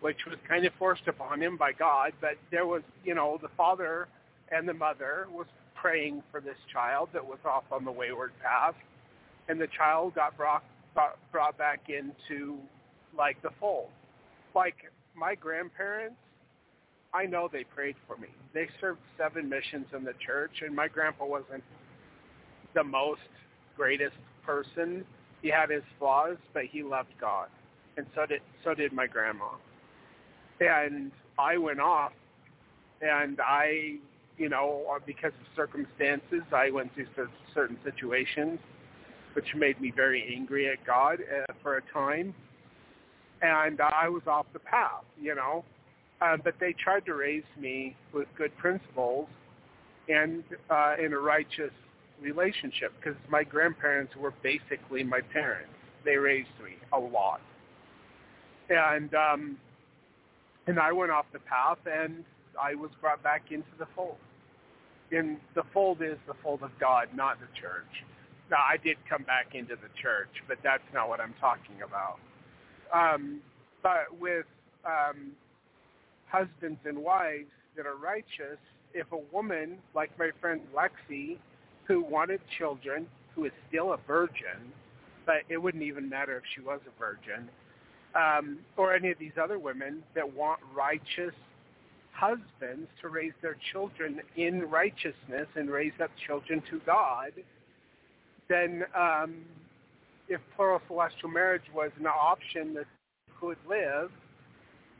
which 0.00 0.18
was 0.26 0.38
kind 0.48 0.64
of 0.64 0.72
forced 0.78 1.06
upon 1.06 1.40
him 1.42 1.56
by 1.56 1.72
God. 1.72 2.12
But 2.20 2.36
there 2.50 2.66
was, 2.66 2.82
you 3.04 3.14
know, 3.14 3.38
the 3.40 3.48
father 3.56 4.08
and 4.50 4.68
the 4.68 4.74
mother 4.74 5.26
was 5.32 5.46
praying 5.82 6.22
for 6.30 6.40
this 6.40 6.56
child 6.72 7.08
that 7.12 7.26
was 7.26 7.38
off 7.44 7.64
on 7.72 7.84
the 7.84 7.90
wayward 7.90 8.30
path, 8.40 8.76
and 9.48 9.60
the 9.60 9.66
child 9.76 10.14
got 10.14 10.36
brought 10.36 10.62
brought, 10.94 11.58
back 11.58 11.80
into 11.88 12.56
like 13.16 13.40
the 13.42 13.50
fold. 13.58 13.88
Like 14.54 14.76
my 15.16 15.34
grandparents, 15.34 16.16
I 17.12 17.26
know 17.26 17.48
they 17.52 17.64
prayed 17.64 17.96
for 18.06 18.16
me. 18.16 18.28
They 18.54 18.68
served 18.80 19.00
seven 19.18 19.48
missions 19.48 19.86
in 19.96 20.04
the 20.04 20.14
church, 20.24 20.62
and 20.64 20.74
my 20.74 20.86
grandpa 20.86 21.26
wasn't 21.26 21.64
the 22.74 22.84
most 22.84 23.20
greatest 23.76 24.16
person 24.46 25.04
he 25.42 25.48
had 25.48 25.70
his 25.70 25.82
flaws, 25.98 26.36
but 26.54 26.64
he 26.70 26.84
loved 26.84 27.12
God, 27.20 27.48
and 27.96 28.06
so 28.14 28.24
did 28.26 28.40
so 28.62 28.74
did 28.74 28.92
my 28.92 29.08
grandma. 29.08 29.48
And 30.60 31.10
I 31.38 31.56
went 31.56 31.80
off, 31.80 32.12
and 33.00 33.40
I, 33.40 33.96
you 34.42 34.48
know, 34.48 34.82
uh, 34.92 34.98
because 35.06 35.30
of 35.40 35.46
circumstances, 35.54 36.42
I 36.52 36.68
went 36.70 36.92
through 36.94 37.06
certain 37.54 37.76
situations, 37.84 38.58
which 39.34 39.46
made 39.54 39.80
me 39.80 39.92
very 39.94 40.34
angry 40.36 40.68
at 40.68 40.84
God 40.84 41.20
uh, 41.20 41.52
for 41.62 41.76
a 41.76 41.82
time, 41.92 42.34
and 43.40 43.80
I 43.80 44.08
was 44.08 44.22
off 44.26 44.46
the 44.52 44.58
path, 44.58 45.04
you 45.20 45.36
know. 45.36 45.64
Uh, 46.20 46.36
but 46.42 46.54
they 46.58 46.72
tried 46.72 47.06
to 47.06 47.14
raise 47.14 47.44
me 47.56 47.94
with 48.12 48.26
good 48.36 48.56
principles 48.58 49.28
and 50.08 50.42
uh, 50.68 50.96
in 51.00 51.12
a 51.12 51.18
righteous 51.18 51.70
relationship 52.20 52.92
because 52.98 53.18
my 53.30 53.44
grandparents 53.44 54.12
were 54.16 54.34
basically 54.42 55.04
my 55.04 55.20
parents. 55.32 55.72
They 56.04 56.16
raised 56.16 56.48
me 56.64 56.74
a 56.92 56.98
lot, 56.98 57.40
and 58.70 59.14
um, 59.14 59.56
and 60.66 60.80
I 60.80 60.90
went 60.90 61.12
off 61.12 61.26
the 61.32 61.38
path, 61.38 61.78
and 61.86 62.24
I 62.60 62.74
was 62.74 62.90
brought 63.00 63.22
back 63.22 63.52
into 63.52 63.70
the 63.78 63.86
fold. 63.94 64.16
And 65.12 65.36
the 65.54 65.62
fold 65.74 66.02
is 66.02 66.16
the 66.26 66.34
fold 66.42 66.62
of 66.62 66.70
God, 66.80 67.08
not 67.14 67.38
the 67.38 67.46
church. 67.60 68.04
Now, 68.50 68.58
I 68.58 68.76
did 68.76 68.96
come 69.08 69.22
back 69.22 69.54
into 69.54 69.76
the 69.76 69.88
church, 70.00 70.30
but 70.48 70.58
that's 70.64 70.82
not 70.92 71.08
what 71.08 71.20
I'm 71.20 71.34
talking 71.40 71.76
about. 71.86 72.18
Um, 72.92 73.40
but 73.82 74.06
with 74.20 74.46
um, 74.84 75.32
husbands 76.28 76.80
and 76.84 76.98
wives 76.98 77.50
that 77.76 77.86
are 77.86 77.96
righteous, 77.96 78.58
if 78.94 79.10
a 79.12 79.18
woman 79.34 79.78
like 79.94 80.10
my 80.18 80.30
friend 80.40 80.60
Lexi 80.74 81.38
who 81.86 82.02
wanted 82.02 82.40
children, 82.58 83.06
who 83.34 83.44
is 83.44 83.52
still 83.68 83.92
a 83.92 83.98
virgin, 84.06 84.72
but 85.26 85.42
it 85.48 85.56
wouldn't 85.56 85.82
even 85.82 86.08
matter 86.08 86.36
if 86.36 86.42
she 86.54 86.60
was 86.60 86.80
a 86.86 86.98
virgin, 86.98 87.48
um, 88.14 88.58
or 88.76 88.94
any 88.94 89.10
of 89.10 89.18
these 89.18 89.32
other 89.42 89.58
women 89.58 90.02
that 90.14 90.30
want 90.34 90.60
righteous 90.74 91.34
husbands 92.12 92.88
to 93.00 93.08
raise 93.08 93.32
their 93.42 93.56
children 93.72 94.20
in 94.36 94.62
righteousness 94.70 95.48
and 95.56 95.70
raise 95.70 95.92
up 96.02 96.10
children 96.26 96.62
to 96.70 96.80
God, 96.86 97.32
then 98.48 98.84
um, 98.94 99.36
if 100.28 100.40
plural 100.54 100.80
celestial 100.86 101.28
marriage 101.28 101.62
was 101.74 101.90
an 101.98 102.06
option 102.06 102.74
that 102.74 102.86
could 103.40 103.56
live, 103.68 104.10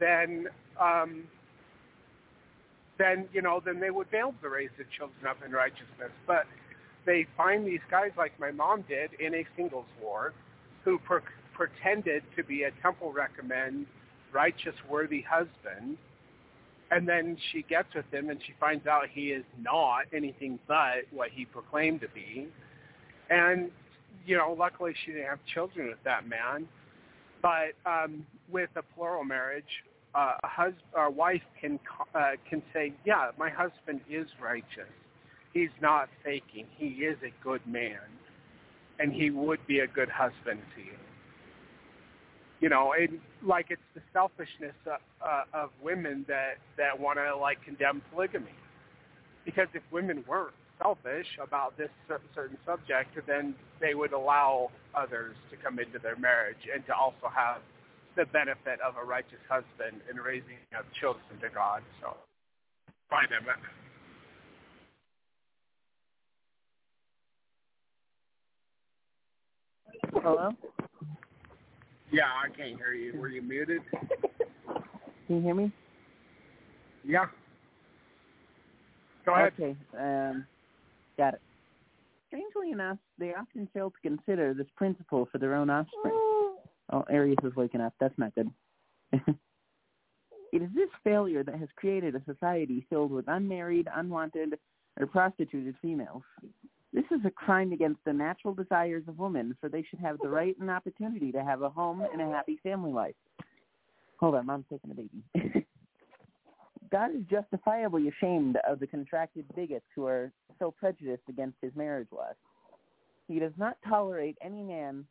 then 0.00 0.48
um, 0.80 1.24
then 2.98 3.28
you 3.32 3.42
know 3.42 3.60
then 3.64 3.80
they 3.80 3.90
would 3.90 4.10
be 4.10 4.16
able 4.16 4.34
to 4.42 4.48
raise 4.48 4.70
their 4.76 4.86
children 4.96 5.26
up 5.28 5.36
in 5.44 5.52
righteousness. 5.52 6.12
But 6.26 6.46
they 7.06 7.26
find 7.36 7.66
these 7.66 7.80
guys 7.90 8.10
like 8.16 8.38
my 8.38 8.50
mom 8.50 8.84
did 8.88 9.10
in 9.20 9.34
a 9.34 9.46
singles 9.56 9.86
ward 10.00 10.34
who 10.84 10.98
per- 10.98 11.22
pretended 11.52 12.22
to 12.36 12.42
be 12.42 12.64
a 12.64 12.70
temple 12.82 13.12
recommend 13.12 13.86
righteous 14.32 14.74
worthy 14.88 15.22
husband 15.22 15.98
and 16.92 17.08
then 17.08 17.36
she 17.50 17.62
gets 17.62 17.88
with 17.94 18.04
him 18.12 18.30
and 18.30 18.38
she 18.46 18.52
finds 18.60 18.86
out 18.86 19.04
he 19.10 19.28
is 19.28 19.44
not 19.60 20.04
anything 20.14 20.58
but 20.68 20.98
what 21.10 21.30
he 21.30 21.44
proclaimed 21.44 22.00
to 22.00 22.08
be 22.08 22.46
and 23.30 23.70
you 24.26 24.36
know 24.36 24.54
luckily 24.56 24.94
she 25.04 25.12
didn't 25.12 25.26
have 25.26 25.40
children 25.52 25.88
with 25.88 26.02
that 26.04 26.28
man 26.28 26.68
but 27.40 27.72
um 27.86 28.24
with 28.50 28.70
a 28.76 28.82
plural 28.94 29.24
marriage 29.24 29.64
uh, 30.14 30.34
a 30.44 30.46
husband 30.46 30.82
or 30.94 31.10
wife 31.10 31.42
can 31.60 31.78
uh, 32.14 32.32
can 32.48 32.62
say 32.72 32.92
yeah 33.04 33.30
my 33.38 33.48
husband 33.48 34.00
is 34.08 34.26
righteous 34.40 34.88
he's 35.52 35.70
not 35.80 36.08
faking. 36.24 36.66
He 36.76 36.86
is 36.86 37.16
a 37.22 37.32
good 37.42 37.66
man, 37.66 37.98
and 38.98 39.12
he 39.12 39.30
would 39.30 39.64
be 39.66 39.80
a 39.80 39.86
good 39.86 40.08
husband 40.08 40.60
to 40.74 40.82
you. 40.82 40.98
You 42.62 42.68
know, 42.68 42.94
and 42.96 43.18
like 43.42 43.66
it's 43.70 43.82
the 43.92 44.00
selfishness 44.12 44.76
of, 44.86 45.00
uh, 45.20 45.42
of 45.52 45.70
women 45.82 46.24
that 46.28 46.58
that 46.78 46.94
want 46.98 47.18
to 47.18 47.34
like 47.36 47.58
condemn 47.64 48.00
polygamy, 48.12 48.54
because 49.44 49.66
if 49.74 49.82
women 49.90 50.22
weren't 50.28 50.54
selfish 50.80 51.26
about 51.42 51.76
this 51.76 51.90
certain 52.36 52.56
subject, 52.64 53.10
then 53.26 53.56
they 53.80 53.94
would 53.94 54.12
allow 54.12 54.70
others 54.94 55.34
to 55.50 55.56
come 55.56 55.80
into 55.80 55.98
their 55.98 56.14
marriage 56.16 56.68
and 56.72 56.86
to 56.86 56.94
also 56.94 57.26
have 57.34 57.62
the 58.16 58.26
benefit 58.26 58.78
of 58.80 58.94
a 58.96 59.04
righteous 59.04 59.42
husband 59.48 60.00
in 60.08 60.16
raising 60.18 60.58
up 60.78 60.84
children 61.00 61.24
to 61.40 61.48
God. 61.52 61.82
So, 62.00 62.14
fine, 63.10 63.26
Emmett. 63.36 63.58
Hello? 70.22 70.50
Yeah, 72.12 72.24
I 72.26 72.48
can't 72.54 72.76
hear 72.76 72.92
you. 72.92 73.18
Were 73.18 73.28
you 73.28 73.40
muted? 73.40 73.80
Can 75.26 75.36
you 75.36 75.40
hear 75.40 75.54
me? 75.54 75.72
Yeah. 77.04 77.26
Go 79.24 79.34
ahead. 79.34 79.52
Okay. 79.58 79.76
Um, 79.98 80.46
got 81.16 81.34
it. 81.34 81.40
Strangely 82.28 82.70
enough, 82.70 82.98
they 83.18 83.32
often 83.34 83.66
fail 83.72 83.90
to 83.90 83.96
consider 84.08 84.52
this 84.52 84.66
principle 84.76 85.26
for 85.32 85.38
their 85.38 85.54
own 85.54 85.70
offspring. 85.70 86.14
Oh, 86.92 87.04
Arius 87.08 87.38
is 87.42 87.56
waking 87.56 87.80
up. 87.80 87.94
That's 88.00 88.18
not 88.18 88.34
good. 88.34 88.50
it 89.12 89.22
is 90.52 90.68
this 90.74 90.90
failure 91.02 91.42
that 91.42 91.54
has 91.54 91.68
created 91.76 92.14
a 92.14 92.22
society 92.30 92.84
filled 92.90 93.12
with 93.12 93.24
unmarried, 93.28 93.88
unwanted, 93.94 94.58
or 95.00 95.06
prostituted 95.06 95.74
females. 95.80 96.22
This 96.92 97.04
is 97.10 97.20
a 97.24 97.30
crime 97.30 97.72
against 97.72 98.00
the 98.04 98.12
natural 98.12 98.54
desires 98.54 99.04
of 99.08 99.18
women, 99.18 99.56
for 99.60 99.68
they 99.68 99.82
should 99.82 99.98
have 100.00 100.18
the 100.18 100.28
right 100.28 100.56
and 100.60 100.70
opportunity 100.70 101.32
to 101.32 101.42
have 101.42 101.62
a 101.62 101.70
home 101.70 102.02
and 102.12 102.20
a 102.20 102.26
happy 102.26 102.58
family 102.62 102.92
life. 102.92 103.14
Hold 104.18 104.34
on, 104.34 104.46
mom's 104.46 104.66
taking 104.70 104.90
a 104.90 104.94
baby. 104.94 105.24
God 106.92 107.10
is 107.16 107.22
justifiably 107.30 108.08
ashamed 108.08 108.58
of 108.68 108.78
the 108.78 108.86
contracted 108.86 109.46
bigots 109.56 109.86
who 109.96 110.06
are 110.06 110.30
so 110.58 110.70
prejudiced 110.70 111.22
against 111.30 111.56
his 111.62 111.74
marriage 111.74 112.08
laws. 112.12 112.34
He 113.26 113.38
does 113.38 113.52
not 113.56 113.78
tolerate 113.88 114.36
any 114.42 114.62
man, 114.62 115.06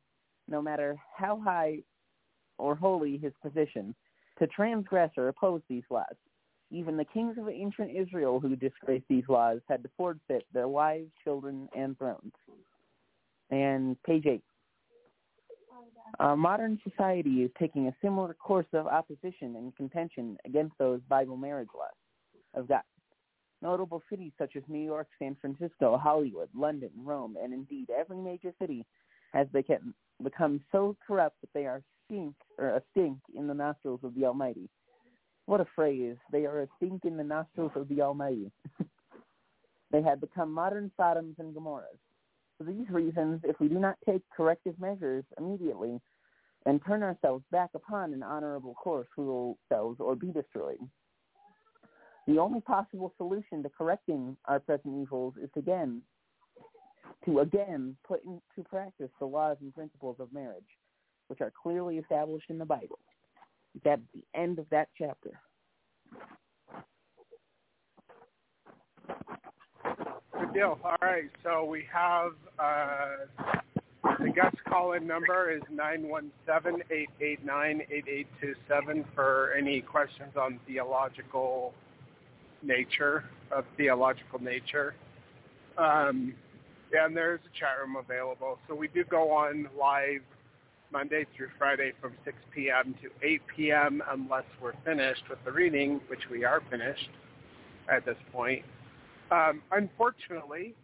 no 0.47 0.61
matter 0.61 0.95
how 1.17 1.41
high 1.43 1.79
or 2.59 2.75
holy 2.75 3.17
his 3.17 3.33
position, 3.41 3.95
to 4.37 4.45
transgress 4.45 5.09
or 5.17 5.29
oppose 5.29 5.61
these 5.67 5.83
laws. 5.89 6.15
Even 6.71 6.95
the 6.95 7.05
kings 7.05 7.37
of 7.37 7.49
ancient 7.49 7.91
Israel 7.95 8.39
who 8.39 8.55
disgraced 8.55 9.05
these 9.09 9.25
laws 9.27 9.59
had 9.67 9.83
to 9.83 9.89
forfeit 9.97 10.45
their 10.53 10.69
wives, 10.69 11.11
children, 11.23 11.67
and 11.75 11.97
thrones. 11.97 12.31
And 13.49 14.01
page 14.03 14.25
8. 14.25 14.41
Uh, 16.19 16.35
modern 16.35 16.79
society 16.87 17.43
is 17.43 17.51
taking 17.59 17.87
a 17.87 17.95
similar 18.01 18.33
course 18.33 18.67
of 18.73 18.87
opposition 18.87 19.55
and 19.55 19.75
contention 19.75 20.37
against 20.45 20.77
those 20.77 21.01
Bible 21.09 21.37
marriage 21.37 21.69
laws 21.75 21.89
of 22.53 22.67
God. 22.67 22.83
Notable 23.61 24.01
cities 24.09 24.31
such 24.37 24.55
as 24.55 24.63
New 24.67 24.83
York, 24.83 25.07
San 25.19 25.35
Francisco, 25.39 25.97
Hollywood, 25.97 26.49
London, 26.55 26.91
Rome, 27.03 27.37
and 27.41 27.53
indeed 27.53 27.89
every 27.89 28.17
major 28.17 28.53
city 28.59 28.85
has 29.33 29.47
become 29.49 30.61
so 30.71 30.95
corrupt 31.05 31.39
that 31.41 31.49
they 31.53 31.65
are 31.65 31.81
stink 32.05 32.35
or 32.57 32.69
a 32.69 32.81
stink 32.91 33.17
in 33.35 33.47
the 33.47 33.53
nostrils 33.53 34.01
of 34.03 34.15
the 34.15 34.25
Almighty. 34.25 34.69
What 35.45 35.61
a 35.61 35.65
phrase! 35.75 36.17
They 36.31 36.45
are 36.45 36.61
a 36.61 36.67
stink 36.77 37.05
in 37.05 37.17
the 37.17 37.23
nostrils 37.23 37.71
of 37.75 37.87
the 37.87 38.01
Almighty. 38.01 38.51
they 39.91 40.01
have 40.01 40.21
become 40.21 40.51
modern 40.51 40.91
Sodoms 40.97 41.39
and 41.39 41.53
Gomorrahs. 41.53 41.99
For 42.57 42.63
these 42.63 42.89
reasons, 42.89 43.41
if 43.43 43.59
we 43.59 43.67
do 43.67 43.79
not 43.79 43.97
take 44.05 44.21
corrective 44.35 44.79
measures 44.79 45.25
immediately 45.37 45.99
and 46.65 46.79
turn 46.85 47.01
ourselves 47.01 47.43
back 47.51 47.71
upon 47.73 48.13
an 48.13 48.21
honorable 48.21 48.75
course, 48.75 49.07
we 49.17 49.25
will 49.25 49.57
ourselves 49.71 49.99
or 49.99 50.15
be 50.15 50.31
destroyed. 50.31 50.77
The 52.27 52.37
only 52.37 52.61
possible 52.61 53.13
solution 53.17 53.63
to 53.63 53.69
correcting 53.69 54.37
our 54.45 54.59
present 54.59 55.01
evils 55.01 55.33
is 55.41 55.49
again 55.55 56.03
to 57.25 57.39
again 57.39 57.95
put 58.07 58.23
into 58.23 58.69
practice 58.69 59.09
the 59.19 59.25
laws 59.25 59.57
and 59.61 59.73
principles 59.73 60.17
of 60.19 60.31
marriage, 60.31 60.63
which 61.27 61.41
are 61.41 61.51
clearly 61.61 61.97
established 61.97 62.49
in 62.49 62.57
the 62.57 62.65
Bible. 62.65 62.99
That's 63.83 64.01
the 64.13 64.23
end 64.35 64.59
of 64.59 64.69
that 64.69 64.89
chapter. 64.97 65.39
Good 70.39 70.53
deal. 70.53 70.79
All 70.83 70.97
right, 71.01 71.29
so 71.43 71.63
we 71.63 71.85
have 71.91 72.31
uh, 72.59 73.25
the 74.19 74.29
guest 74.29 74.57
call-in 74.67 75.07
number 75.07 75.51
is 75.51 75.61
nine 75.71 76.07
one 76.07 76.31
seven 76.45 76.81
eight 76.91 77.09
eight 77.21 77.43
nine 77.45 77.81
eight 77.91 78.05
eight 78.07 78.27
two 78.39 78.53
seven 78.67 79.05
for 79.15 79.53
any 79.57 79.81
questions 79.81 80.31
on 80.35 80.59
theological 80.67 81.73
nature 82.63 83.25
of 83.51 83.65
theological 83.77 84.41
nature. 84.41 84.95
Um, 85.77 86.33
and 86.93 87.15
there's 87.15 87.39
a 87.45 87.59
chat 87.59 87.79
room 87.79 87.95
available. 87.95 88.59
So 88.67 88.75
we 88.75 88.87
do 88.89 89.03
go 89.03 89.31
on 89.31 89.69
live 89.79 90.21
Monday 90.91 91.25
through 91.35 91.49
Friday 91.57 91.93
from 92.01 92.13
6 92.25 92.35
p.m. 92.53 92.95
to 93.01 93.09
8 93.25 93.41
p.m. 93.55 94.03
unless 94.09 94.43
we're 94.61 94.73
finished 94.85 95.23
with 95.29 95.39
the 95.45 95.51
reading, 95.51 96.01
which 96.07 96.29
we 96.29 96.43
are 96.43 96.61
finished 96.69 97.09
at 97.89 98.05
this 98.05 98.17
point. 98.31 98.63
Um, 99.31 99.61
unfortunately, 99.71 100.75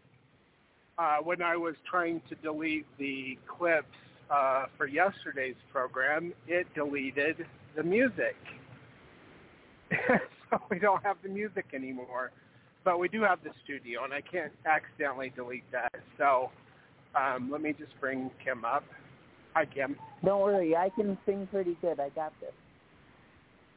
uh, 0.98 1.18
when 1.24 1.42
I 1.42 1.58
was 1.58 1.76
trying 1.90 2.22
to 2.30 2.36
delete 2.36 2.86
the 2.98 3.38
clips 3.48 3.86
uh, 4.32 4.66
for 4.78 4.88
yesterday's 4.88 5.56
program, 5.72 6.34
it 6.48 6.68
deleted 6.74 7.46
the 7.76 7.84
music. 7.84 8.36
so 10.50 10.62
we 10.70 10.80
don't 10.80 11.04
have 11.04 11.18
the 11.24 11.30
music 11.30 11.66
anymore. 11.74 12.32
But 12.84 13.00
we 13.00 13.10
do 13.10 13.22
have 13.24 13.40
the 13.44 13.52
studio, 13.64 14.06
and 14.06 14.14
I 14.14 14.22
can't 14.22 14.52
accidentally 14.66 15.32
delete 15.36 15.70
that. 15.72 15.94
So 16.18 16.52
um, 17.16 17.50
let 17.52 17.62
me 17.62 17.74
just 17.78 17.92
bring 18.00 18.32
Kim 18.44 18.64
up. 18.64 18.86
Hi, 19.58 19.66
Kim. 19.66 19.96
Don't 20.24 20.42
worry, 20.42 20.76
I 20.76 20.90
can 20.90 21.18
sing 21.26 21.48
pretty 21.48 21.76
good. 21.82 22.00
I 22.00 22.10
got 22.10 22.32
this. 22.40 22.52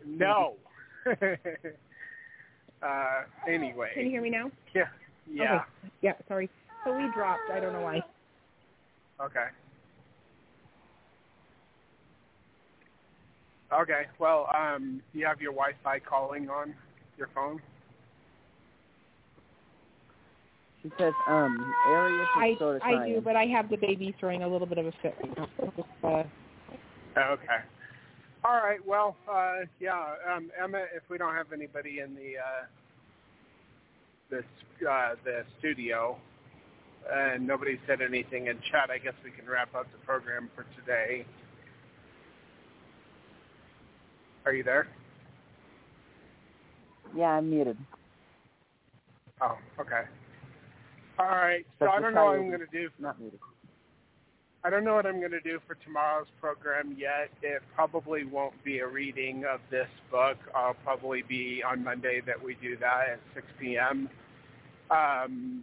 No. 0.05 0.57
uh, 2.82 3.23
anyway. 3.48 3.89
Can 3.94 4.05
you 4.05 4.11
hear 4.11 4.20
me 4.20 4.28
now? 4.28 4.51
Yeah. 4.74 4.82
Yeah. 5.27 5.55
Okay. 5.55 5.65
Yeah. 6.02 6.12
Sorry. 6.28 6.51
So 6.85 6.93
we 6.94 7.09
dropped. 7.15 7.48
I 7.48 7.61
don't 7.61 7.73
know 7.73 7.81
why. 7.81 8.02
Okay. 9.24 9.47
Okay. 13.73 14.02
Well, 14.19 14.51
um, 14.55 15.01
do 15.15 15.19
you 15.19 15.24
have 15.24 15.40
your 15.40 15.52
Wi-Fi 15.52 16.01
calling 16.01 16.51
on 16.51 16.74
your 17.16 17.31
phone? 17.35 17.59
She 20.82 20.90
says, 20.98 21.12
um, 21.27 21.74
Arius 21.89 22.23
is 22.23 22.28
I 22.35 22.57
sort 22.59 22.77
of 22.77 22.82
I 22.82 23.07
do, 23.07 23.20
but 23.20 23.36
I 23.36 23.44
have 23.47 23.69
the 23.69 23.77
baby 23.77 24.15
throwing 24.19 24.43
a 24.43 24.48
little 24.48 24.66
bit 24.66 24.78
of 24.78 24.86
a 24.86 24.93
fit. 25.02 25.15
Uh, 26.02 26.24
Okay. 27.16 27.59
All 28.44 28.57
right. 28.57 28.78
Well, 28.86 29.16
uh, 29.31 29.66
yeah, 29.81 30.15
um, 30.32 30.51
Emma. 30.59 30.85
If 30.94 31.02
we 31.11 31.19
don't 31.19 31.35
have 31.35 31.52
anybody 31.52 31.98
in 31.98 32.15
the 32.15 32.39
uh, 32.39 32.66
the 34.31 34.89
uh, 34.89 35.16
the 35.24 35.44
studio, 35.59 36.16
and 37.12 37.47
nobody 37.47 37.78
said 37.86 38.01
anything 38.01 38.47
in 38.47 38.59
chat, 38.70 38.90
I 38.90 38.97
guess 38.98 39.12
we 39.23 39.31
can 39.31 39.47
wrap 39.47 39.74
up 39.74 39.86
the 39.93 39.98
program 40.07 40.48
for 40.55 40.65
today. 40.81 41.27
Are 44.47 44.55
you 44.55 44.62
there? 44.62 44.89
Yeah, 47.15 47.27
I'm 47.27 47.51
muted. 47.51 47.77
Oh, 49.43 49.59
okay. 49.78 50.05
All 51.20 51.26
right. 51.26 51.66
So 51.78 51.86
I 51.86 52.01
don't 52.01 52.14
know 52.14 52.24
what 52.24 52.38
I'm 52.38 52.48
going 52.48 52.60
to 52.60 52.66
do. 52.72 52.88
Not. 52.98 53.16
I 54.64 54.70
don't 54.70 54.84
know 54.84 54.94
what 54.94 55.05
I'm 55.05 55.20
going 55.20 55.32
to 55.32 55.40
do 55.40 55.59
for 55.66 55.74
tomorrow's 55.84 56.26
program 56.40 56.97
yet. 56.98 57.28
It 57.42 57.60
probably 57.74 58.24
won't 58.24 58.62
be 58.64 58.78
a 58.78 58.86
reading 58.86 59.44
of 59.44 59.60
this 59.70 59.88
book. 60.10 60.38
I'll 60.55 60.76
probably 60.82 61.22
be 61.22 61.62
on 61.62 61.84
Monday 61.84 62.22
that 62.26 62.42
we 62.42 62.56
do 62.62 62.76
that 62.78 63.05
at 63.12 63.20
6 63.34 63.47
p.m. 63.59 64.09
Um, 64.90 65.62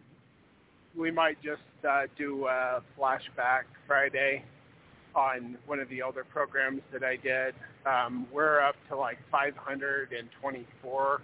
we 0.95 1.09
might 1.09 1.41
just 1.43 1.61
uh, 1.87 2.03
do 2.17 2.45
a 2.45 2.83
flashback 2.97 3.63
Friday 3.87 4.43
on 5.15 5.57
one 5.65 5.79
of 5.79 5.89
the 5.89 6.03
older 6.03 6.23
programs 6.23 6.81
that 6.93 7.03
I 7.03 7.15
did. 7.15 7.55
Um, 7.85 8.27
we're 8.31 8.61
up 8.61 8.75
to 8.89 8.95
like 8.95 9.17
524 9.31 11.21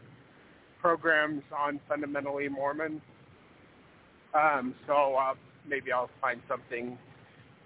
programs 0.79 1.43
on 1.55 1.79
fundamentally 1.87 2.49
Mormon. 2.49 2.99
Um, 4.33 4.73
so 4.87 5.15
uh, 5.15 5.33
maybe 5.67 5.91
I'll 5.91 6.09
find 6.21 6.41
something 6.47 6.97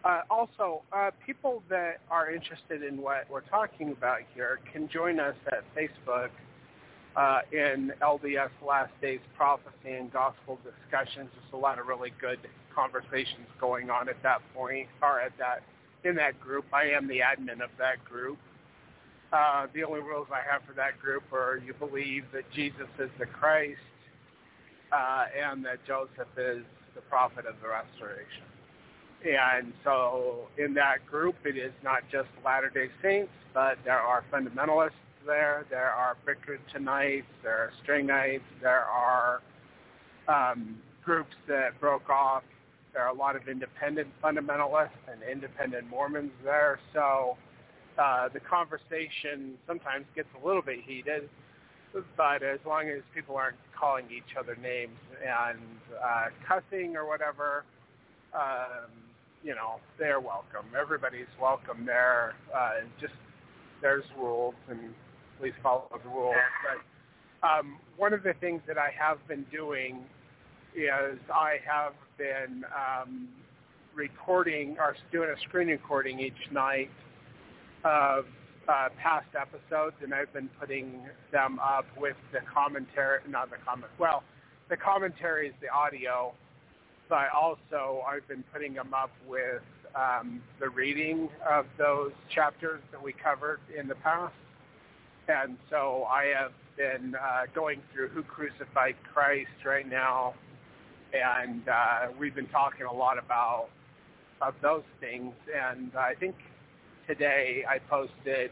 uh, 0.08 0.22
also, 0.30 0.84
uh, 0.94 1.12
people 1.26 1.62
that 1.70 2.00
are 2.10 2.32
interested 2.32 2.82
in 2.82 3.02
what 3.02 3.26
we're 3.30 3.42
talking 3.42 3.92
about 3.92 4.20
here 4.34 4.60
can 4.72 4.88
join 4.88 5.20
us 5.20 5.36
at 5.48 5.64
Facebook 5.76 6.30
uh, 7.18 7.40
in 7.52 7.92
LDS 8.02 8.52
Last 8.66 8.92
Days 9.02 9.20
Prophecy 9.36 9.92
and 9.92 10.12
Gospel 10.14 10.60
Discussions. 10.64 11.30
There's 11.34 11.54
a 11.54 11.58
lot 11.58 11.78
of 11.78 11.88
really 11.88 12.14
good 12.22 12.40
conversations 12.74 13.48
going 13.60 13.90
on 13.90 14.08
at 14.08 14.22
that 14.24 14.42
point, 14.56 14.88
or 15.02 15.20
at 15.20 15.34
that 15.40 15.64
in 16.08 16.16
that 16.16 16.40
group. 16.40 16.66
I 16.72 16.84
am 16.84 17.08
the 17.08 17.20
admin 17.20 17.62
of 17.62 17.72
that 17.78 18.06
group. 18.06 18.38
Uh, 19.34 19.68
the 19.74 19.84
only 19.84 20.00
rules 20.00 20.28
I 20.32 20.40
have 20.50 20.62
for 20.66 20.74
that 20.74 21.02
group 21.02 21.24
are 21.34 21.58
you 21.66 21.74
believe 21.74 22.24
that 22.34 22.50
Jesus 22.52 22.88
is 22.98 23.10
the 23.20 23.26
Christ, 23.26 23.80
uh, 24.92 25.26
and 25.36 25.66
that 25.66 25.86
Joseph 25.86 26.32
is 26.38 26.64
the 26.96 27.02
prophet 27.10 27.46
of 27.46 27.56
the 27.62 27.68
restoration. 27.70 28.44
And 29.26 29.74
so 29.84 30.48
in 30.58 30.74
that 30.76 31.06
group, 31.10 31.36
it 31.44 31.58
is 31.58 31.74
not 31.84 32.04
just 32.12 32.30
Latter-day 32.46 32.90
Saints, 33.02 33.32
but 33.54 33.78
there 33.84 34.00
are 34.00 34.24
fundamentalists 34.32 34.92
there. 35.26 35.66
There 35.70 35.90
are 35.90 36.16
Bickertonites. 36.26 37.24
There 37.44 37.58
are 37.58 37.72
Strangites. 37.84 38.42
There 38.62 38.86
are 38.86 39.42
um, 40.28 40.78
groups 41.04 41.36
that 41.48 41.80
broke 41.80 42.10
off. 42.10 42.44
There 42.94 43.04
are 43.04 43.10
a 43.10 43.18
lot 43.18 43.36
of 43.36 43.48
independent 43.48 44.08
fundamentalists 44.24 44.90
and 45.12 45.22
independent 45.30 45.90
Mormons 45.90 46.32
there. 46.44 46.80
So 46.94 47.38
uh, 47.98 48.30
the 48.30 48.40
conversation 48.40 49.56
sometimes 49.68 50.06
gets 50.16 50.30
a 50.42 50.46
little 50.48 50.62
bit 50.62 50.80
heated, 50.86 51.30
but 52.16 52.44
as 52.44 52.60
long 52.66 52.90
as 52.90 53.02
people 53.14 53.36
aren't 53.36 53.58
calling 53.78 54.06
each 54.12 54.36
other 54.38 54.56
names 54.62 54.98
and 55.22 55.60
uh, 56.04 56.26
cussing 56.48 56.96
or 56.96 57.08
whatever, 57.08 57.64
um, 58.34 58.90
you 59.44 59.56
know, 59.56 59.80
they're 59.98 60.20
welcome. 60.20 60.66
Everybody's 60.80 61.28
welcome 61.42 61.86
there. 61.86 62.36
Uh, 62.56 62.82
just 63.00 63.14
there's 63.82 64.04
rules, 64.18 64.56
and 64.70 64.94
please 65.40 65.54
follow 65.62 65.88
the 66.04 66.10
rules. 66.10 66.36
But 67.42 67.48
um, 67.48 67.78
one 67.96 68.14
of 68.14 68.24
the 68.24 68.34
things 68.34 68.62
that 68.68 68.78
I 68.78 68.90
have 68.98 69.26
been 69.28 69.46
doing 69.52 70.04
is 70.76 71.20
I 71.34 71.58
have 71.66 71.94
been 72.18 72.66
um, 72.76 73.28
recording 73.96 74.76
or 74.80 74.96
doing 75.12 75.30
a 75.30 75.40
screen 75.42 75.68
recording 75.68 76.20
each 76.20 76.52
night 76.52 76.90
of 77.84 78.26
uh, 78.68 78.90
past 79.02 79.28
episodes, 79.40 79.96
and 80.04 80.14
I've 80.14 80.32
been 80.34 80.50
putting 80.60 81.02
them 81.32 81.60
up 81.60 81.86
with 81.98 82.16
the 82.32 82.40
commentary, 82.42 83.20
not 83.30 83.50
the 83.50 83.58
comment, 83.66 83.92
well, 83.98 84.24
the 84.70 84.78
commentary 84.78 85.48
is 85.48 85.54
the 85.62 85.70
audio, 85.70 86.34
but 87.10 87.28
also 87.34 88.04
I've 88.08 88.28
been 88.28 88.44
putting 88.52 88.74
them 88.74 88.94
up 88.94 89.12
with 89.28 89.62
um, 89.96 90.42
the 90.60 90.70
reading 90.70 91.30
of 91.50 91.66
those 91.78 92.12
chapters 92.30 92.82
that 92.92 93.02
we 93.02 93.14
covered 93.14 93.60
in 93.78 93.88
the 93.88 93.96
past. 93.96 94.34
And 95.30 95.58
so 95.70 96.06
I 96.10 96.26
have 96.38 96.52
been 96.78 97.16
uh, 97.16 97.44
going 97.56 97.82
through 97.94 98.10
Who 98.10 98.24
Crucified 98.24 98.96
Christ 99.14 99.50
right 99.66 99.90
now, 99.90 100.34
and 101.14 101.68
uh, 101.68 102.08
we've 102.20 102.36
been 102.36 102.48
talking 102.48 102.86
a 102.86 102.94
lot 102.94 103.18
about 103.18 103.70
of 104.42 104.54
those 104.62 104.84
things. 105.00 105.34
And 105.54 105.92
I 105.96 106.14
think 106.14 106.36
today 107.08 107.64
I 107.68 107.80
posted 107.90 108.52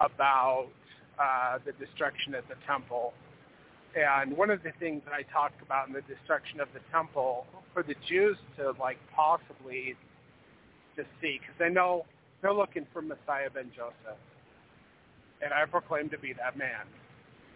about 0.00 0.66
uh, 1.18 1.58
the 1.64 1.72
destruction 1.84 2.34
of 2.34 2.44
the 2.48 2.56
temple. 2.66 3.14
And 3.94 4.36
one 4.36 4.50
of 4.50 4.62
the 4.62 4.72
things 4.78 5.02
that 5.06 5.14
I 5.14 5.22
talked 5.32 5.62
about 5.62 5.88
in 5.88 5.94
the 5.94 6.02
destruction 6.02 6.60
of 6.60 6.68
the 6.74 6.80
temple 6.92 7.46
for 7.72 7.82
the 7.82 7.94
Jews 8.08 8.36
to 8.58 8.72
like 8.78 8.98
possibly 9.14 9.94
to 10.96 11.04
see, 11.22 11.38
because 11.40 11.54
they 11.58 11.70
know 11.70 12.04
they're 12.42 12.52
looking 12.52 12.86
for 12.92 13.00
Messiah 13.00 13.48
ben 13.48 13.70
Joseph. 13.74 14.20
And 15.40 15.54
I 15.54 15.64
proclaim 15.66 16.10
to 16.10 16.18
be 16.18 16.32
that 16.34 16.58
man 16.58 16.84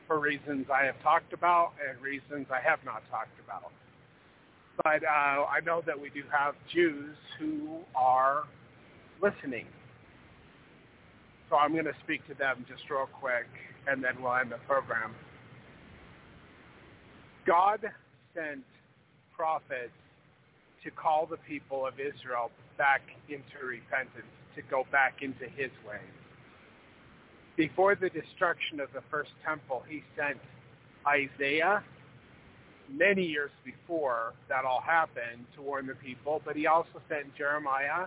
for 0.07 0.21
reasons 0.21 0.67
I 0.73 0.87
have 0.87 1.01
talked 1.03 1.33
about 1.33 1.73
and 1.87 2.01
reasons 2.01 2.47
I 2.51 2.61
have 2.67 2.79
not 2.85 3.03
talked 3.11 3.39
about. 3.45 3.73
But 4.83 5.05
uh, 5.05 5.45
I 5.45 5.61
know 5.65 5.83
that 5.87 6.01
we 6.01 6.11
do 6.11 6.23
have 6.31 6.55
Jews 6.73 7.17
who 7.39 7.81
are 7.95 8.45
listening 9.23 9.67
so 11.51 11.57
I'm 11.57 11.73
going 11.73 11.85
to 11.85 11.97
speak 12.05 12.27
to 12.29 12.35
them 12.35 12.65
just 12.69 12.89
real 12.89 13.09
quick, 13.21 13.47
and 13.89 14.03
then 14.03 14.23
we'll 14.23 14.35
end 14.37 14.53
the 14.53 14.59
program. 14.69 15.15
God 17.45 17.81
sent 18.35 18.63
prophets 19.37 19.91
to 20.85 20.91
call 20.91 21.27
the 21.27 21.37
people 21.39 21.85
of 21.85 21.95
Israel 21.95 22.51
back 22.79 23.03
into 23.29 23.67
repentance, 23.67 24.31
to 24.55 24.63
go 24.71 24.87
back 24.93 25.23
into 25.23 25.45
his 25.57 25.71
ways. 25.87 26.01
Before 27.57 27.95
the 27.95 28.09
destruction 28.09 28.81
of 28.81 28.89
the 28.95 29.03
first 29.11 29.31
temple, 29.45 29.83
he 29.89 30.03
sent 30.17 30.39
Isaiah 31.07 31.83
many 32.89 33.25
years 33.25 33.51
before 33.65 34.33
that 34.49 34.65
all 34.65 34.81
happened 34.81 35.45
to 35.57 35.63
warn 35.63 35.87
the 35.87 35.95
people, 35.95 36.41
but 36.45 36.57
he 36.57 36.67
also 36.67 37.03
sent 37.09 37.35
Jeremiah 37.37 38.07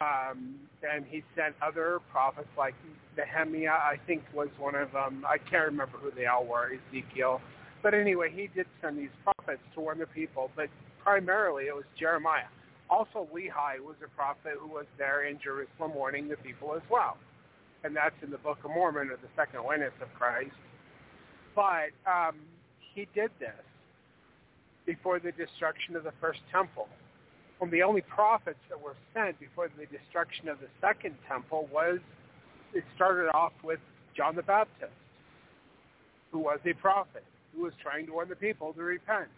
um, 0.00 0.56
and 0.82 1.04
he 1.08 1.22
sent 1.36 1.54
other 1.62 2.00
prophets 2.10 2.48
like 2.58 2.74
Nehemiah, 3.16 3.70
I 3.70 3.96
think 4.06 4.22
was 4.34 4.48
one 4.58 4.74
of 4.74 4.92
them. 4.92 5.24
I 5.26 5.38
can't 5.38 5.66
remember 5.66 5.98
who 5.98 6.10
they 6.10 6.26
all 6.26 6.44
were, 6.44 6.72
Ezekiel. 6.90 7.40
But 7.82 7.94
anyway, 7.94 8.30
he 8.34 8.48
did 8.54 8.66
send 8.82 8.98
these 8.98 9.14
prophets 9.22 9.62
to 9.74 9.80
warn 9.80 9.98
the 9.98 10.06
people, 10.06 10.50
but 10.56 10.68
primarily 11.02 11.64
it 11.64 11.74
was 11.74 11.84
Jeremiah. 11.98 12.48
Also, 12.90 13.28
Lehi 13.34 13.80
was 13.80 13.96
a 14.04 14.08
prophet 14.16 14.54
who 14.60 14.68
was 14.68 14.86
there 14.98 15.26
in 15.26 15.38
Jerusalem 15.42 15.94
warning 15.94 16.28
the 16.28 16.36
people 16.36 16.74
as 16.74 16.82
well. 16.90 17.16
And 17.84 17.94
that's 17.94 18.14
in 18.22 18.30
the 18.30 18.38
Book 18.38 18.58
of 18.64 18.70
Mormon 18.70 19.10
or 19.10 19.16
the 19.16 19.28
second 19.36 19.64
witness 19.64 19.92
of 20.00 20.08
Christ. 20.14 20.56
But 21.54 21.92
um, 22.06 22.36
he 22.94 23.06
did 23.14 23.30
this 23.38 23.52
before 24.86 25.18
the 25.18 25.32
destruction 25.32 25.96
of 25.96 26.04
the 26.04 26.12
first 26.20 26.40
temple 26.50 26.88
from 27.64 27.70
the 27.70 27.82
only 27.82 28.02
prophets 28.02 28.58
that 28.68 28.78
were 28.78 28.94
sent 29.14 29.40
before 29.40 29.70
the 29.78 29.86
destruction 29.86 30.50
of 30.50 30.60
the 30.60 30.66
second 30.82 31.14
temple 31.26 31.66
was 31.72 31.98
it 32.74 32.84
started 32.94 33.30
off 33.30 33.54
with 33.62 33.78
John 34.14 34.36
the 34.36 34.42
Baptist, 34.42 34.92
who 36.30 36.40
was 36.40 36.58
a 36.66 36.74
prophet, 36.74 37.24
who 37.56 37.62
was 37.62 37.72
trying 37.82 38.04
to 38.04 38.12
warn 38.12 38.28
the 38.28 38.36
people 38.36 38.74
to 38.74 38.82
repent, 38.82 39.28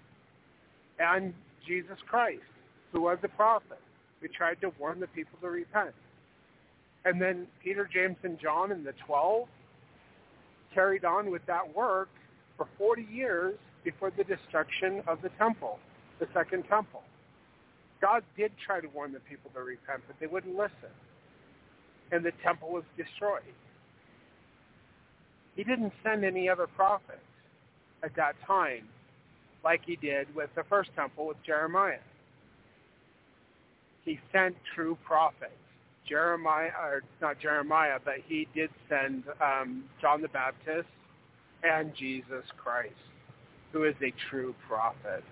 and 0.99 1.35
Jesus 1.69 1.99
Christ, 2.09 2.43
who 2.91 3.03
was 3.03 3.17
a 3.23 3.29
prophet, 3.29 3.79
who 4.21 4.27
tried 4.27 4.61
to 4.63 4.73
warn 4.81 4.99
the 4.99 5.07
people 5.07 5.39
to 5.41 5.49
repent. 5.49 5.95
And 7.05 7.23
then 7.23 7.47
Peter, 7.63 7.89
James, 7.95 8.17
and 8.25 8.41
John 8.41 8.73
and 8.73 8.85
the 8.85 8.95
twelve 9.07 9.47
carried 10.75 11.05
on 11.05 11.31
with 11.31 11.47
that 11.47 11.77
work 11.77 12.09
for 12.57 12.67
40 12.77 13.07
years 13.09 13.55
before 13.85 14.11
the 14.11 14.25
destruction 14.25 15.01
of 15.07 15.23
the 15.23 15.29
temple, 15.39 15.79
the 16.19 16.27
second 16.35 16.65
temple. 16.65 17.05
God 18.01 18.23
did 18.37 18.53
try 18.65 18.81
to 18.81 18.89
warn 18.89 19.13
the 19.13 19.21
people 19.21 19.51
to 19.55 19.61
repent, 19.61 20.03
but 20.07 20.17
they 20.21 20.27
wouldn't 20.27 20.57
listen. 20.57 20.93
And 22.13 22.25
the 22.25 22.33
temple 22.43 22.71
was 22.71 22.85
destroyed. 22.97 23.43
He 25.57 25.65
didn't 25.65 25.93
send 26.05 26.25
any 26.25 26.49
other 26.49 26.67
prophets 26.67 27.19
at 28.03 28.15
that 28.17 28.35
time 28.47 28.89
like 29.65 29.81
he 29.85 29.97
did 29.97 30.33
with 30.35 30.51
the 30.55 30.63
first 30.65 30.91
temple 30.95 31.27
with 31.27 31.39
Jeremiah. 31.45 31.99
He 34.05 34.21
sent 34.33 34.55
true 34.75 34.97
prophets. 35.05 35.53
Jeremiah, 36.09 36.71
or 36.81 37.03
not 37.21 37.41
Jeremiah, 37.41 37.99
but 38.05 38.15
he 38.29 38.47
did 38.55 38.71
send 38.89 39.25
um, 39.41 39.85
John 40.01 40.23
the 40.23 40.29
Baptist 40.29 40.87
and 41.65 41.93
Jesus 41.97 42.45
Christ, 42.57 42.95
who 43.73 43.85
is 43.85 43.95
a 44.03 44.13
true 44.31 44.55
prophet. 44.69 45.25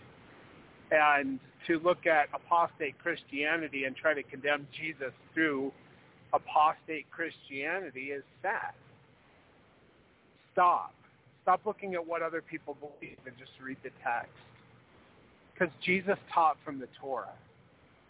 And 0.90 1.38
to 1.66 1.78
look 1.80 2.06
at 2.06 2.28
apostate 2.34 2.98
Christianity 2.98 3.84
and 3.84 3.96
try 3.96 4.14
to 4.14 4.22
condemn 4.22 4.66
Jesus 4.78 5.12
through 5.32 5.72
apostate 6.32 7.10
Christianity 7.10 8.10
is 8.10 8.22
sad. 8.42 8.74
Stop. 10.52 10.92
Stop 11.42 11.60
looking 11.64 11.94
at 11.94 12.06
what 12.06 12.22
other 12.22 12.42
people 12.42 12.76
believe 12.80 13.18
and 13.26 13.34
just 13.38 13.52
read 13.62 13.76
the 13.82 13.90
text. 14.02 14.32
Because 15.52 15.72
Jesus 15.84 16.18
taught 16.32 16.56
from 16.64 16.78
the 16.78 16.88
Torah. 17.00 17.34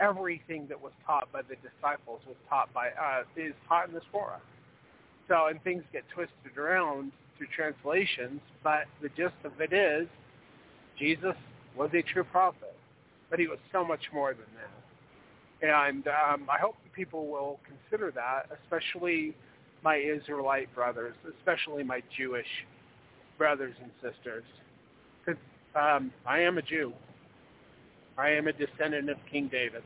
Everything 0.01 0.67
that 0.69 0.81
was 0.81 0.93
taught 1.07 1.31
by 1.33 1.43
the 1.43 1.57
disciples 1.57 2.21
was 2.27 2.37
taught 2.49 2.73
by 2.73 2.89
uh, 2.89 3.23
is 3.37 3.55
taught 3.69 3.89
in 3.89 3.95
the 3.95 4.01
Torah. 4.11 4.41
So, 5.29 5.47
and 5.47 5.63
things 5.63 5.85
get 5.93 6.03
twisted 6.13 6.59
around 6.59 7.13
through 7.37 7.47
translations, 7.55 8.41
but 8.63 8.85
the 9.03 9.09
gist 9.11 9.35
of 9.45 9.61
it 9.61 9.73
is 9.73 10.09
Jesus 10.99 11.37
was 11.77 11.91
a 11.95 12.03
true 12.03 12.25
prophet 12.25 12.75
but 13.35 13.41
he 13.41 13.49
was 13.49 13.59
so 13.73 13.85
much 13.85 14.01
more 14.13 14.33
than 14.33 14.47
that. 14.55 15.69
And 15.69 16.07
um, 16.07 16.49
I 16.49 16.57
hope 16.61 16.77
people 16.93 17.27
will 17.27 17.59
consider 17.67 18.13
that, 18.13 18.47
especially 18.63 19.35
my 19.83 19.97
Israelite 19.97 20.73
brothers, 20.73 21.15
especially 21.39 21.83
my 21.83 22.01
Jewish 22.17 22.47
brothers 23.37 23.75
and 23.83 23.91
sisters. 24.01 24.45
Because 25.25 25.41
um, 25.75 26.13
I 26.25 26.39
am 26.43 26.59
a 26.59 26.63
Jew. 26.63 26.93
I 28.17 28.31
am 28.31 28.47
a 28.47 28.53
descendant 28.53 29.11
of 29.11 29.17
King 29.33 29.49
David. 29.51 29.83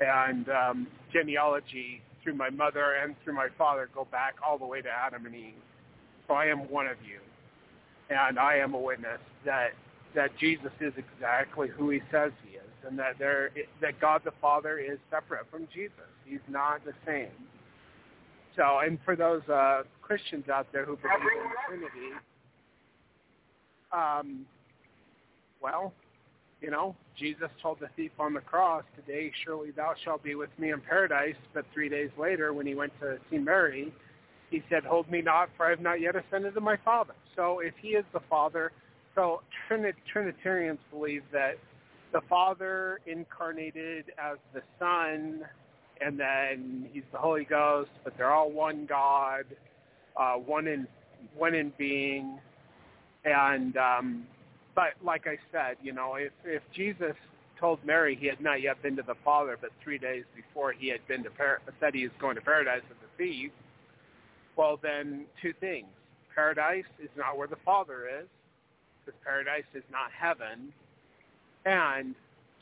And 0.00 0.48
um, 0.48 0.86
genealogy 1.12 2.00
through 2.22 2.34
my 2.34 2.48
mother 2.48 2.94
and 3.02 3.14
through 3.24 3.34
my 3.34 3.48
father 3.58 3.90
go 3.94 4.06
back 4.10 4.36
all 4.46 4.56
the 4.56 4.64
way 4.64 4.80
to 4.80 4.88
Adam 4.88 5.26
and 5.26 5.34
Eve. 5.34 5.52
So 6.26 6.32
I 6.32 6.46
am 6.46 6.60
one 6.70 6.86
of 6.86 6.96
you. 7.06 7.18
And 8.08 8.38
I 8.38 8.56
am 8.56 8.72
a 8.72 8.80
witness 8.80 9.20
that 9.44 9.72
that 10.14 10.30
Jesus 10.38 10.72
is 10.80 10.92
exactly 10.96 11.68
who 11.68 11.90
he 11.90 12.00
says 12.10 12.32
he 12.46 12.56
is, 12.56 12.62
and 12.86 12.98
that 12.98 13.18
there 13.18 13.50
that 13.80 14.00
God 14.00 14.22
the 14.24 14.32
Father 14.40 14.78
is 14.78 14.98
separate 15.10 15.46
from 15.50 15.68
Jesus. 15.74 15.92
He's 16.24 16.40
not 16.48 16.84
the 16.84 16.92
same. 17.06 17.30
So, 18.56 18.80
and 18.80 18.98
for 19.04 19.14
those 19.14 19.42
uh, 19.48 19.82
Christians 20.02 20.48
out 20.48 20.66
there 20.72 20.84
who 20.84 20.96
believe 20.96 21.14
in 21.70 21.80
the 21.80 21.88
Trinity, 21.90 22.14
um, 23.92 24.46
Well, 25.62 25.92
you 26.60 26.70
know, 26.70 26.96
Jesus 27.16 27.48
told 27.62 27.78
the 27.80 27.88
thief 27.96 28.10
on 28.18 28.34
the 28.34 28.40
cross, 28.40 28.84
Today 28.96 29.30
surely 29.44 29.70
thou 29.70 29.94
shalt 30.04 30.22
be 30.24 30.34
with 30.34 30.50
me 30.58 30.72
in 30.72 30.80
paradise. 30.80 31.36
But 31.54 31.66
three 31.72 31.88
days 31.88 32.10
later, 32.18 32.52
when 32.52 32.66
he 32.66 32.74
went 32.74 32.92
to 33.00 33.18
see 33.30 33.38
Mary, 33.38 33.92
he 34.50 34.62
said, 34.68 34.84
Hold 34.84 35.10
me 35.10 35.22
not, 35.22 35.50
for 35.56 35.66
I 35.66 35.70
have 35.70 35.80
not 35.80 36.00
yet 36.00 36.16
ascended 36.16 36.54
to 36.54 36.60
my 36.60 36.76
Father. 36.84 37.14
So 37.36 37.60
if 37.60 37.74
he 37.80 37.90
is 37.90 38.04
the 38.12 38.20
Father, 38.28 38.72
so 39.18 39.42
Trinit- 39.68 39.96
Trinitarians 40.12 40.78
believe 40.92 41.24
that 41.32 41.58
the 42.12 42.20
Father 42.28 43.00
incarnated 43.04 44.12
as 44.16 44.38
the 44.54 44.62
Son, 44.78 45.44
and 46.00 46.18
then 46.18 46.88
he's 46.92 47.02
the 47.10 47.18
Holy 47.18 47.44
Ghost, 47.44 47.90
but 48.04 48.16
they're 48.16 48.30
all 48.30 48.52
one 48.52 48.86
God, 48.86 49.44
uh, 50.16 50.34
one 50.34 50.68
in 50.68 50.86
one 51.36 51.52
in 51.52 51.72
being, 51.76 52.38
and 53.24 53.76
um, 53.76 54.24
but 54.76 54.92
like 55.04 55.26
I 55.26 55.36
said, 55.50 55.78
you 55.82 55.92
know, 55.92 56.14
if 56.14 56.32
if 56.44 56.62
Jesus 56.72 57.16
told 57.58 57.84
Mary 57.84 58.14
he 58.14 58.28
had 58.28 58.40
not 58.40 58.62
yet 58.62 58.80
been 58.84 58.94
to 58.94 59.02
the 59.02 59.16
Father, 59.24 59.58
but 59.60 59.70
three 59.82 59.98
days 59.98 60.22
before 60.36 60.70
he 60.70 60.86
had 60.88 61.04
been 61.08 61.24
to 61.24 61.30
par- 61.30 61.60
said 61.80 61.92
he 61.92 62.04
was 62.04 62.12
going 62.20 62.36
to 62.36 62.40
paradise 62.40 62.82
with 62.88 62.98
the 63.00 63.08
thief, 63.16 63.50
well 64.54 64.78
then 64.80 65.24
two 65.42 65.52
things: 65.54 65.88
paradise 66.32 66.86
is 67.02 67.10
not 67.16 67.36
where 67.36 67.48
the 67.48 67.58
Father 67.64 68.06
is, 68.22 68.28
because 69.08 69.20
paradise 69.24 69.64
is 69.74 69.82
not 69.90 70.10
heaven, 70.12 70.72
and 71.64 72.14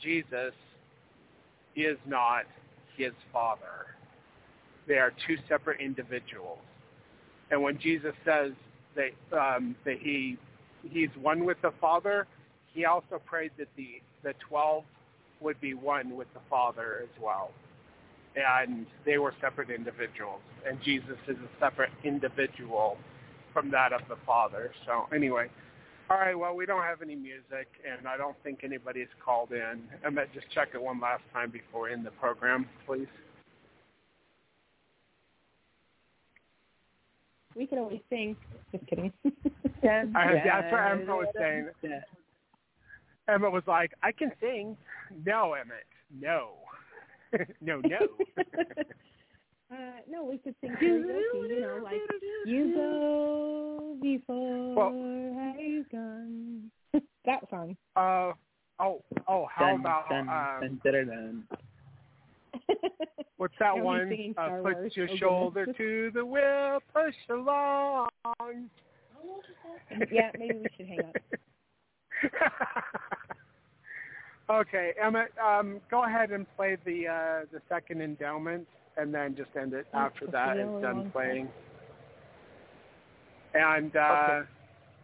Jesus 0.03 0.53
is 1.75 1.97
not 2.07 2.45
his 2.97 3.13
Father. 3.33 3.97
They 4.87 4.95
are 4.95 5.13
two 5.27 5.37
separate 5.49 5.81
individuals. 5.81 6.59
And 7.51 7.63
when 7.63 7.79
Jesus 7.79 8.15
says 8.25 8.53
that 8.95 9.11
um, 9.37 9.77
that 9.85 9.99
he 9.99 10.37
he's 10.89 11.11
one 11.21 11.45
with 11.45 11.61
the 11.63 11.73
Father, 11.81 12.27
he 12.73 12.85
also 12.85 13.21
prayed 13.25 13.53
that 13.59 13.69
the 13.77 14.01
the 14.23 14.35
twelve 14.49 14.85
would 15.41 15.61
be 15.61 15.75
one 15.75 16.17
with 16.17 16.33
the 16.35 16.41
Father 16.49 17.01
as 17.03 17.23
well. 17.23 17.51
And 18.37 18.87
they 19.05 19.19
were 19.19 19.35
separate 19.41 19.71
individuals, 19.71 20.41
and 20.67 20.81
Jesus 20.83 21.17
is 21.27 21.37
a 21.37 21.59
separate 21.59 21.91
individual 22.05 22.99
from 23.53 23.71
that 23.71 23.93
of 23.93 24.03
the 24.09 24.17
Father. 24.27 24.73
So 24.85 25.07
anyway, 25.15 25.49
all 26.09 26.19
right. 26.19 26.39
Well, 26.39 26.55
we 26.55 26.67
don't 26.67 26.83
have 26.83 27.03
any 27.03 27.17
music, 27.17 27.69
and 27.89 28.07
I 28.07 28.17
don't 28.17 28.37
think 28.43 28.61
anybody's 28.63 29.09
called 29.25 29.53
in. 29.53 29.83
Emmett, 30.05 30.33
just 30.33 30.51
check 30.51 30.69
it 30.75 30.83
one 30.83 31.01
last 31.01 31.23
time 31.33 31.51
before 31.51 31.83
we 31.85 31.93
end 31.93 32.07
the 32.07 32.11
program, 32.13 32.67
please. 32.87 33.09
We 37.57 37.67
can 37.67 37.79
always 37.79 38.01
sing. 38.11 38.37
Just 38.71 38.87
kidding. 38.87 39.13
I, 39.25 40.43
that's 40.45 40.73
what 40.73 40.81
Emma 40.81 41.17
was 41.17 41.29
saying. 41.39 41.69
Emma 43.29 43.51
was 43.51 43.63
like, 43.67 43.93
I 44.03 44.13
can 44.13 44.31
sing. 44.41 44.77
No, 45.25 45.55
Emmett. 45.55 45.87
No. 46.21 46.51
no, 47.61 47.81
no. 47.81 47.99
uh, 49.71 49.75
no, 50.11 50.25
we 50.25 50.39
could 50.39 50.55
sing 50.61 50.71
karaoke, 50.81 51.49
you 51.49 51.61
know, 51.61 51.81
like 51.83 52.01
You 52.47 52.73
go 52.75 53.97
before 54.01 54.75
Well- 54.75 55.55
I've 55.59 55.91
gone. 55.91 56.71
that 57.25 57.49
song. 57.51 57.77
uh, 57.97 58.33
oh, 58.81 59.03
oh, 59.29 59.47
how 59.55 59.67
Dun, 59.73 59.81
about, 59.81 60.09
dun, 60.09 60.29
um, 60.29 60.81
dun, 60.85 60.93
dun, 60.93 61.07
dun. 61.09 61.49
what's 63.37 63.55
that 63.59 63.77
one? 63.77 64.09
singing 64.09 64.35
Uh, 64.39 64.49
put 64.63 64.75
Wars? 64.75 64.97
your 64.97 65.09
Oh, 65.11 65.17
shoulder 65.17 65.67
to 65.73 66.11
the 66.15 66.25
wheel, 66.25 66.79
push 66.95 67.15
along. 67.31 68.09
yeah, 70.11 70.31
maybe 70.39 70.55
we 70.59 70.67
should 70.77 70.87
hang 70.87 71.01
up. 71.01 71.17
okay, 74.51 74.93
Emmett, 75.03 75.33
um, 75.45 75.81
go 75.91 76.05
ahead 76.05 76.31
and 76.31 76.47
play 76.57 76.77
the 76.85 77.07
uh, 77.09 77.45
the 77.53 77.61
second 77.69 78.01
endowment, 78.03 78.67
and 78.97 79.13
then 79.15 79.37
just 79.37 79.51
end 79.61 79.73
it 79.75 79.87
Oh, 79.95 79.99
after 79.99 80.27
that 80.29 80.57
really 80.57 80.73
it's 80.75 80.83
done 80.83 81.11
playing. 81.11 81.49
And 83.55 83.95
uh, 83.97 84.43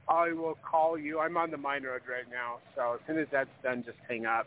I 0.08 0.32
will 0.32 0.58
call 0.68 0.98
you. 0.98 1.20
I'm 1.20 1.36
on 1.36 1.50
the 1.50 1.56
mine 1.56 1.84
road 1.84 2.02
right 2.08 2.28
now, 2.30 2.58
so 2.76 2.94
as 2.94 3.00
soon 3.06 3.18
as 3.18 3.26
that's 3.32 3.48
done, 3.62 3.82
just 3.84 3.98
hang 4.08 4.26
up. 4.26 4.46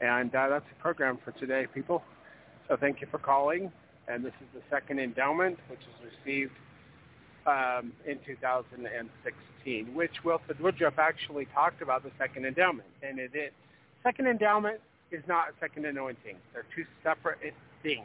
And 0.00 0.34
uh, 0.34 0.48
that's 0.48 0.64
the 0.68 0.80
program 0.80 1.18
for 1.24 1.32
today, 1.32 1.66
people. 1.72 2.02
So 2.68 2.76
thank 2.76 3.00
you 3.00 3.06
for 3.10 3.18
calling. 3.18 3.72
And 4.06 4.24
this 4.24 4.34
is 4.40 4.46
the 4.54 4.60
second 4.70 5.00
endowment, 5.00 5.58
which 5.68 5.80
was 5.80 6.12
received 6.12 6.52
um, 7.46 7.92
in 8.06 8.18
2016, 8.26 9.94
which 9.94 10.12
Wilford 10.24 10.60
Woodruff 10.60 10.98
actually 10.98 11.46
talked 11.46 11.80
about 11.80 12.02
the 12.02 12.10
second 12.18 12.44
endowment. 12.44 12.88
And 13.02 13.18
it 13.18 13.34
is, 13.34 13.50
second 14.02 14.26
endowment 14.26 14.80
is 15.10 15.22
not 15.26 15.48
a 15.48 15.52
second 15.60 15.86
anointing. 15.86 16.36
They're 16.52 16.66
two 16.74 16.84
separate 17.02 17.54
things. 17.82 18.04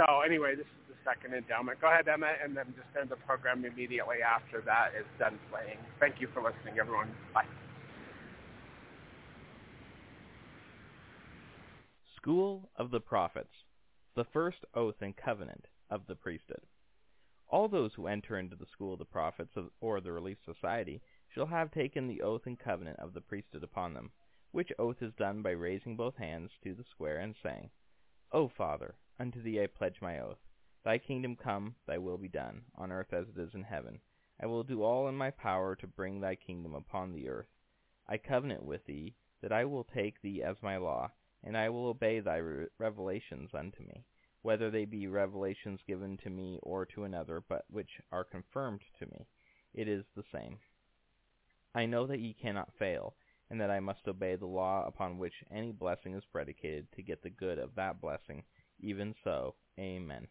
So 0.00 0.22
anyway, 0.22 0.54
this 0.54 0.64
is 0.64 0.88
the 0.88 0.94
second 1.04 1.34
endowment. 1.34 1.78
Go 1.78 1.88
ahead, 1.88 2.08
Emma, 2.08 2.32
and 2.42 2.56
then 2.56 2.72
just 2.74 2.88
end 2.98 3.10
the 3.10 3.16
program 3.16 3.66
immediately 3.66 4.22
after 4.24 4.62
that 4.62 4.92
is 4.98 5.04
done 5.18 5.38
playing. 5.50 5.76
Thank 5.98 6.22
you 6.22 6.28
for 6.32 6.42
listening, 6.42 6.78
everyone. 6.80 7.10
Bye. 7.34 7.44
School 12.16 12.70
of 12.76 12.90
the 12.90 13.00
Prophets, 13.00 13.52
the 14.16 14.24
first 14.32 14.58
oath 14.74 14.94
and 15.02 15.14
covenant 15.14 15.66
of 15.90 16.02
the 16.08 16.14
priesthood. 16.14 16.62
All 17.48 17.68
those 17.68 17.90
who 17.94 18.06
enter 18.06 18.38
into 18.38 18.56
the 18.56 18.66
school 18.72 18.94
of 18.94 19.00
the 19.00 19.04
prophets 19.04 19.50
or 19.82 20.00
the 20.00 20.12
Relief 20.12 20.38
Society 20.46 21.02
shall 21.34 21.46
have 21.46 21.72
taken 21.72 22.06
the 22.06 22.22
oath 22.22 22.42
and 22.46 22.58
covenant 22.58 22.98
of 23.00 23.12
the 23.12 23.20
priesthood 23.20 23.64
upon 23.64 23.92
them, 23.92 24.12
which 24.52 24.72
oath 24.78 25.02
is 25.02 25.12
done 25.18 25.42
by 25.42 25.50
raising 25.50 25.94
both 25.94 26.16
hands 26.16 26.50
to 26.64 26.74
the 26.74 26.84
square 26.90 27.18
and 27.18 27.34
saying, 27.42 27.68
O 28.32 28.50
Father, 28.56 28.94
unto 29.20 29.42
thee 29.42 29.62
I 29.62 29.66
pledge 29.66 30.00
my 30.00 30.18
oath. 30.18 30.38
Thy 30.82 30.96
kingdom 30.96 31.36
come, 31.36 31.74
thy 31.86 31.98
will 31.98 32.16
be 32.16 32.28
done, 32.28 32.62
on 32.74 32.90
earth 32.90 33.12
as 33.12 33.26
it 33.28 33.38
is 33.38 33.54
in 33.54 33.62
heaven. 33.62 34.00
I 34.42 34.46
will 34.46 34.62
do 34.62 34.82
all 34.82 35.08
in 35.08 35.14
my 35.14 35.30
power 35.30 35.76
to 35.76 35.86
bring 35.86 36.20
thy 36.20 36.36
kingdom 36.36 36.74
upon 36.74 37.12
the 37.12 37.28
earth. 37.28 37.50
I 38.08 38.16
covenant 38.16 38.64
with 38.64 38.86
thee 38.86 39.14
that 39.42 39.52
I 39.52 39.66
will 39.66 39.84
take 39.84 40.22
thee 40.22 40.42
as 40.42 40.56
my 40.62 40.78
law, 40.78 41.10
and 41.44 41.54
I 41.54 41.68
will 41.68 41.88
obey 41.88 42.20
thy 42.20 42.38
re- 42.38 42.66
revelations 42.78 43.50
unto 43.52 43.82
me, 43.82 44.06
whether 44.40 44.70
they 44.70 44.86
be 44.86 45.06
revelations 45.06 45.80
given 45.86 46.16
to 46.18 46.30
me 46.30 46.58
or 46.62 46.86
to 46.86 47.04
another, 47.04 47.42
but 47.46 47.66
which 47.68 48.00
are 48.10 48.24
confirmed 48.24 48.80
to 49.00 49.06
me. 49.06 49.28
It 49.74 49.86
is 49.86 50.06
the 50.16 50.24
same. 50.32 50.58
I 51.74 51.84
know 51.84 52.06
that 52.06 52.20
ye 52.20 52.32
cannot 52.32 52.72
fail, 52.78 53.16
and 53.50 53.60
that 53.60 53.70
I 53.70 53.80
must 53.80 54.08
obey 54.08 54.36
the 54.36 54.46
law 54.46 54.86
upon 54.86 55.18
which 55.18 55.44
any 55.50 55.72
blessing 55.72 56.14
is 56.14 56.24
predicated 56.32 56.90
to 56.92 57.02
get 57.02 57.22
the 57.22 57.28
good 57.30 57.58
of 57.58 57.74
that 57.74 58.00
blessing. 58.00 58.44
Even 58.82 59.14
so, 59.22 59.56
Amen. 59.78 60.26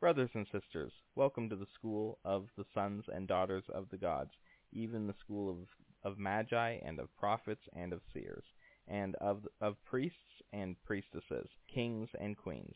Brothers 0.00 0.30
and 0.34 0.48
sisters, 0.50 0.92
welcome 1.14 1.48
to 1.48 1.54
the 1.54 1.68
school 1.74 2.18
of 2.24 2.48
the 2.58 2.64
sons 2.74 3.04
and 3.06 3.28
daughters 3.28 3.62
of 3.68 3.88
the 3.88 3.96
gods, 3.96 4.32
even 4.72 5.06
the 5.06 5.14
school 5.20 5.48
of, 5.48 5.68
of 6.02 6.18
magi 6.18 6.72
and 6.84 6.98
of 6.98 7.16
prophets 7.16 7.62
and 7.72 7.92
of 7.92 8.00
seers 8.12 8.42
and 8.88 9.14
of, 9.16 9.46
of 9.60 9.76
priests 9.84 10.42
and 10.52 10.74
priestesses, 10.82 11.48
kings 11.72 12.08
and 12.18 12.36
queens. 12.36 12.74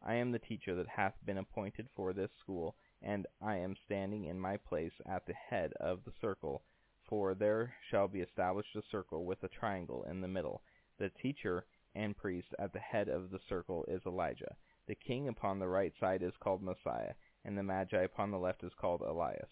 I 0.00 0.14
am 0.14 0.30
the 0.30 0.38
teacher 0.38 0.76
that 0.76 0.88
hath 0.88 1.14
been 1.26 1.38
appointed 1.38 1.88
for 1.96 2.12
this 2.12 2.30
school, 2.38 2.76
and 3.02 3.26
I 3.40 3.56
am 3.56 3.74
standing 3.86 4.26
in 4.26 4.38
my 4.38 4.56
place 4.56 4.94
at 5.04 5.26
the 5.26 5.34
head 5.34 5.72
of 5.80 6.04
the 6.04 6.12
circle, 6.20 6.62
for 7.08 7.34
there 7.34 7.74
shall 7.90 8.06
be 8.06 8.20
established 8.20 8.76
a 8.76 8.82
circle 8.88 9.24
with 9.24 9.42
a 9.42 9.48
triangle 9.48 10.04
in 10.04 10.20
the 10.20 10.28
middle. 10.28 10.62
The 11.00 11.10
teacher 11.20 11.66
and 11.94 12.16
priest 12.16 12.48
at 12.58 12.72
the 12.72 12.78
head 12.78 13.08
of 13.08 13.30
the 13.30 13.40
circle 13.48 13.84
is 13.88 14.02
Elijah. 14.06 14.56
The 14.86 14.94
king 14.94 15.28
upon 15.28 15.58
the 15.58 15.68
right 15.68 15.92
side 16.00 16.22
is 16.22 16.32
called 16.42 16.62
Messiah, 16.62 17.14
and 17.44 17.56
the 17.56 17.62
Magi 17.62 18.02
upon 18.02 18.30
the 18.30 18.38
left 18.38 18.64
is 18.64 18.72
called 18.80 19.02
Elias. 19.02 19.50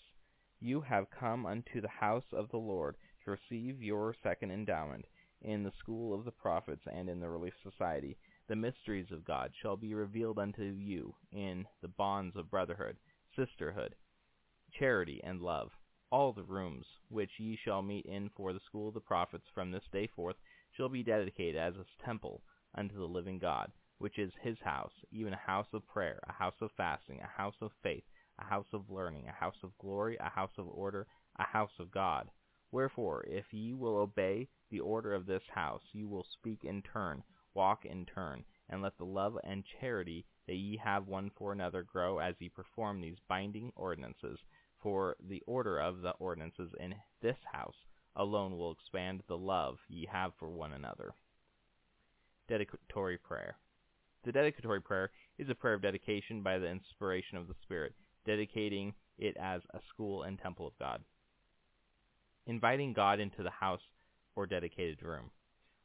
You 0.59 0.81
have 0.81 1.11
come 1.11 1.47
unto 1.47 1.81
the 1.81 1.89
house 1.89 2.33
of 2.33 2.51
the 2.51 2.59
Lord 2.59 2.97
to 3.25 3.31
receive 3.31 3.83
your 3.83 4.15
second 4.23 4.51
endowment 4.51 5.07
in 5.43 5.63
the 5.63 5.73
school 5.79 6.13
of 6.13 6.25
the 6.25 6.31
prophets 6.31 6.83
and 6.87 7.09
in 7.09 7.21
the 7.21 7.31
relief 7.31 7.55
society, 7.63 8.19
the 8.47 8.57
mysteries 8.57 9.11
of 9.11 9.25
God 9.25 9.53
shall 9.63 9.77
be 9.77 9.95
revealed 9.95 10.39
unto 10.39 10.63
you 10.63 11.15
in 11.33 11.67
the 11.81 11.89
bonds 11.89 12.37
of 12.37 12.51
brotherhood, 12.51 12.99
sisterhood, 13.35 13.95
charity, 14.79 15.21
and 15.25 15.41
love. 15.41 15.71
All 16.11 16.33
the 16.33 16.43
rooms 16.43 16.85
which 17.09 17.39
ye 17.39 17.57
shall 17.57 17.81
meet 17.81 18.05
in 18.05 18.29
for 18.37 18.53
the 18.53 18.61
school 18.61 18.89
of 18.89 18.95
the 18.95 19.01
prophets 19.01 19.47
from 19.55 19.71
this 19.71 19.89
day 19.93 20.09
forth 20.09 20.37
shall 20.81 20.89
be 20.89 21.03
dedicated 21.03 21.57
as 21.57 21.75
a 21.77 22.05
temple 22.07 22.41
unto 22.75 22.97
the 22.97 23.05
living 23.05 23.39
God, 23.39 23.71
which 23.99 24.19
is 24.19 24.33
his 24.41 24.57
house, 24.61 24.95
even 25.13 25.35
a 25.35 25.37
house 25.37 25.67
of 25.75 25.87
prayer, 25.87 26.19
a 26.27 26.33
house 26.33 26.55
of 26.63 26.71
fasting, 26.75 27.21
a 27.21 27.27
house 27.27 27.57
of 27.61 27.71
faith, 27.83 28.05
a 28.39 28.45
house 28.45 28.73
of 28.73 28.89
learning, 28.89 29.29
a 29.29 29.33
house 29.33 29.59
of 29.63 29.77
glory, 29.77 30.17
a 30.19 30.31
house 30.31 30.57
of 30.57 30.67
order, 30.69 31.07
a 31.37 31.43
house 31.43 31.79
of 31.79 31.91
God. 31.91 32.31
Wherefore, 32.73 33.27
if 33.29 33.53
ye 33.53 33.75
will 33.75 33.97
obey 33.99 34.49
the 34.71 34.81
order 34.81 35.13
of 35.13 35.27
this 35.27 35.43
house, 35.55 35.83
you 35.93 36.09
will 36.09 36.25
speak 36.33 36.65
in 36.65 36.81
turn, 36.81 37.25
walk 37.53 37.85
in 37.85 38.07
turn, 38.07 38.47
and 38.71 38.81
let 38.81 38.97
the 38.97 39.05
love 39.05 39.37
and 39.45 39.65
charity 39.83 40.25
that 40.47 40.55
ye 40.57 40.79
have 40.79 41.09
one 41.09 41.31
for 41.37 41.53
another 41.53 41.83
grow 41.83 42.21
as 42.21 42.37
ye 42.39 42.49
perform 42.49 43.03
these 43.03 43.19
binding 43.29 43.71
ordinances. 43.77 44.39
For 44.83 45.19
the 45.29 45.43
order 45.47 45.79
of 45.79 46.01
the 46.01 46.13
ordinances 46.13 46.73
in 46.81 46.95
this 47.21 47.37
house 47.53 47.77
alone 48.17 48.57
will 48.57 48.73
expand 48.73 49.23
the 49.29 49.37
love 49.37 49.79
ye 49.89 50.07
have 50.11 50.33
for 50.39 50.51
one 50.51 50.73
another. 50.73 51.15
Dedicatory 52.49 53.19
Prayer 53.19 53.57
The 54.25 54.33
dedicatory 54.33 54.81
prayer 54.81 55.11
is 55.39 55.49
a 55.49 55.55
prayer 55.55 55.75
of 55.75 55.83
dedication 55.83 56.43
by 56.43 56.59
the 56.59 56.67
inspiration 56.67 57.39
of 57.39 57.47
the 57.47 57.55
Spirit, 57.63 57.95
dedicating 58.27 58.95
it 59.19 59.37
as 59.37 59.63
a 59.71 59.81
school 59.89 60.23
and 60.25 60.39
temple 60.39 60.67
of 60.67 60.79
God. 60.79 61.03
Inviting 62.47 62.93
God 62.93 63.21
into 63.21 63.43
the 63.43 63.51
house 63.51 63.83
or 64.35 64.47
dedicated 64.47 65.03
room. 65.03 65.31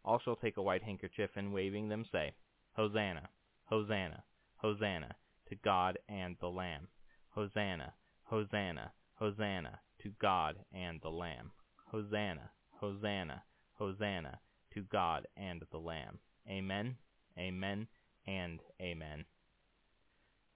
All 0.03 0.19
shall 0.19 0.35
take 0.35 0.57
a 0.57 0.61
white 0.61 0.83
handkerchief 0.83 1.31
and 1.35 1.53
waving 1.53 1.89
them 1.89 2.05
say, 2.11 2.33
Hosanna, 2.73 3.29
Hosanna, 3.65 4.23
Hosanna, 4.57 5.15
to 5.49 5.55
God 5.55 5.97
and 6.07 6.35
the 6.39 6.47
Lamb. 6.47 6.87
Hosanna, 7.29 7.93
Hosanna, 8.23 8.91
Hosanna, 9.15 9.79
to 10.01 10.09
God 10.19 10.55
and 10.73 10.99
the 11.01 11.09
Lamb. 11.09 11.51
Hosanna, 11.95 12.51
Hosanna, 12.81 13.41
Hosanna, 13.75 14.39
to 14.73 14.81
God 14.91 15.27
and 15.37 15.63
the 15.71 15.77
Lamb. 15.77 16.19
Amen, 16.45 16.97
amen, 17.39 17.87
and 18.27 18.59
amen. 18.81 19.23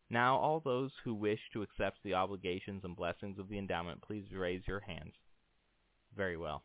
Now 0.10 0.36
all 0.36 0.60
those 0.60 0.92
who 1.06 1.14
wish 1.14 1.40
to 1.54 1.62
accept 1.62 2.00
the 2.04 2.14
obligations 2.14 2.82
and 2.84 2.94
blessings 2.94 3.40
of 3.40 3.48
the 3.48 3.58
endowment, 3.58 4.02
please 4.02 4.26
raise 4.34 4.68
your 4.68 4.82
hands. 4.82 5.14
Very 6.14 6.36
well. 6.36 6.64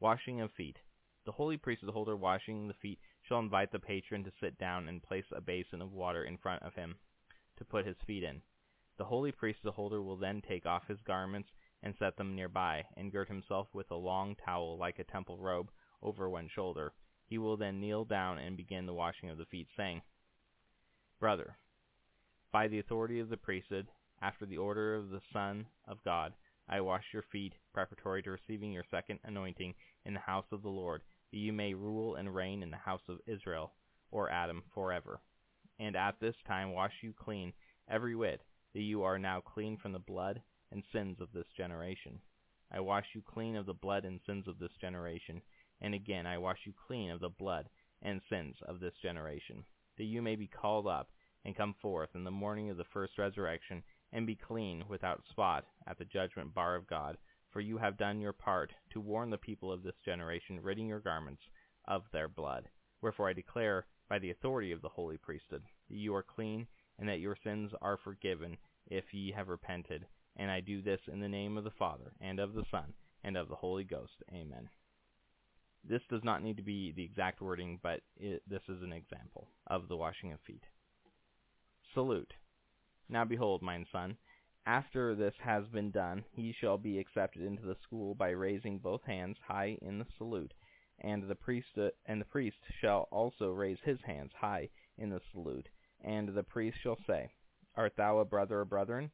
Washing 0.00 0.40
of 0.40 0.50
feet. 0.56 0.78
The 1.24 1.30
holy 1.30 1.56
priesthood 1.56 1.90
holder 1.90 2.16
washing 2.16 2.66
the 2.66 2.74
feet 2.82 2.98
shall 3.22 3.38
invite 3.38 3.70
the 3.70 3.78
patron 3.78 4.24
to 4.24 4.32
sit 4.40 4.58
down 4.58 4.88
and 4.88 5.00
place 5.00 5.26
a 5.30 5.40
basin 5.40 5.80
of 5.80 5.92
water 5.92 6.24
in 6.24 6.38
front 6.38 6.64
of 6.64 6.74
him 6.74 6.96
to 7.58 7.64
put 7.64 7.86
his 7.86 7.96
feet 8.04 8.24
in. 8.24 8.42
The 8.98 9.04
holy 9.04 9.30
priesthood 9.30 9.74
holder 9.74 10.02
will 10.02 10.16
then 10.16 10.42
take 10.42 10.66
off 10.66 10.88
his 10.88 10.98
garments 11.06 11.50
and 11.84 11.94
set 11.98 12.16
them 12.16 12.34
nearby, 12.34 12.82
and 12.96 13.12
gird 13.12 13.28
himself 13.28 13.68
with 13.74 13.90
a 13.90 13.94
long 13.94 14.34
towel 14.42 14.78
like 14.78 14.98
a 14.98 15.04
temple 15.04 15.36
robe 15.36 15.70
over 16.02 16.30
one 16.30 16.48
shoulder. 16.48 16.94
He 17.26 17.36
will 17.36 17.58
then 17.58 17.78
kneel 17.78 18.06
down 18.06 18.38
and 18.38 18.56
begin 18.56 18.86
the 18.86 18.94
washing 18.94 19.28
of 19.28 19.36
the 19.36 19.44
feet, 19.44 19.68
saying, 19.76 20.00
Brother, 21.20 21.58
by 22.50 22.68
the 22.68 22.78
authority 22.78 23.20
of 23.20 23.28
the 23.28 23.36
priesthood, 23.36 23.86
after 24.22 24.46
the 24.46 24.56
order 24.56 24.94
of 24.94 25.10
the 25.10 25.20
Son 25.30 25.66
of 25.86 26.02
God, 26.04 26.32
I 26.66 26.80
wash 26.80 27.04
your 27.12 27.24
feet, 27.30 27.52
preparatory 27.74 28.22
to 28.22 28.30
receiving 28.30 28.72
your 28.72 28.84
second 28.90 29.18
anointing 29.22 29.74
in 30.06 30.14
the 30.14 30.20
house 30.20 30.46
of 30.52 30.62
the 30.62 30.70
Lord, 30.70 31.02
that 31.30 31.38
you 31.38 31.52
may 31.52 31.74
rule 31.74 32.14
and 32.14 32.34
reign 32.34 32.62
in 32.62 32.70
the 32.70 32.78
house 32.78 33.02
of 33.10 33.18
Israel, 33.26 33.72
or 34.10 34.30
Adam, 34.30 34.62
forever. 34.72 35.20
And 35.78 35.96
at 35.96 36.18
this 36.18 36.36
time 36.46 36.72
wash 36.72 36.94
you 37.02 37.12
clean 37.12 37.52
every 37.90 38.16
whit, 38.16 38.40
that 38.72 38.80
you 38.80 39.02
are 39.02 39.18
now 39.18 39.42
clean 39.42 39.76
from 39.76 39.92
the 39.92 39.98
blood 39.98 40.40
and 40.74 40.82
sins 40.92 41.20
of 41.20 41.28
this 41.32 41.46
generation. 41.56 42.20
I 42.70 42.80
wash 42.80 43.06
you 43.14 43.22
clean 43.22 43.56
of 43.56 43.66
the 43.66 43.72
blood 43.72 44.04
and 44.04 44.20
sins 44.26 44.48
of 44.48 44.58
this 44.58 44.72
generation, 44.80 45.40
and 45.80 45.94
again 45.94 46.26
I 46.26 46.38
wash 46.38 46.58
you 46.66 46.72
clean 46.86 47.10
of 47.10 47.20
the 47.20 47.28
blood 47.28 47.68
and 48.02 48.20
sins 48.28 48.56
of 48.68 48.80
this 48.80 48.94
generation, 49.00 49.64
that 49.96 50.04
you 50.04 50.20
may 50.20 50.36
be 50.36 50.48
called 50.48 50.86
up 50.86 51.08
and 51.44 51.56
come 51.56 51.74
forth 51.80 52.10
in 52.14 52.24
the 52.24 52.30
morning 52.30 52.70
of 52.70 52.76
the 52.76 52.84
first 52.92 53.16
resurrection, 53.18 53.82
and 54.12 54.26
be 54.26 54.36
clean 54.36 54.84
without 54.88 55.22
spot 55.30 55.64
at 55.86 55.98
the 55.98 56.04
judgment 56.04 56.54
bar 56.54 56.74
of 56.74 56.86
God, 56.86 57.16
for 57.50 57.60
you 57.60 57.78
have 57.78 57.96
done 57.96 58.20
your 58.20 58.32
part 58.32 58.72
to 58.92 59.00
warn 59.00 59.30
the 59.30 59.38
people 59.38 59.70
of 59.72 59.82
this 59.82 59.96
generation, 60.04 60.60
ridding 60.60 60.88
your 60.88 61.00
garments 61.00 61.42
of 61.86 62.02
their 62.12 62.28
blood. 62.28 62.68
Wherefore 63.00 63.28
I 63.28 63.32
declare 63.32 63.86
by 64.08 64.18
the 64.18 64.30
authority 64.30 64.72
of 64.72 64.82
the 64.82 64.88
holy 64.88 65.16
priesthood 65.16 65.62
that 65.88 65.96
you 65.96 66.14
are 66.14 66.22
clean, 66.22 66.66
and 66.98 67.08
that 67.08 67.20
your 67.20 67.36
sins 67.44 67.72
are 67.82 67.98
forgiven 68.02 68.56
if 68.86 69.04
ye 69.12 69.32
have 69.32 69.48
repented. 69.48 70.06
And 70.36 70.50
I 70.50 70.60
do 70.60 70.82
this 70.82 71.00
in 71.12 71.20
the 71.20 71.28
name 71.28 71.56
of 71.56 71.64
the 71.64 71.70
Father, 71.78 72.12
and 72.20 72.40
of 72.40 72.54
the 72.54 72.64
Son, 72.70 72.92
and 73.22 73.36
of 73.36 73.48
the 73.48 73.54
Holy 73.54 73.84
Ghost. 73.84 74.22
Amen. 74.32 74.68
This 75.88 76.02
does 76.08 76.24
not 76.24 76.42
need 76.42 76.56
to 76.56 76.62
be 76.62 76.92
the 76.92 77.04
exact 77.04 77.40
wording, 77.40 77.78
but 77.82 78.00
it, 78.16 78.42
this 78.48 78.62
is 78.68 78.82
an 78.82 78.92
example 78.92 79.48
of 79.66 79.88
the 79.88 79.96
washing 79.96 80.32
of 80.32 80.40
feet. 80.40 80.64
Salute. 81.92 82.32
Now 83.08 83.24
behold, 83.24 83.62
mine 83.62 83.86
son, 83.92 84.16
after 84.66 85.14
this 85.14 85.34
has 85.40 85.66
been 85.68 85.90
done, 85.90 86.24
he 86.32 86.52
shall 86.58 86.78
be 86.78 86.98
accepted 86.98 87.42
into 87.42 87.66
the 87.66 87.76
school 87.82 88.14
by 88.14 88.30
raising 88.30 88.78
both 88.78 89.02
hands 89.04 89.36
high 89.46 89.76
in 89.82 89.98
the 89.98 90.06
salute, 90.16 90.54
and 91.00 91.28
the 91.28 91.34
priest 91.34 91.76
and 92.06 92.20
the 92.20 92.24
priest 92.24 92.56
shall 92.80 93.06
also 93.10 93.50
raise 93.50 93.80
his 93.84 94.00
hands 94.06 94.32
high 94.40 94.70
in 94.96 95.10
the 95.10 95.20
salute, 95.32 95.68
and 96.00 96.30
the 96.30 96.42
priest 96.42 96.78
shall 96.82 96.98
say, 97.06 97.30
Art 97.76 97.94
thou 97.96 98.18
a 98.18 98.24
brother 98.24 98.60
or 98.60 98.64
brethren? 98.64 99.10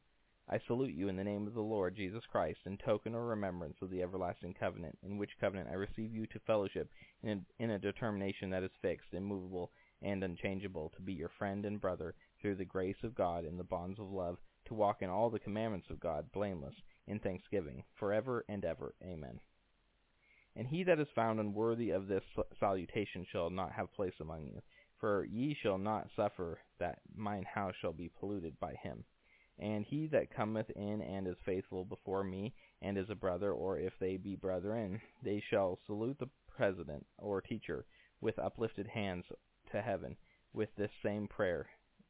I 0.53 0.59
salute 0.67 0.93
you 0.93 1.07
in 1.07 1.15
the 1.15 1.23
name 1.23 1.47
of 1.47 1.53
the 1.53 1.61
Lord 1.61 1.95
Jesus 1.95 2.23
Christ, 2.29 2.59
in 2.65 2.77
token 2.77 3.15
or 3.15 3.25
remembrance 3.25 3.77
of 3.81 3.89
the 3.89 4.01
everlasting 4.01 4.53
covenant, 4.53 4.97
in 5.01 5.17
which 5.17 5.39
covenant 5.39 5.69
I 5.71 5.75
receive 5.75 6.13
you 6.13 6.27
to 6.27 6.39
fellowship 6.45 6.89
in 7.23 7.29
a, 7.29 7.63
in 7.63 7.71
a 7.71 7.79
determination 7.79 8.49
that 8.49 8.63
is 8.63 8.71
fixed, 8.81 9.13
immovable, 9.13 9.71
and 10.01 10.21
unchangeable, 10.25 10.91
to 10.97 11.01
be 11.01 11.13
your 11.13 11.31
friend 11.37 11.65
and 11.65 11.79
brother 11.79 12.15
through 12.41 12.55
the 12.55 12.65
grace 12.65 12.97
of 13.01 13.15
God 13.15 13.45
in 13.45 13.55
the 13.55 13.63
bonds 13.63 13.97
of 13.97 14.11
love, 14.11 14.39
to 14.65 14.73
walk 14.73 15.01
in 15.01 15.09
all 15.09 15.29
the 15.29 15.39
commandments 15.39 15.87
of 15.89 16.01
God 16.01 16.29
blameless 16.33 16.75
in 17.07 17.19
thanksgiving, 17.19 17.85
forever 17.97 18.43
and 18.49 18.65
ever. 18.65 18.93
Amen. 19.01 19.39
And 20.57 20.67
he 20.67 20.83
that 20.83 20.99
is 20.99 21.07
found 21.15 21.39
unworthy 21.39 21.91
of 21.91 22.07
this 22.07 22.23
salutation 22.59 23.25
shall 23.31 23.49
not 23.49 23.71
have 23.71 23.93
place 23.93 24.19
among 24.19 24.47
you, 24.47 24.61
for 24.99 25.23
ye 25.23 25.55
shall 25.63 25.77
not 25.77 26.09
suffer 26.13 26.59
that 26.77 26.99
mine 27.15 27.45
house 27.45 27.75
shall 27.79 27.93
be 27.93 28.11
polluted 28.19 28.59
by 28.59 28.73
him. 28.83 29.05
And 29.61 29.85
he 29.85 30.07
that 30.07 30.33
cometh 30.33 30.71
in 30.71 31.03
and 31.03 31.27
is 31.27 31.37
faithful 31.45 31.85
before 31.85 32.23
me, 32.23 32.55
and 32.81 32.97
is 32.97 33.11
a 33.11 33.15
brother, 33.15 33.53
or 33.53 33.77
if 33.77 33.93
they 33.99 34.17
be 34.17 34.35
brethren, 34.35 34.99
they 35.23 35.39
shall 35.51 35.77
salute 35.85 36.17
the 36.17 36.29
president 36.47 37.05
or 37.19 37.41
teacher 37.41 37.85
with 38.21 38.39
uplifted 38.39 38.87
hands 38.87 39.23
to 39.71 39.81
heaven, 39.81 40.17
with 40.51 40.69
this 40.75 40.89
same 41.03 41.27
prayer 41.27 41.67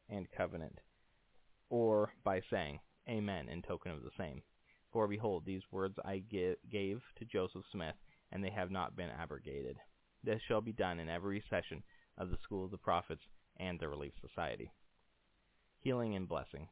and 0.09 0.31
covenant, 0.31 0.79
or 1.69 2.13
by 2.23 2.41
saying, 2.49 2.79
Amen, 3.09 3.49
in 3.49 3.61
token 3.61 3.91
of 3.91 4.01
the 4.01 4.11
same. 4.17 4.41
For 4.93 5.05
behold, 5.07 5.45
these 5.45 5.63
words 5.71 5.95
I 6.05 6.19
gave 6.19 7.01
to 7.17 7.25
Joseph 7.25 7.65
Smith, 7.69 7.95
and 8.31 8.41
they 8.41 8.49
have 8.49 8.71
not 8.71 8.95
been 8.95 9.09
abrogated. 9.09 9.77
This 10.23 10.41
shall 10.47 10.61
be 10.61 10.71
done 10.71 10.99
in 11.01 11.09
every 11.09 11.43
session 11.49 11.83
of 12.17 12.29
the 12.29 12.37
School 12.43 12.63
of 12.63 12.71
the 12.71 12.77
Prophets 12.77 13.23
and 13.57 13.77
the 13.77 13.89
Relief 13.89 14.13
Society. 14.21 14.71
Healing 15.81 16.15
and 16.15 16.29
Blessing 16.29 16.69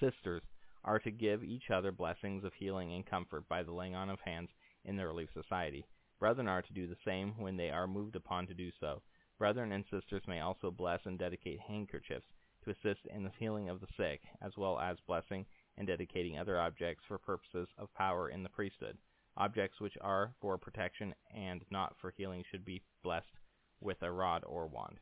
Sisters 0.00 0.42
are 0.82 0.98
to 1.00 1.10
give 1.10 1.44
each 1.44 1.70
other 1.70 1.92
blessings 1.92 2.42
of 2.42 2.54
healing 2.54 2.94
and 2.94 3.04
comfort 3.04 3.46
by 3.48 3.62
the 3.62 3.72
laying 3.72 3.94
on 3.94 4.08
of 4.08 4.18
hands 4.20 4.48
in 4.86 4.96
the 4.96 5.06
Relief 5.06 5.28
Society. 5.34 5.84
Brethren 6.18 6.48
are 6.48 6.62
to 6.62 6.72
do 6.72 6.86
the 6.86 6.96
same 7.04 7.34
when 7.36 7.58
they 7.58 7.68
are 7.68 7.86
moved 7.86 8.16
upon 8.16 8.46
to 8.46 8.54
do 8.54 8.70
so. 8.80 9.02
Brethren 9.38 9.72
and 9.72 9.84
sisters 9.90 10.22
may 10.26 10.40
also 10.40 10.70
bless 10.70 11.00
and 11.04 11.18
dedicate 11.18 11.60
handkerchiefs 11.60 12.24
to 12.64 12.70
assist 12.70 13.00
in 13.14 13.24
the 13.24 13.32
healing 13.38 13.68
of 13.68 13.80
the 13.80 13.86
sick, 13.96 14.22
as 14.40 14.56
well 14.56 14.78
as 14.80 14.96
blessing 15.06 15.44
and 15.76 15.86
dedicating 15.86 16.38
other 16.38 16.58
objects 16.58 17.04
for 17.06 17.18
purposes 17.18 17.68
of 17.76 17.92
power 17.92 18.30
in 18.30 18.42
the 18.42 18.48
priesthood. 18.48 18.96
Objects 19.36 19.80
which 19.80 19.98
are 20.00 20.32
for 20.40 20.56
protection 20.56 21.14
and 21.34 21.62
not 21.70 21.94
for 22.00 22.10
healing 22.16 22.42
should 22.50 22.64
be 22.64 22.82
blessed 23.02 23.38
with 23.80 24.02
a 24.02 24.10
rod 24.10 24.44
or 24.46 24.66
wand. 24.66 24.98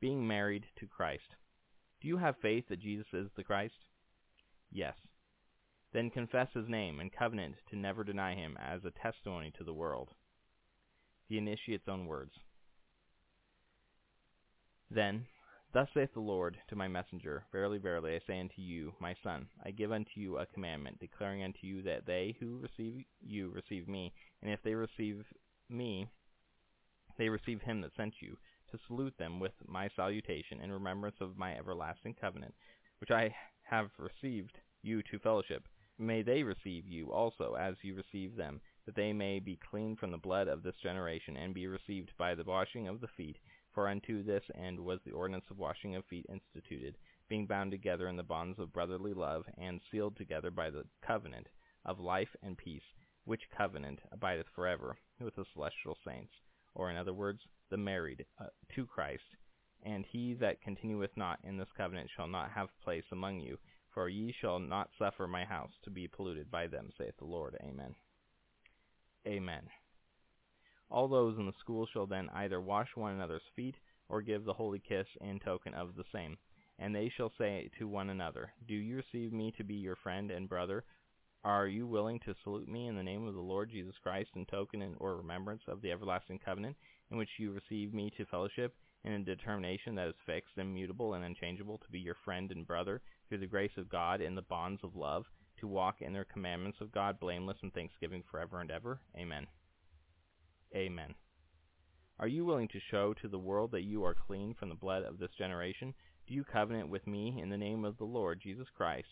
Being 0.00 0.26
married 0.26 0.66
to 0.76 0.86
Christ. 0.86 1.34
Do 2.02 2.08
you 2.08 2.18
have 2.18 2.34
faith 2.42 2.64
that 2.68 2.80
Jesus 2.80 3.06
is 3.12 3.28
the 3.36 3.44
Christ? 3.44 3.74
Yes. 4.72 4.94
Then 5.92 6.10
confess 6.10 6.48
his 6.52 6.68
name 6.68 6.98
and 6.98 7.12
covenant 7.12 7.54
to 7.70 7.76
never 7.76 8.02
deny 8.02 8.34
him 8.34 8.58
as 8.60 8.80
a 8.84 8.90
testimony 8.90 9.52
to 9.56 9.64
the 9.64 9.72
world. 9.72 10.08
The 11.28 11.38
initiate's 11.38 11.88
own 11.88 12.06
words. 12.06 12.32
Then, 14.90 15.26
Thus 15.72 15.88
saith 15.94 16.12
the 16.12 16.20
Lord 16.20 16.58
to 16.68 16.76
my 16.76 16.86
messenger, 16.86 17.44
Verily, 17.50 17.78
verily, 17.78 18.14
I 18.14 18.20
say 18.26 18.38
unto 18.38 18.60
you, 18.60 18.92
my 19.00 19.14
son, 19.22 19.48
I 19.64 19.70
give 19.70 19.90
unto 19.90 20.10
you 20.16 20.36
a 20.36 20.44
commandment, 20.46 20.98
declaring 21.00 21.42
unto 21.42 21.60
you 21.62 21.82
that 21.82 22.04
they 22.04 22.36
who 22.38 22.58
receive 22.58 23.04
you 23.22 23.48
receive 23.50 23.88
me, 23.88 24.12
and 24.42 24.52
if 24.52 24.62
they 24.62 24.74
receive 24.74 25.24
me, 25.70 26.08
they 27.16 27.30
receive 27.30 27.62
him 27.62 27.80
that 27.80 27.96
sent 27.96 28.14
you, 28.20 28.36
to 28.72 28.78
salute 28.86 29.16
them 29.18 29.38
with 29.38 29.52
my 29.66 29.88
salutation 29.94 30.60
in 30.60 30.72
remembrance 30.72 31.16
of 31.20 31.38
my 31.38 31.54
everlasting 31.54 32.14
covenant, 32.20 32.54
which 32.98 33.10
I 33.10 33.34
have 33.62 33.90
received 33.98 34.58
you 34.82 35.02
to 35.04 35.18
fellowship. 35.20 35.68
May 35.98 36.22
they 36.22 36.42
receive 36.42 36.88
you 36.88 37.12
also 37.12 37.54
as 37.54 37.76
you 37.82 37.94
receive 37.94 38.34
them, 38.34 38.60
that 38.86 38.96
they 38.96 39.12
may 39.12 39.38
be 39.38 39.60
clean 39.70 39.94
from 39.94 40.10
the 40.10 40.18
blood 40.18 40.48
of 40.48 40.62
this 40.62 40.74
generation, 40.82 41.36
and 41.36 41.54
be 41.54 41.66
received 41.66 42.10
by 42.18 42.34
the 42.34 42.44
washing 42.44 42.88
of 42.88 43.00
the 43.00 43.08
feet, 43.16 43.36
for 43.72 43.88
unto 43.88 44.22
this 44.22 44.42
end 44.54 44.80
was 44.80 44.98
the 45.04 45.12
ordinance 45.12 45.44
of 45.50 45.58
washing 45.58 45.94
of 45.94 46.04
feet 46.06 46.26
instituted, 46.28 46.96
being 47.28 47.46
bound 47.46 47.70
together 47.70 48.08
in 48.08 48.16
the 48.16 48.22
bonds 48.22 48.58
of 48.58 48.72
brotherly 48.72 49.12
love, 49.12 49.44
and 49.58 49.80
sealed 49.90 50.16
together 50.16 50.50
by 50.50 50.70
the 50.70 50.84
covenant 51.06 51.46
of 51.84 52.00
life 52.00 52.34
and 52.42 52.56
peace, 52.58 52.82
which 53.24 53.50
covenant 53.56 54.00
abideth 54.10 54.48
forever 54.54 54.96
with 55.20 55.36
the 55.36 55.44
celestial 55.52 55.96
saints, 56.04 56.32
or 56.74 56.90
in 56.90 56.96
other 56.96 57.14
words, 57.14 57.40
the 57.70 57.76
married 57.76 58.24
uh, 58.40 58.46
to 58.74 58.86
Christ. 58.86 59.22
And 59.84 60.04
he 60.10 60.34
that 60.34 60.62
continueth 60.62 61.10
not 61.16 61.38
in 61.42 61.56
this 61.56 61.72
covenant 61.76 62.08
shall 62.14 62.28
not 62.28 62.50
have 62.52 62.68
place 62.84 63.04
among 63.10 63.40
you, 63.40 63.58
for 63.92 64.08
ye 64.08 64.34
shall 64.40 64.58
not 64.58 64.90
suffer 64.98 65.26
my 65.26 65.44
house 65.44 65.72
to 65.84 65.90
be 65.90 66.08
polluted 66.08 66.50
by 66.50 66.66
them, 66.66 66.90
saith 66.96 67.16
the 67.18 67.24
Lord. 67.24 67.56
Amen. 67.62 67.94
Amen. 69.26 69.62
All 70.90 71.08
those 71.08 71.38
in 71.38 71.46
the 71.46 71.52
school 71.60 71.86
shall 71.92 72.06
then 72.06 72.28
either 72.34 72.60
wash 72.60 72.88
one 72.94 73.14
another's 73.14 73.42
feet, 73.56 73.76
or 74.08 74.20
give 74.20 74.44
the 74.44 74.52
holy 74.52 74.78
kiss 74.78 75.06
in 75.20 75.40
token 75.40 75.72
of 75.74 75.94
the 75.96 76.04
same. 76.12 76.36
And 76.78 76.94
they 76.94 77.08
shall 77.16 77.32
say 77.38 77.70
to 77.78 77.88
one 77.88 78.10
another, 78.10 78.52
Do 78.66 78.74
you 78.74 78.96
receive 78.96 79.32
me 79.32 79.52
to 79.56 79.64
be 79.64 79.74
your 79.74 79.96
friend 79.96 80.30
and 80.30 80.48
brother? 80.48 80.84
Are 81.44 81.66
you 81.66 81.88
willing 81.88 82.20
to 82.20 82.36
salute 82.44 82.68
me 82.68 82.86
in 82.86 82.94
the 82.94 83.02
name 83.02 83.26
of 83.26 83.34
the 83.34 83.40
Lord 83.40 83.68
Jesus 83.68 83.96
Christ 84.00 84.30
in 84.36 84.46
token 84.46 84.94
or 85.00 85.16
remembrance 85.16 85.62
of 85.66 85.82
the 85.82 85.90
everlasting 85.90 86.38
covenant, 86.38 86.76
in 87.10 87.16
which 87.16 87.30
you 87.36 87.50
receive 87.50 87.92
me 87.92 88.12
to 88.16 88.24
fellowship, 88.26 88.76
in 89.02 89.12
a 89.12 89.18
determination 89.18 89.96
that 89.96 90.06
is 90.06 90.14
fixed, 90.24 90.56
immutable, 90.56 91.14
and 91.14 91.24
unchangeable, 91.24 91.78
to 91.78 91.90
be 91.90 91.98
your 91.98 92.14
friend 92.24 92.52
and 92.52 92.64
brother, 92.64 93.02
through 93.28 93.38
the 93.38 93.46
grace 93.48 93.76
of 93.76 93.88
God 93.88 94.20
in 94.20 94.36
the 94.36 94.42
bonds 94.42 94.84
of 94.84 94.94
love, 94.94 95.24
to 95.58 95.66
walk 95.66 96.00
in 96.00 96.12
the 96.12 96.24
commandments 96.32 96.78
of 96.80 96.92
God 96.92 97.18
blameless 97.18 97.58
in 97.64 97.72
thanksgiving 97.72 98.22
forever 98.30 98.60
and 98.60 98.70
ever? 98.70 99.00
Amen. 99.16 99.48
Amen. 100.76 101.12
Are 102.20 102.28
you 102.28 102.44
willing 102.44 102.68
to 102.68 102.78
show 102.88 103.14
to 103.14 103.26
the 103.26 103.36
world 103.36 103.72
that 103.72 103.82
you 103.82 104.04
are 104.04 104.14
clean 104.14 104.54
from 104.54 104.68
the 104.68 104.76
blood 104.76 105.02
of 105.02 105.18
this 105.18 105.32
generation? 105.36 105.92
Do 106.28 106.34
you 106.34 106.44
covenant 106.44 106.88
with 106.88 107.04
me 107.08 107.40
in 107.42 107.48
the 107.48 107.58
name 107.58 107.84
of 107.84 107.98
the 107.98 108.04
Lord 108.04 108.40
Jesus 108.40 108.68
Christ 108.76 109.08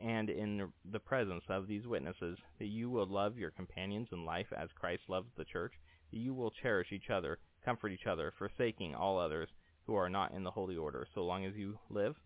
and 0.00 0.28
in 0.28 0.72
the 0.90 0.98
presence 0.98 1.44
of 1.48 1.66
these 1.66 1.86
witnesses 1.86 2.38
that 2.58 2.66
you 2.66 2.90
will 2.90 3.06
love 3.06 3.38
your 3.38 3.50
companions 3.50 4.08
in 4.12 4.24
life 4.24 4.52
as 4.56 4.68
Christ 4.78 5.02
loves 5.08 5.28
the 5.36 5.44
church, 5.44 5.72
that 6.10 6.18
you 6.18 6.34
will 6.34 6.50
cherish 6.50 6.92
each 6.92 7.10
other, 7.10 7.38
comfort 7.64 7.90
each 7.90 8.06
other, 8.06 8.32
forsaking 8.38 8.94
all 8.94 9.18
others 9.18 9.48
who 9.86 9.94
are 9.94 10.10
not 10.10 10.32
in 10.32 10.44
the 10.44 10.50
holy 10.50 10.76
order, 10.76 11.06
so 11.14 11.22
long 11.24 11.44
as 11.44 11.54
you 11.54 11.78
live? 11.90 12.16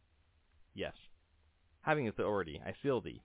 Yes. 0.74 0.94
Having 1.82 2.08
authority, 2.08 2.60
I 2.64 2.72
seal 2.82 3.00
thee, 3.00 3.22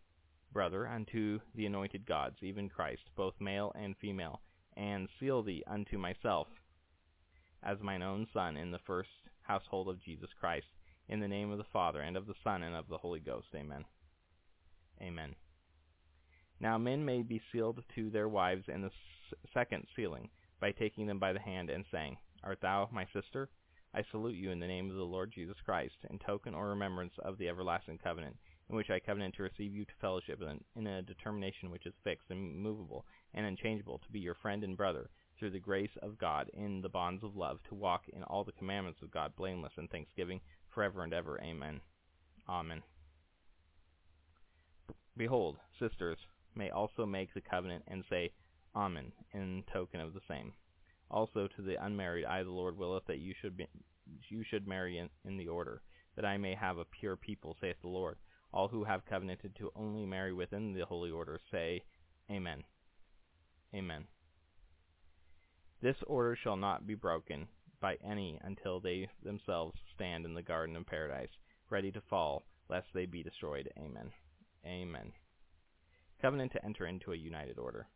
brother, 0.51 0.87
unto 0.87 1.39
the 1.55 1.65
anointed 1.65 2.05
gods, 2.05 2.37
even 2.41 2.69
Christ, 2.69 3.03
both 3.15 3.33
male 3.39 3.71
and 3.75 3.95
female, 3.97 4.41
and 4.75 5.07
seal 5.19 5.43
thee 5.43 5.63
unto 5.67 5.97
myself 5.97 6.47
as 7.63 7.79
mine 7.81 8.01
own 8.01 8.27
son 8.33 8.57
in 8.57 8.71
the 8.71 8.79
first 8.85 9.09
household 9.41 9.87
of 9.87 10.03
Jesus 10.03 10.29
Christ, 10.39 10.67
in 11.07 11.19
the 11.19 11.27
name 11.27 11.51
of 11.51 11.57
the 11.57 11.63
Father, 11.71 12.01
and 12.01 12.17
of 12.17 12.27
the 12.27 12.35
Son, 12.43 12.63
and 12.63 12.75
of 12.75 12.87
the 12.87 12.97
Holy 12.97 13.19
Ghost. 13.19 13.47
Amen. 13.55 13.85
Amen. 15.01 15.35
Now 16.59 16.77
men 16.77 17.03
may 17.03 17.23
be 17.23 17.41
sealed 17.51 17.83
to 17.95 18.09
their 18.09 18.29
wives 18.29 18.65
in 18.67 18.81
the 18.81 18.91
second 19.53 19.85
sealing, 19.95 20.29
by 20.59 20.71
taking 20.71 21.07
them 21.07 21.19
by 21.19 21.33
the 21.33 21.39
hand 21.39 21.69
and 21.69 21.83
saying, 21.91 22.17
Art 22.43 22.59
thou 22.61 22.87
my 22.91 23.05
sister? 23.13 23.49
I 23.93 24.01
salute 24.09 24.35
you 24.35 24.49
in 24.49 24.59
the 24.59 24.67
name 24.67 24.89
of 24.89 24.95
the 24.95 25.03
Lord 25.03 25.31
Jesus 25.33 25.57
Christ, 25.65 25.95
in 26.09 26.19
token 26.19 26.53
or 26.55 26.69
remembrance 26.69 27.13
of 27.19 27.37
the 27.37 27.49
everlasting 27.49 27.99
covenant, 27.99 28.37
in 28.69 28.75
which 28.75 28.89
I 28.89 28.99
covenant 28.99 29.35
to 29.35 29.43
receive 29.43 29.73
you 29.73 29.85
to 29.85 29.91
fellowship 29.99 30.41
in 30.75 30.87
a 30.87 31.01
determination 31.01 31.69
which 31.69 31.85
is 31.85 31.93
fixed 32.03 32.31
and 32.31 32.55
immovable 32.55 33.05
and 33.33 33.45
unchangeable, 33.45 33.99
to 33.99 34.11
be 34.11 34.19
your 34.19 34.35
friend 34.35 34.63
and 34.63 34.77
brother, 34.77 35.09
through 35.37 35.51
the 35.51 35.59
grace 35.59 35.95
of 36.01 36.17
God 36.17 36.49
in 36.53 36.81
the 36.81 36.89
bonds 36.89 37.23
of 37.23 37.35
love, 37.35 37.59
to 37.67 37.75
walk 37.75 38.03
in 38.07 38.23
all 38.23 38.43
the 38.43 38.51
commandments 38.53 39.01
of 39.03 39.11
God 39.11 39.35
blameless 39.35 39.73
in 39.77 39.87
thanksgiving 39.89 40.39
forever 40.73 41.03
and 41.03 41.13
ever. 41.13 41.39
Amen. 41.41 41.81
Amen. 42.47 42.83
Behold, 45.15 45.57
sisters 45.80 46.18
may 46.56 46.69
also 46.69 47.06
make 47.06 47.34
the 47.34 47.41
covenant 47.41 47.84
and 47.88 48.03
say, 48.10 48.31
Amen, 48.76 49.11
in 49.34 49.64
token 49.72 49.99
of 49.99 50.14
the 50.14 50.22
same. 50.27 50.53
Also 51.11 51.48
to 51.56 51.61
the 51.61 51.84
unmarried, 51.84 52.26
I 52.26 52.41
the 52.41 52.49
Lord 52.49 52.77
willeth 52.77 53.06
that 53.06 53.19
you 53.19 53.34
should 53.40 53.56
be, 53.56 53.68
you 54.30 54.44
should 54.44 54.68
marry 54.68 54.98
in, 54.98 55.10
in 55.26 55.38
the 55.38 55.48
order, 55.48 55.81
that 56.15 56.26
I 56.26 56.38
may 56.38 56.56
have 56.56 56.77
a 56.77 56.85
pure 56.85 57.15
people, 57.15 57.56
saith 57.61 57.77
the 57.81 57.90
Lord. 57.90 58.18
All 58.52 58.68
who 58.68 58.84
have 58.84 59.06
covenanted 59.06 59.56
to 59.57 59.72
only 59.76 60.06
marry 60.06 60.34
within 60.34 60.73
the 60.73 60.85
holy 60.85 61.11
order 61.11 61.40
say, 61.52 61.84
Amen. 62.31 62.64
Amen. 63.76 64.06
This 65.81 65.98
order 66.07 66.35
shall 66.35 66.56
not 66.56 66.88
be 66.88 66.95
broken 66.95 67.48
by 67.80 67.98
any 68.03 68.40
until 68.44 68.80
they 68.80 69.10
themselves 69.22 69.77
stand 69.94 70.26
in 70.26 70.34
the 70.34 70.41
garden 70.41 70.76
of 70.76 70.85
paradise, 70.85 71.30
ready 71.69 71.91
to 71.91 72.02
fall, 72.10 72.44
lest 72.69 72.88
they 72.94 73.06
be 73.06 73.22
destroyed. 73.22 73.69
Amen. 73.77 74.11
Amen. 74.65 75.11
Covenant 76.22 76.53
to 76.53 76.65
enter 76.65 76.85
into 76.85 77.11
a 77.11 77.18
united 77.18 77.57
order. 77.57 77.88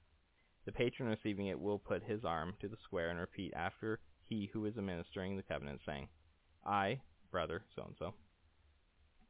The 0.65 0.71
patron 0.73 1.07
receiving 1.07 1.47
it 1.47 1.59
will 1.59 1.79
put 1.79 2.03
his 2.03 2.25
arm 2.25 2.55
to 2.59 2.67
the 2.67 2.75
square 2.83 3.09
and 3.09 3.19
repeat 3.19 3.53
after 3.55 3.99
he 4.25 4.49
who 4.51 4.65
is 4.65 4.77
administering 4.77 5.37
the 5.37 5.43
covenant, 5.43 5.79
saying, 5.85 6.09
I, 6.65 6.99
brother 7.31 7.63
so-and-so, 7.73 8.13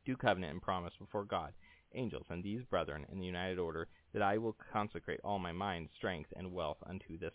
do 0.04 0.16
covenant 0.16 0.54
and 0.54 0.62
promise 0.62 0.94
before 1.00 1.26
God, 1.26 1.54
angels, 1.94 2.26
and 2.30 2.44
these 2.44 2.64
brethren 2.64 3.06
in 3.12 3.20
the 3.20 3.26
united 3.26 3.60
order, 3.60 3.88
that 4.14 4.24
I 4.24 4.40
will 4.40 4.58
consecrate 4.74 5.20
all 5.24 5.38
my 5.38 5.52
mind, 5.52 5.90
strength, 5.96 6.34
and 6.36 6.52
wealth 6.52 6.78
unto 6.90 7.20
this 7.20 7.34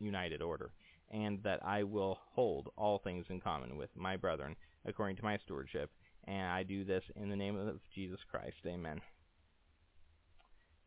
united 0.00 0.42
order, 0.42 0.72
and 1.12 1.40
that 1.44 1.64
I 1.64 1.84
will 1.84 2.18
hold 2.32 2.70
all 2.76 2.98
things 2.98 3.26
in 3.28 3.40
common 3.40 3.76
with 3.76 3.90
my 3.94 4.16
brethren 4.16 4.56
according 4.84 5.16
to 5.18 5.24
my 5.24 5.38
stewardship, 5.38 5.90
and 6.24 6.48
I 6.48 6.64
do 6.64 6.84
this 6.84 7.04
in 7.14 7.28
the 7.28 7.36
name 7.36 7.56
of 7.56 7.78
Jesus 7.94 8.18
Christ. 8.28 8.56
Amen. 8.66 9.00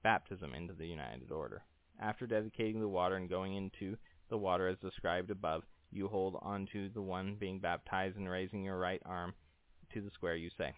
Baptism 0.04 0.54
into 0.54 0.74
the 0.74 0.88
united 0.88 1.32
order. 1.32 1.64
After 2.00 2.26
dedicating 2.26 2.80
the 2.80 2.88
water 2.88 3.16
and 3.16 3.30
going 3.30 3.56
into 3.56 3.98
the 4.30 4.38
water 4.38 4.68
as 4.68 4.78
described 4.80 5.30
above, 5.30 5.64
you 5.92 6.08
hold 6.08 6.40
on 6.42 6.68
to 6.74 6.90
the 6.90 7.02
one 7.02 7.36
being 7.40 7.60
baptized 7.60 8.18
and 8.18 8.30
raising 8.30 8.64
your 8.64 8.80
right 8.80 9.02
arm 9.06 9.34
to 9.94 10.02
the 10.02 10.12
square 10.12 10.36
you 10.36 10.50
say, 10.58 10.74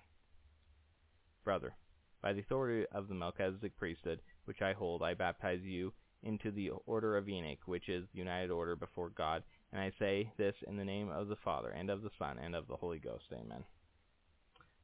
Brother, 1.44 1.76
by 2.22 2.34
the 2.34 2.40
authority 2.40 2.86
of 2.92 3.08
the 3.08 3.14
Melchizedek 3.14 3.78
priesthood, 3.78 4.22
which 4.46 4.62
I 4.62 4.74
hold, 4.74 5.04
I 5.04 5.14
baptize 5.14 5.62
you 5.62 5.94
into 6.24 6.52
the 6.52 6.72
order 6.86 7.18
of 7.18 7.30
Enoch, 7.30 7.60
which 7.66 7.90
is 7.90 8.06
the 8.12 8.20
united 8.20 8.50
order 8.50 8.76
before 8.76 9.10
God, 9.10 9.44
and 9.72 9.82
I 9.82 9.92
say 10.00 10.32
this 10.38 10.56
in 10.68 10.78
the 10.78 10.86
name 10.86 11.10
of 11.10 11.28
the 11.28 11.36
Father, 11.36 11.70
and 11.70 11.90
of 11.90 12.02
the 12.02 12.12
Son, 12.18 12.40
and 12.40 12.56
of 12.56 12.68
the 12.68 12.78
Holy 12.78 13.00
Ghost. 13.00 13.26
Amen. 13.34 13.64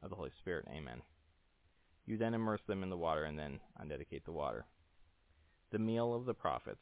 Of 0.03 0.10
the 0.10 0.16
Holy 0.16 0.32
Spirit. 0.41 0.66
Amen. 0.70 1.02
You 2.10 2.18
then 2.18 2.34
immerse 2.34 2.61
them 2.65 2.81
in 2.81 2.90
the 2.90 2.98
water, 2.98 3.26
and 3.26 3.38
then 3.38 3.60
undedicate 3.80 4.26
the 4.26 4.31
water. 4.31 4.65
The 5.69 5.77
meal 5.77 6.15
of 6.15 6.26
the 6.26 6.34
prophets. 6.34 6.81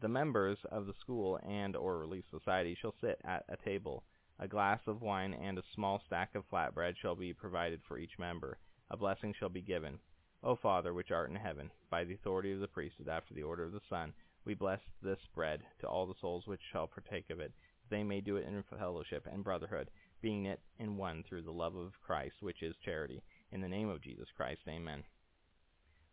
The 0.00 0.08
members 0.08 0.56
of 0.70 0.86
the 0.86 0.94
school 0.94 1.38
and 1.46 1.76
or 1.76 1.98
relief 1.98 2.24
society 2.30 2.74
shall 2.74 2.94
sit 2.98 3.20
at 3.24 3.44
a 3.50 3.58
table. 3.58 4.04
A 4.38 4.48
glass 4.48 4.80
of 4.86 5.02
wine 5.02 5.34
and 5.34 5.58
a 5.58 5.62
small 5.74 6.00
stack 6.06 6.34
of 6.34 6.46
flat 6.46 6.74
bread 6.74 6.94
shall 6.96 7.14
be 7.14 7.34
provided 7.34 7.82
for 7.86 7.98
each 7.98 8.18
member. 8.18 8.56
A 8.88 8.96
blessing 8.96 9.34
shall 9.38 9.50
be 9.50 9.60
given. 9.60 9.98
O 10.42 10.56
Father, 10.56 10.94
which 10.94 11.10
art 11.10 11.28
in 11.28 11.36
heaven, 11.36 11.70
by 11.90 12.02
the 12.02 12.14
authority 12.14 12.52
of 12.52 12.60
the 12.60 12.68
priesthood 12.68 13.08
after 13.08 13.34
the 13.34 13.42
order 13.42 13.64
of 13.64 13.72
the 13.72 13.82
Son, 13.90 14.14
we 14.46 14.54
bless 14.54 14.80
this 15.02 15.20
bread 15.34 15.60
to 15.80 15.86
all 15.86 16.06
the 16.06 16.18
souls 16.22 16.46
which 16.46 16.62
shall 16.72 16.86
partake 16.86 17.28
of 17.28 17.38
it, 17.38 17.52
that 17.82 17.94
they 17.94 18.02
may 18.02 18.22
do 18.22 18.36
it 18.36 18.46
in 18.46 18.64
fellowship 18.78 19.28
and 19.30 19.44
brotherhood, 19.44 19.90
being 20.22 20.44
knit 20.44 20.60
in 20.78 20.96
one 20.96 21.22
through 21.22 21.42
the 21.42 21.52
love 21.52 21.76
of 21.76 22.00
Christ, 22.00 22.36
which 22.40 22.62
is 22.62 22.74
charity. 22.82 23.22
In 23.52 23.60
the 23.60 23.68
name 23.68 23.90
of 23.90 24.00
Jesus 24.00 24.28
Christ, 24.34 24.62
amen. 24.66 25.04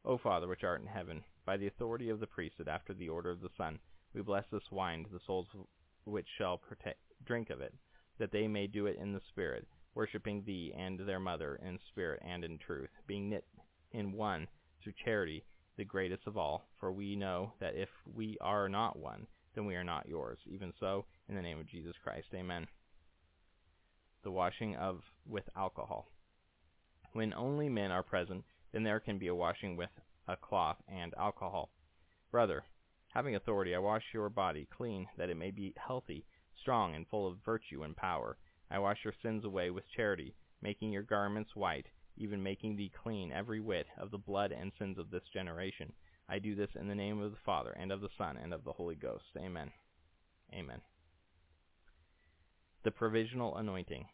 O 0.03 0.17
Father, 0.17 0.45
which 0.45 0.65
art 0.65 0.81
in 0.81 0.87
heaven, 0.87 1.23
by 1.45 1.55
the 1.55 1.67
authority 1.67 2.09
of 2.09 2.19
the 2.19 2.27
priesthood 2.27 2.67
after 2.67 2.93
the 2.93 3.07
order 3.07 3.31
of 3.31 3.39
the 3.39 3.49
Son, 3.57 3.79
we 4.13 4.21
bless 4.21 4.43
this 4.51 4.69
wine 4.71 5.05
to 5.05 5.09
the 5.09 5.21
souls 5.25 5.47
which 6.03 6.27
shall 6.37 6.61
drink 7.25 7.49
of 7.49 7.61
it, 7.61 7.73
that 8.17 8.33
they 8.33 8.45
may 8.45 8.67
do 8.67 8.87
it 8.87 8.97
in 8.97 9.13
the 9.13 9.21
Spirit, 9.29 9.65
worshipping 9.95 10.43
Thee 10.43 10.73
and 10.77 10.99
their 10.99 11.19
Mother 11.21 11.55
in 11.65 11.79
spirit 11.87 12.21
and 12.25 12.43
in 12.43 12.57
truth, 12.57 12.89
being 13.07 13.29
knit 13.29 13.45
in 13.93 14.11
one 14.11 14.49
through 14.83 14.93
charity, 15.05 15.45
the 15.77 15.85
greatest 15.85 16.27
of 16.27 16.37
all. 16.37 16.65
For 16.77 16.91
we 16.91 17.15
know 17.15 17.53
that 17.61 17.75
if 17.75 17.89
we 18.13 18.37
are 18.41 18.67
not 18.67 18.99
one, 18.99 19.27
then 19.55 19.65
we 19.65 19.75
are 19.75 19.83
not 19.85 20.09
yours. 20.09 20.39
Even 20.45 20.73
so, 20.77 21.05
in 21.29 21.35
the 21.35 21.41
name 21.41 21.57
of 21.57 21.67
Jesus 21.67 21.95
Christ, 22.03 22.27
amen. 22.33 22.67
The 24.23 24.31
washing 24.31 24.75
of 24.75 25.03
with 25.25 25.47
alcohol. 25.55 26.11
When 27.13 27.33
only 27.33 27.69
men 27.69 27.91
are 27.91 28.03
present, 28.03 28.45
then 28.71 28.83
there 28.83 28.99
can 28.99 29.17
be 29.17 29.27
a 29.27 29.35
washing 29.35 29.75
with 29.75 29.89
a 30.27 30.37
cloth 30.37 30.77
and 30.87 31.13
alcohol. 31.15 31.71
Brother, 32.31 32.63
having 33.09 33.35
authority, 33.35 33.73
I 33.73 33.79
wash 33.79 34.03
your 34.13 34.29
body 34.29 34.67
clean, 34.71 35.07
that 35.17 35.29
it 35.29 35.37
may 35.37 35.49
be 35.49 35.73
healthy, 35.75 36.25
strong, 36.61 36.93
and 36.95 37.07
full 37.07 37.27
of 37.27 37.43
virtue 37.43 37.83
and 37.83 37.97
power. 37.97 38.37
I 38.69 38.77
wash 38.77 39.03
your 39.03 39.15
sins 39.23 39.43
away 39.43 39.71
with 39.71 39.89
charity, 39.89 40.35
making 40.61 40.91
your 40.91 41.01
garments 41.01 41.55
white, 41.55 41.87
even 42.15 42.43
making 42.43 42.75
thee 42.75 42.91
clean 43.03 43.31
every 43.31 43.59
whit 43.59 43.87
of 43.97 44.11
the 44.11 44.17
blood 44.19 44.51
and 44.51 44.71
sins 44.77 44.99
of 44.99 45.09
this 45.09 45.27
generation. 45.33 45.91
I 46.27 46.37
do 46.37 46.53
this 46.53 46.69
in 46.75 46.87
the 46.87 46.93
name 46.93 47.19
of 47.21 47.31
the 47.31 47.37
Father, 47.43 47.71
and 47.71 47.91
of 47.91 48.01
the 48.01 48.09
Son, 48.17 48.37
and 48.37 48.53
of 48.53 48.63
the 48.63 48.73
Holy 48.73 48.95
Ghost. 48.95 49.25
Amen. 49.35 49.71
Amen. 50.53 50.81
The 52.83 52.91
provisional 52.91 53.57
anointing. 53.57 54.05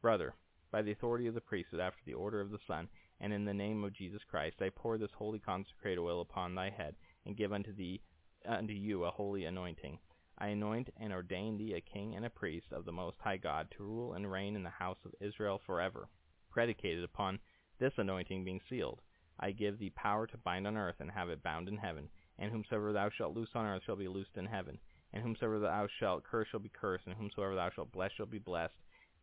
Brother, 0.00 0.34
by 0.74 0.82
the 0.82 0.90
authority 0.90 1.28
of 1.28 1.34
the 1.34 1.40
priesthood 1.40 1.78
after 1.78 2.00
the 2.04 2.14
order 2.14 2.40
of 2.40 2.50
the 2.50 2.58
Son, 2.66 2.88
and 3.20 3.32
in 3.32 3.44
the 3.44 3.54
name 3.54 3.84
of 3.84 3.92
Jesus 3.92 4.20
Christ, 4.28 4.56
I 4.60 4.70
pour 4.74 4.98
this 4.98 5.12
holy 5.16 5.38
consecrated 5.38 6.00
oil 6.00 6.20
upon 6.20 6.56
thy 6.56 6.68
head, 6.68 6.96
and 7.24 7.36
give 7.36 7.52
unto 7.52 7.72
thee 7.72 8.02
unto 8.44 8.72
you 8.72 9.04
a 9.04 9.10
holy 9.12 9.44
anointing. 9.44 10.00
I 10.36 10.48
anoint 10.48 10.88
and 10.96 11.12
ordain 11.12 11.56
thee 11.56 11.74
a 11.74 11.80
king 11.80 12.16
and 12.16 12.24
a 12.24 12.30
priest 12.30 12.72
of 12.72 12.84
the 12.84 12.90
Most 12.90 13.18
High 13.20 13.36
God 13.36 13.68
to 13.76 13.84
rule 13.84 14.14
and 14.14 14.28
reign 14.28 14.56
in 14.56 14.64
the 14.64 14.70
house 14.70 14.98
of 15.04 15.14
Israel 15.20 15.60
forever. 15.64 16.08
Predicated 16.50 17.04
upon 17.04 17.38
this 17.78 17.92
anointing 17.96 18.42
being 18.44 18.60
sealed, 18.68 19.00
I 19.38 19.52
give 19.52 19.78
thee 19.78 19.90
power 19.90 20.26
to 20.26 20.38
bind 20.38 20.66
on 20.66 20.76
earth 20.76 20.96
and 20.98 21.12
have 21.12 21.28
it 21.28 21.40
bound 21.44 21.68
in 21.68 21.76
heaven, 21.76 22.08
And 22.36 22.50
whomsoever 22.50 22.92
thou 22.92 23.10
shalt 23.10 23.36
loose 23.36 23.50
on 23.54 23.64
earth 23.64 23.84
shall 23.86 23.94
be 23.94 24.08
loosed 24.08 24.36
in 24.36 24.46
heaven. 24.46 24.80
And 25.12 25.22
whomsoever 25.22 25.60
thou 25.60 25.86
shalt 26.00 26.24
curse 26.24 26.48
shall 26.48 26.58
be 26.58 26.68
cursed, 26.68 27.06
and 27.06 27.14
whomsoever 27.14 27.54
thou 27.54 27.70
shalt 27.70 27.92
bless 27.92 28.10
shall 28.10 28.26
be 28.26 28.40
blessed. 28.40 28.74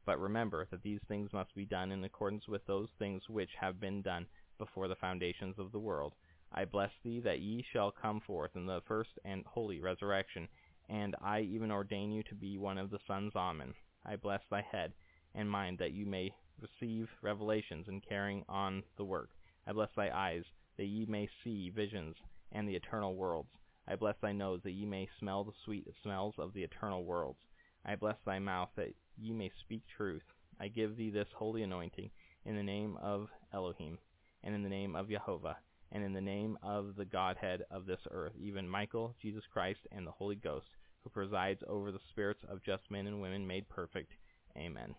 But 0.06 0.19
remember 0.19 0.68
that 0.72 0.82
these 0.82 1.02
things 1.07 1.32
must 1.32 1.53
be 1.53 1.65
done 1.65 1.91
in 1.91 2.03
accordance 2.03 2.48
with 2.48 2.65
those 2.65 2.90
things 2.98 3.30
which 3.30 3.52
have 3.60 3.80
been 3.80 4.02
done 4.02 4.28
before 4.57 4.88
the 4.88 4.95
foundations 4.95 5.60
of 5.60 5.72
the 5.72 5.80
world. 5.80 6.14
I 6.52 6.65
bless 6.65 6.91
thee 7.03 7.19
that 7.22 7.40
ye 7.40 7.64
shall 7.72 7.91
come 7.91 8.19
forth 8.19 8.56
in 8.56 8.65
the 8.65 8.82
first 8.88 9.11
and 9.23 9.45
holy 9.45 9.80
resurrection, 9.80 10.48
and 10.90 11.15
I 11.22 11.41
even 11.41 11.72
ordain 11.72 12.11
you 12.11 12.23
to 12.23 12.36
be 12.36 12.57
one 12.57 12.78
of 12.78 12.90
the 12.90 12.99
sons 13.07 13.34
of 13.36 13.41
Amen. 13.41 13.73
I 14.06 14.15
bless 14.15 14.41
thy 14.49 14.61
head 14.61 14.94
and 15.34 15.49
mind 15.49 15.78
that 15.78 15.94
you 15.94 16.06
may 16.06 16.34
receive 16.60 17.07
revelations 17.22 17.88
in 17.88 18.02
carrying 18.02 18.44
on 18.49 18.84
the 18.98 19.06
work. 19.06 19.30
I 19.65 19.72
bless 19.72 19.90
thy 19.95 20.10
eyes 20.10 20.44
that 20.78 20.86
ye 20.86 21.06
may 21.06 21.30
see 21.44 21.69
visions 21.69 22.15
and 22.52 22.68
the 22.68 22.76
eternal 22.76 23.15
worlds. 23.15 23.49
I 23.88 23.95
bless 23.95 24.15
thy 24.22 24.32
nose 24.32 24.61
that 24.64 24.72
ye 24.72 24.86
may 24.86 25.07
smell 25.19 25.44
the 25.44 25.53
sweet 25.64 25.88
smells 26.03 26.36
of 26.38 26.53
the 26.53 26.64
eternal 26.64 27.06
worlds. 27.06 27.40
I 27.86 27.95
bless 27.95 28.18
thy 28.26 28.40
mouth 28.40 28.69
that 28.76 28.94
ye 29.17 29.33
may 29.33 29.51
speak 29.59 29.83
truth. 29.97 30.23
I 30.59 30.67
give 30.67 30.95
thee 30.95 31.09
this 31.09 31.27
holy 31.35 31.63
anointing 31.63 32.11
in 32.45 32.55
the 32.55 32.63
name 32.63 32.97
of 33.01 33.27
Elohim, 33.53 33.97
and 34.43 34.55
in 34.55 34.63
the 34.63 34.69
name 34.69 34.95
of 34.95 35.09
Jehovah, 35.09 35.57
and 35.91 36.03
in 36.03 36.13
the 36.13 36.21
name 36.21 36.57
of 36.63 36.95
the 36.95 37.05
Godhead 37.05 37.63
of 37.69 37.85
this 37.85 37.99
earth, 38.09 38.33
even 38.39 38.67
Michael, 38.67 39.15
Jesus 39.21 39.43
Christ, 39.51 39.79
and 39.91 40.05
the 40.05 40.11
Holy 40.11 40.35
Ghost, 40.35 40.67
who 41.03 41.09
presides 41.09 41.61
over 41.67 41.91
the 41.91 41.99
spirits 42.09 42.41
of 42.47 42.63
just 42.63 42.89
men 42.89 43.07
and 43.07 43.21
women 43.21 43.45
made 43.45 43.67
perfect. 43.69 44.11
Amen. 44.57 44.95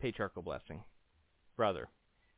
Patriarchal 0.00 0.42
Blessing 0.42 0.82
Brother, 1.56 1.88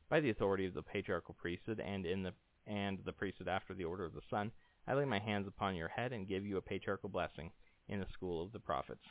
by 0.08 0.20
the 0.20 0.30
authority 0.30 0.66
of 0.66 0.74
the 0.74 0.82
patriarchal 0.82 1.34
priesthood 1.40 1.80
and 1.80 2.06
in 2.06 2.22
the 2.22 2.32
and 2.66 2.98
the 3.04 3.12
priesthood 3.12 3.48
after 3.48 3.74
the 3.74 3.84
order 3.84 4.04
of 4.04 4.12
the 4.12 4.20
Son, 4.28 4.50
I 4.86 4.94
lay 4.94 5.04
my 5.04 5.18
hands 5.18 5.46
upon 5.46 5.76
your 5.76 5.88
head 5.88 6.12
and 6.12 6.28
give 6.28 6.44
you 6.44 6.56
a 6.56 6.62
patriarchal 6.62 7.08
blessing 7.08 7.50
in 7.88 8.00
the 8.00 8.06
school 8.12 8.42
of 8.42 8.52
the 8.52 8.58
prophets. 8.58 9.04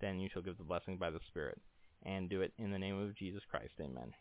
Then 0.00 0.20
you 0.20 0.28
shall 0.32 0.42
give 0.42 0.58
the 0.58 0.64
blessing 0.64 0.98
by 0.98 1.10
the 1.10 1.20
Spirit, 1.28 1.60
and 2.02 2.28
do 2.28 2.42
it 2.42 2.52
in 2.58 2.70
the 2.70 2.78
name 2.78 3.00
of 3.00 3.16
Jesus 3.16 3.42
Christ. 3.50 3.74
Amen. 3.80 4.12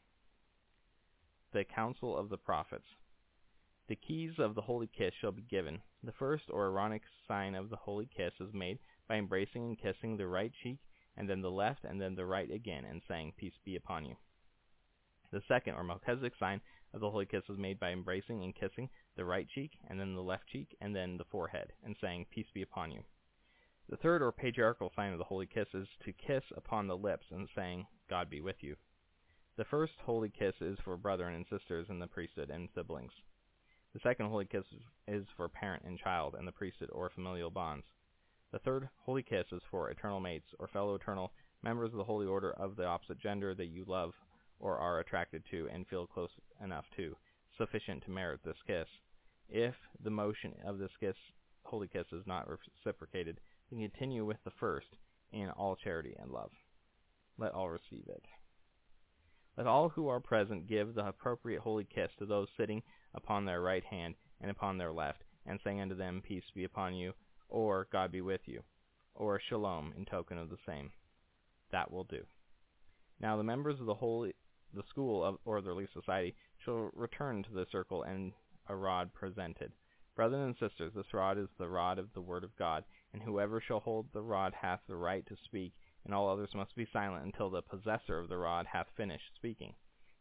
The 1.54 1.64
Council 1.64 2.18
of 2.18 2.30
the 2.30 2.38
Prophets. 2.38 2.88
The 3.88 3.96
keys 3.96 4.40
of 4.40 4.56
the 4.56 4.62
holy 4.62 4.88
kiss 4.88 5.14
shall 5.14 5.32
be 5.32 5.44
given. 5.44 5.82
The 6.04 6.12
first 6.14 6.46
or 6.50 6.66
Aaronic 6.66 7.04
sign 7.28 7.56
of 7.56 7.70
the 7.70 7.76
holy 7.76 8.08
kiss 8.08 8.34
is 8.40 8.54
made 8.54 8.80
by 9.08 9.16
embracing 9.16 9.64
and 9.64 9.80
kissing 9.80 10.18
the 10.18 10.28
right 10.28 10.52
cheek, 10.64 10.80
and 11.16 11.30
then 11.30 11.42
the 11.42 11.52
left, 11.52 11.84
and 11.84 12.02
then 12.02 12.16
the 12.16 12.26
right 12.26 12.50
again, 12.50 12.86
and 12.86 13.02
saying, 13.08 13.34
Peace 13.38 13.58
be 13.64 13.76
upon 13.76 14.06
you. 14.06 14.16
The 15.32 15.42
second 15.48 15.76
or 15.76 15.84
Melchizedek 15.84 16.34
sign 16.40 16.62
of 16.94 17.02
the 17.02 17.10
holy 17.10 17.26
kiss 17.26 17.44
is 17.50 17.58
made 17.58 17.80
by 17.80 17.92
embracing 17.92 18.44
and 18.44 18.56
kissing 18.56 18.90
the 19.16 19.26
right 19.26 19.48
cheek, 19.54 19.78
and 19.88 20.00
then 20.00 20.16
the 20.16 20.24
left 20.24 20.48
cheek, 20.48 20.76
and 20.82 20.96
then 20.96 21.18
the 21.18 21.26
forehead, 21.26 21.74
and 21.84 21.96
saying, 22.02 22.26
Peace 22.32 22.50
be 22.54 22.62
upon 22.62 22.92
you. 22.92 23.04
The 23.88 23.98
third 23.98 24.24
or 24.24 24.32
patriarchal 24.32 24.92
sign 24.96 25.14
of 25.14 25.20
the 25.20 25.26
holy 25.26 25.46
kiss 25.46 25.68
is 25.74 25.88
to 26.06 26.14
kiss 26.14 26.44
upon 26.58 26.88
the 26.88 26.98
lips 26.98 27.26
and 27.30 27.48
saying, 27.56 27.86
God 28.10 28.30
be 28.30 28.42
with 28.42 28.56
you. 28.62 28.76
The 29.58 29.66
first 29.66 29.94
holy 30.04 30.30
kiss 30.30 30.56
is 30.60 30.80
for 30.84 30.98
brethren 30.98 31.36
and 31.36 31.46
sisters 31.48 31.88
in 31.90 32.00
the 32.00 32.08
priesthood 32.08 32.50
and 32.50 32.68
siblings. 32.74 33.12
The 33.94 34.00
second 34.00 34.30
holy 34.30 34.46
kiss 34.46 34.66
is 35.08 35.26
for 35.38 35.48
parent 35.48 35.84
and 35.86 36.00
child 36.00 36.36
in 36.38 36.46
the 36.46 36.52
priesthood 36.52 36.90
or 36.92 37.10
familial 37.10 37.52
bonds. 37.52 37.86
The 38.52 38.60
third 38.60 38.90
holy 38.98 39.24
kiss 39.24 39.46
is 39.52 39.62
for 39.70 39.90
eternal 39.90 40.20
mates 40.20 40.48
or 40.60 40.68
fellow 40.68 40.96
eternal 40.96 41.32
members 41.62 41.92
of 41.92 41.98
the 41.98 42.04
holy 42.04 42.26
order 42.26 42.52
of 42.54 42.76
the 42.76 42.86
opposite 42.86 43.20
gender 43.20 43.54
that 43.54 43.68
you 43.68 43.86
love 43.86 44.14
or 44.60 44.78
are 44.78 45.00
attracted 45.00 45.44
to 45.52 45.70
and 45.72 45.88
feel 45.88 46.08
close 46.08 46.32
enough 46.62 46.86
to, 46.98 47.16
sufficient 47.58 48.04
to 48.04 48.12
merit 48.12 48.42
this 48.44 48.58
kiss. 48.66 48.88
If 49.48 49.76
the 50.04 50.10
motion 50.10 50.54
of 50.66 50.80
this 50.80 50.92
kiss, 51.00 51.16
holy 51.64 51.88
kiss 51.88 52.08
is 52.12 52.26
not 52.26 52.48
reciprocated, 52.50 53.40
continue 53.70 54.26
with 54.26 54.38
the 54.44 54.52
first 54.60 54.88
in 55.32 55.50
all 55.52 55.76
charity 55.76 56.16
and 56.20 56.32
love. 56.32 56.52
Let 57.38 57.54
all 57.54 57.70
receive 57.70 58.08
it. 58.08 58.24
Let 59.58 59.68
all 59.68 59.90
who 59.90 60.08
are 60.08 60.20
present 60.20 60.68
give 60.68 60.96
the 60.96 61.08
appropriate 61.08 61.62
holy 61.62 61.86
kiss 61.86 62.10
to 62.20 62.26
those 62.26 62.48
sitting 62.58 62.84
upon 63.14 63.46
their 63.46 63.62
right 63.62 63.84
hand 63.84 64.16
and 64.42 64.52
upon 64.52 64.78
their 64.78 64.92
left, 64.92 65.24
and 65.46 65.60
saying 65.64 65.80
unto 65.80 65.96
them, 65.96 66.22
Peace 66.26 66.44
be 66.54 66.66
upon 66.66 66.94
you, 66.94 67.14
or 67.48 67.88
God 67.92 68.12
be 68.12 68.22
with 68.22 68.42
you, 68.46 68.62
or 69.14 69.40
Shalom 69.40 69.94
in 69.98 70.06
token 70.06 70.38
of 70.38 70.50
the 70.50 70.58
same. 70.66 70.92
That 71.72 71.92
will 71.92 72.04
do. 72.04 72.26
Now 73.20 73.38
the 73.38 73.44
members 73.44 73.80
of 73.80 73.86
the 73.86 73.94
holy 73.94 74.34
the 74.74 74.84
school 74.90 75.24
of, 75.24 75.38
or 75.46 75.62
the 75.62 75.70
Relief 75.70 75.90
Society 75.94 76.36
shall 76.64 76.92
return 76.94 77.44
to 77.44 77.54
the 77.54 77.66
circle 77.72 78.04
and 78.04 78.34
a 78.68 78.76
rod 78.76 79.14
presented. 79.14 79.72
Brothers 80.16 80.46
and 80.46 80.56
sisters, 80.70 80.92
this 80.96 81.14
rod 81.14 81.38
is 81.38 81.48
the 81.58 81.70
rod 81.70 81.98
of 81.98 82.14
the 82.14 82.22
word 82.22 82.44
of 82.44 82.56
God, 82.58 82.84
and 83.16 83.24
whoever 83.24 83.62
shall 83.62 83.80
hold 83.80 84.06
the 84.12 84.22
rod 84.22 84.54
hath 84.54 84.82
the 84.90 84.96
right 84.96 85.26
to 85.26 85.38
speak, 85.46 85.72
and 86.04 86.14
all 86.14 86.30
others 86.30 86.50
must 86.54 86.76
be 86.76 86.86
silent 86.92 87.24
until 87.24 87.50
the 87.50 87.62
possessor 87.62 88.20
of 88.20 88.28
the 88.28 88.38
rod 88.38 88.66
hath 88.66 88.88
finished 88.98 89.32
speaking. 89.36 89.74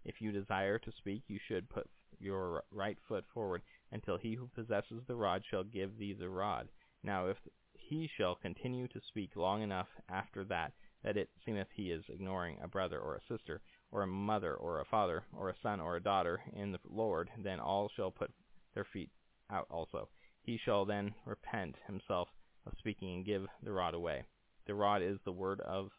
If 0.05 0.21
you 0.21 0.31
desire 0.31 0.79
to 0.79 0.93
speak, 0.93 1.25
you 1.27 1.41
should 1.49 1.69
put 1.69 1.91
your 2.21 2.63
right 2.71 2.97
foot 3.09 3.25
forward 3.35 3.63
until 3.91 4.17
he 4.17 4.37
who 4.37 4.47
possesses 4.55 5.03
the 5.09 5.17
rod 5.17 5.43
shall 5.51 5.65
give 5.65 5.99
thee 5.99 6.13
the 6.17 6.29
rod. 6.29 6.69
Now 7.03 7.27
if 7.27 7.37
he 7.73 8.09
shall 8.17 8.37
continue 8.37 8.87
to 8.87 9.01
speak 9.09 9.35
long 9.35 9.63
enough 9.63 9.89
after 10.09 10.45
that, 10.45 10.73
that 11.03 11.17
it 11.17 11.31
seemeth 11.45 11.67
he 11.75 11.91
is 11.91 12.05
ignoring 12.09 12.59
a 12.63 12.69
brother 12.69 13.01
or 13.01 13.17
a 13.17 13.27
sister, 13.29 13.61
or 13.91 14.03
a 14.03 14.07
mother 14.07 14.55
or 14.55 14.81
a 14.81 14.85
father, 14.85 15.25
or 15.33 15.49
a 15.49 15.57
son 15.65 15.81
or 15.81 15.97
a 15.97 16.03
daughter 16.03 16.41
in 16.53 16.71
the 16.71 16.79
Lord, 16.89 17.29
then 17.43 17.59
all 17.59 17.91
shall 17.97 18.13
put 18.13 18.31
their 18.73 18.87
feet 18.93 19.11
out 19.51 19.67
also. 19.69 20.09
He 20.43 20.61
shall 20.65 20.85
then 20.85 21.15
repent 21.27 21.75
himself 21.89 22.29
of 22.67 22.73
speaking 22.79 23.15
and 23.15 23.25
give 23.25 23.47
the 23.63 23.73
rod 23.73 23.95
away. 23.95 24.25
The 24.67 24.75
rod 24.75 25.03
is 25.03 25.19
the 25.25 25.33
word 25.33 25.61
of 25.61 25.91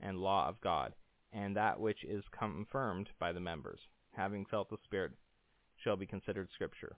and 0.00 0.18
law 0.18 0.48
of 0.48 0.60
God, 0.60 0.94
and 1.32 1.56
that 1.56 1.80
which 1.80 2.04
is 2.04 2.24
confirmed 2.30 3.08
by 3.18 3.32
the 3.32 3.40
members, 3.40 3.80
having 4.12 4.44
felt 4.46 4.70
the 4.70 4.76
Spirit, 4.84 5.12
shall 5.76 5.96
be 5.96 6.06
considered 6.06 6.48
Scripture. 6.54 6.96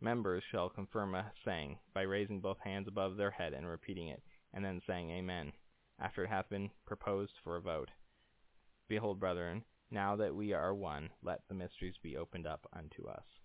Members 0.00 0.44
shall 0.50 0.68
confirm 0.68 1.14
a 1.14 1.32
saying 1.44 1.78
by 1.92 2.02
raising 2.02 2.40
both 2.40 2.58
hands 2.60 2.86
above 2.86 3.16
their 3.16 3.30
head 3.30 3.52
and 3.52 3.66
repeating 3.66 4.08
it, 4.08 4.22
and 4.52 4.64
then 4.64 4.80
saying 4.86 5.10
Amen, 5.10 5.52
after 5.98 6.24
it 6.24 6.28
hath 6.28 6.48
been 6.48 6.70
proposed 6.86 7.32
for 7.42 7.56
a 7.56 7.60
vote. 7.60 7.90
Behold, 8.88 9.18
brethren, 9.18 9.64
now 9.90 10.16
that 10.16 10.34
we 10.34 10.52
are 10.52 10.74
one, 10.74 11.10
let 11.22 11.42
the 11.48 11.54
mysteries 11.54 11.96
be 12.02 12.16
opened 12.16 12.46
up 12.46 12.68
unto 12.72 13.06
us. 13.08 13.37